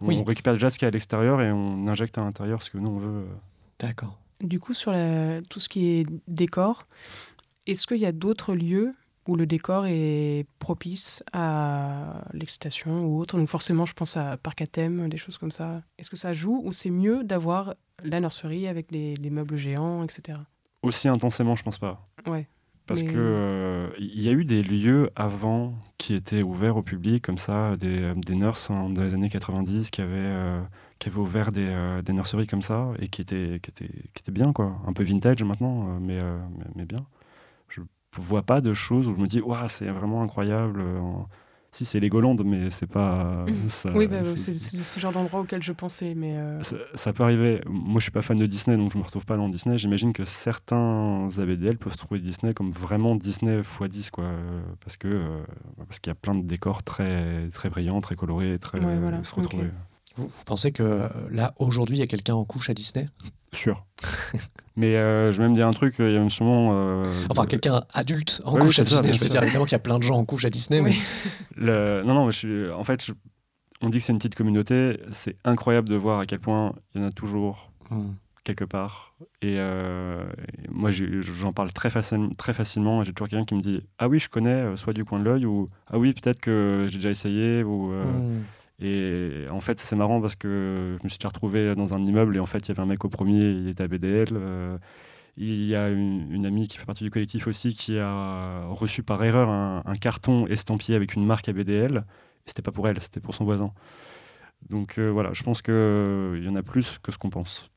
On 0.00 0.06
Oui. 0.06 0.22
récupère 0.26 0.54
déjà 0.54 0.68
ce 0.70 0.78
qu'il 0.78 0.86
y 0.86 0.88
a 0.88 0.88
à 0.88 0.90
l'extérieur 0.92 1.40
et 1.40 1.52
on 1.52 1.86
injecte 1.88 2.18
à 2.18 2.22
l'intérieur 2.22 2.62
ce 2.62 2.70
que 2.70 2.78
nous 2.78 2.90
on 2.90 2.98
veut. 2.98 3.24
D'accord. 3.78 4.18
Du 4.40 4.58
coup, 4.58 4.74
sur 4.74 4.90
la- 4.90 5.40
tout 5.42 5.60
ce 5.60 5.68
qui 5.68 5.90
est 5.98 6.06
décor, 6.26 6.88
est-ce 7.68 7.86
qu'il 7.86 7.98
y 7.98 8.06
a 8.06 8.10
d'autres 8.12 8.54
lieux 8.54 8.94
où 9.28 9.36
le 9.36 9.46
décor 9.46 9.86
est 9.86 10.44
propice 10.58 11.22
à 11.32 12.24
l'excitation 12.32 13.04
ou 13.04 13.20
autre? 13.20 13.36
Donc 13.38 13.48
forcément, 13.48 13.86
je 13.86 13.92
pense 13.92 14.16
à 14.16 14.36
parc 14.36 14.62
à 14.62 14.66
thème, 14.66 15.08
des 15.08 15.16
choses 15.18 15.38
comme 15.38 15.52
ça. 15.52 15.82
Est-ce 15.98 16.10
que 16.10 16.16
ça 16.16 16.32
joue 16.32 16.60
ou 16.64 16.72
c'est 16.72 16.90
mieux 16.90 17.22
d'avoir 17.22 17.74
la 18.04 18.20
nurserie 18.20 18.66
avec 18.68 18.90
les, 18.90 19.14
les 19.14 19.30
meubles 19.30 19.56
géants, 19.56 20.02
etc. 20.04 20.38
Aussi 20.82 21.08
intensément, 21.08 21.54
je 21.56 21.62
pense 21.62 21.78
pas. 21.78 22.06
Ouais. 22.26 22.46
Parce 22.86 23.04
Mais- 23.04 23.12
que 23.12 23.18
euh, 23.18 23.88
il 24.00 24.20
y 24.20 24.28
a 24.28 24.32
eu 24.32 24.44
des 24.44 24.62
lieux 24.62 25.10
avant 25.14 25.74
qui 25.98 26.14
étaient 26.14 26.42
ouverts 26.42 26.76
au 26.76 26.82
public, 26.82 27.22
comme 27.24 27.38
ça, 27.38 27.76
des, 27.76 28.02
euh, 28.02 28.14
des 28.16 28.34
nurses 28.34 28.70
hein, 28.70 28.90
dans 28.90 29.02
les 29.02 29.14
années 29.14 29.30
90 29.30 29.90
qui 29.92 30.00
avaient, 30.02 30.10
euh, 30.16 30.60
qui 30.98 31.08
avaient 31.08 31.18
ouvert 31.18 31.52
des, 31.52 31.64
euh, 31.68 32.02
des 32.02 32.12
nurseries 32.12 32.48
comme 32.48 32.60
ça 32.62 32.88
et 32.98 33.06
qui 33.08 33.22
étaient, 33.22 33.60
qui, 33.62 33.70
étaient, 33.70 33.86
qui 34.12 34.20
étaient 34.22 34.32
bien, 34.32 34.52
quoi. 34.52 34.76
Un 34.86 34.92
peu 34.92 35.04
vintage 35.04 35.42
maintenant, 35.44 35.86
euh, 35.90 35.98
mais, 36.00 36.18
euh, 36.22 36.38
mais, 36.58 36.64
mais 36.74 36.84
bien. 36.84 37.06
Je 37.70 37.80
vois 38.20 38.42
pas 38.42 38.60
de 38.60 38.74
choses 38.74 39.08
où 39.08 39.14
je 39.14 39.20
me 39.20 39.26
dis, 39.26 39.40
Ouah, 39.40 39.68
c'est 39.68 39.86
vraiment 39.86 40.22
incroyable. 40.22 40.80
euh, 40.82 41.00
Si, 41.74 41.86
c'est 41.86 42.00
Legoland, 42.00 42.36
mais 42.44 42.70
c'est 42.70 42.86
pas. 42.86 43.46
Mhm. 43.48 43.70
ça- 43.70 43.90
oui, 43.94 44.06
bah, 44.06 44.22
c'est- 44.24 44.54
ce 44.58 45.00
genre 45.00 45.10
d'endroit 45.12 45.40
auquel 45.40 45.62
je 45.62 45.72
pensais, 45.72 46.14
mais 46.14 46.36
euh, 46.36 46.62
ça, 46.62 46.76
ça 46.94 47.12
peut 47.14 47.22
arriver. 47.22 47.62
Moi, 47.66 47.94
je 47.98 48.02
suis 48.02 48.10
pas 48.10 48.20
fan 48.20 48.36
de 48.36 48.44
Disney, 48.44 48.76
donc 48.76 48.92
je 48.92 48.98
me 48.98 49.02
retrouve 49.02 49.24
pas 49.24 49.38
dans 49.38 49.48
Disney. 49.48 49.78
J'imagine 49.78 50.12
que 50.12 50.26
certains 50.26 51.30
ABDL 51.38 51.78
peuvent 51.78 51.96
trouver 51.96 52.20
Disney 52.20 52.52
comme 52.52 52.70
vraiment 52.72 53.16
Disney 53.16 53.58
x 53.60 53.88
10, 53.88 54.10
quoi, 54.10 54.24
euh, 54.24 54.60
parce 54.84 54.98
que 54.98 55.08
euh, 55.08 55.42
parce 55.86 55.98
qu'il 55.98 56.10
y 56.10 56.12
a 56.12 56.14
plein 56.14 56.34
de 56.34 56.42
décors 56.46 56.82
très 56.82 57.48
très 57.48 57.70
brillants, 57.70 58.02
très 58.02 58.16
colorés, 58.16 58.58
très 58.58 58.78
Ouais, 58.78 58.98
voilà, 58.98 59.24
se 59.24 59.34
retrouver. 59.34 59.70
Vous, 60.16 60.26
vous 60.28 60.44
pensez 60.44 60.72
que 60.72 60.82
euh, 60.82 61.08
là, 61.30 61.54
aujourd'hui, 61.58 61.96
il 61.96 62.00
y 62.00 62.02
a 62.02 62.06
quelqu'un 62.06 62.34
en 62.34 62.44
couche 62.44 62.68
à 62.68 62.74
Disney? 62.74 63.08
Sûr. 63.54 63.84
Mais 64.76 64.96
euh, 64.96 65.30
je 65.32 65.36
vais 65.38 65.44
même 65.44 65.52
dire 65.54 65.66
un 65.68 65.72
truc. 65.72 65.96
Il 65.98 66.10
y 66.10 66.16
a 66.16 66.28
sûrement. 66.30 66.70
euh, 66.72 67.12
Enfin, 67.28 67.44
de- 67.44 67.48
quelqu'un 67.48 67.84
adulte 67.92 68.40
en 68.44 68.52
couche 68.58 68.78
à 68.78 68.84
ça, 68.84 69.00
Disney. 69.02 69.12
Je 69.18 69.22
veux 69.24 69.28
dire, 69.28 69.42
évidemment 69.42 69.64
qu'il 69.64 69.72
y 69.72 69.76
a 69.76 69.80
plein 69.80 69.98
de 69.98 70.04
gens 70.04 70.16
en 70.16 70.24
couche 70.24 70.44
à 70.46 70.50
Disney, 70.50 70.80
Oui. 70.80 70.96
mais 71.56 71.66
Le- 71.66 72.02
Non, 72.04 72.14
non, 72.14 72.26
mais 72.26 72.32
je 72.32 72.38
suis... 72.38 72.70
en 72.70 72.82
fait, 72.84 73.04
je- 73.04 73.12
on 73.82 73.88
dit 73.90 73.98
que 73.98 74.04
c'est 74.04 74.12
une 74.12 74.18
petite 74.18 74.34
communauté. 74.34 74.98
C'est 75.10 75.36
incroyable 75.44 75.88
de 75.88 75.96
voir 75.96 76.20
à 76.20 76.26
quel 76.26 76.38
point 76.40 76.72
il 76.94 77.00
y 77.02 77.04
en 77.04 77.08
a 77.08 77.12
toujours 77.12 77.70
Hmm. 77.90 78.12
quelque 78.44 78.64
part. 78.64 79.14
Et, 79.42 79.56
euh, 79.58 80.24
et 80.64 80.68
moi, 80.70 80.90
j'en 80.90 81.52
parle 81.52 81.72
très, 81.74 81.90
facile- 81.90 82.30
très 82.38 82.54
facilement. 82.54 83.04
J'ai 83.04 83.12
toujours 83.12 83.28
quelqu'un 83.28 83.44
qui 83.44 83.54
me 83.54 83.60
dit 83.60 83.82
Ah 83.98 84.08
oui, 84.08 84.18
je 84.18 84.30
connais, 84.30 84.48
euh, 84.62 84.76
soit 84.76 84.94
du 84.94 85.04
coin 85.04 85.18
de 85.18 85.24
l'œil, 85.24 85.44
ou 85.44 85.68
Ah 85.88 85.98
oui, 85.98 86.14
peut-être 86.14 86.40
que 86.40 86.86
j'ai 86.88 86.96
déjà 86.96 87.10
essayé. 87.10 87.62
Ou, 87.62 87.92
euh, 87.92 88.04
Hmm. 88.04 88.38
Et 88.80 89.44
en 89.50 89.60
fait, 89.60 89.78
c'est 89.78 89.94
marrant 89.96 90.20
parce 90.20 90.34
que 90.34 90.96
je 90.98 91.04
me 91.04 91.08
suis 91.08 91.18
retrouvé 91.24 91.74
dans 91.74 91.94
un 91.94 92.00
immeuble 92.04 92.36
et 92.36 92.40
en 92.40 92.46
fait, 92.46 92.58
il 92.60 92.68
y 92.68 92.70
avait 92.72 92.80
un 92.82 92.86
mec 92.86 93.04
au 93.04 93.08
premier, 93.08 93.50
il 93.50 93.68
était 93.68 93.84
à 93.84 93.88
BDL. 93.88 94.28
euh, 94.32 94.78
il 95.38 95.64
y 95.64 95.74
a 95.74 95.88
une, 95.88 96.30
une 96.30 96.44
amie 96.44 96.68
qui 96.68 96.76
fait 96.76 96.84
partie 96.84 97.04
du 97.04 97.10
collectif 97.10 97.46
aussi 97.46 97.74
qui 97.74 97.98
a 97.98 98.66
reçu 98.68 99.02
par 99.02 99.22
erreur 99.24 99.48
un, 99.48 99.82
un 99.86 99.94
carton 99.94 100.46
estampillé 100.46 100.94
avec 100.94 101.14
une 101.14 101.24
marque 101.24 101.48
à 101.48 101.52
BDL. 101.54 102.04
C'était 102.44 102.60
pas 102.62 102.72
pour 102.72 102.86
elle, 102.88 103.00
c'était 103.00 103.20
pour 103.20 103.34
son 103.34 103.44
voisin. 103.44 103.72
Donc 104.68 104.98
euh, 104.98 105.08
voilà, 105.10 105.32
je 105.32 105.42
pense 105.42 105.62
qu'il 105.62 106.42
y 106.44 106.48
en 106.48 106.54
a 106.56 106.62
plus 106.62 106.98
que 106.98 107.10
ce 107.12 107.18
qu'on 107.18 107.30
pense. 107.30 107.68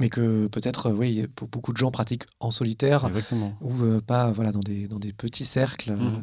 Mais 0.00 0.08
que 0.10 0.46
peut-être, 0.48 0.88
euh, 0.88 0.92
oui, 0.92 1.26
pour 1.34 1.48
beaucoup 1.48 1.72
de 1.72 1.76
gens 1.78 1.90
pratiquent 1.90 2.26
en 2.40 2.50
solitaire 2.50 3.06
Exactement. 3.06 3.56
ou 3.60 3.72
euh, 3.82 4.00
pas 4.00 4.30
voilà, 4.32 4.50
dans, 4.52 4.60
des, 4.60 4.88
dans 4.88 4.98
des 4.98 5.12
petits 5.12 5.46
cercles. 5.46 5.92
euh. 5.92 6.22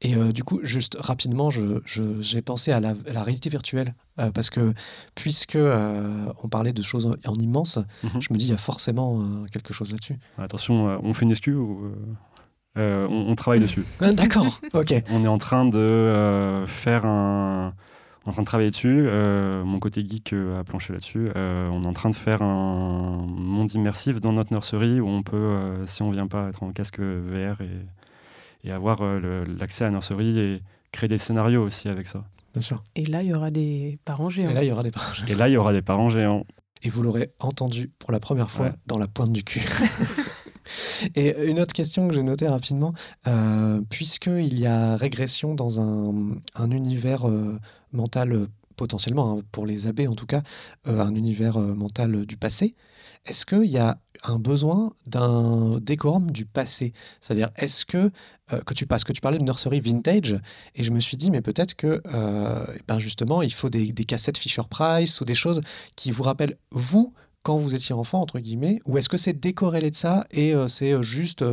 Et 0.00 0.14
euh, 0.14 0.30
du 0.32 0.44
coup, 0.44 0.60
juste 0.62 0.96
rapidement, 1.00 1.50
je- 1.50 1.80
je- 1.84 2.20
j'ai 2.20 2.40
pensé 2.40 2.70
à 2.70 2.78
la, 2.80 2.90
à 3.08 3.12
la 3.12 3.22
réalité 3.22 3.50
virtuelle. 3.50 3.94
euh, 4.20 4.30
parce 4.32 4.50
que 4.50 4.74
puisque 5.14 5.54
euh, 5.56 6.26
on 6.42 6.48
parlait 6.48 6.72
de 6.72 6.82
choses 6.82 7.06
en, 7.06 7.14
en 7.30 7.34
immense, 7.34 7.78
Mhm. 8.02 8.20
je 8.20 8.32
me 8.32 8.36
dis 8.38 8.46
il 8.46 8.50
y 8.50 8.54
a 8.54 8.56
forcément 8.56 9.44
quelque 9.52 9.72
chose 9.72 9.90
là-dessus. 9.92 10.16
Attention, 10.38 10.98
on 11.04 11.14
fait 11.14 11.24
une 11.24 11.30
SQ 11.36 11.48
ou 11.54 11.92
on, 12.76 13.26
on 13.28 13.34
travaille 13.34 13.60
dessus. 13.60 13.84
Ah, 14.00 14.12
D'accord, 14.12 14.60
ok. 14.72 14.94
On 15.10 15.24
est 15.24 15.28
en 15.28 15.38
train 15.38 15.66
de 15.66 16.64
faire 16.66 17.06
un. 17.06 17.74
En 18.26 18.32
train 18.32 18.42
de 18.42 18.46
travailler 18.46 18.70
dessus. 18.70 19.08
mon 19.64 19.78
côté 19.78 20.04
geek 20.06 20.34
a 20.34 20.62
planché 20.64 20.92
là-dessus. 20.92 21.28
On 21.34 21.82
est 21.82 21.86
en 21.86 21.92
train 21.94 22.10
de 22.10 22.14
faire 22.16 22.42
un 22.42 23.24
monde 23.26 23.72
immersif 23.72 24.20
dans 24.20 24.32
notre 24.32 24.52
nurserie 24.52 25.00
où 25.00 25.08
on 25.08 25.22
peut, 25.22 25.56
si 25.86 26.02
on 26.02 26.10
vient 26.10 26.26
pas, 26.26 26.48
être 26.48 26.62
en 26.62 26.72
casque 26.72 27.00
VR 27.00 27.60
et, 27.62 27.70
et 28.64 28.70
avoir 28.72 28.98
euh, 29.02 29.44
l'accès 29.58 29.84
à 29.84 29.88
la 29.88 29.92
nurserie 29.92 30.38
et 30.38 30.62
créer 30.92 31.08
des 31.08 31.18
scénarios 31.18 31.62
aussi 31.64 31.88
avec 31.88 32.06
ça. 32.06 32.24
Bien 32.54 32.62
sûr. 32.62 32.82
et 32.96 33.04
là, 33.04 33.22
il 33.22 33.28
y 33.28 33.34
aura 33.34 33.50
des 33.50 33.98
parents 34.04 34.28
géants. 34.30 34.50
Et 34.50 34.54
là, 34.54 34.64
il 34.64 34.68
y 34.68 34.72
aura 34.72 34.82
des 34.82 34.90
pages. 34.90 35.24
Et 35.28 35.34
là, 35.34 35.48
il 35.48 35.52
y 35.52 35.56
aura 35.56 35.72
des 35.72 35.82
parents 35.82 36.10
géants. 36.10 36.44
Et 36.82 36.88
vous 36.90 37.02
l'aurez 37.02 37.32
entendu 37.40 37.90
pour 37.98 38.12
la 38.12 38.20
première 38.20 38.50
fois 38.50 38.66
Ouais. 38.66 38.72
dans 38.86 38.96
la 38.98 39.06
pointe 39.08 39.32
du 39.32 39.42
cul. 39.44 39.60
Et 41.14 41.34
une 41.48 41.60
autre 41.60 41.72
question 41.72 42.08
que 42.08 42.14
j'ai 42.14 42.22
notée 42.22 42.46
rapidement, 42.46 42.92
euh, 43.26 43.80
puisqu'il 43.88 44.58
y 44.58 44.66
a 44.66 44.96
régression 44.96 45.54
dans 45.54 45.80
un, 45.80 46.36
un 46.54 46.70
univers 46.70 47.26
euh, 47.28 47.58
mental, 47.92 48.32
euh, 48.32 48.46
potentiellement, 48.76 49.38
hein, 49.38 49.42
pour 49.50 49.64
les 49.66 49.86
abbés 49.86 50.08
en 50.08 50.14
tout 50.14 50.26
cas, 50.26 50.42
euh, 50.86 51.00
un 51.00 51.14
univers 51.14 51.56
euh, 51.58 51.74
mental 51.74 52.26
du 52.26 52.36
passé, 52.36 52.74
est-ce 53.24 53.46
qu'il 53.46 53.64
y 53.70 53.78
a 53.78 53.98
un 54.24 54.38
besoin 54.38 54.92
d'un 55.06 55.78
décorum 55.80 56.30
du 56.30 56.44
passé? 56.44 56.92
C'est-à-dire, 57.20 57.50
est-ce 57.56 57.86
que, 57.86 58.10
euh, 58.52 58.60
que 58.62 58.74
tu 58.74 58.86
passes, 58.86 59.04
que 59.04 59.12
tu 59.12 59.20
parlais 59.20 59.38
de 59.38 59.44
nursery 59.44 59.80
vintage, 59.80 60.38
et 60.74 60.82
je 60.82 60.90
me 60.90 61.00
suis 61.00 61.16
dit, 61.16 61.30
mais 61.30 61.40
peut-être 61.40 61.74
que, 61.74 62.02
euh, 62.06 62.64
ben 62.86 62.98
justement, 62.98 63.42
il 63.42 63.52
faut 63.52 63.70
des, 63.70 63.92
cassettes 63.92 64.38
Fisher-Price 64.38 65.20
ou 65.20 65.24
des 65.24 65.34
choses 65.34 65.60
qui 65.96 66.10
vous 66.10 66.22
rappellent, 66.22 66.56
vous, 66.70 67.12
quand 67.42 67.56
vous 67.56 67.74
étiez 67.74 67.94
enfant, 67.94 68.20
entre 68.20 68.38
guillemets, 68.40 68.80
ou 68.86 68.98
est-ce 68.98 69.08
que 69.08 69.16
c'est 69.16 69.38
décorrélé 69.38 69.90
de 69.90 69.96
ça 69.96 70.26
et 70.30 70.54
euh, 70.54 70.68
c'est 70.68 71.00
juste 71.02 71.44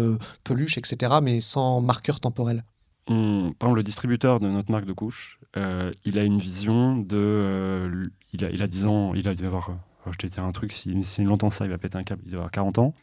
peluche, 0.44 0.78
etc., 0.78 1.16
mais 1.22 1.40
sans 1.40 1.82
marqueur 1.82 2.20
temporel? 2.20 2.64
On- 3.08 3.54
par 3.60 3.68
exemple, 3.68 3.78
le 3.78 3.84
distributeur 3.84 4.40
de 4.40 4.48
notre 4.48 4.72
marque 4.72 4.86
de 4.86 4.94
couches, 4.94 5.40
euh, 5.58 5.92
il 6.06 6.18
a 6.18 6.24
une 6.24 6.40
vision 6.40 6.98
de. 6.98 8.10
il, 8.34 8.44
a, 8.46 8.50
il 8.50 8.64
a 8.64 8.68
10 8.68 8.86
ans, 8.86 9.14
il 9.14 9.28
a 9.28 9.36
dû 9.36 9.46
avoir. 9.46 9.70
je 10.12 10.18
te 10.18 10.28
dire 10.28 10.44
un 10.44 10.52
truc, 10.52 10.72
s'il 10.72 11.04
si, 11.04 11.22
il 11.22 11.30
entend 11.30 11.52
ça, 11.52 11.66
il 11.66 11.72
va 11.72 11.78
péter 11.78 11.98
un 11.98 12.04
câble, 12.04 12.24
il 12.26 12.32
doit 12.32 12.40
avoir 12.40 12.52
40 12.52 12.80
ans. 12.80 12.94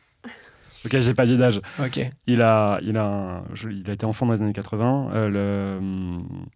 Ok, 0.85 0.99
j'ai 1.01 1.15
pas 1.15 1.27
dit 1.27 1.37
d'âge. 1.39 1.61
Ok. 1.81 2.01
Il 2.27 2.43
a, 2.43 2.79
il, 2.83 2.97
a 2.97 3.05
un- 3.05 3.45
je- 3.55 3.69
il 3.69 3.89
a 3.89 3.93
été 3.93 4.05
enfant 4.07 4.27
dans 4.27 4.33
les 4.35 4.43
années 4.43 4.53
80. 4.53 5.11
euh, 5.15 5.29
le, 5.29 5.79
hum, 5.79 6.47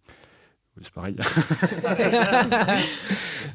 c'est 0.81 0.91
pareil. 0.91 1.15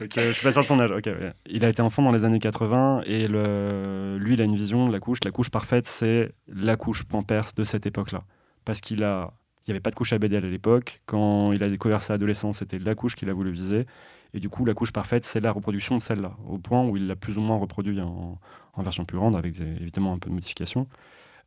Ok, 0.02 0.12
je 0.16 0.32
suis 0.32 0.42
pas 0.42 0.52
sûr 0.52 0.62
de 0.62 0.66
son 0.66 0.80
âge. 0.80 0.90
ok, 0.90 1.04
ouais. 1.06 1.32
Il 1.46 1.64
a 1.64 1.68
été 1.68 1.82
enfant 1.82 2.02
dans 2.02 2.10
les 2.10 2.24
années 2.24 2.38
80 2.40 3.02
et 3.06 3.28
le, 3.28 4.16
lui, 4.18 4.34
il 4.34 4.40
a 4.40 4.44
une 4.44 4.54
vision 4.56 4.88
de 4.88 4.92
la 4.92 4.98
couche. 5.00 5.18
La 5.24 5.30
couche 5.30 5.50
parfaite, 5.50 5.86
c'est 5.86 6.32
la 6.48 6.76
couche 6.76 7.04
Pampers 7.04 7.50
de 7.56 7.64
cette 7.64 7.86
époque-là. 7.86 8.24
Parce 8.64 8.80
qu'il 8.80 9.04
a, 9.04 9.32
il 9.60 9.70
n'y 9.70 9.72
avait 9.72 9.80
pas 9.80 9.90
de 9.90 9.94
couche 9.94 10.12
ABDL 10.12 10.44
à 10.44 10.48
l'époque. 10.48 11.02
Quand 11.06 11.52
il 11.52 11.62
a 11.62 11.68
découvert 11.68 12.00
sa 12.02 12.14
adolescence, 12.14 12.58
c'était 12.58 12.78
la 12.78 12.94
couche 12.94 13.14
qu'il 13.14 13.28
a 13.30 13.32
voulu 13.32 13.50
viser. 13.52 13.86
Et 14.34 14.40
du 14.40 14.48
coup, 14.48 14.64
la 14.64 14.74
couche 14.74 14.92
parfaite, 14.92 15.24
c'est 15.24 15.40
la 15.40 15.52
reproduction 15.52 15.96
de 15.96 16.00
celle-là, 16.02 16.36
au 16.48 16.58
point 16.58 16.84
où 16.86 16.96
il 16.96 17.06
l'a 17.06 17.16
plus 17.16 17.36
ou 17.38 17.40
moins 17.42 17.58
reproduit 17.58 18.00
en, 18.00 18.38
en 18.72 18.82
version 18.82 19.04
plus 19.04 19.18
grande, 19.18 19.36
avec 19.36 19.52
des- 19.58 19.82
évidemment 19.82 20.14
un 20.14 20.18
peu 20.18 20.30
de 20.30 20.34
modification. 20.34 20.86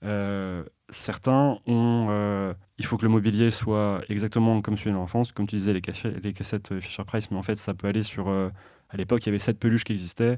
Euh, 0.03 0.63
certains 0.89 1.57
ont. 1.65 2.07
euh, 2.09 2.53
il 2.77 2.85
faut 2.85 2.97
que 2.97 3.03
le 3.03 3.09
mobilier 3.09 3.49
soit 3.49 4.01
exactement 4.09 4.61
comme 4.61 4.77
celui 4.77 4.91
de 4.91 4.95
l'enfance, 4.97 5.31
comme 5.31 5.47
tu 5.47 5.55
disais, 5.55 5.73
les, 5.73 5.81
cachets- 5.81 6.13
les 6.21 6.33
cassettes 6.33 6.71
euh, 6.73 6.79
Fisher 6.81 7.03
Price, 7.05 7.31
mais 7.31 7.37
en 7.37 7.41
fait, 7.43 7.57
ça 7.57 7.73
peut 7.73 7.87
aller 7.87 8.03
sur. 8.03 8.27
euh, 8.29 8.49
à 8.89 8.97
l'époque, 8.97 9.23
il 9.25 9.27
y 9.27 9.29
avait 9.29 9.39
sept 9.39 9.57
peluches 9.57 9.83
qui 9.83 9.93
existaient. 9.93 10.37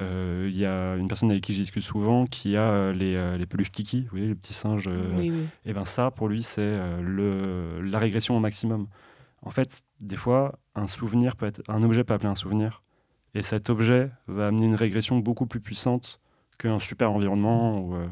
Il 0.00 0.56
y 0.56 0.64
a 0.64 0.94
une 0.94 1.08
personne 1.08 1.28
avec 1.32 1.42
qui 1.42 1.52
je 1.54 1.60
discute 1.60 1.82
souvent 1.82 2.24
qui 2.26 2.56
a 2.56 2.92
les, 2.92 3.36
les 3.36 3.46
peluches 3.46 3.72
Kiki, 3.72 4.02
vous 4.02 4.10
voyez, 4.10 4.28
les 4.28 4.36
petits 4.36 4.54
singes. 4.54 4.86
Oui, 4.86 5.32
oui. 5.34 5.42
et 5.66 5.72
ben 5.72 5.84
ça, 5.84 6.12
pour 6.12 6.28
lui, 6.28 6.44
c'est 6.44 6.78
le, 7.02 7.80
la 7.82 7.98
régression 7.98 8.36
au 8.36 8.38
maximum. 8.40 8.86
En 9.42 9.50
fait, 9.50 9.82
des 10.00 10.16
fois, 10.16 10.58
un 10.74 10.86
souvenir 10.86 11.36
peut 11.36 11.46
être, 11.46 11.62
un 11.68 11.82
objet 11.82 12.04
peut 12.04 12.14
appeler 12.14 12.28
un 12.28 12.34
souvenir, 12.34 12.82
et 13.34 13.42
cet 13.42 13.70
objet 13.70 14.10
va 14.26 14.48
amener 14.48 14.66
une 14.66 14.74
régression 14.74 15.18
beaucoup 15.18 15.46
plus 15.46 15.60
puissante 15.60 16.20
qu'un 16.58 16.78
super 16.78 17.12
environnement. 17.12 17.80
ou, 17.80 17.94
euh, 17.94 18.06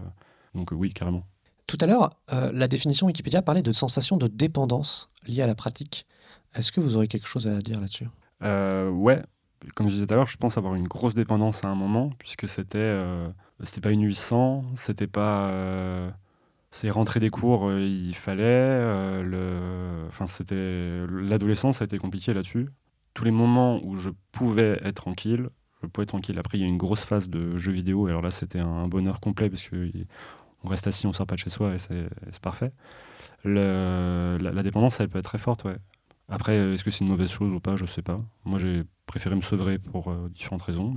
donc 0.54 0.72
euh, 0.72 0.76
oui, 0.76 0.92
carrément. 0.92 1.24
Tout 1.66 1.78
à 1.80 1.86
l'heure, 1.86 2.10
euh, 2.32 2.52
la 2.52 2.68
définition 2.68 3.06
Wikipédia 3.06 3.42
parlait 3.42 3.62
de 3.62 3.72
sensation 3.72 4.16
de 4.16 4.28
dépendance 4.28 5.10
liée 5.26 5.42
à 5.42 5.46
la 5.46 5.56
pratique. 5.56 6.06
Est-ce 6.54 6.70
que 6.70 6.80
vous 6.80 6.96
aurez 6.96 7.08
quelque 7.08 7.26
chose 7.26 7.48
à 7.48 7.58
dire 7.58 7.80
là-dessus? 7.80 8.08
Euh, 8.42 8.88
ouais, 8.90 9.20
comme 9.74 9.88
je 9.88 9.94
disais 9.94 10.06
tout 10.06 10.14
à 10.14 10.16
l'heure, 10.16 10.28
je 10.28 10.36
pense 10.36 10.56
avoir 10.56 10.74
une 10.74 10.86
grosse 10.86 11.14
dépendance 11.14 11.64
à 11.64 11.68
un 11.68 11.74
moment, 11.74 12.10
puisque 12.18 12.48
c'était 12.48 13.02
c'était 13.64 13.80
pas 13.80 13.90
une 13.90 14.02
800, 14.02 14.64
c'était 14.74 15.06
pas. 15.06 15.50
C'est 16.76 16.90
rentrer 16.90 17.20
des 17.20 17.30
cours, 17.30 17.68
euh, 17.68 17.80
il 17.80 18.14
fallait. 18.14 18.42
euh, 18.44 20.10
c'était 20.26 21.06
l'adolescence 21.10 21.80
a 21.80 21.86
été 21.86 21.96
compliquée 21.96 22.34
là-dessus. 22.34 22.68
Tous 23.14 23.24
les 23.24 23.30
moments 23.30 23.80
où 23.82 23.96
je 23.96 24.10
pouvais 24.30 24.78
être 24.84 24.96
tranquille, 24.96 25.48
je 25.82 25.88
pouvais 25.88 26.02
être 26.02 26.10
tranquille. 26.10 26.38
Après, 26.38 26.58
il 26.58 26.60
y 26.60 26.64
a 26.64 26.66
une 26.66 26.76
grosse 26.76 27.02
phase 27.02 27.30
de 27.30 27.56
jeux 27.56 27.72
vidéo, 27.72 28.08
alors 28.08 28.20
là, 28.20 28.30
c'était 28.30 28.58
un 28.58 28.88
bonheur 28.88 29.20
complet 29.20 29.48
parce 29.48 29.62
que 29.62 29.90
on 30.64 30.68
reste 30.68 30.86
assis, 30.86 31.06
on 31.06 31.14
sort 31.14 31.26
pas 31.26 31.36
de 31.36 31.40
chez 31.40 31.48
soi, 31.50 31.74
et 31.74 31.78
c'est 31.78 32.40
parfait. 32.42 32.70
La, 33.44 34.62
dépendance, 34.62 35.00
elle 35.00 35.08
peut 35.08 35.18
être 35.18 35.24
très 35.24 35.38
forte. 35.38 35.66
Après, 36.28 36.56
est-ce 36.74 36.84
que 36.84 36.90
c'est 36.90 37.04
une 37.04 37.08
mauvaise 37.10 37.30
chose 37.30 37.52
ou 37.52 37.60
pas? 37.60 37.76
Je 37.76 37.86
sais 37.86 38.02
pas. 38.02 38.20
Moi, 38.44 38.58
j'ai 38.58 38.82
préféré 39.06 39.34
me 39.34 39.42
sevrer 39.42 39.78
pour 39.78 40.10
euh, 40.10 40.28
différentes 40.28 40.62
raisons, 40.62 40.92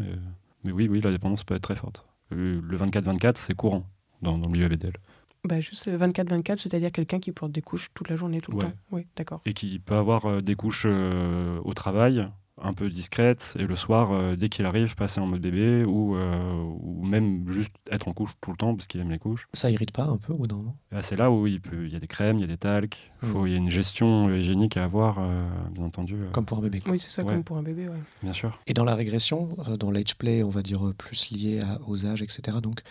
mais, 0.63 0.71
oui, 0.73 0.89
oui, 0.89 0.99
la 0.99 1.11
dépendance 1.11 1.45
peut 1.45 1.55
être 1.55 1.63
très 1.63 1.75
forte. 1.75 2.05
Le 2.31 2.59
24-24, 2.77 3.37
c'est 3.37 3.53
courant 3.53 3.85
dans, 4.21 4.37
dans 4.37 4.47
le 4.47 4.53
milieu. 4.53 4.67
Bah, 5.45 5.59
juste 5.61 5.87
24-24, 5.89 6.57
c'est-à-dire 6.57 6.91
quelqu'un 6.91 7.19
qui 7.19 7.31
porte 7.31 7.51
des 7.51 7.61
couches 7.61 7.89
toute 7.93 8.09
la 8.09 8.15
journée, 8.17 8.41
tout 8.41 8.51
le 8.51 8.57
Ouais. 8.57 8.63
temps. 8.65 8.73
Oui, 8.91 9.07
d'accord. 9.15 9.41
Et 9.45 9.53
qui 9.53 9.79
peut 9.79 9.95
avoir 9.95 10.25
euh, 10.25 10.41
des 10.41 10.55
couches 10.55 10.83
euh, 10.85 11.59
au 11.63 11.73
travail, 11.73 12.27
un 12.61 12.73
peu 12.73 12.89
discrètes, 12.89 13.55
et 13.59 13.65
le 13.65 13.75
soir, 13.75 14.11
euh, 14.11 14.35
dès 14.35 14.49
qu'il 14.49 14.65
arrive, 14.65 14.95
passer 14.95 15.19
en 15.21 15.27
mode 15.27 15.41
bébé, 15.41 15.83
ou, 15.85 16.15
euh, 16.15 16.63
ou 16.81 17.03
même 17.05 17.51
juste 17.51 17.73
être 17.91 18.07
en 18.07 18.13
couche 18.13 18.33
tout 18.41 18.51
le 18.51 18.57
temps 18.57 18.75
parce 18.75 18.87
qu'il 18.87 18.99
aime 19.01 19.11
les 19.11 19.19
couches. 19.19 19.47
Ça 19.53 19.69
irrite 19.71 19.91
pas 19.91 20.03
un 20.03 20.17
peu 20.17 20.33
au 20.33 20.37
bout 20.37 20.47
d'un 20.47 20.55
moment? 20.57 20.75
Là, 20.91 21.01
c'est 21.01 21.15
là 21.15 21.31
où 21.31 21.47
il, 21.47 21.61
peut, 21.61 21.85
il 21.85 21.93
y 21.93 21.95
a 21.95 21.99
des 21.99 22.07
crèmes, 22.07 22.37
il 22.37 22.41
y 22.41 22.43
a 22.43 22.47
des 22.47 22.57
talcs, 22.57 23.11
Mm. 23.21 23.27
faut, 23.27 23.45
il 23.45 23.51
y 23.51 23.55
a 23.55 23.57
une 23.57 23.69
gestion 23.69 24.29
hygiénique 24.33 24.77
à 24.77 24.83
avoir, 24.83 25.17
euh, 25.19 25.47
bien 25.71 25.83
entendu. 25.85 26.15
euh, 26.15 26.31
Comme 26.31 26.45
pour 26.45 26.57
un 26.57 26.61
bébé. 26.61 26.79
Oui, 26.87 26.99
c'est 26.99 27.11
ça, 27.11 27.23
Ouais. 27.23 27.33
comme 27.33 27.43
pour 27.43 27.57
un 27.57 27.63
bébé, 27.63 27.87
ouais. 27.89 27.99
Bien 28.23 28.33
sûr. 28.33 28.59
Et 28.67 28.73
dans 28.73 28.85
la 28.85 28.95
régression, 28.95 29.55
euh, 29.67 29.77
dans 29.77 29.91
l'age 29.91 30.15
play, 30.17 30.43
on 30.43 30.49
va 30.49 30.61
dire 30.61 30.87
euh, 30.87 30.93
plus 30.93 31.31
lié 31.31 31.61
à- 31.61 31.79
aux 31.87 32.05
âges, 32.05 32.21
etc. 32.21 32.61
Donc, 32.61 32.81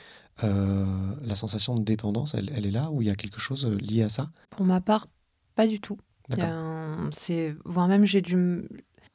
euh, 0.45 0.87
la 1.23 1.35
sensation 1.35 1.77
de 1.77 1.83
dépendance, 1.83 2.35
elle, 2.35 2.51
elle 2.55 2.67
est 2.67 2.71
là 2.71 2.91
ou 2.91 3.03
il 3.03 3.09
y 3.09 3.11
a 3.11 3.17
quelque 3.17 3.41
chose 3.41 3.65
euh, 3.67 3.77
lié 3.77 4.03
à 4.03 4.09
ça? 4.09 4.31
Pour 4.51 4.65
ma 4.65 4.81
part, 4.81 5.07
pas 5.55 5.67
du 5.67 5.81
tout. 5.81 5.99
Un- 6.39 7.09
C'est, 7.11 7.57
voire 7.65 7.89
même, 7.89 8.05
j'ai 8.05 8.21
dû. 8.21 8.69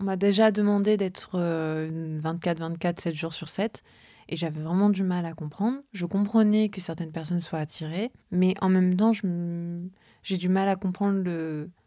On 0.04 0.06
m'a 0.06 0.18
déjà 0.18 0.52
demandé 0.52 0.98
d'être 0.98 1.40
24-24, 1.40 3.00
7 3.00 3.16
jours 3.16 3.32
sur 3.32 3.48
7. 3.48 3.84
Et 4.28 4.36
j'avais 4.36 4.60
vraiment 4.60 4.90
du 4.90 5.02
mal 5.02 5.26
à 5.26 5.32
comprendre. 5.32 5.78
Je 5.94 6.06
comprenais 6.06 6.68
que 6.68 6.82
certaines 6.82 7.14
personnes 7.14 7.40
soient 7.40 7.60
attirées, 7.60 8.12
mais 8.30 8.54
en 8.60 8.68
même 8.68 8.98
temps, 8.98 9.14
j'ai 9.14 10.36
du 10.36 10.50
mal 10.50 10.68
à 10.68 10.76
comprendre 10.76 11.24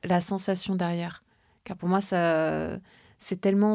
la 0.02 0.20
sensation 0.22 0.76
derrière. 0.76 1.24
Car 1.64 1.76
pour 1.76 1.90
moi, 1.90 2.00
c'est 2.00 3.40
tellement 3.42 3.74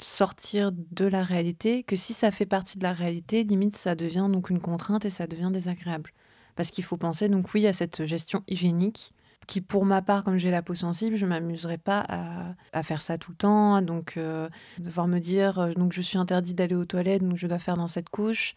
sortir 0.00 0.72
de 0.72 1.04
la 1.04 1.22
réalité 1.22 1.82
que 1.82 1.94
si 1.94 2.14
ça 2.14 2.30
fait 2.30 2.46
partie 2.46 2.78
de 2.78 2.84
la 2.84 2.94
réalité, 2.94 3.44
limite, 3.44 3.76
ça 3.76 3.94
devient 3.94 4.30
donc 4.32 4.48
une 4.48 4.60
contrainte 4.60 5.04
et 5.04 5.10
ça 5.10 5.26
devient 5.26 5.50
désagréable. 5.52 6.12
Parce 6.56 6.70
qu'il 6.70 6.84
faut 6.84 6.96
penser, 6.96 7.28
donc 7.28 7.52
oui, 7.52 7.66
à 7.66 7.74
cette 7.74 8.06
gestion 8.06 8.44
hygiénique 8.48 9.12
qui, 9.46 9.60
pour 9.60 9.84
ma 9.84 10.02
part, 10.02 10.24
comme 10.24 10.38
j'ai 10.38 10.50
la 10.50 10.62
peau 10.62 10.74
sensible, 10.74 11.16
je 11.16 11.26
m'amuserais 11.26 11.78
pas 11.78 12.04
à, 12.08 12.54
à 12.72 12.82
faire 12.82 13.00
ça 13.00 13.18
tout 13.18 13.32
le 13.32 13.36
temps. 13.36 13.82
Donc, 13.82 14.14
euh, 14.16 14.48
devoir 14.78 15.08
me 15.08 15.18
dire, 15.18 15.58
euh, 15.58 15.72
donc 15.72 15.92
je 15.92 16.00
suis 16.00 16.18
interdit 16.18 16.54
d'aller 16.54 16.74
aux 16.74 16.84
toilettes, 16.84 17.22
donc 17.26 17.36
je 17.36 17.46
dois 17.46 17.58
faire 17.58 17.76
dans 17.76 17.88
cette 17.88 18.08
couche 18.08 18.54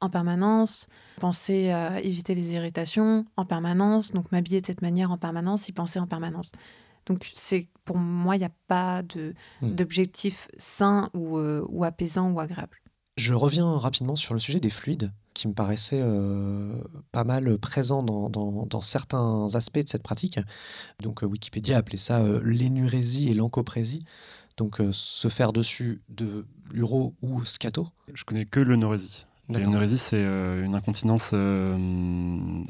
en 0.00 0.10
permanence, 0.10 0.88
penser 1.20 1.70
à 1.70 2.00
éviter 2.02 2.34
les 2.34 2.52
irritations 2.54 3.24
en 3.36 3.46
permanence, 3.46 4.12
donc 4.12 4.30
m'habiller 4.30 4.60
de 4.60 4.66
cette 4.66 4.82
manière 4.82 5.10
en 5.10 5.16
permanence, 5.16 5.68
y 5.68 5.72
penser 5.72 5.98
en 5.98 6.06
permanence. 6.06 6.52
Donc, 7.06 7.30
c'est 7.34 7.68
pour 7.84 7.96
moi, 7.96 8.36
il 8.36 8.40
n'y 8.40 8.44
a 8.44 8.50
pas 8.66 9.02
Hmm. 9.62 9.74
d'objectif 9.74 10.48
sain 10.58 11.08
ou, 11.14 11.38
euh, 11.38 11.64
ou 11.70 11.84
apaisant 11.84 12.30
ou 12.30 12.40
agréable. 12.40 12.76
Je 13.16 13.32
reviens 13.32 13.78
rapidement 13.78 14.14
sur 14.14 14.34
le 14.34 14.40
sujet 14.40 14.60
des 14.60 14.68
fluides, 14.68 15.10
qui 15.32 15.48
me 15.48 15.54
paraissait 15.54 16.00
euh, 16.02 16.74
pas 17.12 17.24
mal 17.24 17.56
présent 17.58 18.02
dans, 18.02 18.28
dans- 18.28 18.66
dans 18.66 18.80
certains 18.82 19.46
aspects 19.54 19.78
de 19.82 19.88
cette 19.88 20.02
pratique. 20.02 20.38
Donc 21.02 21.22
euh, 21.22 21.26
Wikipédia 21.26 21.78
appelait 21.78 21.96
ça 21.98 22.18
euh, 22.20 22.40
l'énurésie 22.44 23.28
et 23.28 23.32
l'encoprésie. 23.32 24.04
Donc 24.58 24.80
euh, 24.80 24.90
se 24.92 25.28
faire 25.28 25.52
dessus 25.54 26.02
de 26.10 26.44
l'uro 26.70 27.14
ou 27.22 27.42
scato. 27.46 27.88
Je 28.12 28.24
connais 28.24 28.44
que 28.44 28.60
l'eunorésie. 28.60 29.24
D'accord. 29.48 29.66
L'eunorésie, 29.68 29.98
c'est 29.98 30.22
une 30.24 30.74
incontinence 30.74 31.32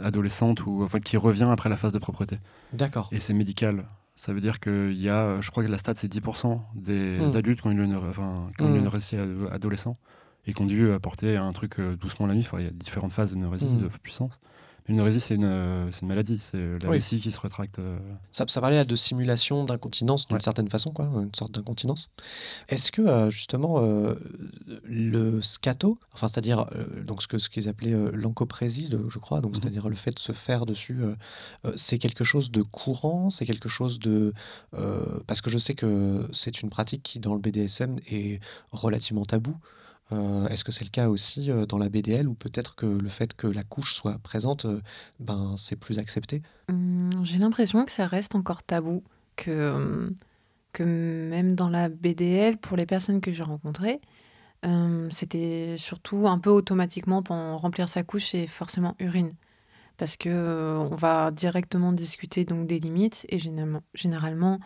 adolescente 0.05 0.65
ou 0.67 0.87
qui 1.05 1.17
revient 1.17 1.49
après 1.51 1.71
la 1.71 1.77
phase 1.77 1.93
de 1.93 1.99
propreté. 1.99 2.39
D'accord. 2.73 3.09
Et 3.13 3.19
c'est 3.21 3.33
médical. 3.33 3.87
Ça 4.15 4.33
veut 4.35 4.41
dire 4.41 4.61
qu'il 4.61 4.93
y 5.01 5.09
a, 5.09 5.41
je 5.41 5.51
crois 5.51 5.65
que 5.65 5.71
la 5.71 5.79
stat, 5.79 5.95
c'est 5.97 6.11
10% 6.13 6.61
des 6.75 7.19
Mm. 7.19 7.37
adultes 7.37 7.61
qui 7.63 7.67
ont 7.67 7.71
une, 7.71 7.81
eunore- 7.83 8.05
enfin, 8.11 8.49
qui 8.57 8.63
ont 8.63 8.69
Mm. 8.69 8.75
une 8.75 8.81
eunorésie 8.83 9.17
ado- 9.17 9.49
adolescent 9.51 9.97
et 10.47 10.53
qui 10.55 10.63
ont 10.63 10.67
dû 10.67 10.91
apporter 10.93 11.37
un 11.37 11.53
truc 11.53 11.79
euh, 11.81 11.97
doucement 11.97 12.27
la 12.27 12.35
nuit. 12.35 12.45
Enfin, 12.47 12.59
il 12.61 12.65
y 12.65 12.69
a 12.69 12.71
différentes 12.73 13.13
phases 13.13 13.33
d'eunorésie, 13.33 13.67
Mm. 13.69 13.83
de 13.83 13.89
puissance. 14.03 14.39
Mais 14.89 14.95
l'eunorésie, 14.95 15.19
c'est 15.19 15.35
une, 15.35 15.43
euh, 15.43 15.91
c'est 15.91 16.03
une 16.03 16.09
maladie. 16.09 16.41
C'est 16.49 16.79
la 16.81 16.89
Oui. 16.89 16.99
vessie 16.99 17.19
qui 17.19 17.33
se 17.33 17.41
retracte. 17.41 17.81
euh. 17.81 17.99
Ça, 18.31 18.45
ça 18.47 18.61
parlait 18.61 18.77
là 18.77 18.85
de 18.85 18.95
simulation 18.95 19.65
d'incontinence 19.65 20.29
d'une 20.29 20.37
Ouais. 20.37 20.41
certaine 20.41 20.69
façon, 20.69 20.93
quoi, 20.93 21.07
une 21.13 21.35
sorte 21.35 21.51
d'incontinence. 21.51 22.09
Est-ce 22.69 22.93
que 22.93 23.03
euh, 23.03 23.29
justement 23.29 23.81
euh, 23.81 24.15
le 24.85 25.43
scato, 25.43 25.99
enfin 26.13 26.29
c'est-à-dire 26.29 26.67
euh, 26.77 27.03
donc 27.03 27.21
ce 27.23 27.27
que 27.27 27.39
ce 27.39 27.49
qu'ils 27.49 27.69
appelaient 27.69 27.97
l'encoprésie, 28.13 28.89
le- 28.89 29.09
je 29.11 29.19
crois, 29.19 29.41
donc 29.41 29.57
Mhm. 29.57 29.63
c'est-à-dire 29.63 29.89
le 29.89 29.97
fait 29.97 30.13
de 30.13 30.21
se 30.21 30.31
faire 30.31 30.67
dessus, 30.67 31.01
c'est 31.75 31.99
quelque 31.99 32.23
chose 32.23 32.53
de 32.53 32.63
courant, 32.63 33.31
c'est 33.31 33.45
quelque 33.45 33.69
chose 33.69 33.99
de 33.99 34.33
parce 35.27 35.41
que 35.41 35.51
je 35.51 35.59
sais 35.59 35.75
que 35.75 36.29
c'est 36.33 36.63
une 36.63 36.71
pratique 36.71 37.03
qui 37.03 37.19
dans 37.19 37.35
le 37.35 37.41
BDSM 37.41 37.97
est 38.09 38.39
relativement 38.71 39.25
tabou. 39.25 39.57
Euh, 40.13 40.47
est-ce 40.49 40.63
que 40.63 40.71
c'est 40.71 40.85
le 40.85 40.91
cas 40.91 41.09
aussi 41.09 41.51
euh, 41.51 41.67
dans 41.67 41.79
la 41.79 41.89
BDL 41.89 42.29
ou 42.29 42.35
peut-être 42.35 42.77
que 42.77 42.87
le 42.87 43.09
fait 43.09 43.35
que 43.35 43.47
la 43.47 43.65
couche 43.65 43.93
soit 43.93 44.19
présente, 44.19 44.65
euh, 44.65 44.81
ben, 45.19 45.55
c'est 45.57 45.77
plus 45.77 45.99
accepté? 45.99 46.43
Hum, 46.69 47.11
J'ai 47.25 47.39
l'impression 47.39 47.85
que 47.85 47.91
ça 47.91 48.07
reste 48.07 48.35
encore 48.35 48.63
tabou, 48.63 49.03
que, 49.35 50.13
même 50.81 51.55
dans 51.55 51.69
la 51.69 51.89
BDL, 51.89 52.59
pour 52.59 52.77
les 52.77 52.87
personnes 52.87 53.21
que 53.21 53.33
j'ai 53.33 53.43
rencontrées, 53.43 54.01
c'était 55.11 55.77
surtout 55.79 56.27
un 56.27 56.41
peu 56.41 56.51
automatiquement 56.51 57.23
pour 57.23 57.37
remplir 57.37 57.89
sa 57.89 58.03
couche, 58.03 58.31
c'est 58.31 58.49
forcément 58.49 58.97
urine. 58.99 59.31
Parce 59.97 60.17
que 60.17 60.77
on 60.77 60.97
va 60.97 61.31
directement 61.31 61.93
discuter 61.93 62.45
donc 62.45 62.67
des 62.67 62.81
limites 62.81 63.27
et 63.29 63.39
généralement, 63.39 64.59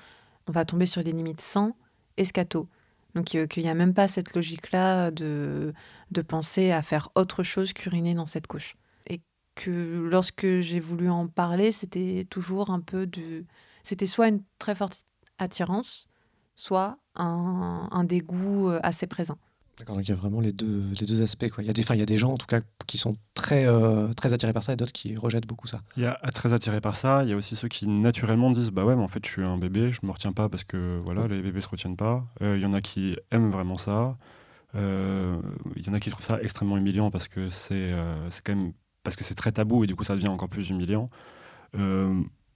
on 0.46 0.52
va 0.52 0.64
tomber 0.64 0.86
sur 0.86 1.04
des 1.04 1.12
limites 1.12 1.42
sans 1.42 1.76
escato. 2.16 2.66
Donc 3.14 3.34
euh, 3.34 3.46
qu'il 3.46 3.62
n'y 3.62 3.68
a 3.68 3.74
même 3.74 3.94
pas 3.94 4.08
cette 4.08 4.34
logique-là 4.34 5.10
de, 5.10 5.72
de 6.10 6.22
penser 6.22 6.70
à 6.70 6.82
faire 6.82 7.10
autre 7.14 7.42
chose 7.42 7.72
qu'uriner 7.72 8.14
dans 8.14 8.26
cette 8.26 8.46
couche. 8.46 8.76
Et 9.08 9.20
que 9.54 10.06
lorsque 10.08 10.60
j'ai 10.60 10.80
voulu 10.80 11.10
en 11.10 11.26
parler, 11.26 11.72
c'était 11.72 12.26
toujours 12.30 12.70
un 12.70 12.80
peu 12.80 13.06
de... 13.06 13.44
C'était 13.82 14.06
soit 14.06 14.28
une 14.28 14.42
très 14.58 14.74
forte 14.74 15.04
attirance, 15.38 16.08
soit 16.54 16.98
un, 17.14 17.88
un 17.90 18.04
dégoût 18.04 18.70
euh, 18.70 18.80
assez 18.82 19.06
présent. 19.06 19.38
D'accord, 19.80 19.96
donc 19.96 20.06
il 20.06 20.10
y 20.10 20.12
a 20.12 20.16
vraiment 20.16 20.40
les 20.40 20.52
deux, 20.52 20.84
les 21.00 21.06
deux 21.06 21.22
aspects. 21.22 21.48
Quoi. 21.48 21.64
Il, 21.64 21.66
y 21.66 21.70
a 21.70 21.72
des, 21.72 21.82
il 21.88 21.98
y 21.98 22.02
a 22.02 22.06
des 22.06 22.18
gens, 22.18 22.34
en 22.34 22.36
tout 22.36 22.46
cas, 22.46 22.60
qui 22.86 22.98
sont 22.98 23.16
très, 23.32 23.64
euh, 23.66 24.12
très 24.12 24.34
attirés 24.34 24.52
par 24.52 24.62
ça 24.62 24.74
et 24.74 24.76
d'autres 24.76 24.92
qui 24.92 25.16
rejettent 25.16 25.46
beaucoup 25.46 25.68
ça. 25.68 25.80
Il 25.96 26.02
y 26.02 26.06
a 26.06 26.18
très 26.34 26.52
attiré 26.52 26.82
par 26.82 26.96
ça. 26.96 27.22
Il 27.24 27.30
y 27.30 27.32
a 27.32 27.36
aussi 27.36 27.56
ceux 27.56 27.68
qui 27.68 27.88
naturellement 27.88 28.50
disent 28.50 28.72
Bah 28.72 28.84
ouais, 28.84 28.94
mais 28.94 29.02
en 29.02 29.08
fait, 29.08 29.24
je 29.24 29.30
suis 29.30 29.42
un 29.42 29.56
bébé, 29.56 29.90
je 29.90 30.00
me 30.02 30.12
retiens 30.12 30.32
pas 30.32 30.50
parce 30.50 30.64
que 30.64 31.00
voilà, 31.02 31.26
les 31.28 31.40
bébés 31.40 31.62
se 31.62 31.68
retiennent 31.68 31.96
pas. 31.96 32.26
Euh, 32.42 32.58
Il 32.58 32.62
y 32.62 32.66
en 32.66 32.74
a 32.74 32.82
qui 32.82 33.16
aiment 33.30 33.50
vraiment 33.50 33.78
ça. 33.78 34.18
Euh, 34.74 35.40
Il 35.76 35.86
y 35.86 35.88
en 35.88 35.94
a 35.94 35.98
qui 35.98 36.10
trouvent 36.10 36.26
ça 36.26 36.38
extrêmement 36.42 36.76
humiliant 36.76 37.10
parce 37.10 37.28
que 37.28 37.48
c'est 37.48 37.94
quand 38.44 38.54
même 38.54 38.74
parce 39.02 39.16
que 39.16 39.24
c'est 39.24 39.34
très 39.34 39.50
tabou 39.50 39.82
et 39.82 39.86
du 39.86 39.96
coup 39.96 40.04
ça 40.04 40.14
devient 40.14 40.28
encore 40.28 40.50
plus 40.50 40.68
humiliant. 40.68 41.08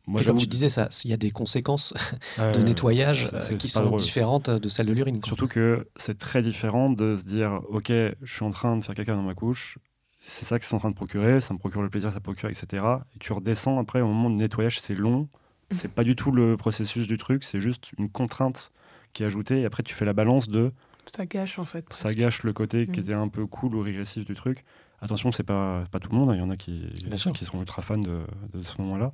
Moi, 0.07 0.21
et 0.21 0.25
comme 0.25 0.37
tu 0.37 0.47
disais, 0.47 0.69
ça, 0.69 0.89
il 1.05 1.11
y 1.11 1.15
a 1.15 1.17
des 1.17 1.31
conséquences 1.31 1.95
de 2.39 2.43
Euh, 2.43 2.63
nettoyage 2.63 3.31
euh, 3.33 3.57
qui 3.57 3.69
sont 3.69 3.85
drôle. 3.85 3.99
différentes 4.01 4.51
de 4.51 4.69
celles 4.69 4.87
de 4.87 4.93
l'urine. 4.93 5.21
Surtout 5.25 5.49
que 5.49 5.89
c'est 5.97 6.19
très 6.19 6.43
différent 6.43 6.91
de 6.91 7.17
se 7.17 7.25
dire 7.25 7.61
ok, 7.69 7.89
je 7.89 8.15
suis 8.35 8.45
en 8.45 8.51
train 8.51 8.77
de 8.77 8.85
faire 8.85 8.95
caca 8.95 9.15
dans 9.15 9.23
ma 9.23 9.35
couche, 9.35 9.79
c'est 10.21 10.45
ça 10.45 10.59
que 10.59 10.65
c'est 10.67 10.75
en 10.75 10.79
train 10.79 10.91
de 10.91 10.95
procurer, 10.95 11.41
ça 11.41 11.55
me 11.55 11.59
procure 11.59 11.81
le 11.83 11.89
plaisir, 11.91 12.13
ça 12.13 12.21
procure, 12.21 12.49
etc. 12.51 12.85
Et 13.15 13.19
tu 13.19 13.33
redescends 13.33 13.79
après 13.79 14.01
au 14.03 14.07
moment 14.07 14.29
du 14.31 14.37
nettoyage, 14.37 14.79
c'est 14.81 14.95
long, 14.95 15.29
c'est 15.71 15.89
pas 15.91 16.05
du 16.05 16.15
tout 16.17 16.31
le 16.33 16.57
processus 16.57 17.07
du 17.09 17.17
truc, 17.19 17.43
c'est 17.45 17.61
juste 17.61 17.93
une 17.99 18.09
contrainte 18.11 18.71
qui 19.15 19.23
est 19.23 19.27
ajoutée. 19.27 19.61
Et 19.63 19.65
après, 19.65 19.83
tu 19.83 19.95
fais 19.95 20.05
la 20.05 20.13
balance 20.13 20.49
de 20.49 20.73
Ça 21.17 21.25
gâche 21.27 21.59
en 21.59 21.65
fait. 21.65 21.85
ça 21.91 22.05
presque. 22.05 22.19
gâche 22.19 22.43
le 22.43 22.53
côté 22.53 22.85
qui 22.87 23.01
Mhm. 23.01 23.05
était 23.05 23.15
un 23.15 23.29
peu 23.29 23.47
cool 23.47 23.75
ou 23.75 23.81
régressif 23.81 24.25
du 24.25 24.35
truc. 24.35 24.65
Attention, 25.01 25.33
c'est 25.33 25.43
pas, 25.43 25.85
pas 25.91 25.99
tout 25.99 26.11
le 26.11 26.17
monde, 26.19 26.31
hein, 26.31 26.35
il 26.35 26.41
y 26.41 26.43
en 26.43 26.51
a 26.51 26.57
qui, 26.57 26.89
qui 27.35 27.45
seront 27.45 27.61
ultra 27.61 27.83
fans 27.83 27.99
de, 27.99 28.21
de 28.53 28.63
ce 28.63 28.81
moment-là. 28.83 29.13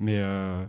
Mais 0.00 0.18
euh, 0.18 0.64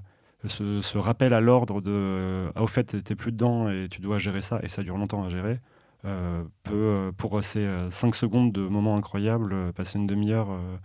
ce, 0.47 0.81
ce 0.81 0.97
rappel 0.97 1.33
à 1.33 1.41
l'ordre 1.41 1.81
de 1.81 2.49
ah, 2.55 2.63
au 2.63 2.67
fait, 2.67 3.03
t'es 3.03 3.15
plus 3.15 3.31
dedans 3.31 3.69
et 3.69 3.87
tu 3.89 4.01
dois 4.01 4.17
gérer 4.17 4.41
ça, 4.41 4.59
et 4.63 4.67
ça 4.67 4.83
dure 4.83 4.97
longtemps 4.97 5.23
à 5.23 5.29
gérer, 5.29 5.59
euh, 6.05 6.43
peut, 6.63 6.73
euh, 6.75 7.11
pour 7.11 7.43
ces 7.43 7.67
5 7.89 8.15
secondes 8.15 8.51
de 8.51 8.61
moments 8.61 8.95
incroyables, 8.95 9.53
euh, 9.53 9.71
passer 9.71 9.97
une 9.97 10.07
demi-heure, 10.07 10.51
euh, 10.51 10.77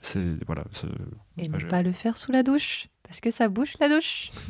c'est. 0.00 0.24
Voilà. 0.46 0.64
Et 1.38 1.48
ne 1.48 1.58
pas 1.58 1.82
le 1.82 1.92
faire 1.92 2.16
sous 2.16 2.32
la 2.32 2.42
douche, 2.42 2.88
parce 3.02 3.20
que 3.20 3.30
ça 3.30 3.48
bouche 3.48 3.74
la 3.80 3.88
douche. 3.88 4.30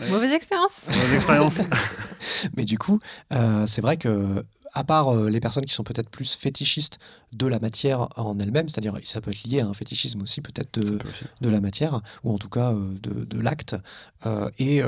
Ouais. 0.00 0.10
Mauvaise 0.10 0.32
expérience. 0.32 0.88
Mauvaise 0.88 1.14
expérience. 1.14 1.62
Mais 2.56 2.64
du 2.64 2.78
coup, 2.78 3.00
euh, 3.32 3.66
c'est 3.66 3.80
vrai 3.80 3.96
que, 3.96 4.44
à 4.74 4.84
part 4.84 5.08
euh, 5.08 5.30
les 5.30 5.40
personnes 5.40 5.64
qui 5.64 5.72
sont 5.72 5.84
peut-être 5.84 6.10
plus 6.10 6.34
fétichistes 6.34 6.98
de 7.32 7.46
la 7.46 7.58
matière 7.58 8.08
en 8.16 8.38
elle-même, 8.38 8.68
c'est-à-dire 8.68 8.98
ça 9.04 9.20
peut 9.20 9.30
être 9.30 9.44
lié 9.44 9.60
à 9.60 9.66
un 9.66 9.72
fétichisme 9.72 10.22
aussi 10.22 10.40
peut-être 10.40 10.78
de, 10.78 10.98
peut 10.98 11.50
la 11.50 11.60
matière, 11.60 12.00
ou 12.24 12.32
en 12.32 12.38
tout 12.38 12.48
cas 12.48 12.72
euh, 12.72 12.94
de, 13.00 13.24
de 13.24 13.40
l'acte. 13.40 13.76
Euh, 14.26 14.50
et 14.58 14.82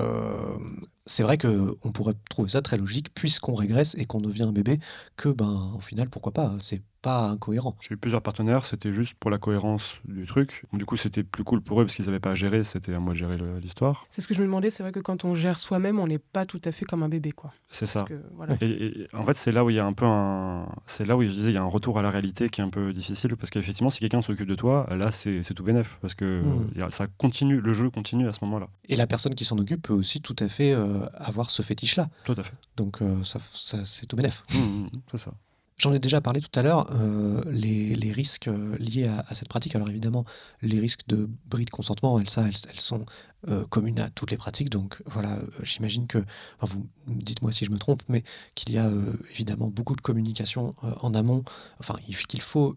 c'est 1.06 1.22
vrai 1.22 1.38
que 1.38 1.76
on 1.84 1.92
pourrait 1.92 2.14
trouver 2.28 2.50
ça 2.50 2.62
très 2.62 2.76
logique, 2.76 3.14
puisqu'on 3.14 3.54
régresse 3.54 3.94
et 3.96 4.06
qu'on 4.06 4.20
devient 4.20 4.42
un 4.42 4.52
bébé, 4.52 4.80
que 5.16 5.28
ben 5.28 5.72
au 5.76 5.80
final, 5.80 6.08
pourquoi 6.10 6.32
pas 6.32 6.52
C'est 6.60 6.82
pas 7.02 7.28
incohérent. 7.28 7.76
J'ai 7.80 7.94
eu 7.94 7.96
plusieurs 7.96 8.22
partenaires, 8.22 8.64
c'était 8.64 8.92
juste 8.92 9.14
pour 9.14 9.30
la 9.30 9.38
cohérence 9.38 10.00
du 10.06 10.26
truc. 10.26 10.64
Du 10.72 10.84
coup, 10.84 10.96
c'était 10.96 11.22
plus 11.22 11.44
cool 11.44 11.60
pour 11.60 11.80
eux 11.80 11.84
parce 11.84 11.94
qu'ils 11.94 12.04
n'avaient 12.06 12.20
pas 12.20 12.32
à 12.32 12.34
gérer, 12.34 12.64
c'était 12.64 12.94
à 12.94 12.98
moi 13.00 13.12
de 13.12 13.18
gérer 13.18 13.36
l'histoire. 13.60 14.06
C'est 14.08 14.20
ce 14.20 14.28
que 14.28 14.34
je 14.34 14.40
me 14.40 14.46
demandais, 14.46 14.70
c'est 14.70 14.82
vrai 14.82 14.92
que 14.92 15.00
quand 15.00 15.24
on 15.24 15.34
gère 15.34 15.58
soi-même, 15.58 15.98
on 15.98 16.06
n'est 16.06 16.18
pas 16.18 16.44
tout 16.46 16.60
à 16.64 16.72
fait 16.72 16.84
comme 16.84 17.02
un 17.02 17.08
bébé, 17.08 17.30
quoi. 17.30 17.52
C'est 17.70 17.86
ça. 17.86 18.02
que, 18.02 18.14
voilà. 18.34 18.56
Et, 18.60 18.66
et- 19.02 19.06
en 19.14 19.24
fait, 19.24 19.36
c'est 19.36 19.52
là 19.52 19.64
où 19.64 19.70
il 19.70 19.76
y 19.76 19.78
a 19.78 19.86
un 19.86 19.92
peu 19.92 20.04
un. 20.06 20.68
C'est 20.86 21.04
là 21.04 21.16
où 21.16 21.22
je 21.22 21.28
disais, 21.28 21.50
il 21.50 21.54
y 21.54 21.58
a 21.58 21.62
un 21.62 21.66
retour 21.66 21.98
à 21.98 22.02
la 22.02 22.10
réalité 22.10 22.48
qui 22.48 22.60
est 22.60 22.64
un 22.64 22.70
peu 22.70 22.92
difficile 22.92 23.36
parce 23.36 23.50
qu'effectivement, 23.50 23.90
si 23.90 24.00
quelqu'un 24.00 24.22
s'occupe 24.22 24.48
de 24.48 24.54
toi, 24.54 24.86
là, 24.90 25.12
c'est 25.12 25.42
c'est 25.42 25.54
tout 25.54 25.64
bénef 25.64 25.98
parce 26.00 26.14
que 26.14 26.42
Mm. 26.42 26.82
a- 26.82 26.90
ça 26.90 27.06
continue, 27.18 27.60
le 27.60 27.72
jeu 27.72 27.90
continue 27.90 28.26
à 28.28 28.32
ce 28.32 28.44
moment-là. 28.44 28.68
Et 28.88 28.96
la 28.96 29.06
personne 29.06 29.34
qui 29.34 29.44
s'en 29.44 29.58
occupe 29.58 29.82
peut 29.82 29.92
aussi 29.94 30.20
tout 30.20 30.36
à 30.38 30.48
fait 30.48 30.72
euh, 30.72 31.06
avoir 31.14 31.50
ce 31.50 31.62
fétiche-là. 31.62 32.08
Tout 32.24 32.34
à 32.36 32.42
fait. 32.42 32.54
Donc 32.76 33.02
euh, 33.02 33.22
ça, 33.24 33.38
ça- 33.52 33.84
c'est 33.84 34.06
tout 34.06 34.16
bénef. 34.16 34.44
Mm, 34.54 34.58
mm, 34.58 34.88
c'est 35.10 35.18
ça. 35.18 35.32
J'en 35.78 35.92
ai 35.92 35.98
déjà 35.98 36.22
parlé 36.22 36.40
tout 36.40 36.58
à 36.58 36.62
l'heure, 36.62 36.90
euh, 36.92 37.42
les, 37.50 38.10
risques 38.10 38.48
euh, 38.48 38.78
liés 38.78 39.06
à, 39.06 39.34
cette 39.34 39.48
pratique. 39.48 39.76
Alors 39.76 39.90
évidemment, 39.90 40.24
les 40.62 40.80
risques 40.80 41.06
de 41.06 41.28
bris 41.44 41.66
de 41.66 41.70
consentement, 41.70 42.18
elles, 42.18 42.30
ça, 42.30 42.46
elles, 42.46 42.80
sont 42.80 43.04
euh, 43.48 43.66
communes 43.66 44.00
à 44.00 44.08
toutes 44.08 44.30
les 44.30 44.38
pratiques. 44.38 44.70
Donc 44.70 45.02
voilà, 45.04 45.38
j'imagine 45.62 46.06
que, 46.06 46.24
vous 46.62 46.86
dites-moi 47.06 47.52
si 47.52 47.66
je 47.66 47.70
me 47.70 47.76
trompe, 47.76 48.02
mais 48.08 48.24
qu'il 48.54 48.72
y 48.72 48.78
a 48.78 48.90
évidemment 49.30 49.68
beaucoup 49.68 49.94
de 49.94 50.00
communication 50.00 50.74
en 50.82 51.12
amont. 51.12 51.44
Enfin, 51.78 51.96
il 52.08 52.16
qu'il 52.16 52.40
faut 52.40 52.76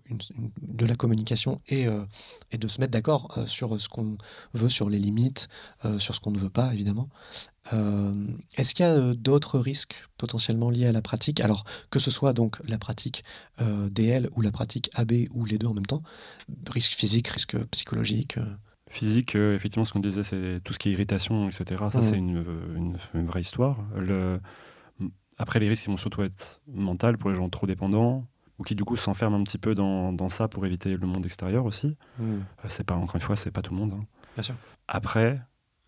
de 0.61 0.85
la 0.85 0.95
communication 0.95 1.61
et, 1.69 1.85
de 1.85 2.67
se 2.67 2.81
mettre 2.81 2.91
d'accord 2.91 3.39
sur 3.47 3.79
ce 3.79 3.87
qu'on 3.87 4.17
veut, 4.53 4.69
sur 4.69 4.89
les 4.89 4.99
limites, 4.99 5.47
sur 5.99 6.15
ce 6.15 6.19
qu'on 6.19 6.31
ne 6.31 6.37
veut 6.37 6.49
pas, 6.49 6.73
évidemment. 6.73 7.07
Euh, 7.73 8.13
Est-ce 8.57 8.73
qu'il 8.73 8.85
y 8.85 8.89
a 8.89 8.93
euh, 8.93 9.13
d'autres 9.13 9.59
risques 9.59 10.07
potentiellement 10.17 10.69
liés 10.69 10.87
à 10.87 10.91
la 10.91 11.01
pratique? 11.01 11.39
Alors, 11.41 11.63
que 11.91 11.99
ce 11.99 12.11
soit 12.11 12.33
donc 12.33 12.57
la 12.67 12.77
pratique 12.77 13.23
euh, 13.61 13.89
DL 13.89 14.29
ou 14.35 14.41
la 14.41 14.51
pratique 14.51 14.89
AB 14.95 15.11
ou 15.31 15.45
les 15.45 15.57
deux 15.57 15.67
en 15.67 15.73
même 15.73 15.85
temps, 15.85 16.01
risque 16.69 16.93
physique, 16.93 17.27
risque 17.27 17.57
psychologique. 17.71 18.37
euh, 18.37 18.45
Physique, 18.89 19.35
effectivement, 19.35 19.85
ce 19.85 19.93
qu'on 19.93 19.99
disait, 19.99 20.23
c'est 20.23 20.61
tout 20.63 20.73
ce 20.73 20.79
qui 20.79 20.89
est 20.89 20.93
irritation, 20.93 21.47
etc. 21.47 21.89
Ça, 21.91 22.01
c'est 22.01 22.17
une, 22.17 22.43
une- 22.75 22.97
une 23.13 23.27
vraie 23.27 23.41
histoire. 23.41 23.77
Le... 23.95 24.39
Après, 25.37 25.59
les 25.59 25.69
risques, 25.69 25.85
ils 25.85 25.91
vont 25.91 25.97
surtout 25.97 26.23
être 26.23 26.59
mentaux 26.67 27.13
pour 27.17 27.29
les 27.29 27.35
gens 27.35 27.47
trop 27.49 27.67
dépendants 27.67 28.25
ou 28.57 28.63
qui, 28.63 28.75
du 28.75 28.83
coup, 28.83 28.97
s'enferment 28.97 29.37
un 29.37 29.43
petit 29.43 29.57
peu 29.59 29.73
dans, 29.75 30.11
dans 30.11 30.27
ça 30.27 30.47
pour 30.49 30.65
éviter 30.65 30.97
le 30.97 31.07
monde 31.07 31.25
extérieur 31.25 31.65
aussi. 31.65 31.95
Euh, 32.19 32.39
c'est 32.67 32.83
pas, 32.83 32.95
encore 32.95 33.15
une 33.15 33.21
fois, 33.21 33.35
c'est 33.37 33.51
pas 33.51 33.61
tout 33.61 33.73
le 33.73 33.79
monde. 33.79 33.93
hein. 33.93 34.05
Bien 34.35 34.43
sûr. 34.43 34.55
Après, 34.87 35.39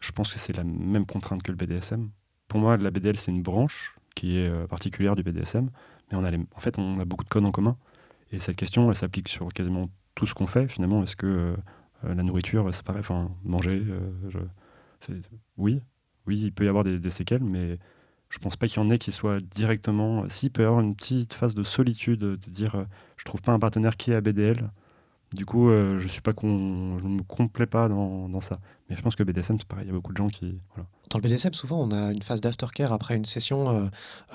je 0.02 0.12
pense 0.12 0.32
que 0.32 0.40
c'est 0.40 0.56
la 0.56 0.64
même 0.64 1.06
contrainte 1.06 1.44
que 1.44 1.52
le 1.52 1.58
BDSM. 1.58 2.10
Pour 2.48 2.60
moi, 2.60 2.76
la 2.78 2.92
BDL, 2.92 3.18
c'est 3.18 3.32
une 3.32 3.44
branche 3.44 3.96
qui 4.16 4.38
est 4.38 4.50
euh, 4.50 4.68
particulière 4.68 5.16
du 5.16 5.24
BDSM, 5.24 5.70
mais 6.12 6.18
on 6.18 6.24
a 6.24 6.32
les- 6.32 6.40
en 6.56 6.60
fait, 6.60 6.78
on 6.78 7.00
a 7.00 7.06
beaucoup 7.06 7.24
de 7.24 7.30
codes 7.30 7.46
en 7.46 7.52
commun. 7.52 7.78
Et 8.32 8.40
cette 8.40 8.56
question, 8.58 8.90
elle 8.90 8.96
s'applique 8.96 9.30
sur 9.30 9.48
quasiment 9.54 9.90
tout 10.16 10.26
ce 10.26 10.34
qu'on 10.34 10.48
fait, 10.48 10.68
finalement. 10.68 11.04
Est-ce 11.04 11.16
que 11.16 11.28
euh, 11.28 11.56
la 12.04 12.24
nourriture, 12.24 12.74
c'est 12.74 12.84
pareil, 12.84 13.02
enfin, 13.02 13.30
manger, 13.44 13.84
euh, 13.88 14.42
oui, 15.58 15.82
oui, 16.28 16.40
il 16.40 16.52
peut 16.52 16.66
y 16.66 16.68
avoir 16.68 16.84
des, 16.84 17.10
séquelles, 17.10 17.44
mais 17.44 17.78
je 18.30 18.40
pense 18.40 18.56
pas 18.56 18.68
qu'il 18.68 18.82
y 18.82 18.86
en 18.86 18.90
ait 18.90 18.98
qui 18.98 19.12
soient 19.12 19.40
directement. 19.40 20.26
Si, 20.30 20.48
il 20.48 20.50
peut 20.50 20.64
y 20.64 20.66
avoir 20.66 20.82
une 20.82 20.96
petite 20.96 21.34
phase 21.34 21.56
de 21.56 21.64
solitude, 21.64 22.20
de 22.20 22.36
dire 22.36 22.86
je 23.18 23.26
trouve 23.26 23.42
pas 23.42 23.52
un 23.52 23.60
partenaire 23.60 23.98
qui 23.98 24.12
est 24.12 24.16
à 24.16 24.22
BDL. 24.22 24.72
Du 25.34 25.46
coup, 25.46 25.70
euh, 25.70 25.98
je 25.98 26.08
suis 26.10 26.20
pas 26.22 26.34
con, 26.34 27.00
je 27.00 27.06
ne 27.06 27.16
me 27.16 27.24
complais 27.24 27.66
pas 27.66 27.88
dans, 27.88 28.28
dans 28.28 28.42
ça. 28.42 28.60
Mais 28.90 28.98
je 28.98 29.02
pense 29.02 29.16
que 29.16 29.24
BDSM, 29.24 29.58
c'est 29.60 29.68
pareil. 29.68 29.86
Il 29.86 29.88
y 29.88 29.92
a 29.92 29.94
beaucoup 29.94 30.12
de 30.12 30.18
gens 30.18 30.28
qui. 30.28 30.60
Voilà. 30.76 30.90
Dans 31.10 31.20
le 31.20 31.24
BDSM, 31.24 31.54
souvent, 31.54 31.80
on 31.82 31.92
a 31.92 32.12
une 32.12 32.22
phase 32.22 32.42
d'aftercare 32.42 32.92
après 32.92 33.16
une 33.16 33.24
session, 33.24 33.70
euh, 33.70 33.88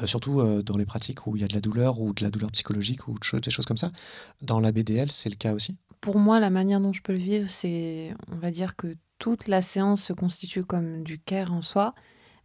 euh, 0.02 0.06
surtout 0.06 0.40
euh, 0.40 0.62
dans 0.62 0.76
les 0.78 0.86
pratiques 0.86 1.26
où 1.26 1.36
il 1.36 1.42
y 1.42 1.44
a 1.44 1.48
de 1.48 1.54
la 1.54 1.60
douleur 1.60 2.00
ou 2.00 2.14
de 2.14 2.22
la 2.22 2.30
douleur 2.30 2.50
psychologique 2.50 3.08
ou 3.08 3.18
de 3.18 3.24
choses- 3.24 3.42
des 3.42 3.50
choses 3.50 3.66
comme 3.66 3.76
ça. 3.76 3.92
Dans 4.40 4.58
la 4.58 4.72
BDL, 4.72 5.10
c'est 5.10 5.28
le 5.28 5.36
cas 5.36 5.52
aussi. 5.52 5.76
Pour 6.00 6.18
moi, 6.18 6.40
la 6.40 6.48
manière 6.50 6.80
dont 6.80 6.92
je 6.94 7.02
peux 7.02 7.12
le 7.12 7.18
vivre, 7.18 7.50
c'est, 7.50 8.14
on 8.32 8.36
va 8.36 8.50
dire 8.50 8.74
que 8.76 8.96
toute 9.18 9.48
la 9.48 9.60
séance 9.60 10.02
se 10.02 10.12
constitue 10.14 10.64
comme 10.64 11.02
du 11.02 11.18
care 11.18 11.52
en 11.52 11.60
soi, 11.62 11.94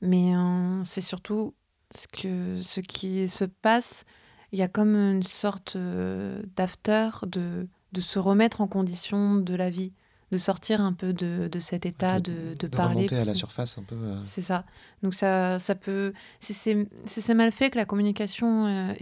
mais 0.01 0.35
euh, 0.35 0.83
c'est 0.83 1.01
surtout 1.01 1.53
ce, 1.93 2.07
que, 2.07 2.61
ce 2.61 2.81
qui 2.81 3.27
se 3.29 3.45
passe. 3.45 4.03
Il 4.51 4.59
y 4.59 4.61
a 4.61 4.67
comme 4.67 4.95
une 4.95 5.23
sorte 5.23 5.75
euh, 5.77 6.41
d'after, 6.57 7.09
de, 7.27 7.67
de 7.91 8.01
se 8.01 8.19
remettre 8.19 8.61
en 8.61 8.67
condition 8.67 9.35
de 9.37 9.55
la 9.55 9.69
vie, 9.69 9.93
de 10.31 10.37
sortir 10.37 10.79
un 10.81 10.93
peu 10.93 11.11
de, 11.11 11.49
de 11.51 11.59
cet 11.59 11.85
état, 11.85 12.19
de, 12.21 12.53
de, 12.57 12.67
parler. 12.67 12.95
remonter 13.07 13.17
à 13.19 13.25
la 13.25 13.33
surface 13.33 13.77
un 13.77 13.83
peu. 13.83 13.95
euh, 13.95 14.17
C'est 14.23 14.41
ça. 14.41 14.63
Donc 15.03 15.13
ça, 15.13 15.59
ça 15.59 15.75
peut. 15.75 16.13
Si 16.39 16.53
c'est 16.53 17.33
mal 17.33 17.51
fait, 17.51 17.69
que 17.69 17.77
la 17.77 17.85
communication 17.85 18.65
euh, 18.65 18.93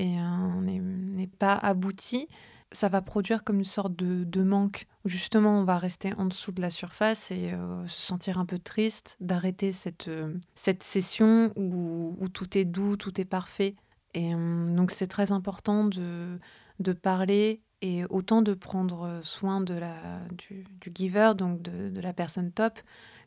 n'est 0.61 1.27
pas 1.27 1.53
aboutie, 1.53 2.27
ça 2.71 2.87
va 2.89 3.01
produire 3.01 3.43
comme 3.43 3.57
une 3.59 3.63
sorte 3.65 3.95
de, 3.95 4.23
de 4.23 4.43
manque. 4.43 4.85
Justement, 5.05 5.59
on 5.59 5.63
va 5.63 5.77
rester 5.77 6.13
en 6.17 6.25
dessous 6.25 6.51
de 6.51 6.61
la 6.61 6.69
surface 6.69 7.31
et 7.31 7.51
euh, 7.53 7.85
se 7.87 8.01
sentir 8.01 8.37
un 8.39 8.45
peu 8.45 8.59
triste 8.59 9.17
d'arrêter 9.21 9.71
cette, 9.71 10.07
euh, 10.07 10.33
cette 10.55 10.83
session 10.83 11.51
où, 11.55 12.15
où 12.19 12.29
tout 12.29 12.57
est 12.57 12.65
doux, 12.65 12.95
tout 12.97 13.19
est 13.21 13.25
parfait. 13.25 13.75
Et 14.15 14.33
donc 14.33 14.89
c'est 14.89 15.05
très 15.05 15.31
important 15.31 15.85
de, 15.85 16.39
de 16.79 16.93
parler 16.93 17.61
et 17.81 18.05
autant 18.09 18.41
de 18.41 18.53
prendre 18.53 19.19
soin 19.21 19.61
de 19.61 19.73
la, 19.73 20.19
du, 20.37 20.65
giver, 20.93 21.33
donc 21.37 21.61
de, 21.61 21.89
de 21.89 22.01
la 22.01 22.13
personne 22.13 22.51
top, 22.51 22.79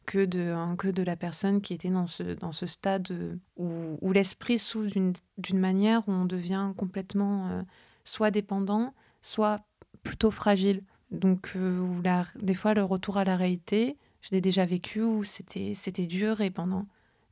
que 0.07 0.25
de, 0.25 0.51
hein, 0.51 0.77
que 0.77 0.89
de 0.89 1.03
la 1.03 1.17
personne 1.17 1.61
qui 1.61 1.75
était 1.75 1.91
dans 1.91 2.07
ce, 2.07 2.35
dans 2.35 2.53
ce 2.53 2.67
stade 2.67 3.39
où, 3.57 3.99
où 4.01 4.13
l'esprit 4.13 4.59
s'ouvre 4.59 4.91
d'une 4.91 5.59
manière 5.59 6.09
où 6.09 6.13
on 6.13 6.25
devient 6.25 6.73
complètement 6.77 7.49
euh, 7.49 7.63
soit 8.05 8.31
dépendant, 8.31 8.95
soit 9.21 9.61
plutôt 10.03 10.31
fragile. 10.31 10.83
Donc, 11.11 11.53
euh, 11.57 11.79
où 11.79 12.01
la, 12.03 12.25
des 12.41 12.55
fois, 12.55 12.75
le 12.75 12.83
retour 12.83 13.19
à 13.19 13.25
la 13.25 13.37
réalité, 13.37 13.99
je 14.21 14.31
l'ai 14.33 14.41
déjà 14.41 14.65
vécu, 14.65 15.03
où 15.03 15.25
c'était 15.25 16.07
dur 16.07 16.41
et 16.41 16.51
pendant 16.51 16.87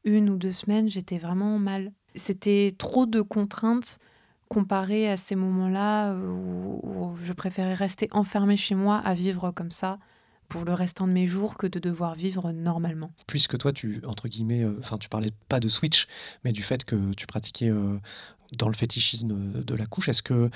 une 0.05 0.31
ou 0.31 0.37
deux 0.37 0.53
semaines, 0.53 0.89
j'étais 0.89 1.19
vraiment 1.19 1.59
mal. 1.59 1.93
C'était 2.15 2.75
trop 2.77 3.07
de 3.07 3.23
contraintes 3.23 3.99
comparé 4.51 5.09
à 5.09 5.17
ces 5.17 5.37
moments-là 5.37 6.13
euh, 6.13 6.29
où, 6.83 7.17
je 7.25 7.33
préférais 7.33 7.75
rester 7.75 8.09
enfermée 8.11 8.57
chez 8.57 8.75
moi 8.75 8.97
à 8.97 9.15
vivre 9.15 9.53
comme 9.53 9.71
ça 9.71 9.99
pour 10.49 10.65
le 10.65 10.75
restant 10.75 11.07
de 11.07 11.13
mes 11.13 11.29
jours 11.29 11.57
que 11.57 11.69
de 11.69 11.79
devoir 11.79 12.17
vivre 12.17 12.51
normalement. 12.51 13.13
Puisque 13.29 13.57
toi, 13.57 13.73
tu, 13.73 14.03
entre 14.05 14.27
guillemets, 14.27 14.65
euh, 14.65 14.77
enfin, 14.81 14.99
tu 14.99 15.09
parlais 15.09 15.31
pas 15.49 15.61
de 15.61 15.69
switch, 15.69 16.09
mais 16.45 16.51
du 16.51 16.65
fait 16.65 16.85
que 16.85 17.15
tu 17.15 17.29
pratiquais 17.29 17.71
euh, 17.71 18.01
dans 18.59 18.67
le 18.67 18.75
fétichisme 18.75 19.63
de 19.63 19.75
la 19.77 19.87
couche, 19.87 20.09
est-ce 20.09 20.25
que 20.25 20.51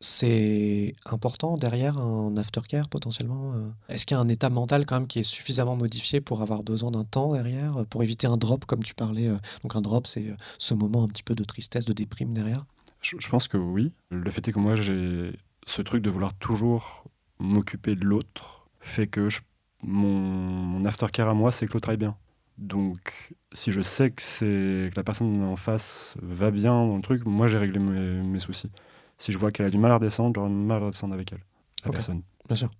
c'est 0.00 0.92
important 1.06 1.56
derrière 1.56 1.96
un 1.96 2.36
aftercare 2.36 2.90
potentiellement 2.90 3.54
Est-ce 3.88 4.04
qu'il 4.04 4.14
y 4.14 4.18
a 4.18 4.20
un 4.20 4.28
état 4.28 4.50
mental 4.50 4.84
quand 4.84 4.96
même 4.96 5.06
qui 5.06 5.20
est 5.20 5.22
suffisamment 5.22 5.76
modifié 5.76 6.20
pour 6.20 6.42
avoir 6.42 6.62
besoin 6.62 6.90
d'un 6.90 7.04
temps 7.04 7.32
derrière, 7.32 7.86
pour 7.88 8.02
éviter 8.02 8.26
un 8.26 8.36
drop 8.36 8.66
comme 8.66 8.82
tu 8.82 8.92
parlais 8.92 9.30
Donc 9.62 9.76
un 9.76 9.80
drop, 9.80 10.06
c'est 10.06 10.26
ce 10.58 10.74
moment 10.74 11.04
un 11.04 11.08
petit 11.08 11.22
peu 11.22 11.34
de 11.34 11.44
tristesse, 11.44 11.86
de 11.86 11.94
déprime 11.94 12.34
derrière? 12.34 12.66
Je, 13.04 13.16
je 13.20 13.28
pense 13.28 13.48
que 13.48 13.56
oui. 13.56 13.92
Le 14.10 14.30
fait 14.30 14.48
est 14.48 14.52
que 14.52 14.58
moi, 14.58 14.74
j'ai 14.74 15.32
ce 15.66 15.82
truc 15.82 16.02
de 16.02 16.10
vouloir 16.10 16.34
toujours 16.34 17.04
m'occuper 17.38 17.94
de 17.94 18.04
l'autre 18.04 18.68
fait 18.80 19.06
que 19.06 19.28
je, 19.28 19.40
mon, 19.82 20.08
mon, 20.08 20.84
aftercare 20.84 21.28
à 21.28 21.34
moi, 21.34 21.52
c'est 21.52 21.66
que 21.66 21.72
l'autre 21.72 21.88
aille 21.88 21.96
bien. 21.96 22.16
Donc, 22.58 23.34
si 23.52 23.72
je 23.72 23.80
sais 23.80 24.10
que, 24.10 24.22
c'est, 24.22 24.90
que 24.90 24.96
la 24.96 25.02
personne 25.02 25.42
en 25.42 25.56
face 25.56 26.16
va 26.22 26.50
bien 26.50 26.72
dans 26.72 26.96
le 26.96 27.02
truc, 27.02 27.24
moi 27.24 27.48
j'ai 27.48 27.58
réglé 27.58 27.80
mes, 27.80 28.22
mes 28.22 28.38
soucis. 28.38 28.70
Si 29.18 29.32
je 29.32 29.38
vois 29.38 29.50
qu'elle 29.50 29.66
a 29.66 29.70
du 29.70 29.78
mal 29.78 29.90
à 29.90 29.96
redescendre, 29.96 30.34
j'aurai 30.34 30.50
du 30.50 30.54
mal 30.54 30.82
à 30.82 30.86
redescendre 30.86 31.14
avec 31.14 31.32
elle, 31.32 31.40
la 31.84 31.90
personne. 31.90 32.22
Bien 32.46 32.56
sûr. 32.56 32.70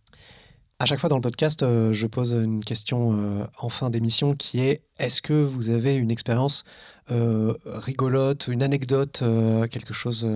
À 0.81 0.87
chaque 0.87 0.99
fois 0.99 1.09
dans 1.09 1.17
le 1.17 1.23
podcast, 1.23 1.63
euh, 1.63 1.93
je 1.93 2.09
pose 2.09 2.33
une 2.33 2.65
question 2.65 3.13
euh, 3.13 3.47
en 3.59 3.69
fin 3.69 3.91
d'émission 3.91 4.35
qui 4.35 4.59
est 4.59 4.83
est-ce 4.99 5.23
que 5.23 5.33
vous 5.33 5.71
avez 5.71 5.95
une 5.95 6.11
expérience 6.11 6.65
euh, 7.13 7.55
rigolote, 7.65 8.49
une 8.49 8.61
anecdote, 8.61 9.21
euh, 9.23 9.69
quelque 9.69 9.95
chose 9.95 10.29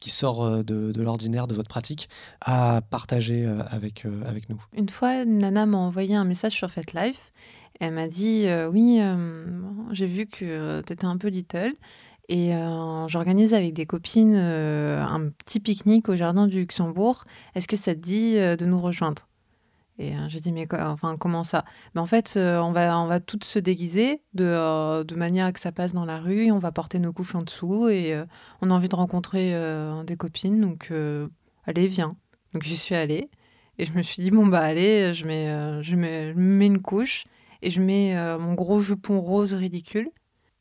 qui 0.00 0.08
sort 0.08 0.64
de, 0.64 0.92
l'ordinaire 0.96 1.46
de 1.46 1.54
votre 1.54 1.68
pratique 1.68 2.08
à 2.40 2.80
partager 2.88 3.46
avec, 3.70 4.06
avec 4.26 4.48
nous? 4.48 4.62
Une 4.72 4.88
fois, 4.88 5.26
Nana 5.26 5.66
m'a 5.66 5.76
envoyé 5.76 6.14
un 6.14 6.24
message 6.24 6.52
sur 6.52 6.70
FetLife. 6.70 7.32
Elle 7.78 7.92
m'a 7.92 8.08
dit 8.08 8.46
Oui, 8.72 9.00
j'ai 9.92 10.06
vu 10.06 10.26
que 10.26 10.80
tu 10.80 10.92
étais 10.92 11.04
un 11.04 11.18
peu 11.18 11.28
little. 11.28 11.74
Et 12.28 12.52
j'organise 13.08 13.52
avec 13.52 13.74
des 13.74 13.84
copines 13.84 14.36
un 14.36 15.28
petit 15.44 15.60
pique-nique 15.60 16.08
au 16.08 16.16
jardin 16.16 16.46
du 16.46 16.60
Luxembourg. 16.60 17.24
Est-ce 17.54 17.68
que 17.68 17.76
ça 17.76 17.94
te 17.94 18.00
dit 18.00 18.34
de 18.36 18.64
nous 18.64 18.80
rejoindre? 18.80 19.26
Et 19.98 20.14
euh, 20.14 20.28
j'ai 20.28 20.40
dit 20.40 20.52
Mais 20.52 20.66
enfin, 20.72 21.16
comment 21.16 21.44
ça? 21.44 21.64
Ben, 21.94 22.02
En 22.02 22.06
fait, 22.06 22.34
euh, 22.36 22.58
on, 22.60 22.72
va, 22.72 22.98
on 23.00 23.06
va 23.06 23.20
toutes 23.20 23.44
se 23.44 23.58
déguiser 23.58 24.22
de, 24.34 24.44
euh, 24.44 25.04
de 25.04 25.14
manière 25.14 25.52
que 25.52 25.60
ça 25.60 25.72
passe 25.72 25.92
dans 25.92 26.04
la 26.04 26.20
rue. 26.20 26.46
Et 26.46 26.52
on 26.52 26.58
va 26.58 26.72
porter 26.72 26.98
nos 26.98 27.12
couches 27.12 27.34
en 27.34 27.42
dessous. 27.42 27.88
Et 27.88 28.14
on 28.60 28.70
a 28.70 28.74
envie 28.74 28.88
de 28.88 28.96
rencontrer 28.96 29.54
des 30.06 30.16
copines. 30.16 30.60
Donc, 30.60 30.92
allez, 31.64 31.88
viens. 31.88 32.16
Donc, 32.52 32.62
j'y 32.62 32.76
suis 32.76 32.94
allée. 32.94 33.30
Et 33.78 33.84
je 33.84 33.92
me 33.92 34.02
suis 34.02 34.22
dit, 34.22 34.30
bon, 34.30 34.46
bah, 34.46 34.60
allez, 34.60 35.12
je 35.14 35.26
mets, 35.26 35.82
je 35.82 35.96
mets, 35.96 36.32
je 36.32 36.38
mets 36.38 36.66
une 36.66 36.80
couche 36.80 37.24
et 37.62 37.70
je 37.70 37.80
mets 37.80 38.14
mon 38.38 38.54
gros 38.54 38.80
jupon 38.80 39.20
rose 39.20 39.54
ridicule 39.54 40.10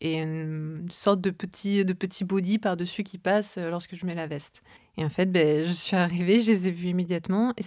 et 0.02 0.20
une 0.20 0.88
sorte 0.92 1.22
de 1.22 1.30
petit, 1.30 1.86
de 1.86 1.94
petit 1.94 2.26
body 2.26 2.60
par-dessus 2.60 3.04
qui 3.04 3.18
passe 3.18 3.58
lorsque 3.58 3.96
je 3.96 4.06
mets 4.06 4.16
la 4.16 4.28
veste. 4.28 4.62
Et 4.98 5.06
en 5.06 5.10
fait, 5.10 5.32
ben, 5.32 5.66
je 5.66 5.72
suis 5.72 5.96
arrivée, 5.96 6.42
je 6.42 6.52
les 6.52 6.68
ai 6.68 6.72
vus 6.72 6.90
immédiatement 6.90 7.54
et 7.58 7.64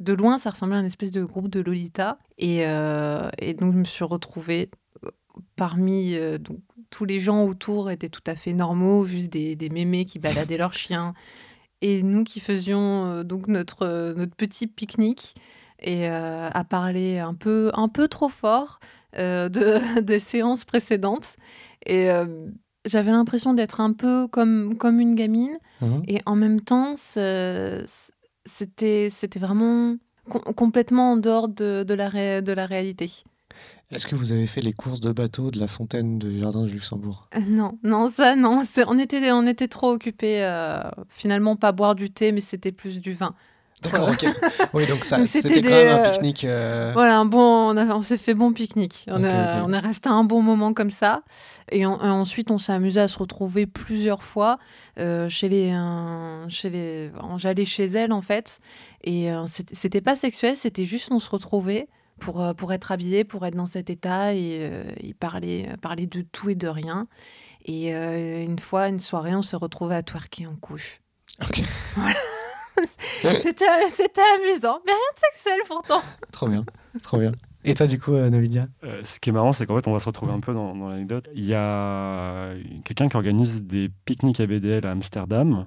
de 0.00 0.12
loin, 0.12 0.38
ça 0.38 0.50
ressemblait 0.50 0.76
à 0.76 0.80
une 0.80 0.86
espèce 0.86 1.10
de 1.10 1.24
groupe 1.24 1.48
de 1.48 1.60
Lolita. 1.60 2.18
Et, 2.38 2.66
euh, 2.66 3.28
et 3.38 3.54
donc, 3.54 3.72
je 3.72 3.78
me 3.78 3.84
suis 3.84 4.04
retrouvée 4.04 4.70
euh, 5.04 5.10
parmi 5.56 6.14
euh, 6.14 6.38
donc, 6.38 6.58
tous 6.90 7.04
les 7.04 7.20
gens 7.20 7.44
autour 7.44 7.90
étaient 7.90 8.08
tout 8.08 8.22
à 8.26 8.36
fait 8.36 8.52
normaux, 8.52 9.06
juste 9.06 9.30
des, 9.32 9.56
des 9.56 9.68
mémés 9.68 10.04
qui 10.04 10.18
baladaient 10.18 10.58
leurs 10.58 10.72
chiens. 10.74 11.14
Et 11.82 12.02
nous 12.02 12.24
qui 12.24 12.40
faisions 12.40 13.06
euh, 13.06 13.22
donc 13.22 13.48
notre, 13.48 14.14
notre 14.16 14.34
petit 14.34 14.66
pique-nique 14.66 15.34
et 15.78 16.06
à 16.08 16.64
parler 16.64 17.18
un 17.18 17.34
peu, 17.34 17.70
un 17.74 17.88
peu 17.88 18.08
trop 18.08 18.30
fort 18.30 18.80
de, 19.12 20.00
de 20.00 20.18
séances 20.18 20.64
précédentes. 20.64 21.36
Et 21.84 22.08
j'avais 22.86 23.10
l'impression 23.10 23.52
d'être 23.52 23.80
un 23.80 23.92
peu 23.92 24.26
comme, 24.26 24.78
comme 24.78 25.00
une 25.00 25.14
gamine. 25.14 25.58
Mhm. 25.82 26.02
Et 26.08 26.22
en 26.24 26.34
même 26.34 26.62
temps, 26.62 26.94
c'est- 26.96 27.84
c'était 28.46 29.08
c'était 29.10 29.38
vraiment 29.38 29.96
com- 30.30 30.42
complètement 30.56 31.12
en 31.12 31.16
dehors 31.16 31.48
de, 31.48 31.82
de, 31.82 31.94
la, 31.94 32.08
ré- 32.08 32.40
de 32.42 32.52
la 32.52 32.64
réalité. 32.66 33.10
Est-ce 33.92 34.06
que 34.08 34.16
vous 34.16 34.32
avez 34.32 34.46
fait 34.48 34.60
les 34.62 34.72
courses 34.72 35.00
de 35.00 35.12
bateau 35.12 35.50
de 35.52 35.60
la 35.60 35.68
fontaine 35.68 36.18
du 36.18 36.40
jardin 36.40 36.64
du 36.64 36.72
Luxembourg? 36.72 37.28
Euh, 37.36 37.40
Non, 37.46 37.78
non, 37.84 38.08
ça, 38.08 38.34
non. 38.34 38.62
On 38.88 38.98
était, 38.98 39.30
on 39.30 39.46
était 39.46 39.68
trop 39.68 39.90
occupés. 39.92 40.42
euh, 40.42 40.80
finalement, 41.08 41.54
pas 41.54 41.70
boire 41.72 41.94
du 41.94 42.10
thé, 42.10 42.32
mais 42.32 42.40
c'était 42.40 42.72
plus 42.72 43.00
du 43.00 43.12
vin. 43.12 43.34
D'accord, 43.82 44.08
ok. 44.08 44.24
Oui, 44.74 44.86
donc 44.86 45.04
ça, 45.04 45.24
c'était 45.26 45.60
quand 45.60 45.68
même 45.68 45.88
un 45.88 45.98
euh, 45.98 46.10
pique-nique. 46.12 46.44
euh, 46.44 46.92
Voilà, 46.94 47.18
un 47.18 47.24
bon, 47.26 47.38
on, 47.38 47.76
a- 47.76 47.94
on 47.94 48.02
s'est 48.02 48.16
fait 48.16 48.34
bon 48.34 48.52
pique-nique. 48.52 49.04
On, 49.08 49.18
Ok, 49.22 49.24
a- 49.26 49.58
ok. 49.62 49.64
on 49.68 49.72
est 49.72 49.78
resté 49.78 50.08
un 50.08 50.24
bon 50.24 50.42
moment 50.42 50.72
comme 50.72 50.90
ça. 50.90 51.22
Et, 51.70 51.84
en- 51.86 52.00
et 52.02 52.08
ensuite, 52.08 52.50
on 52.50 52.58
s'est 52.58 52.72
amusé 52.72 53.00
à 53.00 53.08
se 53.08 53.18
retrouver 53.18 53.66
plusieurs 53.66 54.22
fois 54.22 54.58
euh, 54.98 55.28
chez 55.28 55.48
les. 55.48 55.72
euh, 55.72 56.48
chez 56.48 56.70
les 56.70 57.10
J'allais 57.36 57.64
chez 57.66 57.84
elle, 57.84 58.12
en 58.12 58.22
fait. 58.22 58.60
Et 59.04 59.30
euh, 59.30 59.44
c'était 59.46 60.00
pas 60.00 60.16
sexuel, 60.16 60.56
c'était 60.56 60.84
juste 60.86 61.10
on 61.12 61.20
se 61.20 61.28
retrouvait 61.30 61.88
pour, 62.18 62.42
euh, 62.42 62.54
pour 62.54 62.72
être 62.72 62.92
habillé, 62.92 63.24
pour 63.24 63.44
être 63.44 63.56
dans 63.56 63.66
cet 63.66 63.90
état 63.90 64.32
et, 64.32 64.58
euh, 64.62 64.84
et 65.00 65.12
parler, 65.12 65.68
parler 65.82 66.06
de 66.06 66.22
tout 66.22 66.48
et 66.48 66.54
de 66.54 66.66
rien. 66.68 67.06
Et 67.66 67.94
euh, 67.94 68.42
une 68.42 68.58
fois, 68.58 68.88
une 68.88 69.00
soirée, 69.00 69.34
on 69.34 69.42
s'est 69.42 69.56
retrouvés 69.58 69.96
à 69.96 70.02
twerker 70.02 70.46
en 70.46 70.56
couche. 70.56 71.00
Ok. 71.42 71.56
C'était 71.56 72.16
c'était 73.40 73.64
amusant, 74.36 74.80
mais 74.86 74.92
rien 74.92 75.12
de 75.14 75.20
sexuel 75.32 75.60
pourtant. 75.66 76.02
Trop 76.32 76.48
bien, 76.48 76.64
trop 77.02 77.18
bien. 77.18 77.32
Et 77.64 77.74
toi, 77.74 77.86
du 77.86 77.98
coup, 77.98 78.14
euh, 78.14 78.30
Novidia 78.30 78.68
Euh, 78.84 79.00
ce 79.04 79.18
qui 79.18 79.30
est 79.30 79.32
marrant, 79.32 79.52
c'est 79.52 79.66
qu'en 79.66 79.76
fait, 79.76 79.88
on 79.88 79.92
va 79.92 79.98
se 79.98 80.06
retrouver 80.06 80.32
un 80.32 80.40
peu 80.40 80.54
dans, 80.54 80.76
dans 80.76 80.88
l'anecdote. 80.88 81.28
Il 81.34 81.44
y 81.44 81.54
a 81.54 82.52
quelqu'un 82.84 83.08
qui 83.08 83.16
organise 83.16 83.64
des 83.64 83.90
pique-niques 84.04 84.40
à 84.40 84.46
BDL 84.46 84.86
à 84.86 84.92
Amsterdam 84.92 85.66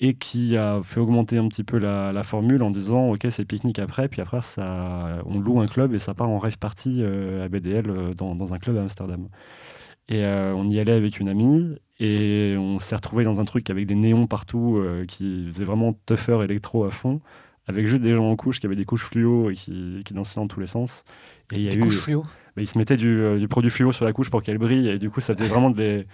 et 0.00 0.14
qui 0.14 0.56
a 0.56 0.80
fait 0.82 1.00
augmenter 1.00 1.38
un 1.38 1.48
petit 1.48 1.64
peu 1.64 1.78
la, 1.78 2.12
la 2.12 2.22
formule 2.22 2.62
en 2.62 2.70
disant 2.70 3.10
Ok, 3.10 3.26
c'est 3.30 3.44
pique-nique 3.44 3.78
après, 3.78 4.08
puis 4.08 4.20
après, 4.20 4.42
ça, 4.42 5.20
on 5.26 5.38
loue 5.38 5.60
un 5.60 5.66
club 5.66 5.94
et 5.94 5.98
ça 5.98 6.14
part 6.14 6.28
en 6.28 6.38
rêve 6.38 6.58
party 6.58 6.98
euh, 6.98 7.44
à 7.44 7.48
BDL 7.48 7.88
euh, 7.88 8.12
dans, 8.14 8.34
dans 8.34 8.54
un 8.54 8.58
club 8.58 8.76
à 8.76 8.82
Amsterdam. 8.82 9.28
Et 10.08 10.24
euh, 10.24 10.54
on 10.54 10.66
y 10.66 10.78
allait 10.80 10.92
avec 10.92 11.20
une 11.20 11.28
amie 11.28 11.76
et 11.98 12.56
on 12.58 12.78
s'est 12.78 12.94
retrouvé 12.96 13.24
dans 13.24 13.40
un 13.40 13.44
truc 13.44 13.70
avec 13.70 13.86
des 13.86 13.94
néons 13.94 14.26
partout 14.26 14.76
euh, 14.78 15.04
qui 15.06 15.46
faisait 15.46 15.64
vraiment 15.64 15.92
tougher 16.06 16.42
électro 16.44 16.84
à 16.84 16.90
fond, 16.90 17.20
avec 17.66 17.86
juste 17.86 18.02
des 18.02 18.14
gens 18.14 18.30
en 18.30 18.36
couche 18.36 18.60
qui 18.60 18.66
avaient 18.66 18.76
des 18.76 18.84
couches 18.84 19.04
fluo 19.04 19.50
et 19.50 19.54
qui, 19.54 20.02
qui 20.04 20.14
dansaient 20.14 20.40
dans 20.40 20.48
tous 20.48 20.60
les 20.60 20.66
sens. 20.66 21.04
Et 21.52 21.56
il 21.56 21.62
y 21.62 21.70
a 21.70 21.74
Des 21.74 21.76
eu 21.76 21.80
couches 21.80 21.98
fluo? 21.98 22.22
Bah, 22.56 22.62
ils 22.62 22.66
se 22.66 22.78
mettaient 22.78 22.96
du, 22.96 23.08
euh, 23.20 23.38
du 23.38 23.48
produit 23.48 23.70
fluo 23.70 23.92
sur 23.92 24.04
la 24.04 24.12
couche 24.12 24.30
pour 24.30 24.42
qu'elle 24.42 24.58
brille 24.58 24.88
et 24.88 24.98
du 24.98 25.10
coup 25.10 25.20
ça 25.20 25.34
faisait 25.34 25.48
vraiment 25.48 25.70
des, 25.70 26.06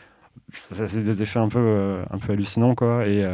ça 0.53 0.75
faisait 0.77 1.03
des 1.03 1.23
effets 1.23 1.39
un 1.41 1.49
peu, 1.49 1.59
euh, 1.61 2.05
un 2.11 2.19
peu 2.19 2.33
hallucinants 2.33 2.75
quoi. 2.75 3.07
Et, 3.09 3.25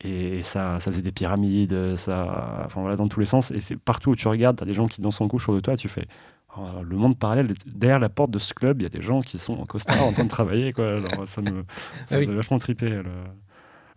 et 0.00 0.42
ça, 0.42 0.80
ça 0.80 0.90
faisait 0.90 1.02
des 1.02 1.12
pyramides 1.12 1.96
ça, 1.96 2.62
enfin 2.66 2.80
voilà 2.82 2.96
dans 2.96 3.08
tous 3.08 3.20
les 3.20 3.26
sens. 3.26 3.50
Et 3.52 3.60
c'est 3.60 3.76
partout 3.76 4.10
où 4.10 4.16
tu 4.16 4.28
regardes 4.28 4.56
t'as 4.58 4.66
des 4.66 4.74
gens 4.74 4.88
qui 4.88 5.00
dansent 5.00 5.20
en 5.20 5.28
couche 5.28 5.44
autour 5.44 5.56
de 5.56 5.60
toi 5.60 5.74
et 5.74 5.76
tu 5.76 5.88
fais 5.88 6.06
oh, 6.58 6.82
le 6.82 6.96
monde 6.96 7.18
parallèle 7.18 7.54
derrière 7.66 7.98
la 7.98 8.08
porte 8.08 8.30
de 8.30 8.38
ce 8.38 8.54
club 8.54 8.80
il 8.80 8.84
y 8.84 8.86
a 8.86 8.90
des 8.90 9.02
gens 9.02 9.20
qui 9.20 9.38
sont 9.38 9.54
en 9.54 9.64
costard 9.66 10.04
en 10.04 10.12
train 10.12 10.24
de 10.24 10.28
travailler 10.28 10.72
quoi. 10.72 10.86
Alors 10.96 11.26
ça 11.28 11.40
me, 11.42 11.64
ça 12.06 12.10
Ah 12.10 12.14
me 12.16 12.20
oui. 12.20 12.26
fait 12.26 12.34
vachement 12.34 12.58
triper 12.58 12.88
le, 12.90 13.04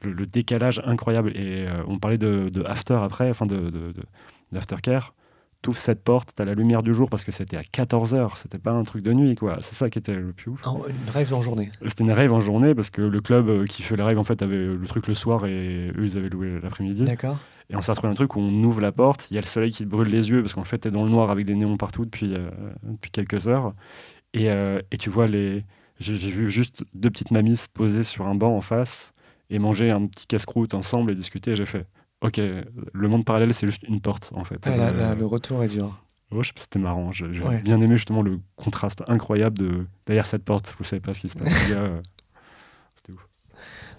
le, 0.04 0.12
le 0.14 0.26
décalage 0.26 0.82
incroyable. 0.86 1.32
Et 1.36 1.68
euh, 1.68 1.84
on 1.88 1.98
parlait 2.00 2.18
de, 2.18 2.48
de 2.54 2.64
after 2.64 2.94
après 3.02 3.30
enfin 3.30 3.46
de, 3.46 3.56
de, 3.58 3.70
de- 3.70 4.04
d'aftercare 4.52 5.14
t'ouvres 5.62 5.78
cette 5.78 6.04
porte, 6.04 6.30
t'as 6.36 6.46
la 6.46 6.54
lumière 6.54 6.84
du 6.84 6.94
jour 6.94 7.10
parce 7.10 7.24
que 7.24 7.32
c'était 7.32 7.58
à 7.58 7.62
14h, 7.62 8.38
c'était 8.38 8.58
pas 8.58 8.72
un 8.72 8.84
truc 8.84 9.04
de 9.04 9.14
nuit, 9.14 9.36
quoi. 9.36 9.58
C'est 9.62 9.76
ça 9.76 9.90
qui 9.90 10.00
était 10.00 10.16
le 10.16 10.34
plus 10.34 10.52
ouf. 10.52 10.62
Une 10.66 11.10
rêve 11.10 11.34
en 11.34 11.42
journée. 11.42 11.72
C'était 11.88 12.04
une 12.04 12.12
rave 12.12 12.32
en 12.32 12.40
journée 12.40 12.76
parce 12.76 12.90
que 12.90 13.02
le 13.02 13.22
club 13.22 13.50
euh, 13.50 13.66
qui 13.66 13.82
fait 13.82 13.96
les 13.96 14.04
raves, 14.04 14.20
en 14.20 14.24
fait, 14.24 14.42
avait 14.42 14.58
le 14.58 14.88
truc 14.88 15.08
le 15.08 15.16
soir 15.16 15.46
et 15.46 15.92
eux, 15.98 16.06
ils 16.06 16.18
avaient 16.18 16.30
loué 16.30 16.60
l'après-midi. 16.62 17.06
D'accord. 17.06 17.38
Et 17.70 17.76
on 17.76 17.82
s'est 17.82 17.92
retrouvé 17.92 18.12
un 18.12 18.16
truc 18.16 18.36
où 18.36 18.40
on 18.40 18.64
ouvre 18.64 18.80
la 18.80 18.92
porte, 18.92 19.30
il 19.30 19.36
y 19.36 19.38
a 19.38 19.42
le 19.42 19.48
soleil 19.48 19.72
qui 19.72 19.84
te 19.84 19.90
brûle 19.90 20.08
les 20.08 20.30
yeux 20.30 20.42
parce 20.42 20.54
qu'en 20.54 20.64
fait, 20.64 20.78
t'es 20.78 20.92
dans 20.92 21.04
le 21.04 21.10
noir 21.10 21.30
avec 21.32 21.46
des 21.46 21.56
néons 21.56 21.76
partout 21.76 22.06
depuis, 22.06 22.34
euh, 22.34 22.50
depuis 22.84 23.12
quelques 23.12 23.48
heures. 23.48 23.74
Et, 24.34 24.50
euh, 24.50 24.82
et 24.92 24.98
tu 24.98 25.10
vois 25.10 25.28
les, 25.28 25.66
J'ai 26.00 26.30
vu 26.30 26.50
juste 26.50 26.84
deux 26.94 27.10
petites 27.10 27.32
mamies 27.32 27.58
se 27.58 27.68
poser 27.68 28.04
sur 28.04 28.26
un 28.26 28.36
banc 28.36 28.56
en 28.56 28.62
face 28.62 29.14
et 29.50 29.60
manger 29.60 29.92
un 29.92 30.06
petit 30.08 30.28
casse-croûte 30.28 30.74
ensemble 30.74 31.12
et 31.12 31.16
discuter. 31.16 31.56
J'ai 31.56 31.66
fait, 31.66 31.86
ok, 32.22 32.38
le 32.38 33.08
monde 33.08 33.26
parallèle, 33.26 33.54
c'est 33.54 33.68
juste 33.68 33.84
une 33.84 34.02
porte, 34.02 34.32
en 34.36 34.44
fait. 34.44 34.66
Euh, 34.68 35.16
le 35.16 35.26
retour 35.26 35.64
est 35.64 35.68
dur. 35.68 36.04
Ouais, 36.32 36.44
c'était 36.58 36.80
marrant. 36.80 37.12
J'ai 37.12 37.28
bien 37.64 37.80
aimé 37.80 37.98
justement 37.98 38.22
le 38.22 38.40
contraste 38.56 39.04
incroyable 39.08 39.58
de 39.58 39.86
derrière 40.06 40.26
cette 40.26 40.44
porte. 40.44 40.76
Vous 40.78 40.84
savez 40.84 41.00
pas 41.00 41.14
ce 41.14 41.22
qui 41.22 41.30
se 41.30 41.36
passe. 41.36 41.54
Euh, 41.72 42.02
c'était 42.96 43.14
ouf. 43.14 43.28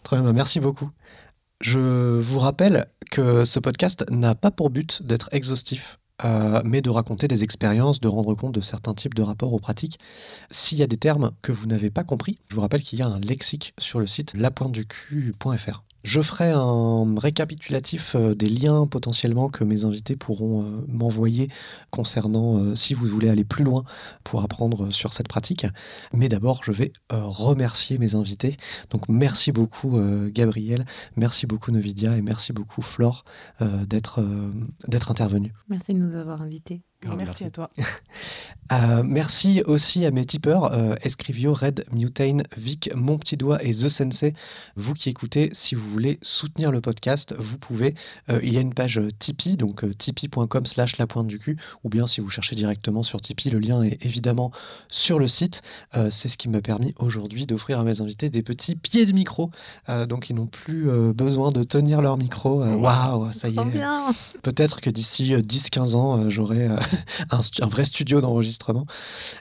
Très 0.02 0.16
bien, 0.16 0.24
bah, 0.24 0.32
merci 0.32 0.60
beaucoup. 0.60 0.90
Je 1.60 2.18
vous 2.18 2.38
rappelle 2.38 2.86
que 3.10 3.44
ce 3.44 3.58
podcast 3.58 4.04
n'a 4.10 4.34
pas 4.34 4.50
pour 4.50 4.70
but 4.70 5.02
d'être 5.02 5.28
exhaustif. 5.32 5.98
Euh, 6.24 6.62
mais 6.64 6.80
de 6.80 6.90
raconter 6.90 7.28
des 7.28 7.44
expériences, 7.44 8.00
de 8.00 8.08
rendre 8.08 8.34
compte 8.34 8.52
de 8.52 8.60
certains 8.60 8.92
types 8.92 9.14
de 9.14 9.22
rapports 9.22 9.52
aux 9.52 9.60
pratiques. 9.60 10.00
S'il 10.50 10.76
y 10.78 10.82
a 10.82 10.88
des 10.88 10.96
termes 10.96 11.30
que 11.42 11.52
vous 11.52 11.66
n'avez 11.66 11.90
pas 11.90 12.02
compris, 12.02 12.40
je 12.48 12.56
vous 12.56 12.60
rappelle 12.60 12.82
qu'il 12.82 12.98
y 12.98 13.02
a 13.02 13.06
un 13.06 13.20
lexique 13.20 13.72
sur 13.78 14.00
le 14.00 14.08
site 14.08 14.34
lapointeducu.fr. 14.34 15.84
Je 16.04 16.20
ferai 16.20 16.50
un 16.52 17.18
récapitulatif 17.18 18.14
euh, 18.14 18.34
des 18.34 18.46
liens 18.48 18.86
potentiellement 18.86 19.48
que 19.48 19.64
mes 19.64 19.84
invités 19.84 20.14
pourront 20.14 20.62
euh, 20.62 20.84
m'envoyer 20.86 21.48
concernant 21.90 22.58
euh, 22.58 22.74
si 22.76 22.94
vous 22.94 23.06
voulez 23.06 23.28
aller 23.28 23.44
plus 23.44 23.64
loin 23.64 23.82
pour 24.22 24.42
apprendre 24.42 24.92
sur 24.92 25.12
cette 25.12 25.26
pratique. 25.26 25.66
Mais 26.12 26.28
d'abord, 26.28 26.62
je 26.62 26.72
vais 26.72 26.92
remercier 27.10 27.98
mes 27.98 28.14
invités. 28.14 28.56
Donc 28.90 29.08
merci 29.08 29.52
beaucoup 29.52 29.98
Gabriel, 30.28 30.86
merci 31.16 31.46
beaucoup 31.46 31.70
Novidia 31.70 32.16
et 32.16 32.22
merci 32.22 32.52
beaucoup 32.52 32.82
Flore 32.82 33.24
d'être 33.60 34.20
intervenu. 35.10 35.52
Merci 35.68 35.94
de 35.94 35.98
nous 35.98 36.16
avoir 36.16 36.42
invités 36.42 36.82
merci, 37.16 37.44
à 37.44 37.50
toi. 37.50 37.70
Euh, 38.70 39.02
merci 39.02 39.62
aussi 39.64 40.04
à 40.04 40.10
mes 40.10 40.26
tipeurs, 40.26 40.74
euh, 40.74 40.94
Escrivio, 41.02 41.54
Red, 41.54 41.86
Mutane, 41.90 42.42
Vic, 42.56 42.90
Mon 42.94 43.16
Petit 43.16 43.38
Doigt 43.38 43.64
et 43.64 43.70
The 43.70 43.88
Sensei. 43.88 44.34
Vous 44.76 44.92
qui 44.92 45.08
écoutez, 45.08 45.48
si 45.54 45.74
vous 45.74 45.88
voulez 45.88 46.18
soutenir 46.20 46.70
le 46.70 46.82
podcast, 46.82 47.34
vous 47.38 47.56
pouvez. 47.56 47.94
Euh, 48.28 48.40
il 48.42 48.52
y 48.52 48.58
a 48.58 48.60
une 48.60 48.74
page 48.74 49.00
Tipeee, 49.18 49.56
donc 49.56 49.86
tipeee.com 49.96 50.66
slash 50.66 50.98
la 50.98 51.06
pointe 51.06 51.28
du 51.28 51.38
cul, 51.38 51.56
ou 51.82 51.88
bien 51.88 52.06
si 52.06 52.20
vous 52.20 52.28
cherchez 52.28 52.56
directement 52.56 53.02
sur 53.02 53.22
Tipeee, 53.22 53.48
le 53.48 53.58
lien 53.58 53.82
est 53.82 54.04
évidemment 54.04 54.50
sur 54.90 55.18
le 55.18 55.28
site. 55.28 55.62
C'est 56.10 56.28
ce 56.28 56.36
qui 56.36 56.50
m'a 56.50 56.60
permis 56.60 56.94
aujourd'hui 56.98 57.46
d'offrir 57.46 57.80
à 57.80 57.84
mes 57.84 58.02
invités 58.02 58.28
des 58.28 58.42
petits 58.42 58.76
pieds 58.76 59.06
de 59.06 59.12
micro, 59.12 59.50
donc 60.08 60.28
ils 60.28 60.36
n'ont 60.36 60.46
plus 60.46 60.90
besoin 61.12 61.50
de 61.52 61.62
tenir 61.62 62.02
leur 62.02 62.18
micro. 62.18 62.62
Waouh, 62.62 63.32
ça 63.32 63.48
y 63.48 63.56
est. 63.56 64.40
Peut-être 64.42 64.80
que 64.80 64.90
d'ici 64.90 65.34
10-15 65.34 65.94
ans, 65.94 66.30
j'aurai 66.30 66.68
un, 67.30 67.66
vrai 67.66 67.84
studio 67.84 68.20
d'enregistrement. 68.20 68.86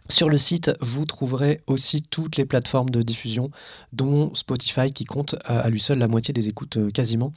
Sur 0.10 0.30
le 0.30 0.38
site, 0.38 0.72
vous 0.82 1.06
trouverez 1.06 1.62
aussi 1.68 2.02
toutes 2.02 2.38
les 2.38 2.46
plateformes 2.46 2.90
de 2.90 3.02
diffusion, 3.02 3.52
dont 3.94 4.34
Spotify 4.36 4.92
qui 4.92 5.06
compte 5.06 5.36
euh, 5.50 5.64
à 5.64 5.70
lui 5.70 5.82
seul 5.82 5.98
la 6.00 6.08
moitié 6.08 6.34
des 6.34 6.48
écoutes 6.48 6.78
euh, 6.78 6.92
quasiment. 6.92 7.34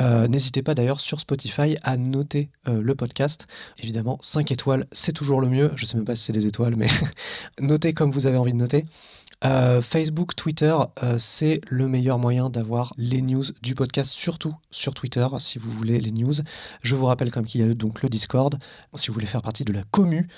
Euh, 0.00 0.28
n'hésitez 0.28 0.62
pas 0.62 0.74
d'ailleurs 0.74 1.00
sur 1.00 1.20
Spotify 1.20 1.76
à 1.82 1.96
noter 1.96 2.50
le 2.66 2.94
podcast. 2.94 3.46
Évidemment, 3.78 4.18
5 4.20 4.50
étoiles, 4.50 4.86
c'est 4.92 5.12
toujours 5.12 5.40
le 5.40 5.48
mieux. 5.48 5.72
Je 5.76 5.82
ne 5.82 5.86
sais 5.86 5.96
même 5.96 6.04
pas 6.04 6.14
si 6.14 6.24
c'est 6.24 6.32
des 6.32 6.46
étoiles, 6.46 6.74
mais 6.76 6.88
notez 7.60 7.94
comme 7.94 8.10
vous 8.10 8.26
avez 8.26 8.36
envie 8.36 8.52
de 8.52 8.58
noter. 8.58 8.84
Euh, 9.44 9.82
Facebook, 9.82 10.34
Twitter, 10.34 10.74
euh, 11.02 11.16
c'est 11.18 11.60
le 11.68 11.88
meilleur 11.88 12.18
moyen 12.18 12.48
d'avoir 12.48 12.94
les 12.96 13.20
news 13.20 13.44
du 13.62 13.74
podcast, 13.74 14.12
surtout 14.12 14.54
sur 14.70 14.94
Twitter, 14.94 15.26
si 15.38 15.58
vous 15.58 15.70
voulez 15.70 16.00
les 16.00 16.10
news. 16.10 16.32
Je 16.82 16.96
vous 16.96 17.04
rappelle 17.06 17.30
comme 17.30 17.44
qu'il 17.44 17.60
y 17.60 17.70
a 17.70 17.74
donc 17.74 18.02
le 18.02 18.08
Discord, 18.08 18.58
si 18.94 19.08
vous 19.08 19.14
voulez 19.14 19.26
faire 19.26 19.42
partie 19.42 19.64
de 19.64 19.72
la 19.72 19.82
commu. 19.90 20.28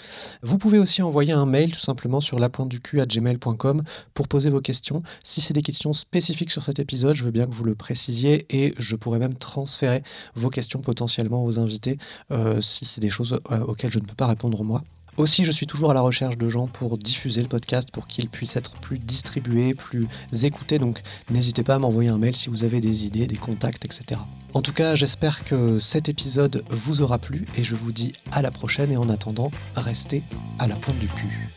Vous 0.42 0.58
pouvez 0.58 0.78
aussi 0.78 1.02
envoyer 1.02 1.32
un 1.32 1.46
mail 1.46 1.70
tout 1.70 1.80
simplement 1.80 2.20
sur 2.20 2.38
lapointeducu@gmail.com 2.38 3.84
pour 4.14 4.26
poser 4.26 4.50
vos 4.50 4.60
questions. 4.60 5.02
Si 5.22 5.40
c'est 5.40 5.54
des 5.54 5.62
questions 5.62 5.92
spécifiques 5.92 6.50
sur 6.50 6.64
cet 6.64 6.80
épisode, 6.80 7.14
je 7.14 7.24
veux 7.24 7.30
bien 7.30 7.46
que 7.46 7.54
vous 7.54 7.64
le 7.64 7.76
précisiez 7.76 8.46
et 8.50 8.74
je 8.78 8.96
pourrais 8.96 9.20
même 9.20 9.34
transférer 9.34 10.02
vos 10.34 10.50
questions 10.50 10.80
potentiellement 10.80 11.44
aux 11.44 11.60
invités 11.60 11.98
euh, 12.32 12.60
si 12.60 12.84
c'est 12.84 13.00
des 13.00 13.10
choses 13.10 13.40
auxquelles 13.50 13.92
je 13.92 14.00
ne 14.00 14.04
peux 14.04 14.14
pas 14.14 14.26
répondre 14.26 14.64
moi. 14.64 14.82
Aussi, 15.18 15.44
je 15.44 15.50
suis 15.50 15.66
toujours 15.66 15.90
à 15.90 15.94
la 15.94 16.00
recherche 16.00 16.38
de 16.38 16.48
gens 16.48 16.68
pour 16.68 16.96
diffuser 16.96 17.42
le 17.42 17.48
podcast, 17.48 17.90
pour 17.90 18.06
qu'il 18.06 18.28
puisse 18.28 18.54
être 18.54 18.70
plus 18.74 19.00
distribué, 19.00 19.74
plus 19.74 20.06
écouté. 20.44 20.78
Donc 20.78 21.02
n'hésitez 21.28 21.64
pas 21.64 21.74
à 21.74 21.78
m'envoyer 21.80 22.08
un 22.08 22.18
mail 22.18 22.36
si 22.36 22.48
vous 22.48 22.62
avez 22.62 22.80
des 22.80 23.04
idées, 23.04 23.26
des 23.26 23.36
contacts, 23.36 23.84
etc. 23.84 24.20
En 24.54 24.62
tout 24.62 24.72
cas, 24.72 24.94
j'espère 24.94 25.44
que 25.44 25.80
cet 25.80 26.08
épisode 26.08 26.62
vous 26.70 27.02
aura 27.02 27.18
plu 27.18 27.46
et 27.56 27.64
je 27.64 27.74
vous 27.74 27.90
dis 27.90 28.12
à 28.30 28.42
la 28.42 28.52
prochaine 28.52 28.92
et 28.92 28.96
en 28.96 29.08
attendant, 29.08 29.50
restez 29.74 30.22
à 30.60 30.68
la 30.68 30.76
pointe 30.76 31.00
du 31.00 31.08
cul. 31.08 31.48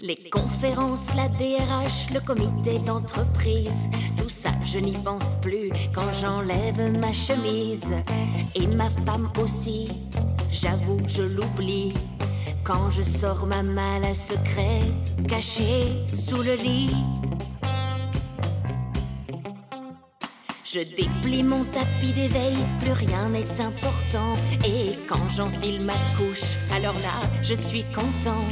Les 0.00 0.30
conférences, 0.30 1.12
la 1.16 1.26
DRH, 1.30 2.14
le 2.14 2.20
comité 2.20 2.78
d'entreprise, 2.86 3.88
tout 4.16 4.28
ça 4.28 4.50
je 4.64 4.78
n'y 4.78 4.94
pense 4.94 5.34
plus 5.42 5.70
quand 5.92 6.12
j'enlève 6.20 6.96
ma 6.96 7.12
chemise. 7.12 7.90
Et 8.54 8.68
ma 8.68 8.88
femme 8.88 9.32
aussi, 9.42 9.88
j'avoue 10.52 11.00
je 11.08 11.22
l'oublie. 11.22 11.92
Quand 12.64 12.90
je 12.90 13.02
sors 13.02 13.46
ma 13.46 13.62
malle 13.62 14.04
à 14.04 14.14
secret 14.14 14.82
cachée 15.28 16.04
sous 16.14 16.42
le 16.42 16.54
lit. 16.62 16.94
Je 20.72 20.78
déplie 20.80 21.42
mon 21.42 21.64
tapis 21.64 22.12
d'éveil, 22.12 22.56
plus 22.80 22.92
rien 22.92 23.28
n'est 23.30 23.60
important. 23.60 24.36
Et 24.64 24.96
quand 25.08 25.28
j'enfile 25.36 25.80
ma 25.80 25.94
couche, 26.16 26.58
alors 26.72 26.94
là, 26.94 27.28
je 27.42 27.54
suis 27.54 27.84
content. 27.92 28.46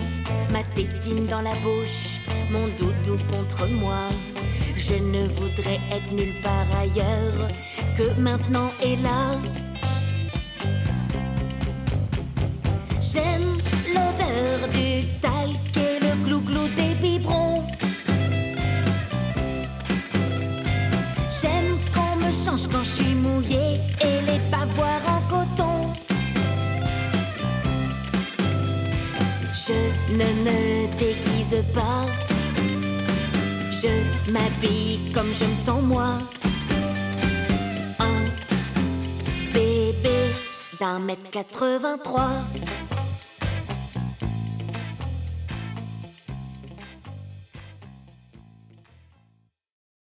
Ma 0.51 0.65
tétine 0.75 1.23
dans 1.25 1.43
la 1.43 1.55
bouche, 1.57 2.19
mon 2.51 2.67
doudou 2.77 3.17
contre 3.31 3.69
moi. 3.69 4.09
Je 4.75 4.95
ne 4.95 5.29
voudrais 5.29 5.79
être 5.93 6.11
nulle 6.13 6.35
part 6.43 6.67
ailleurs 6.81 7.49
que 7.97 8.21
maintenant 8.21 8.73
et 8.83 8.97
là. 8.97 9.39
J'aime 13.01 13.59
l'odeur 13.99 14.69
du 14.69 15.05
talc 15.21 15.77
et 15.77 15.99
le 16.01 16.15
glou-glou 16.25 16.69
des 16.69 16.95
biberons. 17.03 17.67
J'aime 21.41 21.79
qu'on 21.95 22.17
me 22.17 22.31
change 22.45 22.69
quand 22.73 22.85
je 22.85 23.03
suis 23.03 23.15
mouillée 23.15 23.81
et 24.01 24.21
les 24.29 24.41
pavoirs 24.51 25.05
en 25.17 25.21
coton. 25.33 25.93
Je 29.67 29.79
ne 30.15 30.29
me 30.47 30.99
déguise 30.99 31.63
pas. 31.75 32.07
Je 33.71 33.93
m'habille 34.31 34.99
comme 35.15 35.33
je 35.35 35.45
me 35.45 35.55
sens 35.67 35.83
moi. 35.83 36.19
Un 38.01 38.21
bébé 39.53 40.19
d'un 40.81 40.99
mètre 40.99 41.31
83. 41.31 42.29